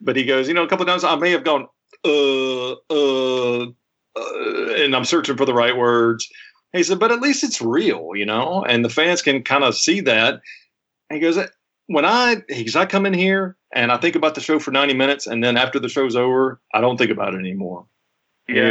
but 0.00 0.14
he 0.14 0.24
goes, 0.24 0.46
you 0.46 0.54
know, 0.54 0.62
a 0.62 0.68
couple 0.68 0.84
of 0.84 0.88
times 0.88 1.02
I 1.02 1.16
may 1.16 1.32
have 1.32 1.42
gone, 1.42 1.66
uh, 2.04 2.74
uh, 2.74 3.66
uh, 4.16 4.74
and 4.74 4.94
I'm 4.94 5.04
searching 5.04 5.36
for 5.36 5.44
the 5.44 5.54
right 5.54 5.76
words. 5.76 6.28
He 6.72 6.82
said, 6.82 7.00
but 7.00 7.10
at 7.10 7.20
least 7.20 7.42
it's 7.42 7.60
real, 7.60 8.10
you 8.14 8.24
know, 8.24 8.64
and 8.64 8.84
the 8.84 8.88
fans 8.88 9.22
can 9.22 9.42
kind 9.42 9.64
of 9.64 9.74
see 9.74 10.00
that. 10.02 10.40
And 11.08 11.16
he 11.16 11.20
goes, 11.20 11.38
when 11.86 12.04
I, 12.04 12.42
he 12.48 12.64
goes, 12.64 12.76
I 12.76 12.86
come 12.86 13.06
in 13.06 13.14
here 13.14 13.56
and 13.74 13.90
I 13.90 13.96
think 13.96 14.14
about 14.14 14.36
the 14.36 14.40
show 14.40 14.58
for 14.60 14.70
90 14.70 14.94
minutes, 14.94 15.26
and 15.26 15.42
then 15.42 15.56
after 15.56 15.80
the 15.80 15.88
show's 15.88 16.14
over, 16.14 16.60
I 16.72 16.80
don't 16.80 16.96
think 16.96 17.10
about 17.10 17.34
it 17.34 17.38
anymore. 17.38 17.86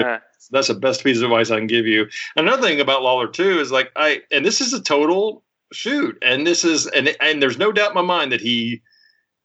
yeah. 0.02 0.20
That's 0.52 0.70
the 0.70 0.74
best 0.74 1.04
piece 1.04 1.18
of 1.18 1.24
advice 1.24 1.52
I 1.52 1.58
can 1.58 1.68
give 1.68 1.86
you. 1.86 2.08
Another 2.36 2.62
thing 2.62 2.80
about 2.80 3.04
Lawler 3.04 3.28
too 3.28 3.60
is 3.60 3.72
like 3.72 3.92
I 3.96 4.22
and 4.32 4.46
this 4.46 4.62
is 4.62 4.74
a 4.74 4.82
total 4.82 5.44
shoot, 5.74 6.18
and 6.22 6.48
this 6.48 6.64
is 6.64 6.88
and 6.88 7.16
and 7.20 7.42
there's 7.42 7.58
no 7.58 7.72
doubt 7.72 7.90
in 7.90 7.96
my 7.96 8.02
mind 8.02 8.32
that 8.32 8.42
he 8.42 8.82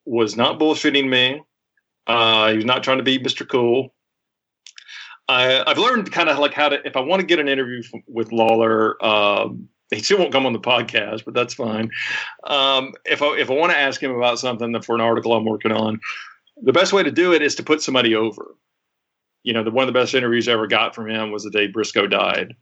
was 0.05 0.37
not 0.37 0.59
bullshitting 0.59 1.09
me. 1.09 1.43
Uh, 2.07 2.51
he 2.51 2.57
was 2.57 2.65
not 2.65 2.83
trying 2.83 2.99
to 2.99 3.05
be 3.05 3.19
Mr. 3.19 3.49
Cool. 3.49 3.93
I, 5.29 5.63
I've 5.67 5.79
learned 5.79 6.11
kind 6.13 6.29
of 6.29 6.39
like 6.39 6.55
how 6.55 6.69
to 6.69 6.87
if 6.87 6.97
I 6.97 7.01
want 7.01 7.21
to 7.21 7.27
get 7.27 7.39
an 7.39 7.49
interview 7.49 7.83
with 8.07 8.33
Lawler. 8.33 9.03
Um, 9.05 9.69
he 9.91 10.01
still 10.01 10.19
won't 10.19 10.33
come 10.33 10.47
on 10.47 10.53
the 10.53 10.61
podcast, 10.61 11.25
but 11.25 11.35
that's 11.35 11.55
fine. 11.55 11.91
Um, 12.45 12.93
if 13.05 13.23
I 13.23 13.37
if 13.37 13.51
I 13.51 13.55
want 13.55 13.73
to 13.73 13.79
ask 13.79 14.03
him 14.03 14.11
about 14.13 14.39
something 14.39 14.81
for 14.83 14.95
an 14.95 15.01
article 15.01 15.35
I'm 15.35 15.45
working 15.45 15.73
on, 15.73 16.01
the 16.63 16.73
best 16.73 16.93
way 16.93 17.03
to 17.03 17.11
do 17.11 17.33
it 17.33 17.43
is 17.43 17.55
to 17.57 17.63
put 17.63 17.83
somebody 17.83 18.15
over 18.15 18.55
you 19.45 19.53
know, 19.53 19.63
the 19.63 19.71
one 19.71 19.87
of 19.87 19.93
the 19.93 19.99
best 19.99 20.15
interviews 20.15 20.49
I 20.49 20.53
ever 20.53 20.67
got 20.67 20.95
from 20.95 21.09
him 21.09 21.31
was 21.31 21.45
the 21.45 21.51
day 21.51 21.69
Brisco 21.71 22.11
died. 22.11 22.57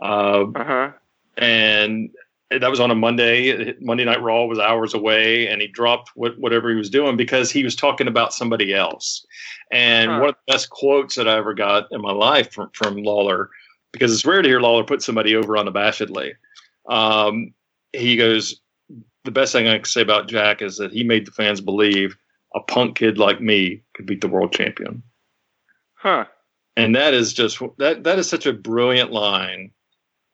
Uh, 0.00 0.44
Uh 0.54 0.64
huh. 0.64 0.92
and 1.36 2.10
that 2.50 2.70
was 2.70 2.80
on 2.80 2.90
a 2.90 2.94
Monday. 2.94 3.74
Monday 3.80 4.04
Night 4.04 4.22
Raw 4.22 4.44
was 4.44 4.58
hours 4.58 4.94
away, 4.94 5.48
and 5.48 5.60
he 5.60 5.68
dropped 5.68 6.12
what, 6.14 6.38
whatever 6.38 6.70
he 6.70 6.76
was 6.76 6.90
doing 6.90 7.16
because 7.16 7.50
he 7.50 7.64
was 7.64 7.76
talking 7.76 8.08
about 8.08 8.32
somebody 8.32 8.74
else. 8.74 9.24
And 9.70 10.10
Huh. 10.10 10.18
one 10.20 10.28
of 10.30 10.34
the 10.46 10.52
best 10.52 10.70
quotes 10.70 11.14
that 11.16 11.28
I 11.28 11.36
ever 11.36 11.54
got 11.54 11.88
in 11.90 12.00
my 12.00 12.12
life 12.12 12.52
from, 12.52 12.70
from 12.72 12.96
Lawler, 12.96 13.50
because 13.92 14.12
it's 14.12 14.24
rare 14.24 14.42
to 14.42 14.48
hear 14.48 14.60
Lawler 14.60 14.84
put 14.84 15.02
somebody 15.02 15.34
over 15.36 15.54
unabashedly. 15.54 16.32
Um, 16.88 17.52
he 17.92 18.16
goes, 18.16 18.60
the 19.24 19.30
best 19.30 19.52
thing 19.52 19.68
I 19.68 19.76
can 19.76 19.84
say 19.84 20.00
about 20.00 20.28
Jack 20.28 20.62
is 20.62 20.78
that 20.78 20.92
he 20.92 21.04
made 21.04 21.26
the 21.26 21.32
fans 21.32 21.60
believe 21.60 22.16
a 22.54 22.60
punk 22.60 22.96
kid 22.96 23.18
like 23.18 23.42
me 23.42 23.82
could 23.94 24.06
beat 24.06 24.22
the 24.22 24.28
world 24.28 24.52
champion. 24.52 25.02
Huh. 25.94 26.24
And 26.76 26.94
that 26.96 27.12
is 27.12 27.34
just 27.34 27.60
that 27.78 28.04
that 28.04 28.18
is 28.18 28.28
such 28.28 28.46
a 28.46 28.52
brilliant 28.52 29.12
line. 29.12 29.72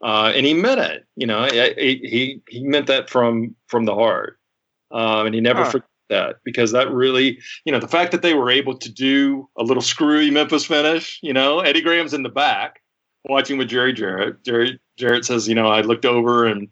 Uh, 0.05 0.30
and 0.36 0.44
he 0.44 0.52
meant 0.52 0.80
it, 0.80 1.07
you 1.16 1.26
know. 1.26 1.44
He 1.46 2.42
he, 2.46 2.62
meant 2.62 2.86
that 2.88 3.09
from 3.09 3.57
from 3.68 3.86
the 3.86 3.94
heart, 3.94 4.38
um, 4.90 5.24
and 5.24 5.34
he 5.34 5.40
never 5.40 5.64
Huh. 5.64 5.70
forgot 5.70 5.88
that 6.11 6.36
because 6.44 6.72
that 6.72 6.90
really, 6.92 7.38
you 7.64 7.72
know, 7.72 7.80
the 7.80 7.88
fact 7.88 8.12
that 8.12 8.20
they 8.20 8.34
were 8.34 8.50
able 8.50 8.76
to 8.76 8.92
do 8.92 9.48
a 9.57 9.62
little 9.64 9.82
screwy 9.82 10.30
Memphis 10.30 10.66
finish, 10.66 11.18
you 11.22 11.32
know, 11.32 11.61
Eddie 11.61 11.80
Graham's 11.80 12.12
in 12.12 12.22
the 12.22 12.28
back 12.28 12.82
watching 13.24 13.57
with 13.57 13.68
Jerry 13.68 13.94
Jarrett. 13.94 14.44
Jerry 14.44 14.78
Jarrett 14.98 15.24
says, 15.24 15.48
you 15.48 15.55
know, 15.55 15.68
I 15.68 15.80
looked 15.80 16.05
over 16.05 16.44
and 16.44 16.68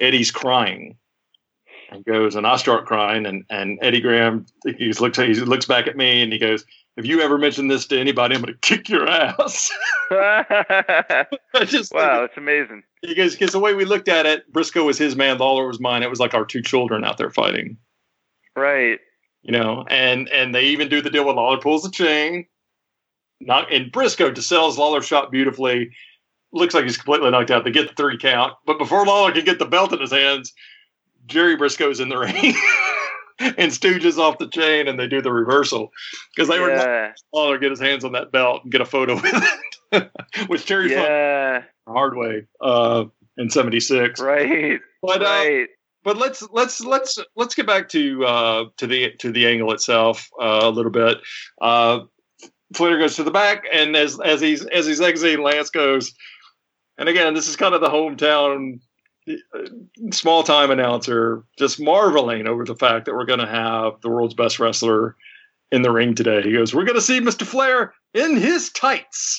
Eddie's 0.00 0.32
crying. 0.32 0.96
He 1.92 2.02
goes, 2.02 2.34
and 2.34 2.46
I 2.46 2.56
start 2.56 2.86
crying, 2.86 3.26
and 3.26 3.44
and 3.48 3.78
Eddie 3.80 4.00
Graham 4.00 4.46
he 4.76 4.92
looks 4.94 5.18
he 5.18 5.34
looks 5.34 5.66
back 5.66 5.86
at 5.86 5.96
me 5.96 6.22
and 6.22 6.32
he 6.32 6.38
goes, 6.40 6.64
"If 6.96 7.06
you 7.06 7.20
ever 7.20 7.38
mention 7.38 7.68
this 7.68 7.86
to 7.86 7.98
anybody, 7.98 8.34
I'm 8.34 8.42
going 8.42 8.54
to 8.54 8.60
kick 8.60 8.88
your 8.88 9.08
ass." 9.08 9.70
I 10.10 11.26
just 11.64 11.92
wow, 11.94 12.20
that's 12.22 12.36
amazing. 12.36 12.82
because 13.02 13.32
because 13.32 13.52
the 13.52 13.58
way 13.60 13.74
we 13.74 13.84
looked 13.84 14.08
at 14.08 14.26
it, 14.26 14.50
Brisco 14.52 14.84
was 14.84 14.98
his 14.98 15.16
man, 15.16 15.38
Lawler 15.38 15.66
was 15.66 15.80
mine. 15.80 16.02
It 16.02 16.10
was 16.10 16.20
like 16.20 16.34
our 16.34 16.44
two 16.44 16.62
children 16.62 17.04
out 17.04 17.18
there 17.18 17.30
fighting, 17.30 17.76
Right. 18.56 18.98
you 19.42 19.52
know. 19.52 19.84
And 19.88 20.28
and 20.28 20.54
they 20.54 20.64
even 20.66 20.88
do 20.88 21.00
the 21.00 21.10
deal 21.10 21.24
where 21.24 21.34
Lawler 21.34 21.58
pulls 21.58 21.82
the 21.82 21.90
chain, 21.90 22.46
not 23.40 23.72
and 23.72 23.90
Briscoe 23.90 24.30
to 24.32 24.42
sells 24.42 24.78
Lawler 24.78 25.02
shot 25.02 25.30
beautifully. 25.30 25.90
Looks 26.52 26.74
like 26.74 26.84
he's 26.84 26.98
completely 26.98 27.30
knocked 27.30 27.50
out. 27.50 27.64
They 27.64 27.70
get 27.70 27.88
the 27.88 27.94
three 27.94 28.18
count, 28.18 28.52
but 28.66 28.76
before 28.78 29.06
Lawler 29.06 29.32
can 29.32 29.44
get 29.46 29.58
the 29.58 29.64
belt 29.64 29.94
in 29.94 30.00
his 30.00 30.12
hands, 30.12 30.52
Jerry 31.24 31.56
Brisco's 31.56 31.98
in 32.00 32.10
the 32.10 32.18
ring 32.18 32.54
and 33.58 33.72
stooges 33.72 34.18
off 34.18 34.38
the 34.38 34.48
chain, 34.48 34.88
and 34.88 34.98
they 34.98 35.06
do 35.08 35.20
the 35.20 35.32
reversal 35.32 35.90
because 36.34 36.48
they 36.48 36.60
were 36.60 36.70
Yeah. 36.70 37.12
Lawler 37.32 37.58
get 37.58 37.70
his 37.70 37.80
hands 37.80 38.04
on 38.04 38.12
that 38.12 38.32
belt 38.32 38.62
and 38.62 38.72
get 38.72 38.80
a 38.80 38.84
photo 38.86 39.14
with 39.16 39.44
it, 39.92 40.10
which 40.48 40.66
Terry 40.66 40.90
Yeah. 40.92 41.62
hard 41.86 42.16
way 42.16 42.46
uh, 42.60 43.04
in 43.36 43.50
'76. 43.50 44.20
Right. 44.20 44.80
But 45.02 45.22
uh, 45.22 45.66
but 46.04 46.16
let's 46.16 46.42
let's 46.52 46.80
let's 46.80 47.18
let's 47.36 47.54
get 47.54 47.66
back 47.66 47.88
to 47.90 48.24
uh, 48.24 48.64
to 48.76 48.86
the 48.86 49.12
to 49.18 49.32
the 49.32 49.46
angle 49.46 49.72
itself 49.72 50.28
uh, 50.40 50.60
a 50.62 50.70
little 50.70 50.92
bit. 50.92 51.18
Uh, 51.60 52.00
Flair 52.74 52.98
goes 52.98 53.16
to 53.16 53.22
the 53.24 53.30
back, 53.30 53.64
and 53.72 53.96
as 53.96 54.18
as 54.20 54.40
he's 54.40 54.64
as 54.66 54.86
he's 54.86 55.00
exiting, 55.00 55.42
Lance 55.42 55.70
goes. 55.70 56.12
And 56.98 57.08
again, 57.08 57.34
this 57.34 57.48
is 57.48 57.56
kind 57.56 57.74
of 57.74 57.80
the 57.80 57.88
hometown, 57.88 58.78
small 60.12 60.42
time 60.42 60.70
announcer, 60.70 61.44
just 61.58 61.80
marveling 61.80 62.46
over 62.46 62.64
the 62.64 62.76
fact 62.76 63.06
that 63.06 63.14
we're 63.14 63.24
going 63.24 63.38
to 63.40 63.46
have 63.46 64.00
the 64.00 64.08
world's 64.08 64.34
best 64.34 64.58
wrestler 64.58 65.16
in 65.70 65.82
the 65.82 65.90
ring 65.90 66.14
today. 66.14 66.42
He 66.42 66.52
goes, 66.52 66.74
"We're 66.74 66.84
going 66.84 66.96
to 66.96 67.00
see 67.00 67.20
Mr. 67.20 67.46
Flair 67.46 67.94
in 68.14 68.36
his 68.36 68.70
tights." 68.70 69.38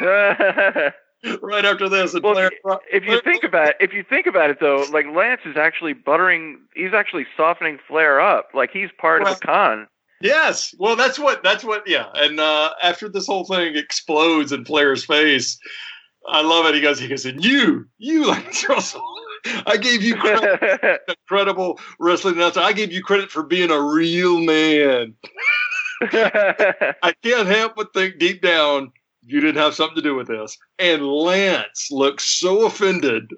right 0.00 1.64
after 1.64 1.88
this, 1.88 2.14
Well, 2.20 2.34
Flair, 2.34 2.50
if 2.92 3.04
you 3.04 3.20
think 3.22 3.44
about 3.44 3.68
it, 3.68 3.76
if 3.80 3.92
you 3.92 4.02
think 4.02 4.26
about 4.26 4.50
it 4.50 4.60
though, 4.60 4.84
like 4.92 5.06
Lance 5.14 5.42
is 5.44 5.56
actually 5.56 5.92
buttering. 5.92 6.60
He's 6.74 6.92
actually 6.92 7.26
softening 7.36 7.78
Flair 7.86 8.20
up. 8.20 8.48
Like 8.54 8.70
he's 8.72 8.90
part 8.98 9.22
of 9.22 9.28
the 9.28 9.46
con. 9.46 9.88
Yes. 10.20 10.74
Well, 10.78 10.96
that's 10.96 11.18
what 11.18 11.42
that's 11.42 11.64
what 11.64 11.82
yeah. 11.86 12.06
And 12.14 12.40
uh 12.40 12.72
after 12.82 13.08
this 13.08 13.26
whole 13.26 13.44
thing 13.44 13.76
explodes 13.76 14.52
in 14.52 14.64
Flair's 14.64 15.04
face, 15.04 15.58
I 16.26 16.42
love 16.42 16.66
it. 16.66 16.74
He 16.74 16.80
goes, 16.80 16.98
he 16.98 17.08
goes, 17.08 17.26
and 17.26 17.44
you, 17.44 17.86
you 17.98 18.26
Lance 18.28 18.68
Russell, 18.68 19.02
I 19.66 19.76
gave 19.76 20.02
you 20.02 20.16
credit, 20.16 21.00
incredible 21.08 21.78
wrestling 21.98 22.36
announcer. 22.36 22.60
I 22.60 22.72
gave 22.72 22.92
you 22.92 23.02
credit 23.02 23.30
for 23.30 23.42
being 23.42 23.70
a 23.70 23.80
real 23.80 24.40
man. 24.40 25.14
I 26.02 27.14
can't 27.22 27.48
help 27.48 27.76
but 27.76 27.92
think 27.92 28.18
deep 28.18 28.42
down 28.42 28.92
you 29.26 29.40
didn't 29.40 29.60
have 29.60 29.74
something 29.74 29.96
to 29.96 30.02
do 30.02 30.14
with 30.14 30.28
this. 30.28 30.58
And 30.78 31.06
Lance 31.06 31.88
looks 31.90 32.24
so 32.24 32.66
offended. 32.66 33.30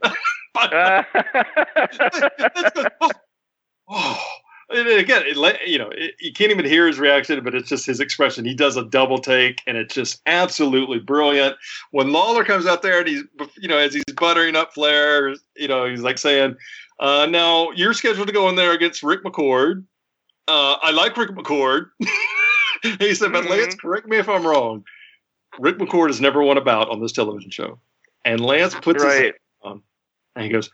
by 0.54 1.04
That's 1.74 2.70
good. 2.74 2.88
oh, 3.00 3.10
oh. 3.88 4.24
And 4.68 4.88
again, 4.88 5.22
it, 5.24 5.68
you 5.68 5.78
know, 5.78 5.90
it, 5.90 6.14
you 6.20 6.32
can't 6.32 6.50
even 6.50 6.64
hear 6.64 6.88
his 6.88 6.98
reaction, 6.98 7.42
but 7.44 7.54
it's 7.54 7.68
just 7.68 7.86
his 7.86 8.00
expression. 8.00 8.44
He 8.44 8.54
does 8.54 8.76
a 8.76 8.84
double 8.84 9.18
take, 9.18 9.62
and 9.66 9.76
it's 9.76 9.94
just 9.94 10.20
absolutely 10.26 10.98
brilliant. 10.98 11.56
When 11.92 12.10
Lawler 12.10 12.44
comes 12.44 12.66
out 12.66 12.82
there 12.82 12.98
and 12.98 13.08
he's, 13.08 13.22
you 13.56 13.68
know, 13.68 13.78
as 13.78 13.94
he's 13.94 14.04
buttering 14.16 14.56
up 14.56 14.74
Flair, 14.74 15.34
you 15.54 15.68
know, 15.68 15.86
he's 15.86 16.00
like 16.00 16.18
saying, 16.18 16.56
uh, 16.98 17.26
"Now 17.26 17.70
you're 17.72 17.94
scheduled 17.94 18.26
to 18.26 18.32
go 18.32 18.48
in 18.48 18.56
there 18.56 18.72
against 18.72 19.04
Rick 19.04 19.22
McCord. 19.22 19.84
Uh, 20.48 20.76
I 20.82 20.90
like 20.90 21.16
Rick 21.16 21.30
McCord." 21.30 21.90
he 22.98 23.14
said, 23.14 23.32
"But 23.32 23.48
Lance, 23.48 23.76
correct 23.76 24.08
me 24.08 24.16
if 24.16 24.28
I'm 24.28 24.44
wrong. 24.44 24.84
Rick 25.60 25.78
McCord 25.78 26.08
has 26.08 26.20
never 26.20 26.42
won 26.42 26.58
a 26.58 26.60
bout 26.60 26.90
on 26.90 27.00
this 27.00 27.12
television 27.12 27.52
show." 27.52 27.78
And 28.24 28.40
Lance 28.40 28.74
puts 28.74 29.00
his 29.00 29.12
right. 29.12 29.34
on, 29.62 29.80
and 30.34 30.44
he 30.44 30.50
goes, 30.50 30.70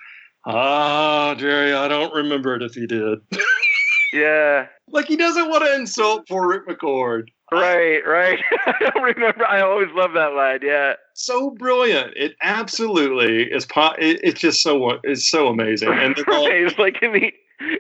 "Ah, 0.47 1.34
Jerry, 1.34 1.74
I 1.74 1.88
don't 1.88 2.14
remember 2.14 2.55
it 2.55 2.62
if 2.62 2.72
he 2.72 2.86
did." 2.86 3.18
Yeah. 4.12 4.66
like 4.88 5.06
he 5.06 5.16
doesn't 5.16 5.48
want 5.48 5.64
to 5.64 5.74
insult 5.74 6.28
poor 6.28 6.48
Rick 6.48 6.68
McCord. 6.68 7.28
Right. 7.50 8.00
Right. 8.06 8.38
I 8.66 8.90
don't 8.94 9.02
remember. 9.02 9.46
I 9.46 9.60
always 9.60 9.88
love 9.94 10.12
that 10.14 10.32
line. 10.34 10.60
Yeah. 10.62 10.94
So 11.14 11.50
brilliant! 11.50 12.14
It 12.16 12.34
absolutely 12.42 13.44
is. 13.44 13.66
Po- 13.66 13.94
it, 13.98 14.20
it's 14.22 14.40
just 14.40 14.62
so 14.62 14.98
it's 15.04 15.30
so 15.30 15.48
amazing. 15.48 15.90
And 15.92 16.16
all- 16.28 16.46
right. 16.48 16.62
It's 16.66 16.78
like 16.78 17.02
in 17.02 17.12
the 17.12 17.32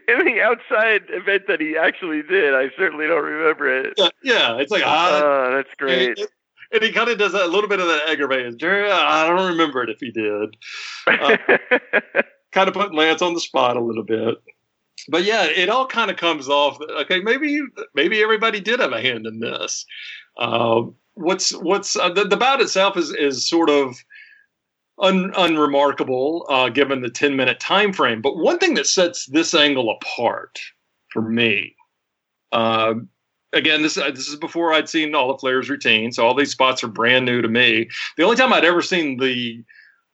in 0.08 0.24
the 0.26 0.40
outside 0.42 1.02
event 1.08 1.44
that 1.48 1.60
he 1.60 1.76
actually 1.76 2.22
did. 2.22 2.54
I 2.54 2.70
certainly 2.76 3.06
don't 3.06 3.24
remember 3.24 3.66
it. 3.80 3.94
yeah, 3.96 4.08
yeah, 4.22 4.56
it's 4.58 4.70
like 4.70 4.82
ah, 4.84 5.20
Oh, 5.24 5.56
that's 5.56 5.74
great. 5.78 6.18
And, 6.18 6.28
and 6.74 6.82
he 6.82 6.92
kind 6.92 7.08
of 7.10 7.18
does 7.18 7.32
that, 7.32 7.42
a 7.44 7.48
little 7.48 7.68
bit 7.68 7.80
of 7.80 7.86
that 7.86 8.08
aggravated. 8.08 8.58
Jerry, 8.58 8.90
I 8.90 9.26
don't 9.26 9.48
remember 9.48 9.82
it 9.82 9.90
if 9.90 9.98
he 10.00 10.10
did. 10.10 10.56
Uh, 11.06 12.22
kind 12.52 12.68
of 12.68 12.74
putting 12.74 12.96
Lance 12.96 13.22
on 13.22 13.34
the 13.34 13.40
spot 13.40 13.76
a 13.76 13.80
little 13.80 14.04
bit. 14.04 14.36
But 15.08 15.24
yeah, 15.24 15.44
it 15.44 15.68
all 15.68 15.86
kind 15.86 16.10
of 16.10 16.16
comes 16.16 16.48
off. 16.48 16.78
Okay, 17.02 17.20
maybe 17.20 17.60
maybe 17.94 18.22
everybody 18.22 18.60
did 18.60 18.80
have 18.80 18.92
a 18.92 19.00
hand 19.00 19.26
in 19.26 19.40
this. 19.40 19.84
Uh, 20.38 20.82
what's 21.14 21.50
what's 21.50 21.96
uh, 21.96 22.10
the, 22.10 22.24
the 22.24 22.36
bout 22.36 22.60
itself 22.60 22.96
is 22.96 23.10
is 23.10 23.48
sort 23.48 23.68
of 23.70 23.96
un, 25.00 25.32
unremarkable 25.36 26.46
uh, 26.48 26.68
given 26.68 27.02
the 27.02 27.10
ten 27.10 27.36
minute 27.36 27.60
time 27.60 27.92
frame. 27.92 28.22
But 28.22 28.36
one 28.36 28.58
thing 28.58 28.74
that 28.74 28.86
sets 28.86 29.26
this 29.26 29.54
angle 29.54 29.90
apart 29.90 30.60
for 31.08 31.22
me, 31.22 31.74
uh, 32.52 32.94
again, 33.52 33.82
this 33.82 33.98
uh, 33.98 34.10
this 34.10 34.28
is 34.28 34.36
before 34.36 34.72
I'd 34.72 34.88
seen 34.88 35.14
all 35.14 35.32
the 35.32 35.38
Flair's 35.38 35.68
routine, 35.68 36.12
so 36.12 36.24
all 36.24 36.34
these 36.34 36.52
spots 36.52 36.84
are 36.84 36.88
brand 36.88 37.24
new 37.24 37.42
to 37.42 37.48
me. 37.48 37.88
The 38.16 38.22
only 38.22 38.36
time 38.36 38.52
I'd 38.52 38.64
ever 38.64 38.82
seen 38.82 39.18
the 39.18 39.64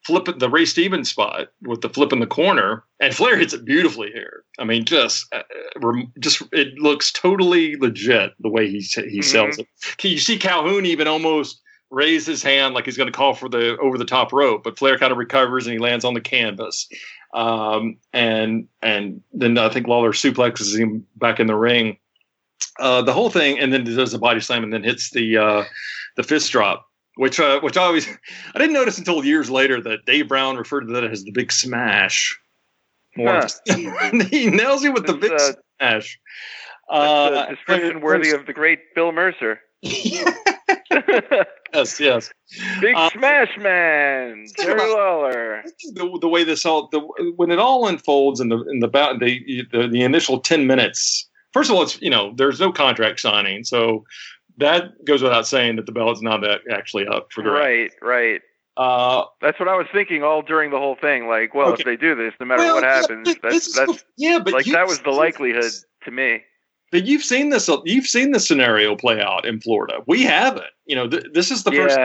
flip 0.08 0.38
the 0.38 0.48
Ray 0.48 0.64
Stevens 0.64 1.10
spot 1.10 1.48
with 1.60 1.82
the 1.82 1.90
flip 1.90 2.14
in 2.14 2.20
the 2.20 2.26
corner, 2.26 2.82
and 2.98 3.14
Flair 3.14 3.36
hits 3.36 3.52
it 3.52 3.66
beautifully 3.66 4.10
here. 4.10 4.42
I 4.58 4.64
mean, 4.64 4.86
just 4.86 5.26
uh, 5.34 5.42
rem- 5.76 6.10
just 6.18 6.42
it 6.50 6.78
looks 6.78 7.12
totally 7.12 7.76
legit 7.76 8.32
the 8.40 8.48
way 8.48 8.70
he 8.70 8.80
he 8.80 9.20
sells 9.20 9.58
it. 9.58 9.66
Can 9.98 10.10
you 10.10 10.18
see 10.18 10.38
Calhoun 10.38 10.86
even 10.86 11.06
almost 11.06 11.60
raise 11.90 12.24
his 12.24 12.42
hand 12.42 12.74
like 12.74 12.86
he's 12.86 12.96
going 12.96 13.10
to 13.10 13.16
call 13.16 13.34
for 13.34 13.50
the 13.50 13.76
over 13.78 13.98
the 13.98 14.06
top 14.06 14.32
rope, 14.32 14.64
but 14.64 14.78
Flair 14.78 14.96
kind 14.96 15.12
of 15.12 15.18
recovers 15.18 15.66
and 15.66 15.74
he 15.74 15.78
lands 15.78 16.06
on 16.06 16.14
the 16.14 16.22
canvas. 16.22 16.88
Um, 17.34 17.98
and 18.14 18.66
and 18.80 19.20
then 19.34 19.58
I 19.58 19.68
think 19.68 19.86
Lawler 19.86 20.12
suplexes 20.12 20.78
him 20.78 21.06
back 21.16 21.38
in 21.38 21.48
the 21.48 21.54
ring. 21.54 21.98
Uh, 22.80 23.02
the 23.02 23.12
whole 23.12 23.28
thing, 23.28 23.58
and 23.58 23.74
then 23.74 23.84
does 23.84 24.14
a 24.14 24.18
body 24.18 24.40
slam 24.40 24.64
and 24.64 24.72
then 24.72 24.84
hits 24.84 25.10
the 25.10 25.36
uh, 25.36 25.64
the 26.16 26.22
fist 26.22 26.50
drop 26.50 26.87
which 27.18 27.40
uh, 27.40 27.60
which 27.60 27.76
I 27.76 27.82
always 27.82 28.08
I 28.54 28.58
didn't 28.58 28.74
notice 28.74 28.96
until 28.96 29.24
years 29.24 29.50
later 29.50 29.80
that 29.82 30.06
Dave 30.06 30.28
Brown 30.28 30.56
referred 30.56 30.86
to 30.86 30.92
that 30.94 31.04
as 31.04 31.24
the 31.24 31.32
big 31.32 31.52
smash. 31.52 32.38
More, 33.16 33.44
he 34.30 34.48
nails 34.48 34.84
you 34.84 34.92
with 34.92 35.06
the 35.06 35.14
big 35.14 35.32
uh, 35.32 35.52
smash. 35.78 36.20
Uh, 36.88 37.46
description 37.46 38.00
worthy 38.00 38.30
of 38.30 38.46
the 38.46 38.52
great 38.52 38.94
Bill 38.94 39.10
Mercer. 39.10 39.60
yes, 39.82 40.32
yes. 41.98 42.30
Big 42.80 42.94
Uh, 42.94 43.10
Smash 43.10 43.58
Man, 43.58 44.46
Jerry 44.56 44.88
Lawler. 44.88 45.64
The, 45.94 46.18
the 46.20 46.28
way 46.28 46.44
this 46.44 46.64
all 46.64 46.88
the 46.92 47.00
when 47.36 47.50
it 47.50 47.58
all 47.58 47.88
unfolds 47.88 48.40
in 48.40 48.48
the 48.48 48.58
in 48.70 48.78
the 48.78 48.88
the, 48.88 49.66
the 49.72 49.88
the 49.88 50.02
initial 50.02 50.38
ten 50.38 50.68
minutes. 50.68 51.28
First 51.52 51.70
of 51.70 51.76
all, 51.76 51.82
it's 51.82 52.00
you 52.00 52.10
know 52.10 52.32
there's 52.36 52.60
no 52.60 52.70
contract 52.70 53.18
signing, 53.18 53.64
so 53.64 54.04
that 54.58 55.04
goes 55.04 55.22
without 55.22 55.46
saying 55.46 55.76
that 55.76 55.86
the 55.86 55.92
belt's 55.92 56.22
not 56.22 56.40
that 56.42 56.60
actually 56.70 57.06
up 57.06 57.28
for 57.32 57.42
grabs. 57.42 57.58
Right, 57.58 57.90
right. 58.02 58.40
Uh, 58.76 59.24
That's 59.40 59.58
what 59.58 59.68
I 59.68 59.74
was 59.74 59.88
thinking 59.92 60.22
all 60.22 60.40
during 60.40 60.70
the 60.70 60.78
whole 60.78 60.94
thing. 60.94 61.26
Like, 61.26 61.52
well, 61.52 61.70
Okay. 61.70 61.80
if 61.80 61.84
they 61.84 61.96
do 61.96 62.14
this, 62.14 62.32
no 62.38 62.46
matter 62.46 62.62
well, 62.62 62.76
what 62.76 62.84
yeah, 62.84 62.94
happens, 62.94 63.34
but 63.42 63.50
that's 63.50 63.76
that's 63.76 64.04
yeah, 64.16 64.38
but 64.38 64.52
like 64.52 64.66
that 64.66 64.86
was 64.86 65.00
the 65.00 65.10
likelihood 65.10 65.64
this. 65.64 65.84
to 66.04 66.12
me. 66.12 66.42
But 66.92 67.04
you've 67.04 67.24
seen 67.24 67.50
this. 67.50 67.68
You've 67.84 68.06
seen 68.06 68.30
this 68.30 68.46
scenario 68.46 68.94
play 68.94 69.20
out 69.20 69.44
in 69.44 69.60
Florida. 69.60 69.98
We 70.06 70.22
haven't. 70.22 70.66
You 70.86 70.96
know, 70.96 71.08
th- 71.08 71.24
this 71.34 71.50
is 71.50 71.64
the 71.64 71.72
first 71.72 71.98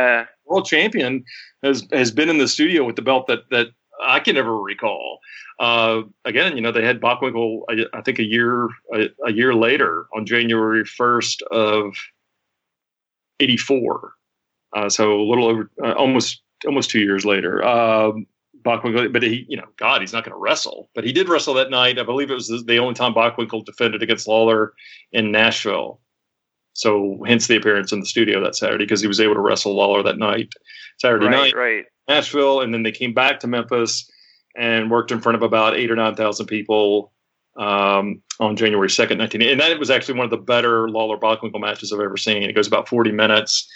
world 0.45 0.65
champion 0.65 1.23
has 1.63 1.88
has 1.93 2.11
been 2.11 2.27
in 2.27 2.39
the 2.39 2.47
studio 2.47 2.84
with 2.84 2.95
the 2.95 3.01
belt 3.03 3.27
that 3.27 3.49
that 3.51 3.67
I 4.03 4.19
can 4.19 4.35
never 4.35 4.59
recall. 4.59 5.19
Uh, 5.59 6.01
again, 6.25 6.55
you 6.55 6.61
know, 6.61 6.71
they 6.71 6.84
had 6.84 6.99
Bockwinkel, 6.99 7.61
I, 7.69 7.85
I 7.93 8.01
think, 8.01 8.19
a 8.19 8.23
year 8.23 8.67
a, 8.93 9.09
a, 9.25 9.31
year 9.31 9.53
later 9.53 10.07
on 10.15 10.25
January 10.25 10.84
1st 10.84 11.43
of 11.51 11.95
'84. 13.39 14.14
Uh, 14.76 14.89
so 14.89 15.19
a 15.19 15.27
little 15.27 15.47
over, 15.47 15.72
uh, 15.84 15.93
almost 15.93 16.41
almost 16.65 16.89
two 16.89 16.99
years 16.99 17.26
later. 17.26 17.64
Um, 17.64 18.26
but 18.64 19.23
he, 19.23 19.45
you 19.49 19.57
know, 19.57 19.68
God, 19.77 20.01
he's 20.01 20.14
not 20.14 20.23
going 20.23 20.34
to 20.34 20.39
wrestle. 20.39 20.89
But 20.95 21.03
he 21.03 21.11
did 21.11 21.27
wrestle 21.27 21.53
that 21.55 21.69
night. 21.69 21.99
I 21.99 22.03
believe 22.03 22.31
it 22.31 22.35
was 22.35 22.47
the 22.47 22.77
only 22.77 22.93
time 22.93 23.14
Bockwinkel 23.14 23.65
defended 23.65 24.01
against 24.01 24.27
Lawler 24.27 24.73
in 25.11 25.31
Nashville. 25.31 25.99
So 26.73 27.23
hence 27.27 27.47
the 27.47 27.57
appearance 27.57 27.91
in 27.91 27.99
the 27.99 28.05
studio 28.05 28.43
that 28.43 28.55
Saturday 28.55 28.85
because 28.85 29.01
he 29.01 29.07
was 29.07 29.19
able 29.19 29.35
to 29.35 29.41
wrestle 29.41 29.76
Lawler 29.76 30.01
that 30.03 30.18
night, 30.18 30.53
Saturday 30.97 31.26
right, 31.26 31.53
night, 31.53 31.55
right. 31.55 31.85
Nashville, 32.07 32.61
and 32.61 32.73
then 32.73 32.84
they 32.84 32.91
came 32.91 33.14
back 33.14 33.39
to 33.41 33.47
Memphis 33.47 34.10
and 34.57 34.89
worked 34.89 35.11
in 35.11 35.22
front 35.22 35.35
of 35.35 35.43
about 35.43 35.76
eight 35.76 35.91
or 35.91 35.95
nine 35.95 36.15
thousand 36.15 36.47
people 36.47 37.12
um, 37.57 38.21
on 38.39 38.55
January 38.55 38.89
second, 38.89 39.17
nineteen. 39.17 39.41
And 39.41 39.59
that 39.59 39.77
was 39.80 39.89
actually 39.89 40.17
one 40.17 40.25
of 40.25 40.31
the 40.31 40.38
better 40.38 40.89
Lawler 40.89 41.17
Bockwinkel 41.17 41.59
matches 41.59 41.91
I've 41.91 41.99
ever 41.99 42.17
seen. 42.17 42.43
It 42.43 42.53
goes 42.53 42.67
about 42.67 42.88
forty 42.88 43.11
minutes, 43.11 43.69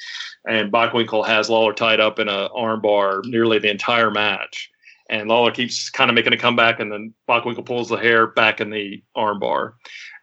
and 0.47 0.71
Bockwinkel 0.71 1.25
has 1.25 1.49
Lawler 1.49 1.73
tied 1.73 1.99
up 1.99 2.19
in 2.19 2.27
a 2.27 2.49
armbar 2.49 3.21
nearly 3.25 3.59
the 3.59 3.71
entire 3.71 4.11
match. 4.11 4.69
And 5.09 5.29
Lawler 5.29 5.51
keeps 5.51 5.89
kind 5.89 6.09
of 6.09 6.15
making 6.15 6.33
a 6.33 6.37
comeback, 6.37 6.79
and 6.79 6.91
then 6.91 7.13
Bockwinkel 7.29 7.65
pulls 7.65 7.87
the 7.87 7.95
hair 7.95 8.27
back 8.27 8.59
in 8.59 8.69
the 8.71 9.01
armbar. 9.15 9.73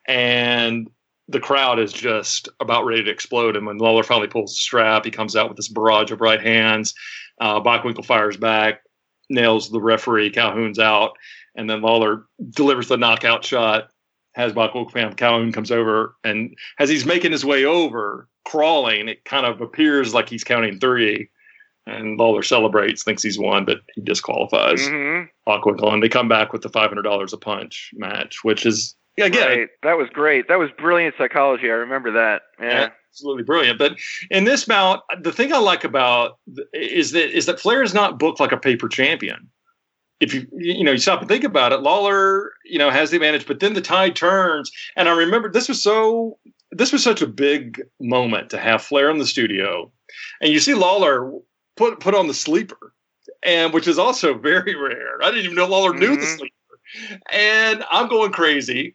And 0.07 0.91
the 1.29 1.41
crowd 1.41 1.79
is 1.79 1.91
just 1.91 2.51
about 2.61 2.85
ready 2.85 3.03
to 3.03 3.11
explode. 3.11 3.57
And 3.57 3.67
when 3.67 3.79
Lawler 3.79 4.03
finally 4.03 4.29
pulls 4.29 4.51
the 4.51 4.59
strap, 4.59 5.07
he 5.07 5.11
comes 5.11 5.37
out 5.37 5.49
with 5.49 5.57
this 5.57 5.69
barrage 5.69 6.11
of 6.11 6.21
right 6.21 6.43
hands. 6.43 6.93
Uh, 7.41 7.61
Bockwinkel 7.63 8.05
fires 8.05 8.37
back, 8.37 8.83
nails 9.31 9.71
the 9.71 9.81
referee. 9.81 10.29
Calhoun's 10.29 10.79
out, 10.79 11.13
and 11.55 11.69
then 11.69 11.83
Lawler 11.83 12.27
delivers 12.51 12.89
the 12.89 12.97
knockout 12.97 13.45
shot. 13.45 13.89
Has 14.35 14.53
Bockwinkel 14.53 15.17
Calhoun 15.17 15.53
comes 15.53 15.71
over, 15.71 16.17
and 16.25 16.57
as 16.81 16.89
he's 16.89 17.07
making 17.07 17.31
his 17.31 17.45
way 17.45 17.65
over, 17.65 18.29
crawling, 18.45 19.09
it 19.09 19.25
kind 19.25 19.47
of 19.47 19.61
appears 19.61 20.13
like 20.13 20.29
he's 20.29 20.43
counting 20.43 20.81
three. 20.81 21.31
And 21.87 22.19
Lawler 22.19 22.43
celebrates, 22.43 23.05
thinks 23.05 23.23
he's 23.23 23.39
won, 23.39 23.65
but 23.65 23.83
he 23.95 24.01
disqualifies 24.01 24.81
Mm-hmm. 24.81 25.89
And 25.93 26.03
they 26.03 26.09
come 26.09 26.29
back 26.29 26.53
with 26.53 26.63
the 26.63 26.69
five 26.71 26.89
hundred 26.89 27.03
dollars 27.03 27.33
a 27.33 27.37
punch 27.37 27.91
match, 27.95 28.43
which 28.43 28.67
is 28.67 28.97
yeah, 29.17 29.27
again, 29.27 29.49
Right. 29.49 29.69
That 29.83 29.97
was 29.97 30.09
great. 30.11 30.49
That 30.49 30.59
was 30.59 30.71
brilliant 30.79 31.15
psychology. 31.17 31.71
I 31.71 31.75
remember 31.75 32.11
that. 32.13 32.43
Yeah. 32.61 32.89
absolutely 33.11 33.45
brilliant. 33.45 33.79
But 33.79 33.97
in 34.31 34.45
this 34.45 34.65
bout, 34.65 35.03
the 35.21 35.33
thing 35.33 35.53
I 35.53 35.59
like 35.59 35.85
about 35.85 36.39
is 36.73 37.13
that 37.13 37.37
is 37.37 37.47
that 37.47 37.61
Flair 37.61 37.83
is 37.83 37.95
not 37.95 38.19
booked 38.19 38.41
like 38.41 38.53
a 38.53 38.57
paper 38.57 38.89
champion. 38.89 39.49
If 40.21 40.33
you 40.33 40.47
you 40.57 40.85
know 40.85 40.93
you 40.93 40.99
stop 40.99 41.21
and 41.21 41.29
think 41.29 41.45
about 41.45 41.73
it, 41.73 41.81
Lawler 41.81 42.53
you 42.65 42.79
know 42.79 42.91
has 42.91 43.11
the 43.11 43.17
advantage, 43.17 43.47
but 43.47 43.61
then 43.61 43.75
the 43.75 43.81
tide 43.81 44.17
turns, 44.17 44.71
and 44.97 45.09
I 45.09 45.13
remember 45.13 45.51
this 45.51 45.69
was 45.69 45.83
so 45.83 46.39
this 46.71 46.93
was 46.93 47.03
such 47.03 47.23
a 47.23 47.27
big 47.27 47.83
moment 48.01 48.51
to 48.51 48.59
have 48.59 48.83
Flair 48.83 49.11
in 49.11 49.19
the 49.19 49.27
studio, 49.27 49.91
and 50.41 50.53
you 50.53 50.61
see 50.61 50.75
Lawler 50.75 51.31
put 51.77 52.01
put 52.01 52.15
on 52.15 52.29
the 52.29 52.35
sleeper, 52.35 52.95
and 53.43 53.73
which 53.73 53.89
is 53.89 53.99
also 53.99 54.35
very 54.39 54.75
rare. 54.75 55.23
I 55.23 55.31
didn't 55.31 55.45
even 55.45 55.57
know 55.57 55.67
Lawler 55.67 55.95
knew 55.95 56.17
the 56.17 56.27
Mhm. 56.27 56.39
sleeper, 56.39 57.21
and 57.33 57.85
I'm 57.91 58.09
going 58.09 58.33
crazy 58.33 58.95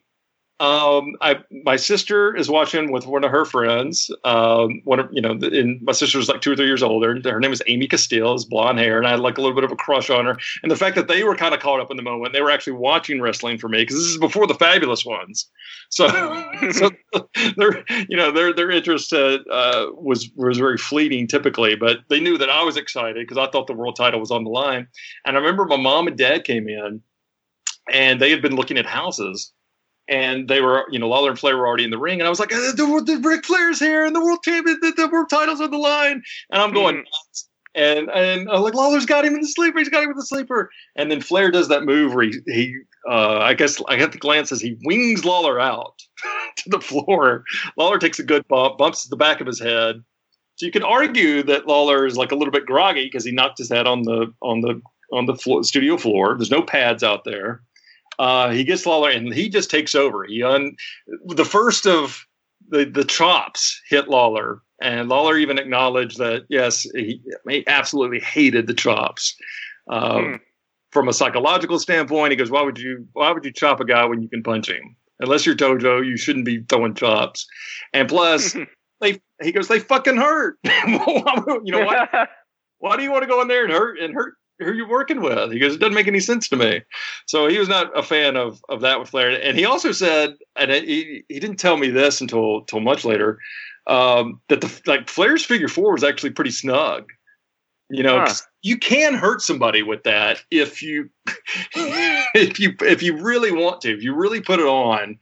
um, 0.60 1.15
I 1.22 1.38
my 1.64 1.77
sister 1.77 2.36
is 2.36 2.49
watching 2.49 2.91
with 2.91 3.07
one 3.07 3.23
of 3.23 3.31
her 3.31 3.45
friends. 3.45 4.11
Um, 4.26 4.81
one 4.84 4.99
of 4.99 5.07
you 5.10 5.22
know, 5.22 5.31
and 5.31 5.81
my 5.81 5.94
sister 5.94 6.18
was 6.18 6.27
like 6.27 6.41
two 6.41 6.52
or 6.52 6.56
three 6.57 6.65
years 6.65 6.84
older. 6.84 7.18
Her 7.23 7.40
name 7.40 7.53
is 7.53 7.64
Amy 7.68 7.88
Castile, 7.88 8.36
is 8.36 8.44
blonde 8.44 8.77
hair, 8.77 8.98
and 8.98 9.07
I 9.07 9.11
had 9.11 9.22
like 9.22 9.38
a 9.38 9.41
little 9.41 9.56
bit 9.56 9.64
of 9.64 9.72
a 9.72 9.77
crush 9.77 10.10
on 10.10 10.26
her. 10.26 10.38
And 10.61 10.69
the 10.69 10.76
fact 10.76 10.98
that 10.98 11.07
they 11.07 11.23
were 11.23 11.36
kind 11.36 11.53
of 11.53 11.61
caught 11.61 11.80
up 11.80 11.91
in 11.91 11.95
the 11.95 12.03
moment, 12.03 12.34
they 12.34 12.41
were 12.41 12.52
actually 12.52 12.73
watching 12.73 13.22
wrestling 13.22 13.57
for 13.57 13.69
me 13.69 13.84
because 13.84 13.95
this 13.95 14.07
is 14.07 14.18
before 14.18 14.48
the 14.48 14.53
fabulous 14.53 15.06
ones. 15.06 15.49
So, 15.91 16.07
so 16.72 16.90
their 17.56 17.86
you 18.10 18.18
know 18.18 18.31
their 18.31 18.52
their 18.52 18.69
interest 18.69 19.14
uh, 19.14 19.40
uh, 19.49 19.88
was 19.94 20.30
was 20.36 20.57
very 20.57 20.77
fleeting 20.77 21.27
typically, 21.27 21.77
but 21.77 21.99
they 22.10 22.19
knew 22.19 22.38
that 22.38 22.49
I 22.49 22.64
was 22.64 22.76
excited 22.76 23.26
because 23.26 23.38
I 23.38 23.49
thought 23.49 23.68
the 23.68 23.73
world 23.73 23.95
title 23.95 24.19
was 24.19 24.31
on 24.31 24.44
the 24.44 24.49
line. 24.49 24.88
And 25.26 25.38
I 25.38 25.40
remember 25.40 25.64
my 25.64 25.77
mom 25.77 26.07
and 26.07 26.18
dad 26.18 26.44
came 26.44 26.68
in, 26.68 27.02
and 27.90 28.19
they 28.19 28.30
had 28.30 28.41
been 28.41 28.57
looking 28.57 28.77
at 28.77 28.86
houses 28.86 29.53
and 30.10 30.48
they 30.48 30.60
were, 30.60 30.86
you 30.91 30.99
know, 30.99 31.07
Lawler 31.07 31.30
and 31.30 31.40
Flair 31.40 31.56
were 31.56 31.68
already 31.68 31.84
in 31.84 31.91
the 31.91 31.98
ring, 31.98 32.19
and 32.19 32.27
I 32.27 32.30
was 32.30 32.40
like, 32.40 32.52
uh, 32.52 32.72
the, 32.72 33.03
the 33.06 33.22
Ric 33.23 33.45
Flair's 33.45 33.80
here, 33.80 34.06
and 34.06 34.15
the 34.15 34.19
world 34.19 34.40
champion, 34.44 34.77
the, 34.81 34.91
the 34.98 35.07
world 35.07 35.30
title's 35.30 35.61
on 35.61 35.72
the 35.72 35.77
line, 35.77 36.23
and 36.52 36.61
I'm 36.61 36.73
going 36.73 36.98
nuts. 36.98 37.49
And 37.76 38.10
and 38.10 38.49
I'm 38.49 38.61
like 38.61 38.73
Lawler's 38.73 39.06
got 39.06 39.23
him 39.23 39.36
in 39.36 39.41
the 39.41 39.48
sleeper, 39.48 39.77
he's 39.77 39.90
got 39.90 40.03
him 40.03 40.10
in 40.10 40.18
the 40.18 40.26
sleeper, 40.26 40.72
and 40.95 41.11
then 41.11 41.22
Flair 41.22 41.52
does 41.52 41.68
that 41.68 41.84
move 41.84 42.15
where 42.15 42.26
he, 42.26 42.40
he 42.48 42.76
uh, 43.07 43.38
I 43.38 43.53
guess 43.53 43.80
I 43.88 43.98
have 43.98 44.11
the 44.11 44.18
glance 44.18 44.52
as 44.52 44.60
he 44.60 44.77
wings 44.84 45.23
Lawler 45.23 45.60
out 45.60 46.02
to 46.57 46.69
the 46.69 46.81
floor. 46.81 47.44
Lawler 47.77 47.99
takes 47.99 48.18
a 48.18 48.23
good 48.23 48.48
bump, 48.48 48.80
bumps 48.80 49.06
the 49.06 49.15
back 49.15 49.40
of 49.40 49.48
his 49.48 49.60
head. 49.60 50.03
So 50.56 50.65
you 50.65 50.72
can 50.72 50.84
argue 50.84 51.44
that 51.44 51.68
Lawler 51.68 52.06
is 52.06 52.18
like 52.18 52.31
a 52.31 52.36
little 52.36 52.52
bit 52.52 52.65
groggy 52.65 53.06
because 53.06 53.23
he 53.23 53.31
knocked 53.31 53.60
his 53.60 53.69
head 53.69 53.86
on 53.86 54.02
the 54.02 54.34
on 54.41 54.61
the 54.61 54.81
on 55.14 55.27
the 55.27 55.36
floor, 55.36 55.64
studio 55.64 55.95
floor. 55.95 56.36
There's 56.36 56.52
no 56.52 56.64
pads 56.64 57.03
out 57.03 57.23
there. 57.23 57.61
Uh, 58.20 58.50
he 58.50 58.66
gets 58.66 58.86
Lawler 58.86 59.10
and 59.10 59.34
he 59.34 59.48
just 59.48 59.72
takes 59.72 59.96
over. 59.96 60.26
He 60.26 60.44
un 60.44 60.76
the 61.26 61.46
first 61.46 61.88
of 61.88 62.28
the 62.68 62.84
the 62.86 63.06
chops 63.06 63.82
hit 63.90 64.10
Lawler, 64.10 64.62
and 64.82 65.08
Lawler 65.08 65.38
even 65.38 65.58
acknowledged 65.58 66.18
that 66.18 66.44
yes, 66.50 66.84
he, 66.94 67.22
he 67.48 67.66
absolutely 67.68 68.20
hated 68.20 68.68
the 68.68 68.74
chops. 68.74 69.36
Um, 69.90 70.26
Hmm. 70.26 70.36
From 70.91 71.08
a 71.08 71.14
psychological 71.14 71.78
standpoint, 71.78 72.32
he 72.32 72.36
goes, 72.36 72.50
"Why 72.50 72.64
would 72.64 72.80
you 72.80 73.08
why 73.14 73.32
would 73.32 73.46
you 73.46 73.54
chop 73.54 73.80
a 73.80 73.86
guy 73.86 74.06
when 74.06 74.24
you 74.24 74.28
can 74.28 74.41
punch 74.41 74.70
him? 74.70 74.96
Unless 75.20 75.46
you're 75.46 75.56
Tojo, 75.56 76.04
you 76.04 76.18
shouldn't 76.18 76.46
be 76.46 76.64
throwing 76.68 76.96
chops." 76.96 77.46
And 77.94 78.10
plus, 78.10 78.56
they 79.02 79.22
he 79.40 79.52
goes, 79.52 79.68
"They 79.68 79.80
fucking 79.80 80.18
hurt." 80.18 80.58
you 80.64 81.72
know 81.72 81.86
why? 81.86 82.28
why 82.80 82.98
do 82.98 83.04
you 83.04 83.12
want 83.12 83.22
to 83.22 83.30
go 83.30 83.40
in 83.41 83.48
there 83.48 83.66
and 83.66 83.72
hurt 83.72 84.00
and 84.00 84.16
hurt 84.16 84.34
who 84.60 84.73
you're 84.73 84.88
working 84.88 85.22
with? 85.22 85.52
He 85.52 85.60
goes, 85.60 85.76
it 85.76 85.80
doesn't 85.80 85.94
make 85.94 86.07
any 86.07 86.19
sense 86.19 86.48
to 86.49 86.56
me. 86.56 86.81
So 87.27 87.48
he 87.48 87.57
was 87.57 87.69
not 87.69 87.98
a 87.98 88.03
fan 88.03 88.36
of 88.38 88.61
of 88.69 88.81
that 88.81 88.99
with 88.99 89.10
Flair. 89.10 89.30
And 89.41 89.57
he 89.57 89.65
also 89.65 89.91
said, 89.91 90.36
and 90.56 90.72
he 90.72 91.23
he 91.30 91.40
didn't 91.40 91.57
tell 91.57 91.77
me 91.77 91.90
this 91.90 92.22
until 92.22 92.60
until 92.60 92.80
much 92.80 93.06
later, 93.06 93.40
um, 93.88 94.41
that 94.49 94.61
the 94.61 94.81
like 94.86 95.10
Flair's 95.10 95.45
figure 95.45 95.68
four 95.68 95.94
was 95.94 96.03
actually 96.03 96.31
pretty 96.31 96.52
snug. 96.52 97.11
You 97.91 98.03
know, 98.03 98.18
'cause 98.26 98.48
you 98.61 98.77
can 98.77 99.15
hurt 99.15 99.41
somebody 99.41 99.81
with 99.81 100.03
that 100.03 100.44
if 100.52 100.84
you 100.84 101.10
if 101.76 102.60
you 102.60 102.76
if 102.81 103.02
you 103.02 103.18
really 103.18 103.52
want 103.52 103.81
to, 103.81 103.94
if 103.94 104.03
you 104.03 104.14
really 104.15 104.41
put 104.41 104.60
it 104.60 104.65
on. 104.68 105.18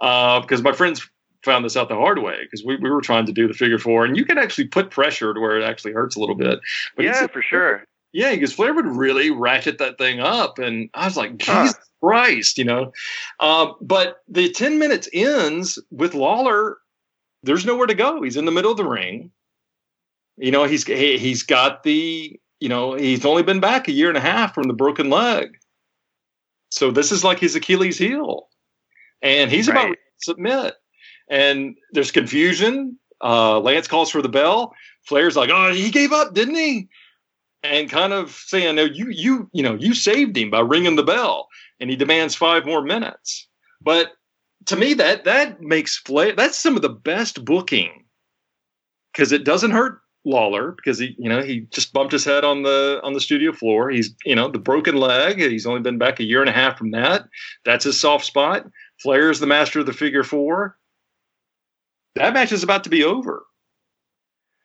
Uh, 0.00 0.40
because 0.40 0.62
my 0.62 0.72
friends 0.72 1.08
found 1.44 1.64
this 1.64 1.76
out 1.76 1.88
the 1.88 1.94
hard 1.94 2.20
way 2.20 2.38
because 2.42 2.64
we, 2.64 2.76
we 2.76 2.90
were 2.90 3.00
trying 3.00 3.26
to 3.26 3.32
do 3.32 3.46
the 3.48 3.54
figure 3.54 3.78
four 3.78 4.04
and 4.04 4.16
you 4.16 4.24
can 4.24 4.38
actually 4.38 4.66
put 4.66 4.90
pressure 4.90 5.32
to 5.32 5.40
where 5.40 5.58
it 5.58 5.64
actually 5.64 5.92
hurts 5.92 6.16
a 6.16 6.20
little 6.20 6.34
bit. 6.34 6.58
But 6.96 7.04
yeah, 7.04 7.26
for 7.28 7.42
sure. 7.42 7.84
Yeah, 8.12 8.32
because 8.34 8.52
Flair 8.52 8.74
would 8.74 8.86
really 8.86 9.30
ratchet 9.30 9.78
that 9.78 9.98
thing 9.98 10.20
up, 10.20 10.58
and 10.58 10.90
I 10.94 11.06
was 11.06 11.16
like. 11.16 11.36
Jesus 11.38 11.76
Christ, 12.00 12.58
you 12.58 12.64
know. 12.64 12.92
Um, 13.40 13.74
but 13.80 14.22
the 14.28 14.50
ten 14.52 14.78
minutes 14.78 15.08
ends 15.12 15.78
with 15.90 16.14
Lawler. 16.14 16.78
There's 17.42 17.66
nowhere 17.66 17.86
to 17.86 17.94
go. 17.94 18.22
He's 18.22 18.36
in 18.36 18.44
the 18.44 18.52
middle 18.52 18.70
of 18.70 18.76
the 18.76 18.84
ring. 18.84 19.30
You 20.36 20.50
know, 20.50 20.64
he's 20.64 20.84
he, 20.84 21.18
he's 21.18 21.42
got 21.42 21.82
the 21.82 22.38
you 22.60 22.68
know 22.68 22.94
he's 22.94 23.24
only 23.24 23.42
been 23.42 23.60
back 23.60 23.88
a 23.88 23.92
year 23.92 24.08
and 24.08 24.18
a 24.18 24.22
half 24.22 24.54
from 24.54 24.68
the 24.68 24.74
broken 24.74 25.10
leg, 25.10 25.56
so 26.70 26.90
this 26.90 27.12
is 27.12 27.24
like 27.24 27.38
his 27.38 27.54
Achilles 27.54 27.98
heel, 27.98 28.48
and 29.22 29.50
he's 29.50 29.68
about 29.68 29.88
to 29.88 29.96
submit. 30.18 30.74
And 31.30 31.76
there's 31.92 32.10
confusion. 32.10 32.98
Uh, 33.22 33.58
Lance 33.60 33.88
calls 33.88 34.10
for 34.10 34.22
the 34.22 34.28
bell. 34.28 34.74
Flair's 35.02 35.36
like, 35.36 35.50
"Oh, 35.52 35.72
he 35.72 35.90
gave 35.90 36.12
up, 36.12 36.34
didn't 36.34 36.54
he?" 36.54 36.88
And 37.62 37.90
kind 37.90 38.12
of 38.12 38.30
saying, 38.32 38.76
"No, 38.76 38.84
you, 38.84 39.08
you, 39.10 39.48
you 39.52 39.62
know, 39.62 39.74
you 39.74 39.94
saved 39.94 40.36
him 40.36 40.50
by 40.50 40.60
ringing 40.60 40.96
the 40.96 41.02
bell," 41.02 41.48
and 41.80 41.90
he 41.90 41.96
demands 41.96 42.34
five 42.34 42.64
more 42.66 42.82
minutes. 42.82 43.46
But 43.80 44.12
to 44.66 44.76
me, 44.76 44.94
that 44.94 45.24
that 45.24 45.60
makes 45.60 45.98
Flair. 45.98 46.34
That's 46.34 46.58
some 46.58 46.76
of 46.76 46.82
the 46.82 46.88
best 46.88 47.44
booking 47.44 48.04
because 49.12 49.32
it 49.32 49.44
doesn't 49.44 49.70
hurt 49.70 50.00
Lawler 50.24 50.72
because 50.72 50.98
he, 50.98 51.14
you 51.18 51.28
know, 51.28 51.42
he 51.42 51.60
just 51.70 51.92
bumped 51.92 52.12
his 52.12 52.24
head 52.24 52.44
on 52.44 52.62
the 52.62 53.00
on 53.02 53.12
the 53.14 53.20
studio 53.20 53.52
floor. 53.52 53.90
He's, 53.90 54.14
you 54.24 54.34
know, 54.34 54.48
the 54.48 54.58
broken 54.58 54.96
leg. 54.96 55.38
He's 55.38 55.66
only 55.66 55.80
been 55.80 55.98
back 55.98 56.20
a 56.20 56.24
year 56.24 56.40
and 56.40 56.50
a 56.50 56.52
half 56.52 56.76
from 56.76 56.90
that. 56.92 57.28
That's 57.64 57.84
his 57.84 58.00
soft 58.00 58.24
spot. 58.24 58.66
Flair 59.00 59.30
is 59.30 59.40
the 59.40 59.46
master 59.46 59.80
of 59.80 59.86
the 59.86 59.92
figure 59.92 60.24
four. 60.24 60.76
That 62.14 62.34
match 62.34 62.52
is 62.52 62.62
about 62.62 62.84
to 62.84 62.90
be 62.90 63.04
over. 63.04 63.46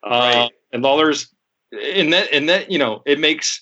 Uh, 0.03 0.09
Right. 0.09 0.51
and 0.71 0.83
Lawler's 0.83 1.33
and 1.95 2.13
that 2.13 2.31
and 2.31 2.49
that 2.49 2.71
you 2.71 2.77
know 2.77 3.01
it 3.05 3.19
makes 3.19 3.61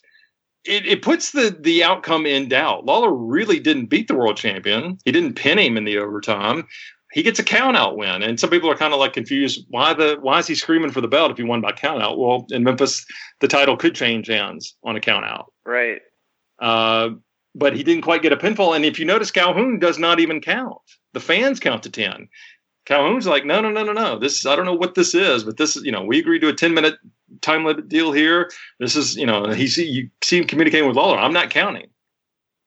it, 0.65 0.85
it 0.85 1.01
puts 1.01 1.31
the 1.31 1.55
the 1.59 1.83
outcome 1.83 2.25
in 2.25 2.49
doubt. 2.49 2.85
Lawler 2.85 3.13
really 3.13 3.59
didn't 3.59 3.87
beat 3.87 4.07
the 4.07 4.15
world 4.15 4.37
champion. 4.37 4.97
He 5.05 5.11
didn't 5.11 5.35
pin 5.35 5.59
him 5.59 5.77
in 5.77 5.85
the 5.85 5.97
overtime. 5.97 6.67
He 7.13 7.23
gets 7.23 7.39
a 7.39 7.43
count 7.43 7.75
out 7.75 7.97
win, 7.97 8.23
and 8.23 8.39
some 8.39 8.49
people 8.49 8.69
are 8.69 8.77
kind 8.77 8.93
of 8.93 8.99
like 8.99 9.13
confused. 9.13 9.65
Why 9.69 9.93
the 9.93 10.17
why 10.21 10.39
is 10.39 10.47
he 10.47 10.55
screaming 10.55 10.91
for 10.91 11.01
the 11.01 11.07
belt 11.07 11.31
if 11.31 11.37
he 11.37 11.43
won 11.43 11.61
by 11.61 11.71
count 11.71 12.01
out? 12.01 12.17
Well, 12.17 12.45
in 12.51 12.63
Memphis, 12.63 13.05
the 13.39 13.47
title 13.47 13.75
could 13.75 13.95
change 13.95 14.27
hands 14.27 14.75
on 14.83 14.95
a 14.95 15.01
count 15.01 15.25
out. 15.25 15.51
Right. 15.65 16.01
Uh, 16.61 17.09
but 17.55 17.75
he 17.75 17.83
didn't 17.83 18.03
quite 18.03 18.21
get 18.21 18.31
a 18.31 18.37
pinfall. 18.37 18.75
And 18.75 18.85
if 18.85 18.97
you 18.97 19.05
notice, 19.05 19.31
Calhoun 19.31 19.79
does 19.79 19.99
not 19.99 20.19
even 20.19 20.39
count. 20.39 20.77
The 21.13 21.19
fans 21.19 21.59
count 21.59 21.83
to 21.83 21.89
10. 21.89 22.29
Calhoun's 22.85 23.27
like, 23.27 23.45
no, 23.45 23.61
no, 23.61 23.69
no, 23.69 23.83
no, 23.83 23.91
no. 23.91 24.17
This 24.17 24.45
I 24.45 24.55
don't 24.55 24.65
know 24.65 24.73
what 24.73 24.95
this 24.95 25.13
is, 25.13 25.43
but 25.43 25.57
this 25.57 25.75
is, 25.75 25.83
you 25.83 25.91
know, 25.91 26.03
we 26.03 26.19
agreed 26.19 26.39
to 26.39 26.47
a 26.47 26.53
10 26.53 26.73
minute 26.73 26.95
time 27.41 27.65
limit 27.65 27.89
deal 27.89 28.11
here. 28.11 28.51
This 28.79 28.95
is, 28.95 29.15
you 29.15 29.25
know, 29.25 29.49
he 29.49 29.67
see 29.67 29.85
you 29.85 30.09
see 30.23 30.39
him 30.39 30.47
communicating 30.47 30.87
with 30.87 30.97
Lawler. 30.97 31.17
I'm 31.17 31.33
not 31.33 31.49
counting. 31.49 31.87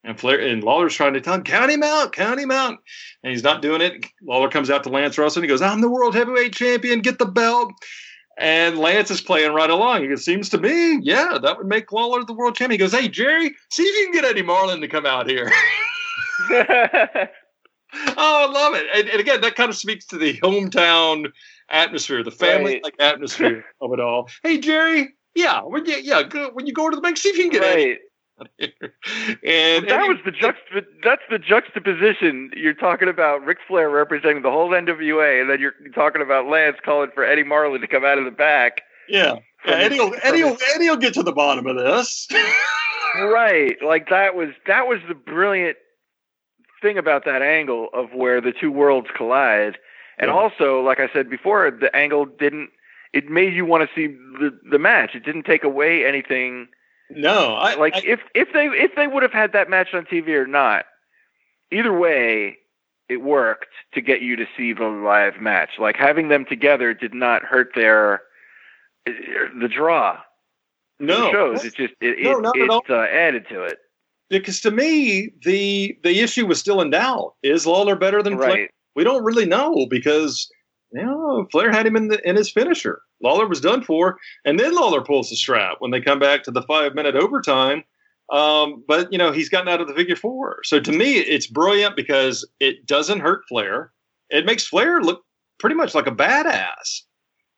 And 0.05 0.21
Flair 0.21 0.39
and 0.39 0.63
Lawler's 0.63 0.95
trying 0.95 1.15
to 1.15 1.21
tell 1.21 1.35
him, 1.35 1.45
count 1.45 1.71
him 1.71 1.83
out, 1.83 2.13
count 2.13 2.39
him 2.39 2.51
out. 2.51 2.79
And 3.23 3.31
he's 3.31 3.43
not 3.43 3.63
doing 3.63 3.81
it. 3.81 4.07
Lawler 4.23 4.51
comes 4.51 4.69
out 4.69 4.83
to 4.85 4.91
Lance 4.91 5.17
Russell 5.17 5.41
and 5.41 5.45
he 5.45 5.49
goes, 5.49 5.63
I'm 5.63 5.81
the 5.81 5.89
world 5.89 6.15
heavyweight 6.15 6.55
champion, 6.55 7.01
get 7.01 7.19
the 7.19 7.27
belt. 7.27 7.73
And 8.37 8.79
Lance 8.79 9.11
is 9.11 9.21
playing 9.23 9.53
right 9.53 9.71
along. 9.71 10.11
It 10.11 10.19
seems 10.19 10.49
to 10.51 10.59
me, 10.59 10.99
yeah, 11.03 11.39
that 11.41 11.57
would 11.57 11.69
make 11.69 11.93
Lawler 11.93 12.25
the 12.25 12.35
world 12.35 12.57
champion. 12.57 12.79
He 12.79 12.85
goes, 12.85 12.93
Hey, 12.93 13.09
Jerry, 13.09 13.55
see 13.71 13.85
if 13.85 13.97
you 13.97 14.05
can 14.07 14.13
get 14.13 14.31
Eddie 14.31 14.43
Marlin 14.43 14.81
to 14.81 14.89
come 14.89 15.07
out 15.07 15.29
here. 15.29 15.51
Oh, 18.17 18.49
I 18.49 18.53
love 18.53 18.75
it. 18.75 18.87
And, 18.95 19.09
and 19.09 19.21
again, 19.21 19.41
that 19.41 19.55
kind 19.55 19.71
of 19.71 19.77
speaks 19.77 20.07
to 20.07 20.19
the 20.19 20.35
hometown 20.39 21.33
atmosphere, 21.71 22.23
the 22.23 22.31
family 22.31 22.81
like 22.83 22.95
atmosphere 22.99 23.65
of 23.81 23.93
it 23.93 24.01
all. 24.01 24.29
Hey, 24.43 24.59
Jerry, 24.59 25.15
yeah, 25.35 25.61
when 25.63 25.85
you, 25.87 25.97
yeah, 26.03 26.23
go, 26.23 26.51
when 26.53 26.67
you 26.67 26.73
go 26.73 26.91
to 26.91 26.97
the 26.97 27.03
bank, 27.03 27.17
see 27.17 27.29
if 27.31 27.37
you 27.37 27.51
can 27.51 27.53
get 27.53 27.63
right. 27.63 27.99
out 28.41 28.49
here. 28.59 28.71
And 29.45 29.89
that 29.89 30.01
Eddie- 30.01 30.09
was 30.09 30.19
the 30.25 30.33
juxtap- 30.33 30.87
that's 31.05 31.23
the 31.31 31.39
juxtaposition. 31.39 32.51
You're 32.57 32.75
talking 32.75 33.09
about 33.09 33.45
Ric 33.45 33.59
Flair 33.69 33.89
representing 33.91 34.43
the 34.43 34.51
whole 34.51 34.71
NWA, 34.71 35.41
and 35.41 35.49
then 35.49 35.61
you're 35.61 35.75
talking 35.95 36.21
about 36.21 36.49
Lance 36.49 36.77
calling 36.85 37.11
for 37.15 37.25
Eddie 37.25 37.45
Marlin 37.45 37.81
to 37.81 37.87
come 37.87 38.05
out 38.05 38.19
of 38.19 38.25
the 38.25 38.31
back. 38.33 38.83
yeah. 39.09 39.37
Yeah, 39.67 39.77
Eddie 39.77 39.99
will, 39.99 40.15
Eddie, 40.23 40.45
will, 40.45 40.59
Eddie 40.75 40.91
will 40.91 40.99
get 40.99 41.15
to 41.15 41.23
the 41.23 41.33
bottom 41.33 41.67
of 41.67 41.77
this. 41.77 42.29
Right. 43.17 43.77
Like 43.81 44.09
that 44.11 44.35
was 44.35 44.49
that 44.67 44.89
was 44.89 44.99
the 45.07 45.15
brilliant 45.15 45.77
thing 46.83 46.99
about 46.99 47.25
that 47.27 47.43
angle 47.43 47.89
of 47.95 48.13
where 48.13 48.41
the 48.41 48.51
two 48.53 48.73
worlds 48.73 49.07
collide. 49.17 49.79
And 50.19 50.29
Yeah. 50.29 50.35
also, 50.37 50.81
like 50.81 51.01
I 51.01 51.09
said 51.13 51.29
before, 51.29 51.71
the 51.71 51.95
angle 51.95 52.25
didn't 52.27 52.71
it 53.13 53.29
made 53.31 53.55
you 53.55 53.65
want 53.65 53.89
to 53.89 53.95
see 53.95 54.09
the 54.09 54.59
the 54.71 54.79
match. 54.79 55.15
It 55.15 55.25
didn't 55.25 55.45
take 55.45 55.65
away 55.65 56.05
anything. 56.05 56.69
no, 57.11 57.55
I 57.55 57.75
Like 57.75 57.95
I- 57.97 58.03
if 58.05 58.21
if 58.35 58.53
they 58.53 58.67
if 58.67 58.95
they 58.97 59.07
would 59.07 59.23
have 59.23 59.33
had 59.33 59.53
that 59.53 59.69
match 59.71 59.93
on 59.95 60.05
TV 60.07 60.35
or 60.35 60.47
not, 60.47 60.87
either 61.71 61.93
way 61.93 62.59
it 63.09 63.19
worked 63.19 63.69
to 63.93 64.01
get 64.01 64.23
you 64.23 64.35
to 64.37 64.47
see 64.57 64.73
the 64.73 64.87
live 64.89 65.41
match. 65.41 65.79
Like 65.79 65.97
having 65.97 66.29
them 66.29 66.45
together 66.45 66.95
did 66.95 67.13
not 67.15 67.43
hurt 67.43 67.73
their 67.75 68.23
the 69.07 69.69
draw. 69.69 70.19
no 70.99 71.31
shows. 71.31 71.65
It 71.65 71.75
just 71.75 71.95
it 72.01 72.19
No, 72.23 72.51
it, 72.55 72.71
it 72.71 72.91
uh, 72.91 73.03
added 73.03 73.47
to 73.51 73.63
it. 73.65 73.79
because 74.31 74.61
to 74.63 74.71
me 74.71 75.31
the 75.45 75.97
the 76.03 76.21
issue 76.21 76.47
was 76.47 76.59
still 76.59 76.81
in 76.81 76.91
doubt. 76.91 77.35
Is 77.43 77.67
Lawler 77.67 77.97
better 77.97 78.23
than? 78.23 78.37
Right. 78.37 78.71
We 78.95 79.05
don't 79.05 79.25
really 79.25 79.47
know 79.47 79.87
because 79.89 80.49
you 80.93 81.03
know 81.03 81.47
Flair 81.51 81.71
had 81.71 81.87
him 81.87 81.97
in 81.97 82.09
the 82.09 82.29
in 82.29 82.37
his 82.37 82.51
finisher. 82.51 83.03
Lawler 83.23 83.49
was 83.49 83.61
done 83.61 83.83
for, 83.83 84.19
and 84.45 84.59
then 84.59 84.75
Lawler 84.75 85.03
pulls 85.03 85.31
the 85.31 85.37
strap 85.37 85.77
when 85.81 85.91
they 85.91 86.01
come 86.01 86.19
back 86.19 86.43
to 86.45 86.51
the 86.51 86.63
five 86.63 86.95
minute 86.95 87.17
overtime. 87.17 87.85
Um, 88.33 88.85
but 88.89 89.13
you 89.13 89.19
know 89.19 89.33
he's 89.33 89.49
gotten 89.49 89.69
out 89.69 89.81
of 89.81 89.89
the 89.89 89.95
figure 89.95 90.17
four. 90.17 90.61
So 90.65 90.81
to 90.81 90.93
me, 90.93 91.19
it's 91.19 91.47
brilliant 91.47 91.97
because 91.97 92.49
it 92.61 92.87
doesn't 92.87 93.21
hurt 93.21 93.43
Flair. 93.49 93.93
It 94.31 94.47
makes 94.47 94.67
Flair 94.67 95.01
look 95.01 95.23
pretty 95.59 95.77
much 95.77 95.95
like 95.95 96.07
a 96.07 96.13
badass 96.13 97.03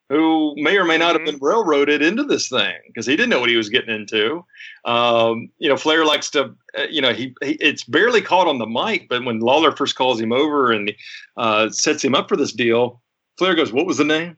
who 0.09 0.55
may 0.57 0.77
or 0.77 0.85
may 0.85 0.97
not 0.99 1.13
have 1.15 1.23
Mhm. 1.23 1.27
been 1.27 1.39
railroaded 1.41 2.01
into 2.03 2.23
this 2.23 2.49
thing 2.49 2.75
because 2.87 3.07
he 3.07 3.17
didn't 3.17 3.31
know 3.31 3.41
what 3.41 3.51
he 3.51 3.57
was 3.57 3.69
getting 3.69 3.95
into. 3.95 4.45
Um, 4.85 5.49
you 5.59 5.69
know, 5.69 5.77
Flair 5.77 6.05
likes 6.05 6.31
to, 6.31 6.55
uh, 6.79 6.83
you 6.89 7.01
know, 7.03 7.13
he, 7.13 7.35
he 7.43 7.53
it's 7.61 7.83
barely 7.85 8.21
caught 8.21 8.47
on 8.47 8.59
the 8.59 8.67
mic, 8.67 9.09
but 9.09 9.25
when 9.25 9.41
Lawler 9.41 9.73
first 9.73 9.97
calls 9.97 10.21
him 10.21 10.33
over 10.33 10.71
and 10.71 10.93
uh, 11.37 11.71
sets 11.71 12.05
him 12.05 12.15
up 12.15 12.29
for 12.29 12.37
this 12.37 12.53
deal, 12.53 13.03
Flair 13.39 13.55
goes, 13.55 13.73
"What 13.73 13.87
was 13.87 13.99
the 13.99 14.05
name? 14.05 14.37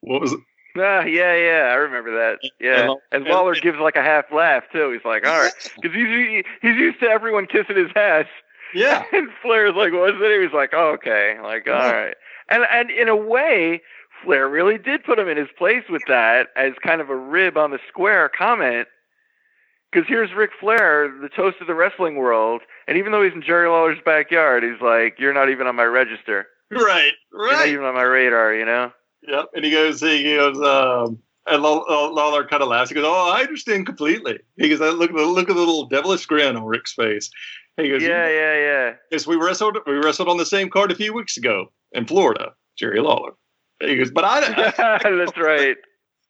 What 0.00 0.20
was 0.20 0.32
it?" 0.32 0.40
Ah, 0.76 1.04
yeah, 1.04 1.32
yeah, 1.36 1.68
I 1.70 1.74
remember 1.74 2.10
that. 2.18 2.38
Yeah, 2.58 2.80
And- 2.80 2.90
and 3.12 3.22
and- 3.22 3.26
Lawler 3.26 3.54
gives 3.54 3.78
like 3.78 3.94
a 3.94 4.02
half 4.02 4.32
laugh 4.32 4.64
too. 4.72 4.90
He's 4.90 5.04
like, 5.04 5.24
"All 5.24 5.38
right," 5.40 5.52
because 5.80 5.94
he's 5.96 6.44
he's 6.62 6.76
used 6.76 6.98
to 6.98 7.06
everyone 7.08 7.46
kissing 7.46 7.76
his 7.76 7.92
ass, 7.94 8.26
Yeah, 8.74 9.04
and 9.12 9.28
Flair's 9.40 9.76
like, 9.76 9.92
"What's 9.92 10.18
the 10.18 10.28
name?" 10.28 10.42
He's 10.42 10.52
like, 10.52 10.70
oh, 10.74 10.88
"Okay," 10.94 11.38
like, 11.40 11.68
"All 11.68 11.74
right," 11.92 12.16
and 12.48 12.64
and 12.72 12.90
in 12.90 13.08
a 13.08 13.14
way, 13.14 13.82
Flair 14.24 14.48
really 14.48 14.78
did 14.78 15.04
put 15.04 15.18
him 15.18 15.28
in 15.28 15.36
his 15.36 15.48
place 15.58 15.84
with 15.88 16.02
that 16.08 16.48
as 16.56 16.72
kind 16.82 17.00
of 17.00 17.10
a 17.10 17.16
rib 17.16 17.56
on 17.56 17.70
the 17.70 17.78
square 17.88 18.28
comment. 18.36 18.88
Because 19.92 20.08
here's 20.08 20.32
Ric 20.34 20.50
Flair, 20.58 21.08
the 21.20 21.28
toast 21.28 21.58
of 21.60 21.66
the 21.68 21.74
wrestling 21.74 22.16
world, 22.16 22.62
and 22.88 22.98
even 22.98 23.12
though 23.12 23.22
he's 23.22 23.32
in 23.32 23.42
Jerry 23.42 23.68
Lawler's 23.68 23.98
backyard, 24.04 24.64
he's 24.64 24.80
like, 24.80 25.18
"You're 25.20 25.32
not 25.34 25.50
even 25.50 25.66
on 25.68 25.76
my 25.76 25.84
register. 25.84 26.48
right, 26.72 27.12
You're 27.32 27.52
not 27.52 27.58
right. 27.60 27.68
even 27.68 27.84
on 27.84 27.94
my 27.94 28.02
radar," 28.02 28.54
You 28.54 28.64
know? 28.64 28.92
Yep. 29.28 29.50
And 29.54 29.64
he 29.64 29.70
goes, 29.70 30.00
he 30.00 30.34
goes, 30.34 30.60
um, 30.60 31.18
and 31.46 31.62
Law- 31.62 31.84
Law- 31.88 32.08
Lawler 32.10 32.44
kind 32.44 32.62
of 32.62 32.68
laughs. 32.68 32.90
He 32.90 32.94
goes, 32.96 33.04
"Oh, 33.06 33.30
I 33.30 33.42
understand 33.42 33.86
completely." 33.86 34.40
He 34.56 34.68
goes, 34.68 34.80
"Look 34.80 35.10
at 35.10 35.16
the 35.16 35.22
look 35.26 35.48
at 35.48 35.54
the 35.54 35.60
little 35.60 35.86
devilish 35.86 36.26
grin 36.26 36.56
on 36.56 36.64
Ric's 36.64 36.92
face." 36.94 37.30
He 37.76 37.88
goes, 37.88 38.02
Yeah, 38.02 38.28
yeah, 38.28 38.54
yeah. 38.54 38.92
Yes, 39.10 39.26
we 39.26 39.36
wrestled. 39.36 39.78
We 39.86 39.94
wrestled 39.94 40.28
on 40.28 40.36
the 40.36 40.46
same 40.46 40.70
card 40.70 40.92
a 40.92 40.94
few 40.94 41.12
weeks 41.12 41.36
ago 41.36 41.72
in 41.92 42.06
Florida. 42.06 42.52
Jerry 42.76 43.00
Lawler. 43.00 43.32
He 43.80 43.96
goes, 43.96 44.10
but 44.10 44.24
I, 44.24 44.38
I 44.78 45.10
That's 45.16 45.36
right. 45.38 45.76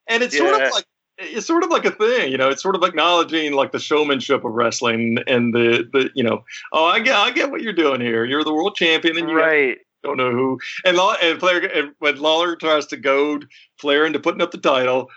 and 0.09 0.23
it's 0.23 0.37
sort 0.37 0.55
of 0.61 0.73
like 0.73 0.85
it's 1.19 1.47
sort 1.47 1.62
of 1.62 1.71
like 1.71 1.85
a 1.85 1.91
thing, 1.93 2.33
you 2.33 2.39
know. 2.39 2.49
It's 2.51 2.62
sort 2.62 2.75
of 2.75 2.83
acknowledging 2.83 3.53
like 3.53 3.73
the 3.73 3.79
showmanship 3.79 4.45
of 4.45 4.53
wrestling 4.53 5.19
and 5.27 5.55
the 5.55 5.89
the 5.93 6.11
you 6.15 6.25
know. 6.25 6.45
Oh, 6.73 6.87
I 6.87 7.01
get 7.01 7.16
I 7.16 7.31
get 7.31 7.51
what 7.51 7.62
you're 7.62 7.73
doing 7.73 8.01
here. 8.01 8.25
You're 8.25 8.45
the 8.45 8.53
world 8.53 8.75
champion, 8.77 9.16
and 9.19 9.29
you 9.29 9.37
Right. 9.37 9.79
don't 10.03 10.16
know 10.16 10.33
who. 10.33 10.59
And 10.85 10.97
Law 10.97 11.15
and 11.23 11.39
Flair 11.39 11.61
and 11.73 11.93
when 11.99 12.19
Lawler 12.19 12.57
tries 12.57 12.87
to 12.87 12.97
goad 12.97 13.47
Flair 13.79 14.07
into 14.07 14.19
putting 14.19 14.43
up 14.43 14.51
the 14.51 14.59
title, 14.59 15.09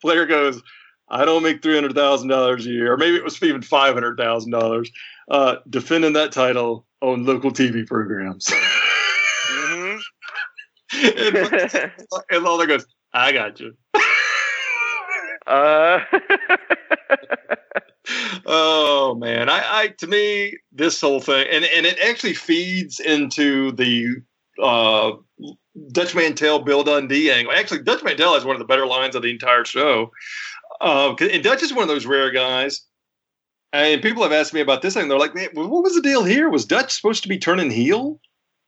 Flair 0.00 0.24
goes, 0.24 0.62
"I 1.10 1.24
don't 1.24 1.42
make 1.42 1.62
three 1.62 1.74
hundred 1.74 1.94
thousand 1.94 2.28
dollars 2.28 2.66
a 2.66 2.70
year, 2.70 2.92
or 2.92 2.96
maybe 2.96 3.16
it 3.16 3.24
was 3.24 3.42
even 3.42 3.62
five 3.62 3.94
hundred 3.94 4.16
thousand 4.16 4.52
dollars, 4.52 4.90
uh, 5.30 5.56
defending 5.68 6.14
that 6.14 6.32
title 6.32 6.86
on 7.02 7.26
local 7.26 7.50
TV 7.52 7.86
programs." 7.86 8.50
and, 10.94 11.36
and 12.30 12.44
Lawler 12.44 12.66
goes, 12.66 12.86
"I 13.12 13.32
got 13.32 13.60
you." 13.60 13.74
uh, 15.46 16.00
oh 18.46 19.14
man, 19.18 19.48
I, 19.48 19.62
I 19.64 19.88
to 19.98 20.06
me 20.06 20.58
this 20.72 21.00
whole 21.00 21.20
thing, 21.20 21.46
and 21.50 21.64
and 21.64 21.86
it 21.86 21.98
actually 22.00 22.34
feeds 22.34 23.00
into 23.00 23.72
the 23.72 24.22
uh, 24.62 25.12
Dutch 25.92 26.14
Mantell 26.14 26.60
Bill 26.60 26.84
Dundee 26.84 27.30
angle. 27.30 27.52
Actually, 27.52 27.82
Dutch 27.82 28.02
Mantell 28.02 28.34
has 28.34 28.44
one 28.44 28.56
of 28.56 28.60
the 28.60 28.66
better 28.66 28.86
lines 28.86 29.14
of 29.14 29.22
the 29.22 29.30
entire 29.30 29.64
show. 29.64 30.10
Uh, 30.80 31.14
and 31.20 31.44
Dutch 31.44 31.62
is 31.62 31.72
one 31.72 31.82
of 31.82 31.88
those 31.88 32.06
rare 32.06 32.30
guys. 32.30 32.82
And 33.72 34.02
people 34.02 34.22
have 34.22 34.32
asked 34.32 34.52
me 34.52 34.60
about 34.60 34.82
this 34.82 34.94
thing. 34.94 35.08
They're 35.08 35.18
like, 35.18 35.34
"Man, 35.34 35.48
what 35.54 35.82
was 35.82 35.94
the 35.94 36.02
deal 36.02 36.24
here? 36.24 36.50
Was 36.50 36.66
Dutch 36.66 36.92
supposed 36.92 37.22
to 37.22 37.28
be 37.28 37.38
turning 37.38 37.70
heel? 37.70 38.20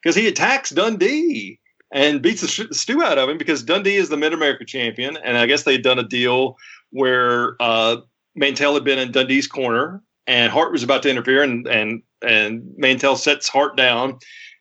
Because 0.02 0.16
he 0.16 0.28
attacks 0.28 0.70
Dundee 0.70 1.58
and 1.94 2.20
beats 2.20 2.42
the 2.42 2.48
sh- 2.48 2.68
stew 2.76 3.02
out 3.02 3.16
of 3.16 3.28
him 3.30 3.38
because 3.38 3.62
Dundee 3.62 3.96
is 3.96 4.10
the 4.10 4.16
Mid 4.18 4.34
America 4.34 4.64
champion. 4.66 5.16
And 5.24 5.38
I 5.38 5.46
guess 5.46 5.62
they'd 5.62 5.82
done 5.82 5.98
a 5.98 6.02
deal 6.06 6.56
where 6.90 7.56
uh, 7.60 7.96
Mantell 8.34 8.74
had 8.74 8.84
been 8.84 8.98
in 8.98 9.12
Dundee's 9.12 9.46
corner 9.46 10.02
and 10.26 10.52
Hart 10.52 10.72
was 10.72 10.82
about 10.82 11.02
to 11.04 11.10
interfere 11.10 11.42
and 11.42 11.66
and 11.66 12.02
and 12.20 12.62
Mantell 12.76 13.16
sets 13.16 13.48
Hart 13.48 13.76
down. 13.76 14.18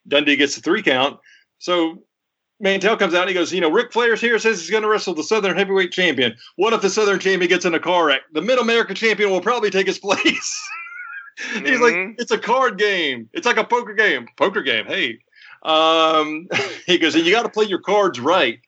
Dundee 0.07 0.35
gets 0.37 0.55
the 0.55 0.61
three 0.61 0.81
count. 0.83 1.19
So 1.59 2.03
Mantell 2.59 2.95
comes 2.97 3.13
out 3.13 3.21
and 3.21 3.29
he 3.29 3.33
goes, 3.33 3.51
you 3.51 3.61
know, 3.61 3.71
Ric 3.71 3.91
Flair's 3.91 4.21
here, 4.21 4.37
says 4.39 4.59
he's 4.61 4.69
going 4.69 4.83
to 4.83 4.89
wrestle 4.89 5.13
the 5.13 5.23
Southern 5.23 5.57
Heavyweight 5.57 5.91
Champion. 5.91 6.33
What 6.57 6.71
if 6.73 6.81
the 6.81 6.89
Southern 6.89 7.19
Champion 7.19 7.49
gets 7.49 7.65
in 7.65 7.73
a 7.73 7.79
car 7.79 8.05
wreck? 8.05 8.21
The 8.33 8.41
Mid 8.41 8.59
America 8.59 8.93
Champion 8.93 9.31
will 9.31 9.41
probably 9.41 9.69
take 9.69 9.87
his 9.87 9.97
place. 10.07 10.61
He's 11.53 11.79
like, 11.79 11.93
Mhm. 11.95 12.15
it's 12.19 12.31
a 12.31 12.37
card 12.37 12.77
game. 12.77 13.27
It's 13.33 13.45
like 13.47 13.57
a 13.57 13.63
poker 13.63 13.93
game. 13.93 14.27
Poker 14.37 14.61
game. 14.61 14.85
Hey. 14.85 15.19
Um, 15.63 16.47
he 16.85 16.97
goes, 16.97 17.15
you 17.15 17.31
got 17.31 17.43
to 17.43 17.49
play 17.49 17.65
your 17.65 17.79
cards 17.79 18.19
right. 18.19 18.59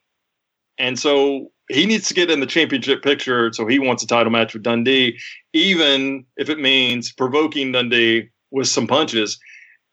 And 0.78 1.00
so 1.00 1.52
he 1.70 1.86
needs 1.86 2.08
to 2.10 2.14
get 2.14 2.30
in 2.30 2.40
the 2.40 2.46
championship 2.46 3.02
picture. 3.04 3.52
So 3.54 3.66
he 3.66 3.80
wants 3.80 4.04
a 4.04 4.08
title 4.08 4.32
match 4.32 4.54
with 4.54 4.64
Dundee, 4.64 5.18
even 5.54 6.26
if 6.38 6.50
it 6.50 6.60
means 6.60 7.12
provoking 7.12 7.72
Dundee 7.72 8.30
with 8.52 8.68
some 8.68 8.88
punches. 8.88 9.40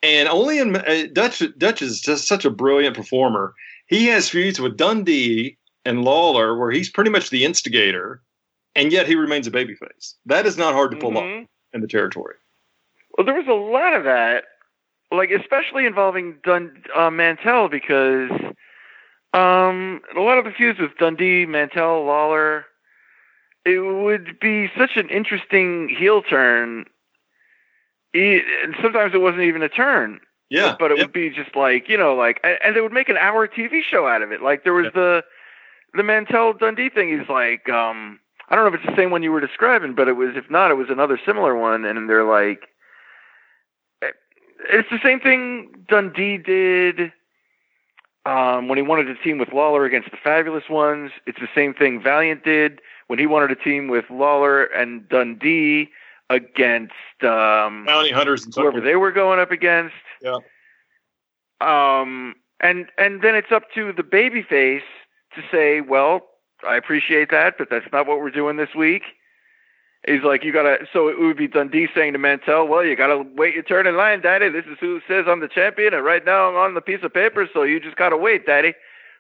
And 0.03 0.29
only 0.29 0.59
in 0.59 0.75
uh, 0.77 1.07
Dutch, 1.13 1.43
Dutch 1.59 1.81
is 1.83 2.01
just 2.01 2.27
such 2.27 2.45
a 2.45 2.51
brilliant 2.51 2.97
performer. 2.97 3.55
He 3.87 4.07
has 4.07 4.29
feuds 4.29 4.59
with 4.61 4.77
Dundee 4.77 5.57
and 5.85 6.05
Lawler 6.05 6.57
where 6.59 6.71
he's 6.71 6.91
pretty 6.91 7.11
much 7.11 7.31
the 7.31 7.45
instigator, 7.45 8.23
and 8.75 8.93
yet 8.93 9.07
he 9.07 9.15
remains 9.15 9.47
a 9.47 9.51
babyface. 9.51 10.15
That 10.27 10.47
is 10.47 10.57
not 10.57 10.75
hard 10.75 10.91
to 10.93 10.97
pull 10.97 11.17
off 11.17 11.25
Mhm. 11.25 11.47
in 11.73 11.81
the 11.81 11.89
territory. 11.89 12.37
Well, 13.17 13.25
there 13.25 13.35
was 13.35 13.47
a 13.47 13.53
lot 13.53 13.95
of 13.95 14.05
that, 14.05 14.45
like 15.13 15.31
especially 15.31 15.87
involving 15.87 16.37
Dun 16.45 16.83
uh, 16.97 17.11
Mantell 17.11 17.69
because 17.69 18.31
um, 19.35 20.01
a 20.17 20.21
lot 20.21 20.39
of 20.39 20.45
the 20.45 20.53
feuds 20.57 20.79
with 20.79 20.97
Dundee, 20.99 21.47
Mantell, 21.47 22.05
Lawler. 22.05 22.67
It 23.65 23.79
would 23.79 24.41
be 24.41 24.69
such 24.77 24.97
an 24.97 25.09
interesting 25.09 25.89
heel 25.89 26.21
turn 26.23 26.87
he, 28.13 28.41
and 28.63 28.75
sometimes 28.83 29.15
it 29.15 29.21
wasn't 29.21 29.43
even 29.43 29.63
a 29.63 29.69
turn. 29.69 30.21
Yeah, 30.51 30.77
but 30.79 30.91
it 30.91 30.99
yeah. 30.99 31.05
would 31.05 31.13
be 31.15 31.31
just 31.31 31.57
like 31.57 31.89
you 31.89 31.97
know, 31.97 32.15
like 32.15 32.39
and, 32.45 32.77
they 32.77 32.83
would 32.83 32.93
make 32.93 33.09
an 33.09 33.17
hour 33.17 33.49
TV 33.49 33.83
show 33.83 34.07
out 34.07 34.21
of 34.21 34.33
it. 34.33 34.43
Like 34.43 34.65
there 34.65 34.75
was 34.75 34.87
Yeah. 34.87 34.91
the 34.95 35.25
the 35.95 36.03
Mantell 36.03 36.53
Dundee 36.53 36.91
thing. 36.91 37.09
He's 37.09 37.29
like, 37.29 37.69
um, 37.71 38.19
I 38.51 38.55
don't 38.55 38.65
know 38.65 38.77
if 38.77 38.83
it's 38.83 38.91
the 38.91 39.01
same 39.01 39.11
one 39.11 39.23
you 39.23 39.33
were 39.33 39.41
describing, 39.41 39.95
but 39.95 40.09
it 40.09 40.13
was. 40.13 40.37
If 40.37 40.51
not, 40.51 40.71
it 40.71 40.75
was 40.75 40.91
another 40.91 41.19
similar 41.25 41.57
one. 41.57 41.87
And 41.87 42.09
they're 42.09 42.25
like, 42.25 42.69
it's 44.71 44.89
the 44.91 45.01
same 45.03 45.21
thing 45.21 45.85
Dundee 45.89 46.39
did 46.39 47.13
um, 48.25 48.69
when 48.69 48.79
he 48.79 48.83
wanted 48.83 49.05
to 49.05 49.15
team 49.17 49.39
with 49.39 49.53
Lawler 49.53 49.85
against 49.85 50.11
the 50.11 50.17
Fabulous 50.17 50.69
Ones. 50.69 51.11
It's 51.27 51.41
the 51.41 51.49
same 51.55 51.75
thing 51.75 52.03
Valiant 52.03 52.45
did 52.45 52.81
when 53.09 53.19
he 53.19 53.27
wanted 53.27 53.49
to 53.49 53.57
team 53.57 53.89
with 53.89 54.05
Lawler 54.11 54.65
and 54.65 55.09
Dundee 55.09 55.91
against 56.31 56.93
um, 57.23 57.85
bounty 57.87 58.11
hunters 58.11 58.45
and 58.45 58.55
whoever 58.55 58.81
they 58.81 58.97
were 58.97 59.13
going 59.13 59.39
up 59.39 59.51
against. 59.51 59.95
Yeah. 60.23 60.39
Um, 61.61 62.35
and 62.61 62.87
and 62.99 63.23
then 63.23 63.35
it's 63.35 63.53
up 63.53 63.65
to 63.75 63.93
the 63.93 64.03
babyface 64.03 64.83
to 65.35 65.43
say, 65.51 65.81
well, 65.81 66.29
I 66.67 66.77
appreciate 66.77 67.31
that, 67.31 67.59
but 67.59 67.69
that's 67.71 67.87
not 67.93 68.07
what 68.07 68.19
we're 68.19 68.31
doing 68.31 68.57
this 68.57 68.75
week. 68.77 69.03
He's 70.07 70.23
like, 70.23 70.43
you 70.43 70.53
gotta. 70.53 70.87
So 70.93 71.09
it 71.09 71.21
would 71.21 71.37
be 71.37 71.47
Dundee 71.47 71.87
saying 71.95 72.13
to 72.15 72.19
Mantell, 72.19 72.67
well, 72.67 72.85
you 72.85 72.97
gotta 72.97 73.25
wait 73.37 73.55
your 73.55 73.63
turn 73.63 73.87
in 73.87 73.97
line, 73.97 74.21
Daddy. 74.21 74.49
This 74.49 74.65
is 74.67 74.77
who 74.81 75.01
says 75.07 75.27
I'm 75.29 75.41
the 75.41 75.49
champion, 75.49 75.95
and 75.95 76.05
right 76.05 76.25
now 76.25 76.49
I'm 76.49 76.57
on 76.57 76.75
the 76.75 76.81
piece 76.81 77.03
of 77.05 77.15
paper, 77.15 77.49
so 77.53 77.63
you 77.63 77.79
just 77.79 77.97
gotta 77.97 78.17
wait, 78.17 78.45
Daddy. 78.47 78.75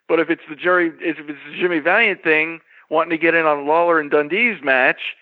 But 0.08 0.18
if 0.18 0.28
it's 0.28 0.42
the 0.48 0.56
jury, 0.56 0.88
if 1.00 1.18
it's 1.20 1.28
the 1.28 1.56
Jimmy 1.56 1.78
Valiant 1.78 2.24
thing, 2.24 2.60
wanting 2.90 3.10
to 3.10 3.18
get 3.18 3.34
in 3.34 3.46
on 3.46 3.66
Lawler 3.66 4.00
and 4.00 4.10
Dundee's 4.10 4.60
match, 4.62 5.14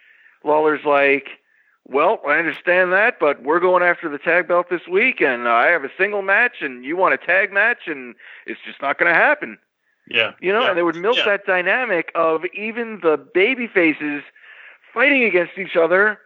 Lawler's 0.44 0.84
like, 0.86 1.28
well, 1.86 2.20
I 2.26 2.38
understand 2.38 2.92
that, 2.92 3.18
but 3.20 3.42
we're 3.42 3.60
going 3.60 3.82
after 3.82 4.08
the 4.08 4.18
tag 4.18 4.48
belt 4.48 4.70
this 4.70 4.88
week, 4.88 5.20
and 5.20 5.46
I 5.46 5.66
have 5.66 5.84
a 5.84 5.90
single 5.98 6.22
match, 6.22 6.62
and 6.62 6.84
you 6.84 6.96
want 6.96 7.12
a 7.14 7.18
tag 7.18 7.52
match, 7.52 7.86
and 7.86 8.14
it's 8.46 8.60
just 8.64 8.80
not 8.80 8.98
going 8.98 9.12
to 9.12 9.18
happen. 9.18 9.58
Yeah, 10.08 10.32
You 10.40 10.52
know, 10.52 10.62
yeah. 10.62 10.68
and 10.70 10.78
they 10.78 10.82
would 10.82 10.96
milk 10.96 11.18
Yeah. 11.18 11.24
that 11.26 11.46
dynamic 11.46 12.10
of 12.14 12.44
even 12.54 13.00
the 13.02 13.16
baby 13.16 13.66
faces 13.66 14.22
fighting 14.92 15.24
against 15.24 15.58
each 15.58 15.76
other 15.76 16.18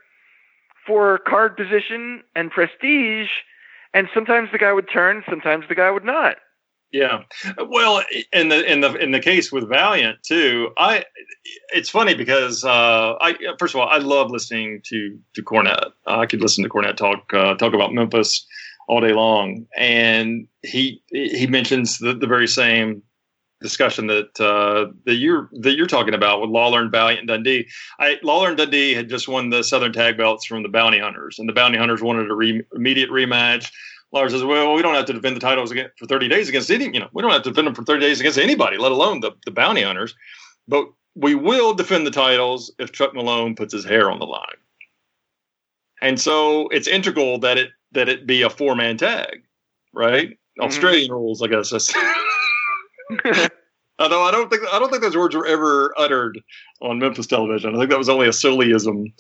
for 0.87 1.19
card 1.19 1.57
position 1.57 2.23
and 2.35 2.51
prestige, 2.51 3.29
and 3.93 4.09
sometimes 4.13 4.51
the 4.53 4.59
guy 4.59 4.73
would 4.73 4.89
turn, 4.91 5.23
sometimes 5.29 5.65
the 5.69 5.75
guy 5.75 5.91
would 5.91 6.05
not. 6.05 6.37
Yeah. 6.93 7.23
Well, 7.59 8.05
in 8.33 8.51
the 8.51 8.71
in 8.71 8.81
the 8.81 8.95
in 8.95 9.11
the 9.11 9.19
case 9.19 9.51
with 9.51 9.69
Valiant 9.69 10.23
too, 10.23 10.71
I 10.79 11.05
it's 11.73 11.91
funny 11.91 12.15
because 12.15 12.65
uh, 12.65 13.17
I 13.21 13.35
first 13.59 13.75
of 13.75 13.81
all 13.81 13.89
I 13.89 13.99
love 13.99 14.31
listening 14.31 14.81
to 14.85 15.19
to 15.35 15.43
Cornette. 15.43 15.91
I 16.07 16.27
could 16.27 16.41
listen 16.41 16.63
to 16.63 16.71
Cornette 16.71 16.97
talk 16.97 17.35
uh, 17.35 17.55
talk 17.55 17.75
about 17.75 17.93
Memphis 17.93 18.47
all 18.87 19.01
day 19.01 19.13
long, 19.13 19.67
and 19.77 20.47
he 20.63 21.03
he 21.09 21.49
mentions 21.49 21.99
the, 21.99 22.15
the 22.15 22.29
very 22.29 22.47
same 22.47 23.03
discussion 23.65 24.07
that 24.09 24.39
uh, 24.39 24.93
that 25.07 25.15
you're 25.15 25.49
that 25.53 25.75
you're 25.75 25.87
talking 25.87 26.13
about 26.13 26.43
with 26.43 26.51
Lawler 26.51 26.83
and 26.83 26.93
Valiant 26.93 27.21
and 27.21 27.29
Dundee. 27.29 27.67
I, 27.99 28.19
Lawler 28.23 28.49
and 28.49 28.59
Dundee 28.59 28.93
had 28.93 29.09
just 29.09 29.27
won 29.27 29.49
the 29.49 29.65
Southern 29.65 29.93
Tag 29.93 30.19
Belts 30.19 30.45
from 30.45 30.63
the 30.63 30.69
Bounty 30.69 30.99
Hunters, 30.99 31.39
and 31.39 31.49
the 31.49 31.55
Bounty 31.55 31.79
Hunters 31.79 32.03
wanted 32.03 32.31
a 32.31 32.35
re- 32.35 32.63
immediate 32.77 33.09
rematch. 33.11 33.73
Lawler 34.13 34.29
says, 34.29 34.45
"Well, 34.45 34.75
we 34.75 34.83
don't 34.83 34.95
have 34.95 35.07
to 35.07 35.15
defend 35.15 35.35
the 35.35 35.41
titles 35.41 35.71
again 35.71 35.89
for 35.99 36.05
30 36.07 36.29
days 36.29 36.51
against 36.51 36.71
any. 36.71 36.85
You 36.85 37.01
know, 37.01 37.09
we 37.15 37.23
don't 37.23 37.33
have 37.33 37.43
to 37.43 37.51
defend 37.51 37.67
them 37.67 37.75
for 37.75 37.85
30 37.85 38.01
days 38.01 38.21
against 38.21 38.39
anybody, 38.39 38.77
let 38.77 38.93
alone 38.93 39.21
the 39.21 39.33
the 39.47 39.51
Bounty 39.51 39.83
Hunters. 39.83 40.15
But 40.69 40.85
we 41.15 41.35
will 41.35 41.73
defend 41.73 42.07
the 42.07 42.11
titles 42.11 42.71
if 42.79 42.93
Chuck 42.93 43.15
Malone 43.15 43.57
puts 43.57 43.73
his 43.73 43.85
hair 43.85 44.11
on 44.11 44.19
the 44.19 44.27
line. 44.27 44.61
And 46.03 46.21
so 46.21 46.69
it's 46.69 46.87
integral 46.87 47.39
that 47.39 47.57
it 47.57 47.71
that 47.93 48.11
it 48.11 48.27
be 48.27 48.43
a 48.43 48.51
four 48.51 48.77
man 48.77 48.99
tag, 48.99 49.43
right? 49.95 50.37
Australian 50.61 51.11
rules, 51.11 51.43
I 51.43 51.47
guess. 51.47 51.73
Although 53.99 54.23
I 54.25 54.33
don't 54.33 54.51
think 54.51 54.63
I 54.73 54.79
don't 54.81 54.91
think 54.91 55.03
those 55.03 55.17
words 55.17 55.37
were 55.37 55.47
ever 55.47 55.95
uttered 55.97 56.41
on 56.83 56.99
Memphis 56.99 57.29
television. 57.29 57.77
I 57.77 57.79
think 57.79 57.91
that 57.91 57.99
was 57.99 58.09
only 58.09 58.27
a 58.27 58.31
Sullyism. 58.31 59.13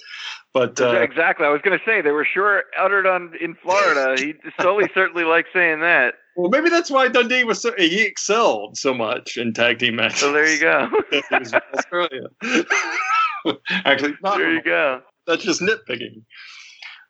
But 0.53 0.81
uh, 0.81 1.01
exactly. 1.01 1.47
I 1.47 1.51
was 1.51 1.61
going 1.63 1.79
to 1.79 1.85
say 1.85 2.01
they 2.01 2.11
were 2.11 2.25
sure 2.25 2.65
uttered 2.79 3.07
on 3.07 3.33
in 3.41 3.55
Florida. 3.55 4.17
He 4.21 4.35
Solie 4.61 4.93
certainly 4.93 5.25
liked 5.25 5.49
saying 5.53 5.81
that. 5.81 6.15
well, 6.37 6.51
maybe 6.51 6.71
that's 6.71 6.91
why 6.91 7.07
Dundee 7.09 7.45
was 7.45 7.63
so 7.63 7.73
he 7.77 8.03
excelled 8.03 8.77
so 8.77 8.93
much 8.93 9.37
in 9.37 9.53
tag 9.53 9.79
team 9.79 9.97
matches. 9.97 10.21
So 10.21 10.33
there 10.33 10.49
you 10.53 10.61
go. 10.61 10.89
He 11.11 11.23
was 11.31 11.53
in 11.53 11.61
Australia. 11.77 12.27
Actually, 13.85 14.15
not 14.23 14.39
there 14.39 14.53
you 14.53 14.63
go. 14.63 15.03
that's 15.27 15.45
just 15.45 15.61
nitpicking. 15.61 16.23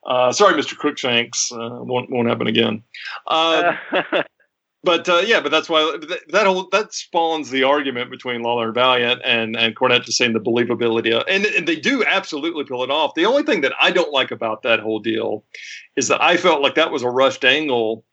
Uh, 0.06 0.32
sorry, 0.32 0.52
Mr. 0.60 0.76
Crookshanks. 0.76 1.50
Uh, 1.50 1.80
won't 1.80 2.10
won't 2.10 2.28
happen 2.28 2.46
again. 2.46 2.82
Uh, 3.26 3.74
but 4.84 5.08
uh, 5.08 5.22
yeah, 5.24 5.40
but 5.40 5.50
that's 5.50 5.68
why 5.68 5.80
that, 5.80 6.20
that 6.28 6.46
whole 6.46 6.68
that 6.70 6.92
spawns 6.92 7.50
the 7.50 7.62
argument 7.62 8.10
between 8.10 8.42
Lawler 8.42 8.66
and 8.66 8.74
Valiant 8.74 9.20
and 9.24 9.56
and 9.56 9.74
Cornette 9.74 10.04
just 10.04 10.18
saying 10.18 10.34
the 10.34 10.40
believability, 10.40 11.12
of, 11.12 11.24
and, 11.28 11.46
and 11.46 11.66
they 11.66 11.76
do 11.76 12.04
absolutely 12.04 12.64
pull 12.64 12.84
it 12.84 12.90
off. 12.90 13.14
The 13.14 13.26
only 13.26 13.42
thing 13.42 13.62
that 13.62 13.72
I 13.80 13.90
don't 13.90 14.12
like 14.12 14.30
about 14.30 14.62
that 14.62 14.80
whole 14.80 15.00
deal 15.00 15.44
is 15.96 16.08
that 16.08 16.22
I 16.22 16.36
felt 16.36 16.60
like 16.60 16.74
that 16.74 16.92
was 16.92 17.02
a 17.02 17.08
rushed 17.08 17.44
angle 17.44 18.04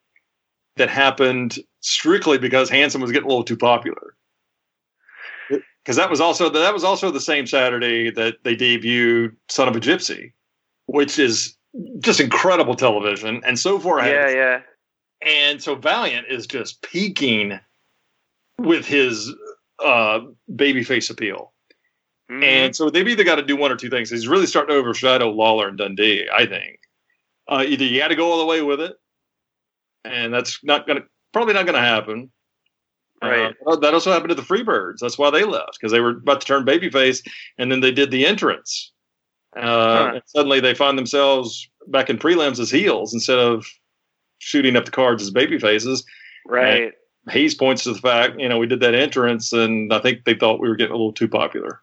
that 0.78 0.90
happened 0.90 1.60
strictly 1.82 2.38
because 2.38 2.70
Hanson 2.70 3.02
was 3.02 3.12
getting 3.12 3.26
a 3.26 3.30
little 3.30 3.44
too 3.44 3.58
popular. 3.58 4.16
Because 5.50 5.98
that 5.98 6.10
was 6.10 6.22
also 6.22 6.50
that 6.50 6.74
was 6.74 6.84
also 6.84 7.12
the 7.12 7.20
same 7.20 7.46
Saturday 7.46 8.12
that 8.12 8.36
they 8.44 8.56
debuted 8.56 9.36
"Son 9.50 9.68
of 9.68 9.76
a 9.76 9.80
Gypsy," 9.80 10.32
which 10.86 11.20
is 11.20 11.58
just 12.00 12.20
incredible 12.20 12.76
television, 12.76 13.42
and 13.46 13.60
so 13.60 13.78
far 13.78 14.00
ahead 14.00 14.14
yeah, 14.14 14.30
yeah. 14.30 14.62
And 15.22 15.62
so 15.62 15.76
Valiant 15.76 16.28
is 16.30 16.48
just 16.48 16.82
peaking 16.82 17.60
with 18.58 18.86
his 18.86 19.34
uh, 19.84 20.22
babyface 20.52 21.10
appeal. 21.10 21.54
Mhm. 22.30 22.44
And 22.44 22.76
so 22.76 22.90
they've 22.90 23.08
either 23.08 23.24
got 23.24 23.36
to 23.36 23.42
do 23.44 23.56
one 23.58 23.72
or 23.72 23.76
two 23.76 23.90
things. 23.90 24.10
He's 24.10 24.28
really 24.28 24.46
starting 24.46 24.74
to 24.76 24.80
overshadow 24.80 25.30
Lawler 25.32 25.68
and 25.68 25.78
Dundee, 25.78 26.28
I 26.32 26.46
think. 26.46 26.80
Uh, 27.48 27.64
either 27.68 27.84
you 27.84 28.00
got 28.00 28.10
to 28.10 28.16
go 28.16 28.32
all 28.32 28.40
the 28.40 28.46
way 28.46 28.62
with 28.62 28.80
it, 28.80 28.96
and 30.06 30.34
that's 30.34 30.64
not 30.64 30.88
going 30.88 31.02
to 31.02 31.08
probably 31.34 31.54
not 31.54 31.66
going 31.66 31.76
to 31.76 31.82
happen. 31.82 32.32
Right. 33.22 33.54
Uh, 33.68 33.76
that 33.78 33.94
also 33.94 34.12
happened 34.12 34.30
to 34.30 34.36
the 34.36 34.42
Freebirds. 34.42 34.98
That's 35.00 35.18
why 35.18 35.30
they 35.30 35.44
left 35.44 35.78
because 35.80 35.92
they 35.92 36.00
were 36.00 36.18
about 36.18 36.42
to 36.42 36.48
turn 36.48 36.66
babyface, 36.66 37.28
and 37.58 37.72
then 37.72 37.80
they 37.82 37.92
did 37.92 38.10
the 38.12 38.26
entrance. 38.26 38.92
Uh, 39.56 40.14
Huh. 40.14 40.20
suddenly 40.26 40.60
they 40.60 40.74
find 40.74 40.98
themselves 40.98 41.70
back 41.88 42.10
in 42.10 42.18
prelims 42.18 42.60
as 42.60 42.72
heels 42.72 43.14
instead 43.14 43.38
of 43.38 43.66
shooting 44.42 44.76
up 44.76 44.86
the 44.86 44.92
cards 44.92 45.22
as 45.24 45.30
baby 45.30 45.60
faces. 45.60 46.04
right. 46.48 46.94
Hayes 47.30 47.54
points 47.54 47.84
to 47.84 47.94
the 47.94 48.00
fact, 48.00 48.40
you 48.40 48.50
know, 48.50 48.58
we 48.58 48.66
did 48.66 48.80
that 48.80 48.96
entrance, 48.96 49.54
and 49.54 49.94
I 49.94 50.00
think 50.00 50.26
they 50.26 50.34
thought 50.34 50.60
we 50.60 50.68
were 50.68 50.76
getting 50.76 50.94
a 50.94 50.98
little 50.98 51.14
too 51.14 51.28
popular. 51.28 51.80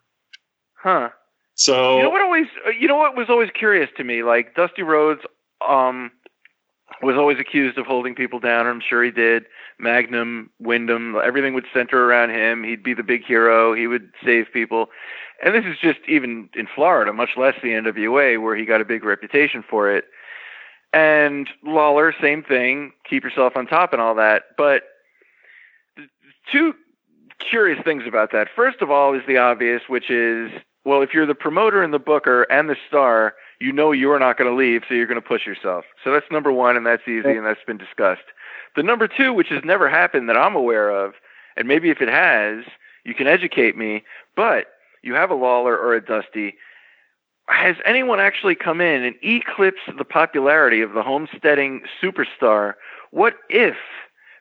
Huh. 0.73 1.09
So 1.55 1.97
You 1.97 2.03
know 2.03 2.09
what 2.09 2.21
always 2.21 2.47
you 2.77 2.87
know 2.87 2.97
what 2.97 3.15
was 3.15 3.29
always 3.29 3.49
curious 3.53 3.89
to 3.97 4.03
me? 4.03 4.23
Like 4.23 4.55
Dusty 4.55 4.81
Rhodes 4.81 5.21
um 5.67 6.11
was 7.01 7.15
always 7.15 7.39
accused 7.39 7.77
of 7.77 7.85
holding 7.85 8.15
people 8.15 8.39
down. 8.39 8.67
I'm 8.67 8.81
sure 8.81 9.03
he 9.03 9.11
did. 9.11 9.45
Magnum, 9.77 10.49
Windham, 10.59 11.15
everything 11.23 11.53
would 11.53 11.65
center 11.73 12.03
around 12.03 12.31
him. 12.31 12.63
He'd 12.63 12.83
be 12.83 12.93
the 12.93 13.03
big 13.03 13.23
hero. 13.23 13.73
He 13.73 13.87
would 13.87 14.11
save 14.23 14.51
people. 14.51 14.89
And 15.43 15.53
this 15.53 15.63
is 15.65 15.77
just 15.81 15.99
even 16.07 16.49
in 16.53 16.67
Florida, 16.73 17.13
much 17.13 17.31
less 17.37 17.55
the 17.61 17.69
NWA, 17.69 18.41
where 18.41 18.55
he 18.55 18.65
got 18.65 18.81
a 18.81 18.85
big 18.85 19.05
reputation 19.05 19.63
for 19.69 19.89
it. 19.89 20.05
And 20.91 21.47
Lawler, 21.63 22.13
same 22.19 22.43
thing. 22.43 22.93
Keep 23.07 23.23
yourself 23.23 23.53
on 23.55 23.67
top 23.67 23.93
and 23.93 24.01
all 24.01 24.15
that. 24.15 24.43
But 24.57 24.83
two 26.51 26.73
curious 27.39 27.79
things 27.83 28.03
about 28.07 28.31
that. 28.31 28.47
First 28.55 28.81
of 28.81 28.89
all, 28.89 29.13
is 29.13 29.21
the 29.27 29.37
obvious, 29.37 29.83
which 29.87 30.09
is 30.09 30.51
well, 30.85 31.01
if 31.01 31.13
you're 31.13 31.25
the 31.25 31.35
promoter 31.35 31.83
and 31.83 31.93
the 31.93 31.99
booker 31.99 32.43
and 32.43 32.69
the 32.69 32.75
star, 32.87 33.35
you 33.59 33.71
know 33.71 33.91
you're 33.91 34.17
not 34.17 34.37
going 34.37 34.49
to 34.49 34.55
leave, 34.55 34.83
so 34.87 34.95
you're 34.95 35.05
going 35.05 35.21
to 35.21 35.27
push 35.27 35.45
yourself. 35.45 35.85
So 36.03 36.11
that's 36.11 36.25
number 36.31 36.51
one, 36.51 36.77
and 36.77 36.85
that's 36.85 37.07
easy, 37.07 37.31
and 37.31 37.45
that's 37.45 37.63
been 37.67 37.77
discussed. 37.77 38.23
The 38.75 38.83
number 38.83 39.07
two, 39.07 39.33
which 39.33 39.49
has 39.49 39.63
never 39.63 39.89
happened 39.89 40.29
that 40.29 40.37
I'm 40.37 40.55
aware 40.55 40.89
of, 40.89 41.13
and 41.57 41.67
maybe 41.67 41.89
if 41.89 42.01
it 42.01 42.07
has, 42.07 42.63
you 43.03 43.13
can 43.13 43.27
educate 43.27 43.77
me, 43.77 44.03
but 44.35 44.67
you 45.03 45.13
have 45.13 45.31
a 45.31 45.35
Lawler 45.35 45.77
or 45.77 45.93
a 45.93 46.03
Dusty. 46.03 46.55
Has 47.49 47.75
anyone 47.85 48.19
actually 48.19 48.55
come 48.55 48.79
in 48.79 49.03
and 49.03 49.15
eclipsed 49.23 49.89
the 49.97 50.05
popularity 50.05 50.81
of 50.81 50.93
the 50.93 51.01
homesteading 51.03 51.81
superstar? 52.01 52.73
What 53.11 53.35
if 53.49 53.75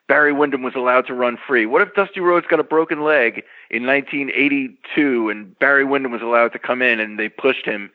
Barry 0.09 0.33
Windham 0.33 0.63
was 0.63 0.75
allowed 0.75 1.07
to 1.07 1.15
run 1.15 1.39
free? 1.47 1.65
What 1.67 1.81
if 1.83 1.95
Dusty 1.95 2.21
Rhodes 2.21 2.47
got 2.47 2.61
a 2.61 2.65
broken 2.65 3.03
leg 3.03 3.43
in 3.71 3.87
1982 3.87 5.31
and 5.31 5.59
Barry 5.59 5.85
Windham 5.85 6.13
was 6.13 6.23
allowed 6.23 6.53
to 6.53 6.59
come 6.59 6.83
in 6.83 7.01
and 7.01 7.19
they 7.19 7.29
pushed 7.29 7.65
him? 7.65 7.91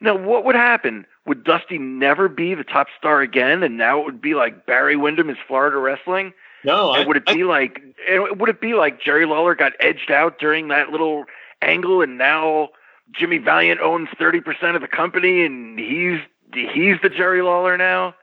Now, 0.00 0.14
what 0.16 0.44
would 0.44 0.54
happen? 0.56 1.06
Would 1.26 1.44
Dusty 1.44 1.78
never 1.78 2.28
be 2.28 2.54
the 2.54 2.64
top 2.64 2.88
star 2.98 3.22
again, 3.22 3.62
and 3.62 3.76
now 3.78 3.98
it 4.00 4.04
would 4.04 4.20
be 4.20 4.34
like 4.34 4.66
Barry 4.66 4.96
Windham 4.96 5.30
is 5.30 5.38
Florida 5.46 5.76
wrestling? 5.78 6.32
no, 6.64 6.90
I, 6.90 7.04
would 7.06 7.16
it 7.16 7.22
I- 7.26 7.34
be 7.34 7.44
like? 7.44 7.82
and 8.08 8.38
Would 8.40 8.48
it 8.48 8.60
be 8.60 8.74
like 8.74 9.00
Jerry 9.00 9.26
Lawler 9.26 9.54
got 9.54 9.72
edged 9.80 10.10
out 10.10 10.38
during 10.38 10.68
that 10.68 10.90
little 10.90 11.24
angle, 11.62 12.02
and 12.02 12.18
now 12.18 12.70
Jimmy 13.12 13.38
Valiant 13.38 13.80
owns 13.80 14.08
thirty 14.18 14.40
percent 14.40 14.76
of 14.76 14.82
the 14.82 14.88
company, 14.88 15.44
and 15.44 15.78
he's 15.78 16.20
he's 16.52 16.96
the 17.02 17.10
Jerry 17.10 17.42
Lawler 17.42 17.76
now. 17.76 18.14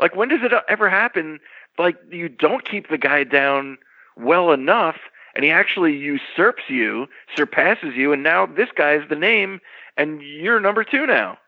Like 0.00 0.16
when 0.16 0.28
does 0.28 0.42
it 0.42 0.52
ever 0.68 0.88
happen? 0.88 1.40
Like 1.78 1.96
you 2.10 2.28
don't 2.28 2.64
keep 2.64 2.88
the 2.88 2.98
guy 2.98 3.24
down 3.24 3.78
well 4.16 4.52
enough, 4.52 4.96
and 5.34 5.44
he 5.44 5.50
actually 5.50 5.96
usurps 5.96 6.64
you, 6.68 7.06
surpasses 7.36 7.94
you, 7.94 8.12
and 8.12 8.22
now 8.22 8.46
this 8.46 8.68
guy's 8.74 9.08
the 9.08 9.16
name, 9.16 9.60
and 9.96 10.22
you're 10.22 10.60
number 10.60 10.84
two 10.84 11.06
now. 11.06 11.38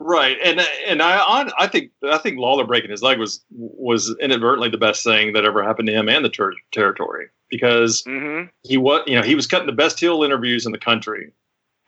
Right, 0.00 0.36
and 0.44 0.60
and 0.86 1.02
I 1.02 1.18
on, 1.18 1.50
I 1.58 1.66
think 1.66 1.90
I 2.04 2.18
think 2.18 2.38
Lawler 2.38 2.64
breaking 2.64 2.90
his 2.90 3.02
leg 3.02 3.18
was 3.18 3.44
was 3.50 4.14
inadvertently 4.20 4.68
the 4.68 4.78
best 4.78 5.02
thing 5.02 5.32
that 5.32 5.44
ever 5.44 5.62
happened 5.62 5.88
to 5.88 5.92
him 5.92 6.08
and 6.08 6.24
the 6.24 6.30
ter- 6.30 6.52
territory 6.72 7.26
because 7.50 8.04
hmm 8.06 8.44
he 8.62 8.76
was 8.76 9.02
you 9.08 9.16
know 9.16 9.22
he 9.22 9.34
was 9.34 9.48
cutting 9.48 9.66
the 9.66 9.72
best 9.72 9.98
heel 9.98 10.22
interviews 10.22 10.66
in 10.66 10.72
the 10.72 10.78
country 10.78 11.32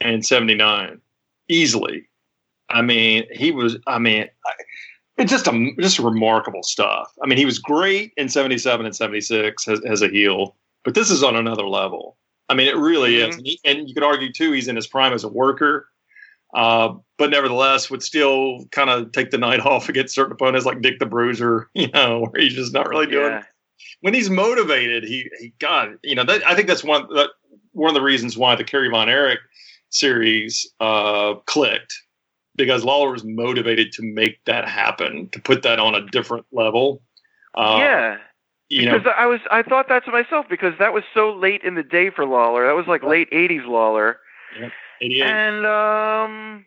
in 0.00 0.22
'79 0.22 1.00
easily. 1.48 2.06
I 2.68 2.82
mean, 2.82 3.24
he 3.32 3.50
was. 3.50 3.76
I 3.86 3.98
mean, 3.98 4.28
it's 5.16 5.30
just 5.30 5.46
a 5.46 5.72
just 5.80 5.98
remarkable 5.98 6.62
stuff. 6.62 7.12
I 7.22 7.26
mean, 7.26 7.38
he 7.38 7.44
was 7.44 7.58
great 7.58 8.12
in 8.16 8.28
'77 8.28 8.86
and 8.86 8.94
'76 8.94 9.68
as, 9.68 9.80
as 9.84 10.02
a 10.02 10.08
heel, 10.08 10.56
but 10.84 10.94
this 10.94 11.10
is 11.10 11.22
on 11.22 11.36
another 11.36 11.66
level. 11.66 12.16
I 12.48 12.54
mean, 12.54 12.66
it 12.68 12.76
really 12.76 13.16
is, 13.16 13.36
and, 13.36 13.46
he, 13.46 13.60
and 13.64 13.88
you 13.88 13.94
could 13.94 14.02
argue 14.02 14.32
too 14.32 14.50
he's 14.52 14.66
in 14.66 14.74
his 14.76 14.86
prime 14.88 15.12
as 15.12 15.22
a 15.24 15.28
worker. 15.28 15.88
Uh, 16.52 16.94
but 17.16 17.30
nevertheless, 17.30 17.90
would 17.90 18.02
still 18.02 18.66
kind 18.72 18.90
of 18.90 19.12
take 19.12 19.30
the 19.30 19.38
night 19.38 19.60
off 19.66 19.88
against 19.88 20.14
certain 20.14 20.32
opponents 20.32 20.66
like 20.66 20.80
Dick 20.80 20.98
the 20.98 21.06
Bruiser, 21.06 21.68
you 21.74 21.88
know, 21.88 22.26
where 22.26 22.42
he's 22.42 22.54
just 22.54 22.72
not 22.72 22.88
really 22.88 23.06
doing 23.06 23.30
Yeah. 23.32 23.42
when 24.00 24.14
he's 24.14 24.30
motivated, 24.30 25.04
he 25.04 25.28
he 25.40 25.52
God, 25.60 25.96
you 26.02 26.14
know, 26.14 26.24
that, 26.24 26.44
I 26.46 26.54
think 26.56 26.66
that's 26.66 26.82
one 26.82 27.06
that 27.14 27.30
one 27.72 27.88
of 27.88 27.94
the 27.94 28.02
reasons 28.02 28.36
why 28.36 28.56
the 28.56 28.64
Kerry 28.64 28.88
Von 28.88 29.08
Erich 29.08 29.38
series 29.90 30.66
uh, 30.80 31.34
clicked 31.46 31.94
because 32.56 32.84
Lawler 32.84 33.12
was 33.12 33.24
motivated 33.24 33.92
to 33.92 34.02
make 34.02 34.44
that 34.44 34.68
happen, 34.68 35.28
to 35.30 35.40
put 35.40 35.62
that 35.62 35.78
on 35.78 35.94
a 35.94 36.06
different 36.06 36.46
level. 36.52 37.02
Uh, 37.54 37.76
yeah. 37.80 38.16
you 38.68 38.86
know, 38.86 38.98
Because 38.98 39.12
I 39.16 39.26
was 39.26 39.40
I 39.50 39.62
thought 39.62 39.88
that 39.88 40.04
to 40.04 40.10
myself 40.10 40.46
because 40.48 40.74
that 40.78 40.92
was 40.92 41.04
so 41.14 41.32
late 41.32 41.62
in 41.62 41.74
the 41.74 41.82
day 41.82 42.10
for 42.10 42.26
Lawler. 42.26 42.66
That 42.66 42.74
was 42.74 42.86
like 42.86 43.02
late 43.02 43.30
'80s 43.30 43.66
Lawler. 43.66 44.18
88. 45.00 45.22
And 45.22 45.66
um, 45.66 46.66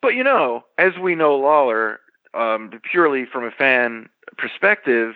but 0.00 0.14
you 0.14 0.22
know, 0.22 0.64
as 0.78 0.96
we 0.98 1.14
know, 1.14 1.36
Lawler, 1.36 2.00
um, 2.34 2.70
purely 2.90 3.26
from 3.26 3.44
a 3.44 3.50
fan 3.50 4.08
perspective, 4.38 5.14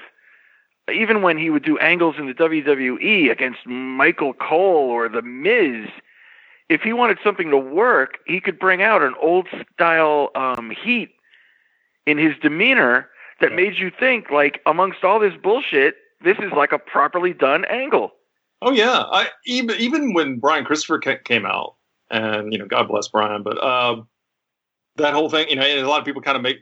even 0.93 1.23
when 1.23 1.39
he 1.39 1.51
would 1.51 1.63
do 1.63 1.79
angles 1.79 2.17
in 2.19 2.27
the 2.27 2.35
WWE 2.35 3.31
against 3.31 3.67
Michael 3.67 4.33
Cole 4.33 4.91
or 4.91 5.09
The 5.09 5.23
Miz, 5.23 5.89
if 6.71 6.83
he 6.83 6.93
wanted 6.93 7.19
something 7.23 7.51
to 7.51 7.59
work, 7.59 8.19
he 8.27 8.41
could 8.41 8.59
bring 8.59 8.81
out 8.81 9.03
an 9.03 9.15
old 9.21 9.49
style 9.75 10.31
um, 10.37 10.71
heat 10.71 11.11
in 12.07 12.17
his 12.17 12.35
demeanor 12.41 13.11
that 13.41 13.51
Yeah. 13.51 13.57
made 13.57 13.79
you 13.79 13.91
think, 13.91 14.31
like, 14.31 14.63
amongst 14.65 15.05
all 15.05 15.19
this 15.19 15.35
bullshit, 15.37 15.97
this 16.23 16.39
is 16.39 16.53
like 16.53 16.73
a 16.73 16.79
properly 16.79 17.33
done 17.33 17.65
angle. 17.67 18.13
Oh 18.63 18.71
yeah, 18.71 19.05
I 19.11 19.29
even 19.47 19.77
even 19.81 20.13
when 20.13 20.39
Brian 20.39 20.65
Christopher 20.65 20.99
came 20.99 21.47
out, 21.47 21.77
and 22.11 22.53
you 22.53 22.59
know, 22.59 22.67
God 22.67 22.89
bless 22.89 23.09
Brian, 23.09 23.43
but 23.43 23.63
um, 23.65 24.07
that 24.97 25.15
whole 25.15 25.31
thing, 25.31 25.49
you 25.49 25.57
know, 25.57 25.63
and 25.63 25.81
a 25.81 25.89
lot 25.89 25.99
of 25.99 26.05
people 26.05 26.21
kind 26.21 26.37
of 26.37 26.43
make 26.43 26.59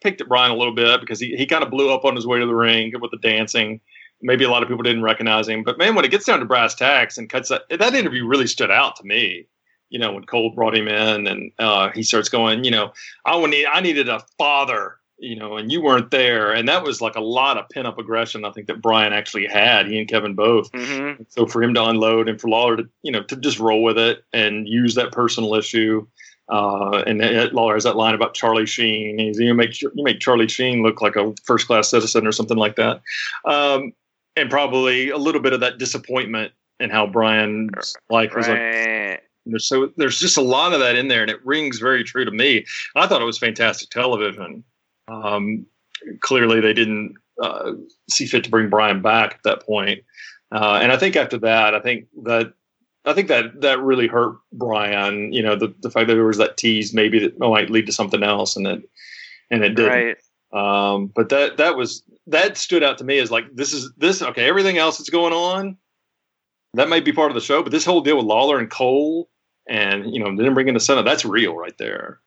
picked 0.00 0.20
at 0.20 0.28
Brian 0.28 0.50
a 0.50 0.56
little 0.56 0.74
bit 0.74 1.00
because 1.00 1.20
he 1.20 1.36
he 1.36 1.46
kind 1.46 1.62
of 1.62 1.70
blew 1.70 1.90
up 1.92 2.04
on 2.04 2.16
his 2.16 2.26
way 2.26 2.40
to 2.40 2.46
the 2.46 2.54
ring 2.54 2.92
with 3.00 3.12
the 3.12 3.18
dancing. 3.18 3.80
Maybe 4.22 4.44
a 4.44 4.50
lot 4.50 4.62
of 4.62 4.68
people 4.68 4.82
didn't 4.82 5.02
recognize 5.02 5.48
him, 5.48 5.62
but 5.64 5.78
man, 5.78 5.94
when 5.94 6.04
it 6.04 6.10
gets 6.10 6.24
down 6.24 6.38
to 6.40 6.44
brass 6.46 6.74
tacks 6.74 7.18
and 7.18 7.28
cuts 7.28 7.48
that 7.48 7.62
that 7.70 7.94
interview 7.94 8.26
really 8.26 8.46
stood 8.46 8.70
out 8.70 8.96
to 8.96 9.04
me. 9.04 9.46
You 9.90 9.98
know, 9.98 10.12
when 10.12 10.24
Cole 10.24 10.54
brought 10.54 10.74
him 10.74 10.88
in 10.88 11.26
and 11.26 11.52
uh, 11.58 11.90
he 11.90 12.02
starts 12.02 12.30
going, 12.30 12.64
you 12.64 12.70
know, 12.70 12.92
I 13.26 13.44
need 13.46 13.66
I 13.66 13.80
needed 13.80 14.08
a 14.08 14.24
father, 14.38 14.96
you 15.18 15.36
know, 15.36 15.58
and 15.58 15.70
you 15.70 15.82
weren't 15.82 16.10
there, 16.10 16.50
and 16.52 16.66
that 16.68 16.82
was 16.82 17.02
like 17.02 17.14
a 17.14 17.20
lot 17.20 17.58
of 17.58 17.68
pent 17.68 17.86
up 17.86 17.98
aggression. 17.98 18.44
I 18.46 18.52
think 18.52 18.68
that 18.68 18.80
Brian 18.80 19.12
actually 19.12 19.46
had. 19.46 19.86
He 19.86 19.98
and 19.98 20.08
Kevin 20.08 20.34
both. 20.34 20.70
hmm 20.72 21.22
So 21.28 21.46
for 21.46 21.62
him 21.62 21.74
to 21.74 21.84
unload 21.84 22.28
and 22.28 22.40
for 22.40 22.48
Lawler 22.48 22.76
to, 22.78 22.88
you 23.02 23.12
know, 23.12 23.22
to 23.24 23.36
just 23.36 23.58
roll 23.58 23.82
with 23.82 23.98
it 23.98 24.24
and 24.32 24.66
use 24.66 24.94
that 24.94 25.12
personal 25.12 25.54
issue. 25.54 26.06
Uh, 26.48 27.02
and 27.06 27.22
it, 27.22 27.54
Lawler 27.54 27.74
has 27.74 27.84
that 27.84 27.96
line 27.96 28.14
about 28.14 28.34
Charlie 28.34 28.66
Sheen. 28.66 29.18
He's, 29.18 29.38
you 29.38 29.54
make 29.54 29.80
you 29.80 29.90
make 29.96 30.20
Charlie 30.20 30.48
Sheen 30.48 30.82
look 30.82 31.00
like 31.00 31.16
a 31.16 31.34
first 31.44 31.66
class 31.66 31.90
citizen 31.90 32.26
or 32.26 32.32
something 32.32 32.58
like 32.58 32.76
that. 32.76 33.00
Um, 33.44 33.92
and 34.36 34.50
probably 34.50 35.10
a 35.10 35.18
little 35.18 35.40
bit 35.40 35.52
of 35.52 35.60
that 35.60 35.78
disappointment 35.78 36.52
in 36.80 36.90
how 36.90 37.06
Brian's 37.06 37.96
life 38.10 38.34
was 38.34 38.48
like. 38.48 39.22
There's 39.44 39.66
so 39.66 39.90
there's 39.96 40.20
just 40.20 40.36
a 40.36 40.42
lot 40.42 40.72
of 40.72 40.80
that 40.80 40.96
in 40.96 41.08
there, 41.08 41.22
and 41.22 41.30
it 41.30 41.44
rings 41.44 41.78
very 41.78 42.04
true 42.04 42.24
to 42.24 42.30
me. 42.30 42.64
I 42.94 43.06
thought 43.06 43.20
it 43.20 43.26
was 43.26 43.38
fantastic 43.38 43.90
television. 43.90 44.62
Um, 45.08 45.66
clearly, 46.20 46.60
they 46.60 46.72
didn't 46.72 47.14
uh, 47.42 47.72
see 48.08 48.26
fit 48.26 48.44
to 48.44 48.50
bring 48.50 48.70
Brian 48.70 49.02
back 49.02 49.34
at 49.34 49.42
that 49.44 49.66
point. 49.66 50.04
Uh, 50.52 50.78
and 50.80 50.92
I 50.92 50.96
think 50.96 51.16
after 51.16 51.38
that, 51.38 51.74
I 51.74 51.80
think 51.80 52.06
that 52.22 52.52
I 53.04 53.14
think 53.14 53.28
that 53.28 53.60
that 53.62 53.80
really 53.80 54.06
hurt 54.06 54.36
Brian. 54.52 55.32
You 55.32 55.42
know, 55.42 55.56
the 55.56 55.74
the 55.80 55.90
fact 55.90 56.06
that 56.06 56.14
there 56.14 56.24
was 56.24 56.38
that 56.38 56.56
tease 56.56 56.94
maybe 56.94 57.18
that 57.20 57.38
might 57.38 57.70
lead 57.70 57.86
to 57.86 57.92
something 57.92 58.22
else, 58.22 58.56
and 58.56 58.66
it 58.66 58.88
and 59.50 59.64
it 59.64 59.74
didn't. 59.74 59.90
Right. 59.90 60.16
Um, 60.52 61.06
but 61.06 61.28
that 61.30 61.56
that 61.56 61.76
was 61.76 62.02
that 62.26 62.56
stood 62.56 62.82
out 62.82 62.98
to 62.98 63.04
me 63.04 63.18
as 63.18 63.30
like 63.30 63.44
this 63.54 63.72
is 63.72 63.90
this 63.96 64.22
okay. 64.22 64.48
Everything 64.48 64.78
else 64.78 64.98
that's 64.98 65.10
going 65.10 65.32
on 65.32 65.76
that 66.74 66.88
might 66.88 67.04
be 67.04 67.12
part 67.12 67.30
of 67.30 67.34
the 67.34 67.40
show, 67.40 67.62
but 67.62 67.72
this 67.72 67.84
whole 67.84 68.00
deal 68.00 68.16
with 68.16 68.26
Lawler 68.26 68.58
and 68.58 68.70
Cole, 68.70 69.28
and 69.68 70.12
you 70.12 70.20
know, 70.20 70.34
then 70.34 70.54
bringing 70.54 70.74
the 70.74 70.80
Senate, 70.80 71.04
that's 71.04 71.24
real 71.24 71.54
right 71.54 71.76
there. 71.78 72.20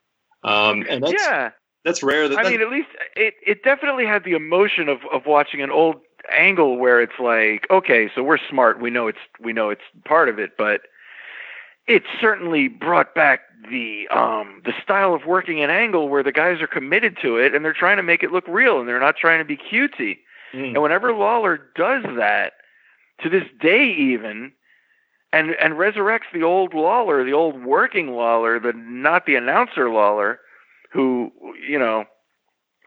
Um, 0.43 0.85
and 0.87 1.03
that's 1.03 1.13
yeah. 1.13 1.51
that's 1.83 2.03
rare. 2.03 2.29
That, 2.29 2.37
I 2.37 2.43
that- 2.43 2.51
mean, 2.51 2.61
at 2.61 2.69
least 2.69 2.89
it 3.15 3.35
it 3.45 3.63
definitely 3.63 4.05
had 4.05 4.23
the 4.23 4.33
emotion 4.33 4.87
of 4.89 4.99
of 5.11 5.25
watching 5.25 5.61
an 5.61 5.71
old 5.71 5.97
angle 6.35 6.77
where 6.77 7.01
it's 7.01 7.19
like, 7.19 7.67
okay, 7.69 8.09
so 8.13 8.23
we're 8.23 8.37
smart, 8.49 8.79
we 8.79 8.89
know 8.89 9.07
it's 9.07 9.19
we 9.39 9.53
know 9.53 9.69
it's 9.69 9.81
part 10.05 10.29
of 10.29 10.39
it, 10.39 10.57
but 10.57 10.81
it 11.87 12.03
certainly 12.19 12.67
brought 12.67 13.13
back 13.13 13.41
the 13.69 14.07
um 14.09 14.61
the 14.65 14.73
style 14.83 15.13
of 15.13 15.25
working 15.25 15.63
an 15.63 15.69
angle 15.69 16.09
where 16.09 16.23
the 16.23 16.31
guys 16.31 16.61
are 16.61 16.67
committed 16.67 17.17
to 17.21 17.37
it 17.37 17.53
and 17.53 17.65
they're 17.65 17.73
trying 17.73 17.97
to 17.97 18.03
make 18.03 18.23
it 18.23 18.31
look 18.31 18.47
real 18.47 18.79
and 18.79 18.87
they're 18.87 18.99
not 18.99 19.17
trying 19.17 19.39
to 19.39 19.45
be 19.45 19.57
cutesy. 19.57 20.19
Mm. 20.53 20.73
And 20.73 20.81
whenever 20.81 21.13
Lawler 21.13 21.59
does 21.75 22.03
that, 22.17 22.53
to 23.21 23.29
this 23.29 23.45
day 23.59 23.93
even, 23.93 24.51
and 25.33 25.51
and 25.61 25.73
resurrects 25.75 26.31
the 26.33 26.43
old 26.43 26.73
Lawler, 26.73 27.23
the 27.23 27.33
old 27.33 27.63
working 27.63 28.11
Lawler, 28.11 28.59
the 28.59 28.73
not 28.73 29.25
the 29.25 29.35
announcer 29.35 29.89
Lawler, 29.89 30.39
who 30.91 31.31
you 31.67 31.77
know, 31.77 32.05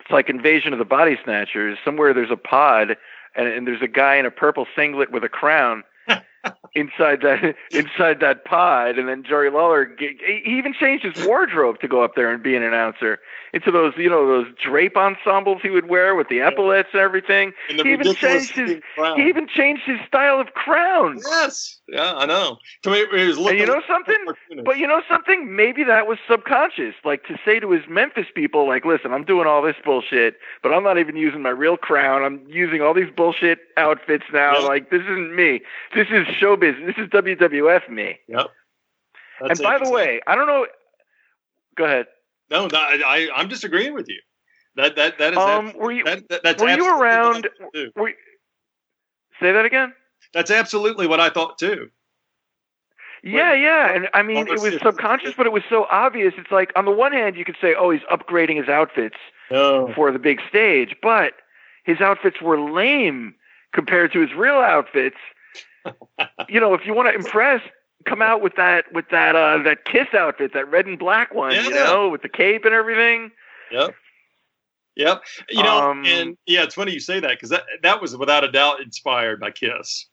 it's 0.00 0.10
like 0.10 0.28
Invasion 0.28 0.72
of 0.72 0.78
the 0.78 0.84
Body 0.84 1.18
Snatchers. 1.22 1.78
Somewhere 1.84 2.14
there's 2.14 2.30
a 2.30 2.36
pod, 2.36 2.96
and, 3.36 3.48
and 3.48 3.66
there's 3.66 3.82
a 3.82 3.88
guy 3.88 4.16
in 4.16 4.26
a 4.26 4.30
purple 4.30 4.66
singlet 4.74 5.10
with 5.10 5.24
a 5.24 5.28
crown. 5.28 5.84
inside 6.74 7.20
that 7.22 7.54
inside 7.70 8.20
that 8.20 8.44
pod, 8.44 8.98
and 8.98 9.08
then 9.08 9.22
Jerry 9.24 9.50
Lawler 9.50 9.90
he 9.98 10.42
even 10.46 10.72
changed 10.74 11.04
his 11.04 11.26
wardrobe 11.26 11.80
to 11.80 11.88
go 11.88 12.02
up 12.02 12.14
there 12.14 12.30
and 12.30 12.42
be 12.42 12.56
an 12.56 12.62
announcer 12.62 13.18
into 13.52 13.70
those 13.70 13.94
you 13.96 14.10
know 14.10 14.26
those 14.26 14.46
drape 14.62 14.96
ensembles 14.96 15.60
he 15.62 15.70
would 15.70 15.88
wear 15.88 16.14
with 16.14 16.28
the 16.28 16.40
epaulets 16.40 16.90
and 16.92 17.00
everything. 17.00 17.52
and 17.70 17.80
he 17.80 17.92
even 17.92 18.14
changed 18.14 18.52
his- 18.52 18.80
crown. 18.94 19.18
He 19.20 19.28
even 19.28 19.48
changed 19.48 19.82
his 19.84 19.98
style 20.06 20.40
of 20.40 20.54
crown. 20.54 21.18
yes, 21.24 21.80
yeah, 21.88 22.14
I 22.14 22.26
know. 22.26 22.58
To 22.82 22.90
me, 22.90 22.98
it 23.00 23.10
was 23.12 23.38
And 23.38 23.58
you 23.58 23.66
know 23.66 23.82
something? 23.88 24.16
But 24.64 24.78
you 24.78 24.86
know 24.86 25.02
something? 25.08 25.54
Maybe 25.56 25.84
that 25.84 26.06
was 26.06 26.18
subconscious. 26.28 26.94
Like 27.04 27.24
to 27.24 27.38
say 27.44 27.60
to 27.60 27.70
his 27.70 27.84
Memphis 27.88 28.26
people, 28.34 28.66
like, 28.68 28.84
listen, 28.84 29.12
I'm 29.12 29.24
doing 29.24 29.46
all 29.46 29.62
this 29.62 29.76
bullshit, 29.84 30.36
but 30.62 30.72
I'm 30.72 30.82
not 30.84 30.98
even 30.98 31.16
using 31.16 31.40
my 31.42 31.50
real 31.50 31.76
crown. 31.76 32.22
I'm 32.22 32.40
using 32.46 32.82
all 32.82 32.92
these 32.92 33.10
bullshit 33.14 33.60
outfits 33.76 34.24
now. 34.32 34.58
Yeah. 34.58 34.66
Like 34.66 34.90
this 34.90 35.02
isn't 35.02 35.34
me. 35.34 35.60
This 35.94 36.08
is 36.10 36.26
This 36.60 36.96
is 36.96 37.08
WWF 37.08 37.88
me. 37.88 38.18
Yep. 38.28 38.46
and 39.40 39.58
by 39.62 39.78
the 39.78 39.90
way, 39.90 40.20
I 40.26 40.34
don't 40.34 40.46
know. 40.46 40.66
Go 41.76 41.84
ahead. 41.84 42.06
no, 42.50 42.66
no, 42.66 42.78
I, 42.78 43.00
I, 43.04 43.28
I'm 43.36 43.48
disagreeing 43.48 43.94
with 43.94 44.08
you. 44.08 44.20
That 44.76 44.96
that 44.96 45.18
that 45.18 45.32
is 45.32 45.38
Um, 45.38 45.72
were 45.76 45.90
you 45.92 46.04
that, 46.04 46.28
that, 46.28 46.42
that's 46.42 46.62
were 46.62 46.68
you 46.68 46.74
absolutely 46.74 46.98
what 46.98 47.02
I 47.02 47.16
around? 47.18 47.48
Were, 47.96 48.12
say 49.40 49.52
that 49.52 49.64
again. 49.64 49.92
That's 50.32 50.50
absolutely 50.50 51.06
what 51.06 51.20
I 51.20 51.30
thought 51.30 51.58
too. 51.58 51.90
Yeah, 53.24 53.52
yeah, 53.52 53.92
and 53.94 54.08
I 54.14 54.22
mean 54.22 54.46
it 54.46 54.60
was 54.60 54.78
subconscious, 54.80 55.34
but 55.36 55.46
it 55.46 55.52
was 55.52 55.64
so 55.68 55.86
obvious. 55.90 56.34
It's 56.38 56.52
like 56.52 56.72
on 56.76 56.84
the 56.84 56.92
one 56.92 57.12
hand, 57.12 57.36
you 57.36 57.44
could 57.44 57.56
say, 57.60 57.74
"Oh, 57.74 57.90
he's 57.90 58.02
upgrading 58.02 58.58
his 58.58 58.68
outfits 58.68 59.16
No. 59.50 59.92
for 59.94 60.12
the 60.12 60.20
big 60.20 60.40
stage," 60.48 60.94
but 61.02 61.34
his 61.82 62.00
outfits 62.00 62.40
were 62.40 62.60
lame 62.60 63.34
compared 63.72 64.12
to 64.12 64.20
his 64.20 64.32
real 64.34 64.58
outfits. 64.58 65.16
you 66.48 66.60
know, 66.60 66.74
if 66.74 66.86
you 66.86 66.94
want 66.94 67.08
to 67.08 67.14
impress, 67.14 67.62
come 68.04 68.22
out 68.22 68.42
with 68.42 68.54
that 68.56 68.84
with 68.92 69.08
that 69.10 69.36
uh 69.36 69.62
that 69.62 69.84
Kiss 69.84 70.08
outfit, 70.14 70.52
that 70.54 70.70
red 70.70 70.86
and 70.86 70.98
black 70.98 71.34
one, 71.34 71.52
you 71.52 71.70
know, 71.70 72.08
with 72.08 72.22
the 72.22 72.28
cape 72.28 72.64
and 72.64 72.74
everything. 72.74 73.30
Yep. 73.70 73.94
Yep. 74.96 75.22
You 75.50 75.62
know, 75.62 75.90
Um, 75.90 76.04
and 76.06 76.36
yeah, 76.46 76.64
it's 76.64 76.74
funny 76.74 76.92
you 76.92 77.00
say 77.00 77.20
that 77.20 77.30
because 77.30 77.50
that 77.50 77.64
that 77.82 78.00
was 78.00 78.16
without 78.16 78.44
a 78.44 78.50
doubt 78.50 78.80
inspired 78.80 79.40
by 79.40 79.50
Kiss. 79.50 80.06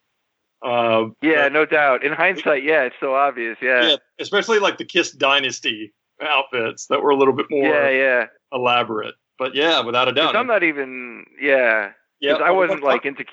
Uh, 0.61 1.07
Yeah, 1.22 1.43
but- 1.43 1.53
no 1.53 1.65
doubt. 1.65 2.03
In 2.03 2.14
hindsight, 2.14 2.64
yeah, 2.64 2.84
it's 2.84 2.95
so 2.99 3.15
obvious. 3.15 3.57
Yeah, 3.61 3.89
yeah, 3.89 3.95
especially 4.19 4.60
like 4.60 4.77
the 4.77 4.85
Kiss 4.85 5.11
Dynasty 5.11 5.93
outfits 6.22 6.88
that 6.88 7.02
were 7.02 7.10
a 7.10 7.15
little 7.15 7.34
bit 7.34 7.47
more 7.49 7.68
yeah, 7.68 7.89
yeah. 7.89 8.26
elaborate. 8.52 9.15
But 9.38 9.53
yeah, 9.53 9.81
without 9.81 10.07
a 10.07 10.11
doubt. 10.14 10.35
I'm 10.35 10.47
not 10.47 10.64
even. 10.64 11.26
Yeah. 11.41 11.91
Yeah, 12.22 12.35
I 12.35 12.52
wasn't 12.52 12.84
like 12.84 13.06
into. 13.06 13.26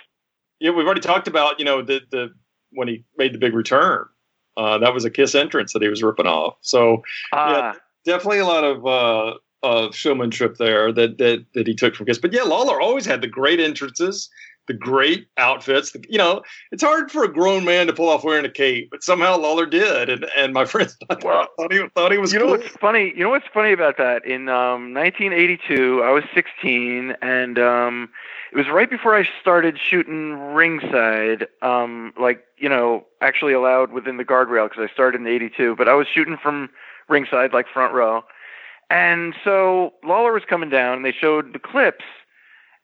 Yeah, 0.63 0.71
we've 0.71 0.87
already 0.87 1.01
talked 1.01 1.27
about 1.27 1.59
you 1.59 1.65
know 1.65 1.83
the 1.83 2.01
the 2.11 2.33
when 2.71 2.89
he 2.89 3.05
made 3.19 3.35
the 3.35 3.39
big 3.39 3.53
return. 3.53 4.07
Uh, 4.57 4.79
that 4.79 4.95
was 4.95 5.05
a 5.05 5.11
Kiss 5.11 5.35
entrance 5.35 5.73
that 5.73 5.83
he 5.83 5.89
was 5.89 6.03
ripping 6.03 6.27
off. 6.27 6.57
So 6.61 7.03
Ah, 7.33 7.75
definitely 8.05 8.39
a 8.39 8.47
lot 8.47 8.65
of 8.65 8.87
uh, 8.87 9.35
of 9.65 9.95
showmanship 9.95 10.57
there 10.59 10.93
that 10.93 11.19
that 11.19 11.45
that 11.55 11.67
he 11.67 11.75
took 11.75 11.97
from 11.97 12.07
Kiss. 12.07 12.19
But 12.19 12.33
yeah, 12.33 12.43
Lawler 12.43 12.81
always 12.81 13.05
had 13.05 13.21
the 13.23 13.27
great 13.27 13.59
entrances, 13.59 14.31
the 14.69 14.75
great 14.75 15.27
outfits. 15.37 15.93
The, 15.93 16.05
you 16.09 16.19
know, 16.19 16.43
it's 16.71 16.83
hard 16.83 17.11
for 17.11 17.25
a 17.25 17.33
grown 17.33 17.65
man 17.65 17.87
to 17.89 17.93
pull 17.93 18.09
off 18.09 18.25
wearing 18.25 18.45
a 18.45 18.51
cape, 18.51 18.91
but 18.91 19.03
somehow 19.03 19.37
Lawler 19.37 19.67
did, 19.67 20.09
and 20.09 20.27
and 20.37 20.53
my 20.53 20.65
friends 20.73 20.97
thought, 21.09 21.23
thought 21.23 21.73
he 21.73 21.83
thought 21.95 22.13
he 22.13 22.19
was 22.19 22.33
you 22.33 22.39
know 22.39 22.47
cool. 22.47 22.59
what's 22.59 22.69
funny? 22.69 23.13
You 23.17 23.25
know 23.25 23.31
what's 23.31 23.49
funny 23.53 23.73
about 23.73 23.97
that? 23.99 24.25
In 24.25 24.49
um, 24.49 24.95
1982, 24.95 26.03
I 26.03 26.11
was 26.11 26.25
16, 26.35 27.17
and 27.23 27.59
um, 27.59 28.09
it 28.53 28.57
was 28.57 28.69
right 28.69 28.91
before 28.91 29.17
I 29.17 29.29
started 29.41 29.79
shooting 29.79 30.35
ringside. 30.55 31.47
Um, 31.63 32.13
like 32.19 32.45
you 32.59 32.69
know, 32.69 33.05
actually 33.21 33.53
allowed 33.53 33.93
within 33.93 34.17
the 34.17 34.25
guardrail 34.25 34.69
because 34.69 34.89
I 34.89 34.93
started 34.93 35.21
in 35.21 35.27
'82, 35.27 35.77
but 35.77 35.89
I 35.89 35.95
was 35.95 36.07
shooting 36.07 36.37
from 36.37 36.71
ringside, 37.09 37.53
like 37.53 37.67
front 37.69 37.93
row. 37.95 38.25
And 38.91 39.35
so 39.43 39.95
Lawler 40.05 40.33
was 40.33 40.45
coming 40.45 40.69
down, 40.69 40.97
and 40.97 41.05
they 41.05 41.13
showed 41.13 41.55
the 41.55 41.59
clips. 41.59 42.05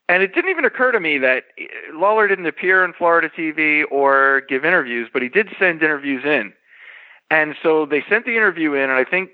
And 0.09 0.22
it 0.22 0.35
didn't 0.35 0.51
even 0.51 0.64
occur 0.64 0.90
to 0.93 1.01
me 1.01 1.18
that 1.18 1.44
eh, 1.59 1.66
Lawler 1.93 2.28
didn't 2.28 2.47
appear 2.47 2.82
on 2.82 2.93
Florida 2.93 3.28
TV 3.28 3.85
or 3.90 4.43
give 4.48 4.64
interviews, 4.64 5.09
but 5.12 5.22
he 5.22 5.28
did 5.28 5.48
send 5.59 5.82
interviews 5.82 6.24
in. 6.24 6.52
And 7.30 7.55
so 7.62 7.85
they 7.85 8.02
sent 8.09 8.24
the 8.24 8.36
interview 8.36 8.72
in, 8.72 8.85
and 8.85 8.93
I 8.93 9.05
think 9.05 9.30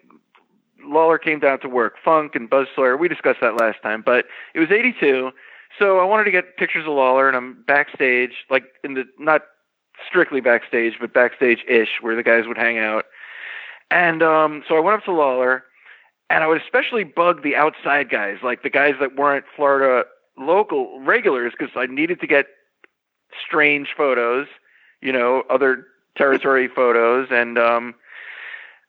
Lawler 0.85 1.19
came 1.19 1.39
down 1.39 1.61
to 1.61 1.69
work. 1.69 1.95
Funk 2.05 2.35
and 2.35 2.51
Buzz 2.51 2.67
Sawyer, 2.75 2.97
we 2.97 3.09
discussed 3.09 3.41
that 3.41 3.57
last 3.57 3.81
time, 3.83 4.03
but 4.05 4.27
it 4.55 4.61
was 4.61 4.71
82. 4.71 5.31
So 5.79 5.99
I 5.99 6.05
wanted 6.05 6.25
to 6.25 6.31
get 6.31 6.57
pictures 6.57 6.87
of 6.87 6.93
Lawler, 6.93 7.29
and 7.29 7.37
I'm 7.37 7.63
backstage, 7.67 8.33
like 8.51 8.65
in 8.83 8.95
the, 8.95 9.05
not 9.19 9.43
strictly 10.09 10.41
backstage, 10.41 10.95
but 11.01 11.15
backstage 11.15 11.65
ish, 11.69 12.01
where 12.01 12.17
the 12.17 12.23
guys 12.23 12.47
would 12.47 12.59
hang 12.59 12.79
out. 12.79 13.05
And 13.91 14.23
um, 14.23 14.65
so 14.69 14.77
I 14.77 14.81
went 14.81 14.99
up 14.99 15.05
to 15.05 15.13
Lawler, 15.13 15.65
and 16.31 16.43
I 16.43 16.49
would 16.49 16.61
especially 16.61 17.05
bug 17.05 17.43
the 17.43 17.55
outside 17.55 18.11
guys, 18.11 18.39
like 18.43 18.63
the 18.63 18.71
guys 18.71 18.95
that 18.99 19.17
weren't 19.17 19.45
Florida 19.55 20.05
local 20.39 21.01
regulars, 21.01 21.53
because 21.59 21.75
I 21.77 21.87
needed 21.87 22.21
to 22.21 22.27
get 22.27 22.47
strange 23.47 23.89
photos, 23.97 24.47
you 25.01 25.13
know, 25.13 25.43
other 25.51 25.87
territory 26.17 26.69
photos, 26.75 27.29
and 27.31 27.59
um, 27.59 27.95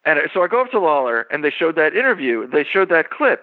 and 0.04 0.20
so 0.32 0.42
I 0.42 0.46
go 0.48 0.60
up 0.60 0.70
to 0.70 0.78
Lawler, 0.78 1.26
and 1.30 1.44
they 1.44 1.50
showed 1.50 1.76
that 1.76 1.96
interview. 1.96 2.46
They 2.46 2.64
showed 2.64 2.88
that 2.90 3.10
clip, 3.10 3.42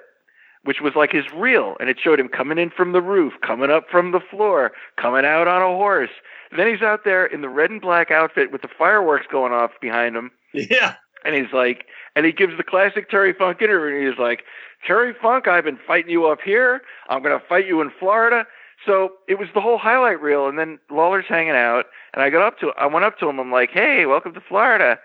which 0.63 0.79
was 0.79 0.95
like 0.95 1.11
his 1.11 1.25
reel, 1.33 1.75
and 1.79 1.89
it 1.89 1.97
showed 1.99 2.19
him 2.19 2.29
coming 2.29 2.57
in 2.57 2.69
from 2.69 2.93
the 2.93 3.01
roof, 3.01 3.33
coming 3.45 3.69
up 3.69 3.85
from 3.91 4.11
the 4.11 4.21
floor, 4.21 4.71
coming 4.95 5.25
out 5.25 5.47
on 5.47 5.61
a 5.61 5.75
horse. 5.75 6.09
And 6.49 6.59
Then 6.59 6.67
he's 6.67 6.81
out 6.81 7.01
there 7.03 7.25
in 7.25 7.41
the 7.41 7.49
red 7.49 7.69
and 7.69 7.81
black 7.81 8.11
outfit 8.11 8.51
with 8.51 8.61
the 8.61 8.69
fireworks 8.69 9.25
going 9.29 9.51
off 9.51 9.71
behind 9.81 10.15
him, 10.15 10.31
Yeah, 10.53 10.95
and 11.25 11.35
he's 11.35 11.53
like, 11.53 11.85
and 12.15 12.25
he 12.25 12.31
gives 12.31 12.57
the 12.57 12.63
classic 12.63 13.09
Terry 13.09 13.33
Funk 13.33 13.61
interview, 13.61 13.97
and 13.97 14.07
he's 14.07 14.19
like, 14.19 14.43
Terry 14.85 15.13
Funk, 15.21 15.47
I've 15.47 15.63
been 15.63 15.79
fighting 15.87 16.11
you 16.11 16.25
up 16.27 16.41
here. 16.41 16.81
I'm 17.09 17.23
going 17.23 17.37
to 17.37 17.45
fight 17.45 17.67
you 17.67 17.81
in 17.81 17.91
Florida. 17.99 18.45
So 18.85 19.13
it 19.27 19.39
was 19.39 19.47
the 19.53 19.61
whole 19.61 19.77
highlight 19.77 20.21
reel, 20.21 20.47
and 20.47 20.59
then 20.59 20.79
Lawler's 20.91 21.25
hanging 21.27 21.55
out, 21.55 21.85
and 22.13 22.21
I 22.21 22.29
got 22.29 22.41
up 22.41 22.59
to, 22.59 22.71
I 22.77 22.85
went 22.85 23.05
up 23.05 23.17
to 23.19 23.29
him. 23.29 23.39
I'm 23.39 23.51
like, 23.51 23.69
hey, 23.71 24.05
welcome 24.05 24.33
to 24.33 24.41
Florida, 24.41 24.99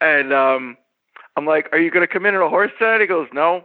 and 0.00 0.32
um, 0.32 0.76
I'm 1.36 1.46
like, 1.46 1.68
are 1.72 1.78
you 1.78 1.90
going 1.90 2.06
to 2.06 2.12
come 2.12 2.26
in 2.26 2.34
on 2.34 2.42
a 2.42 2.48
horse 2.48 2.70
set? 2.78 3.00
He 3.00 3.06
goes, 3.06 3.28
no. 3.32 3.64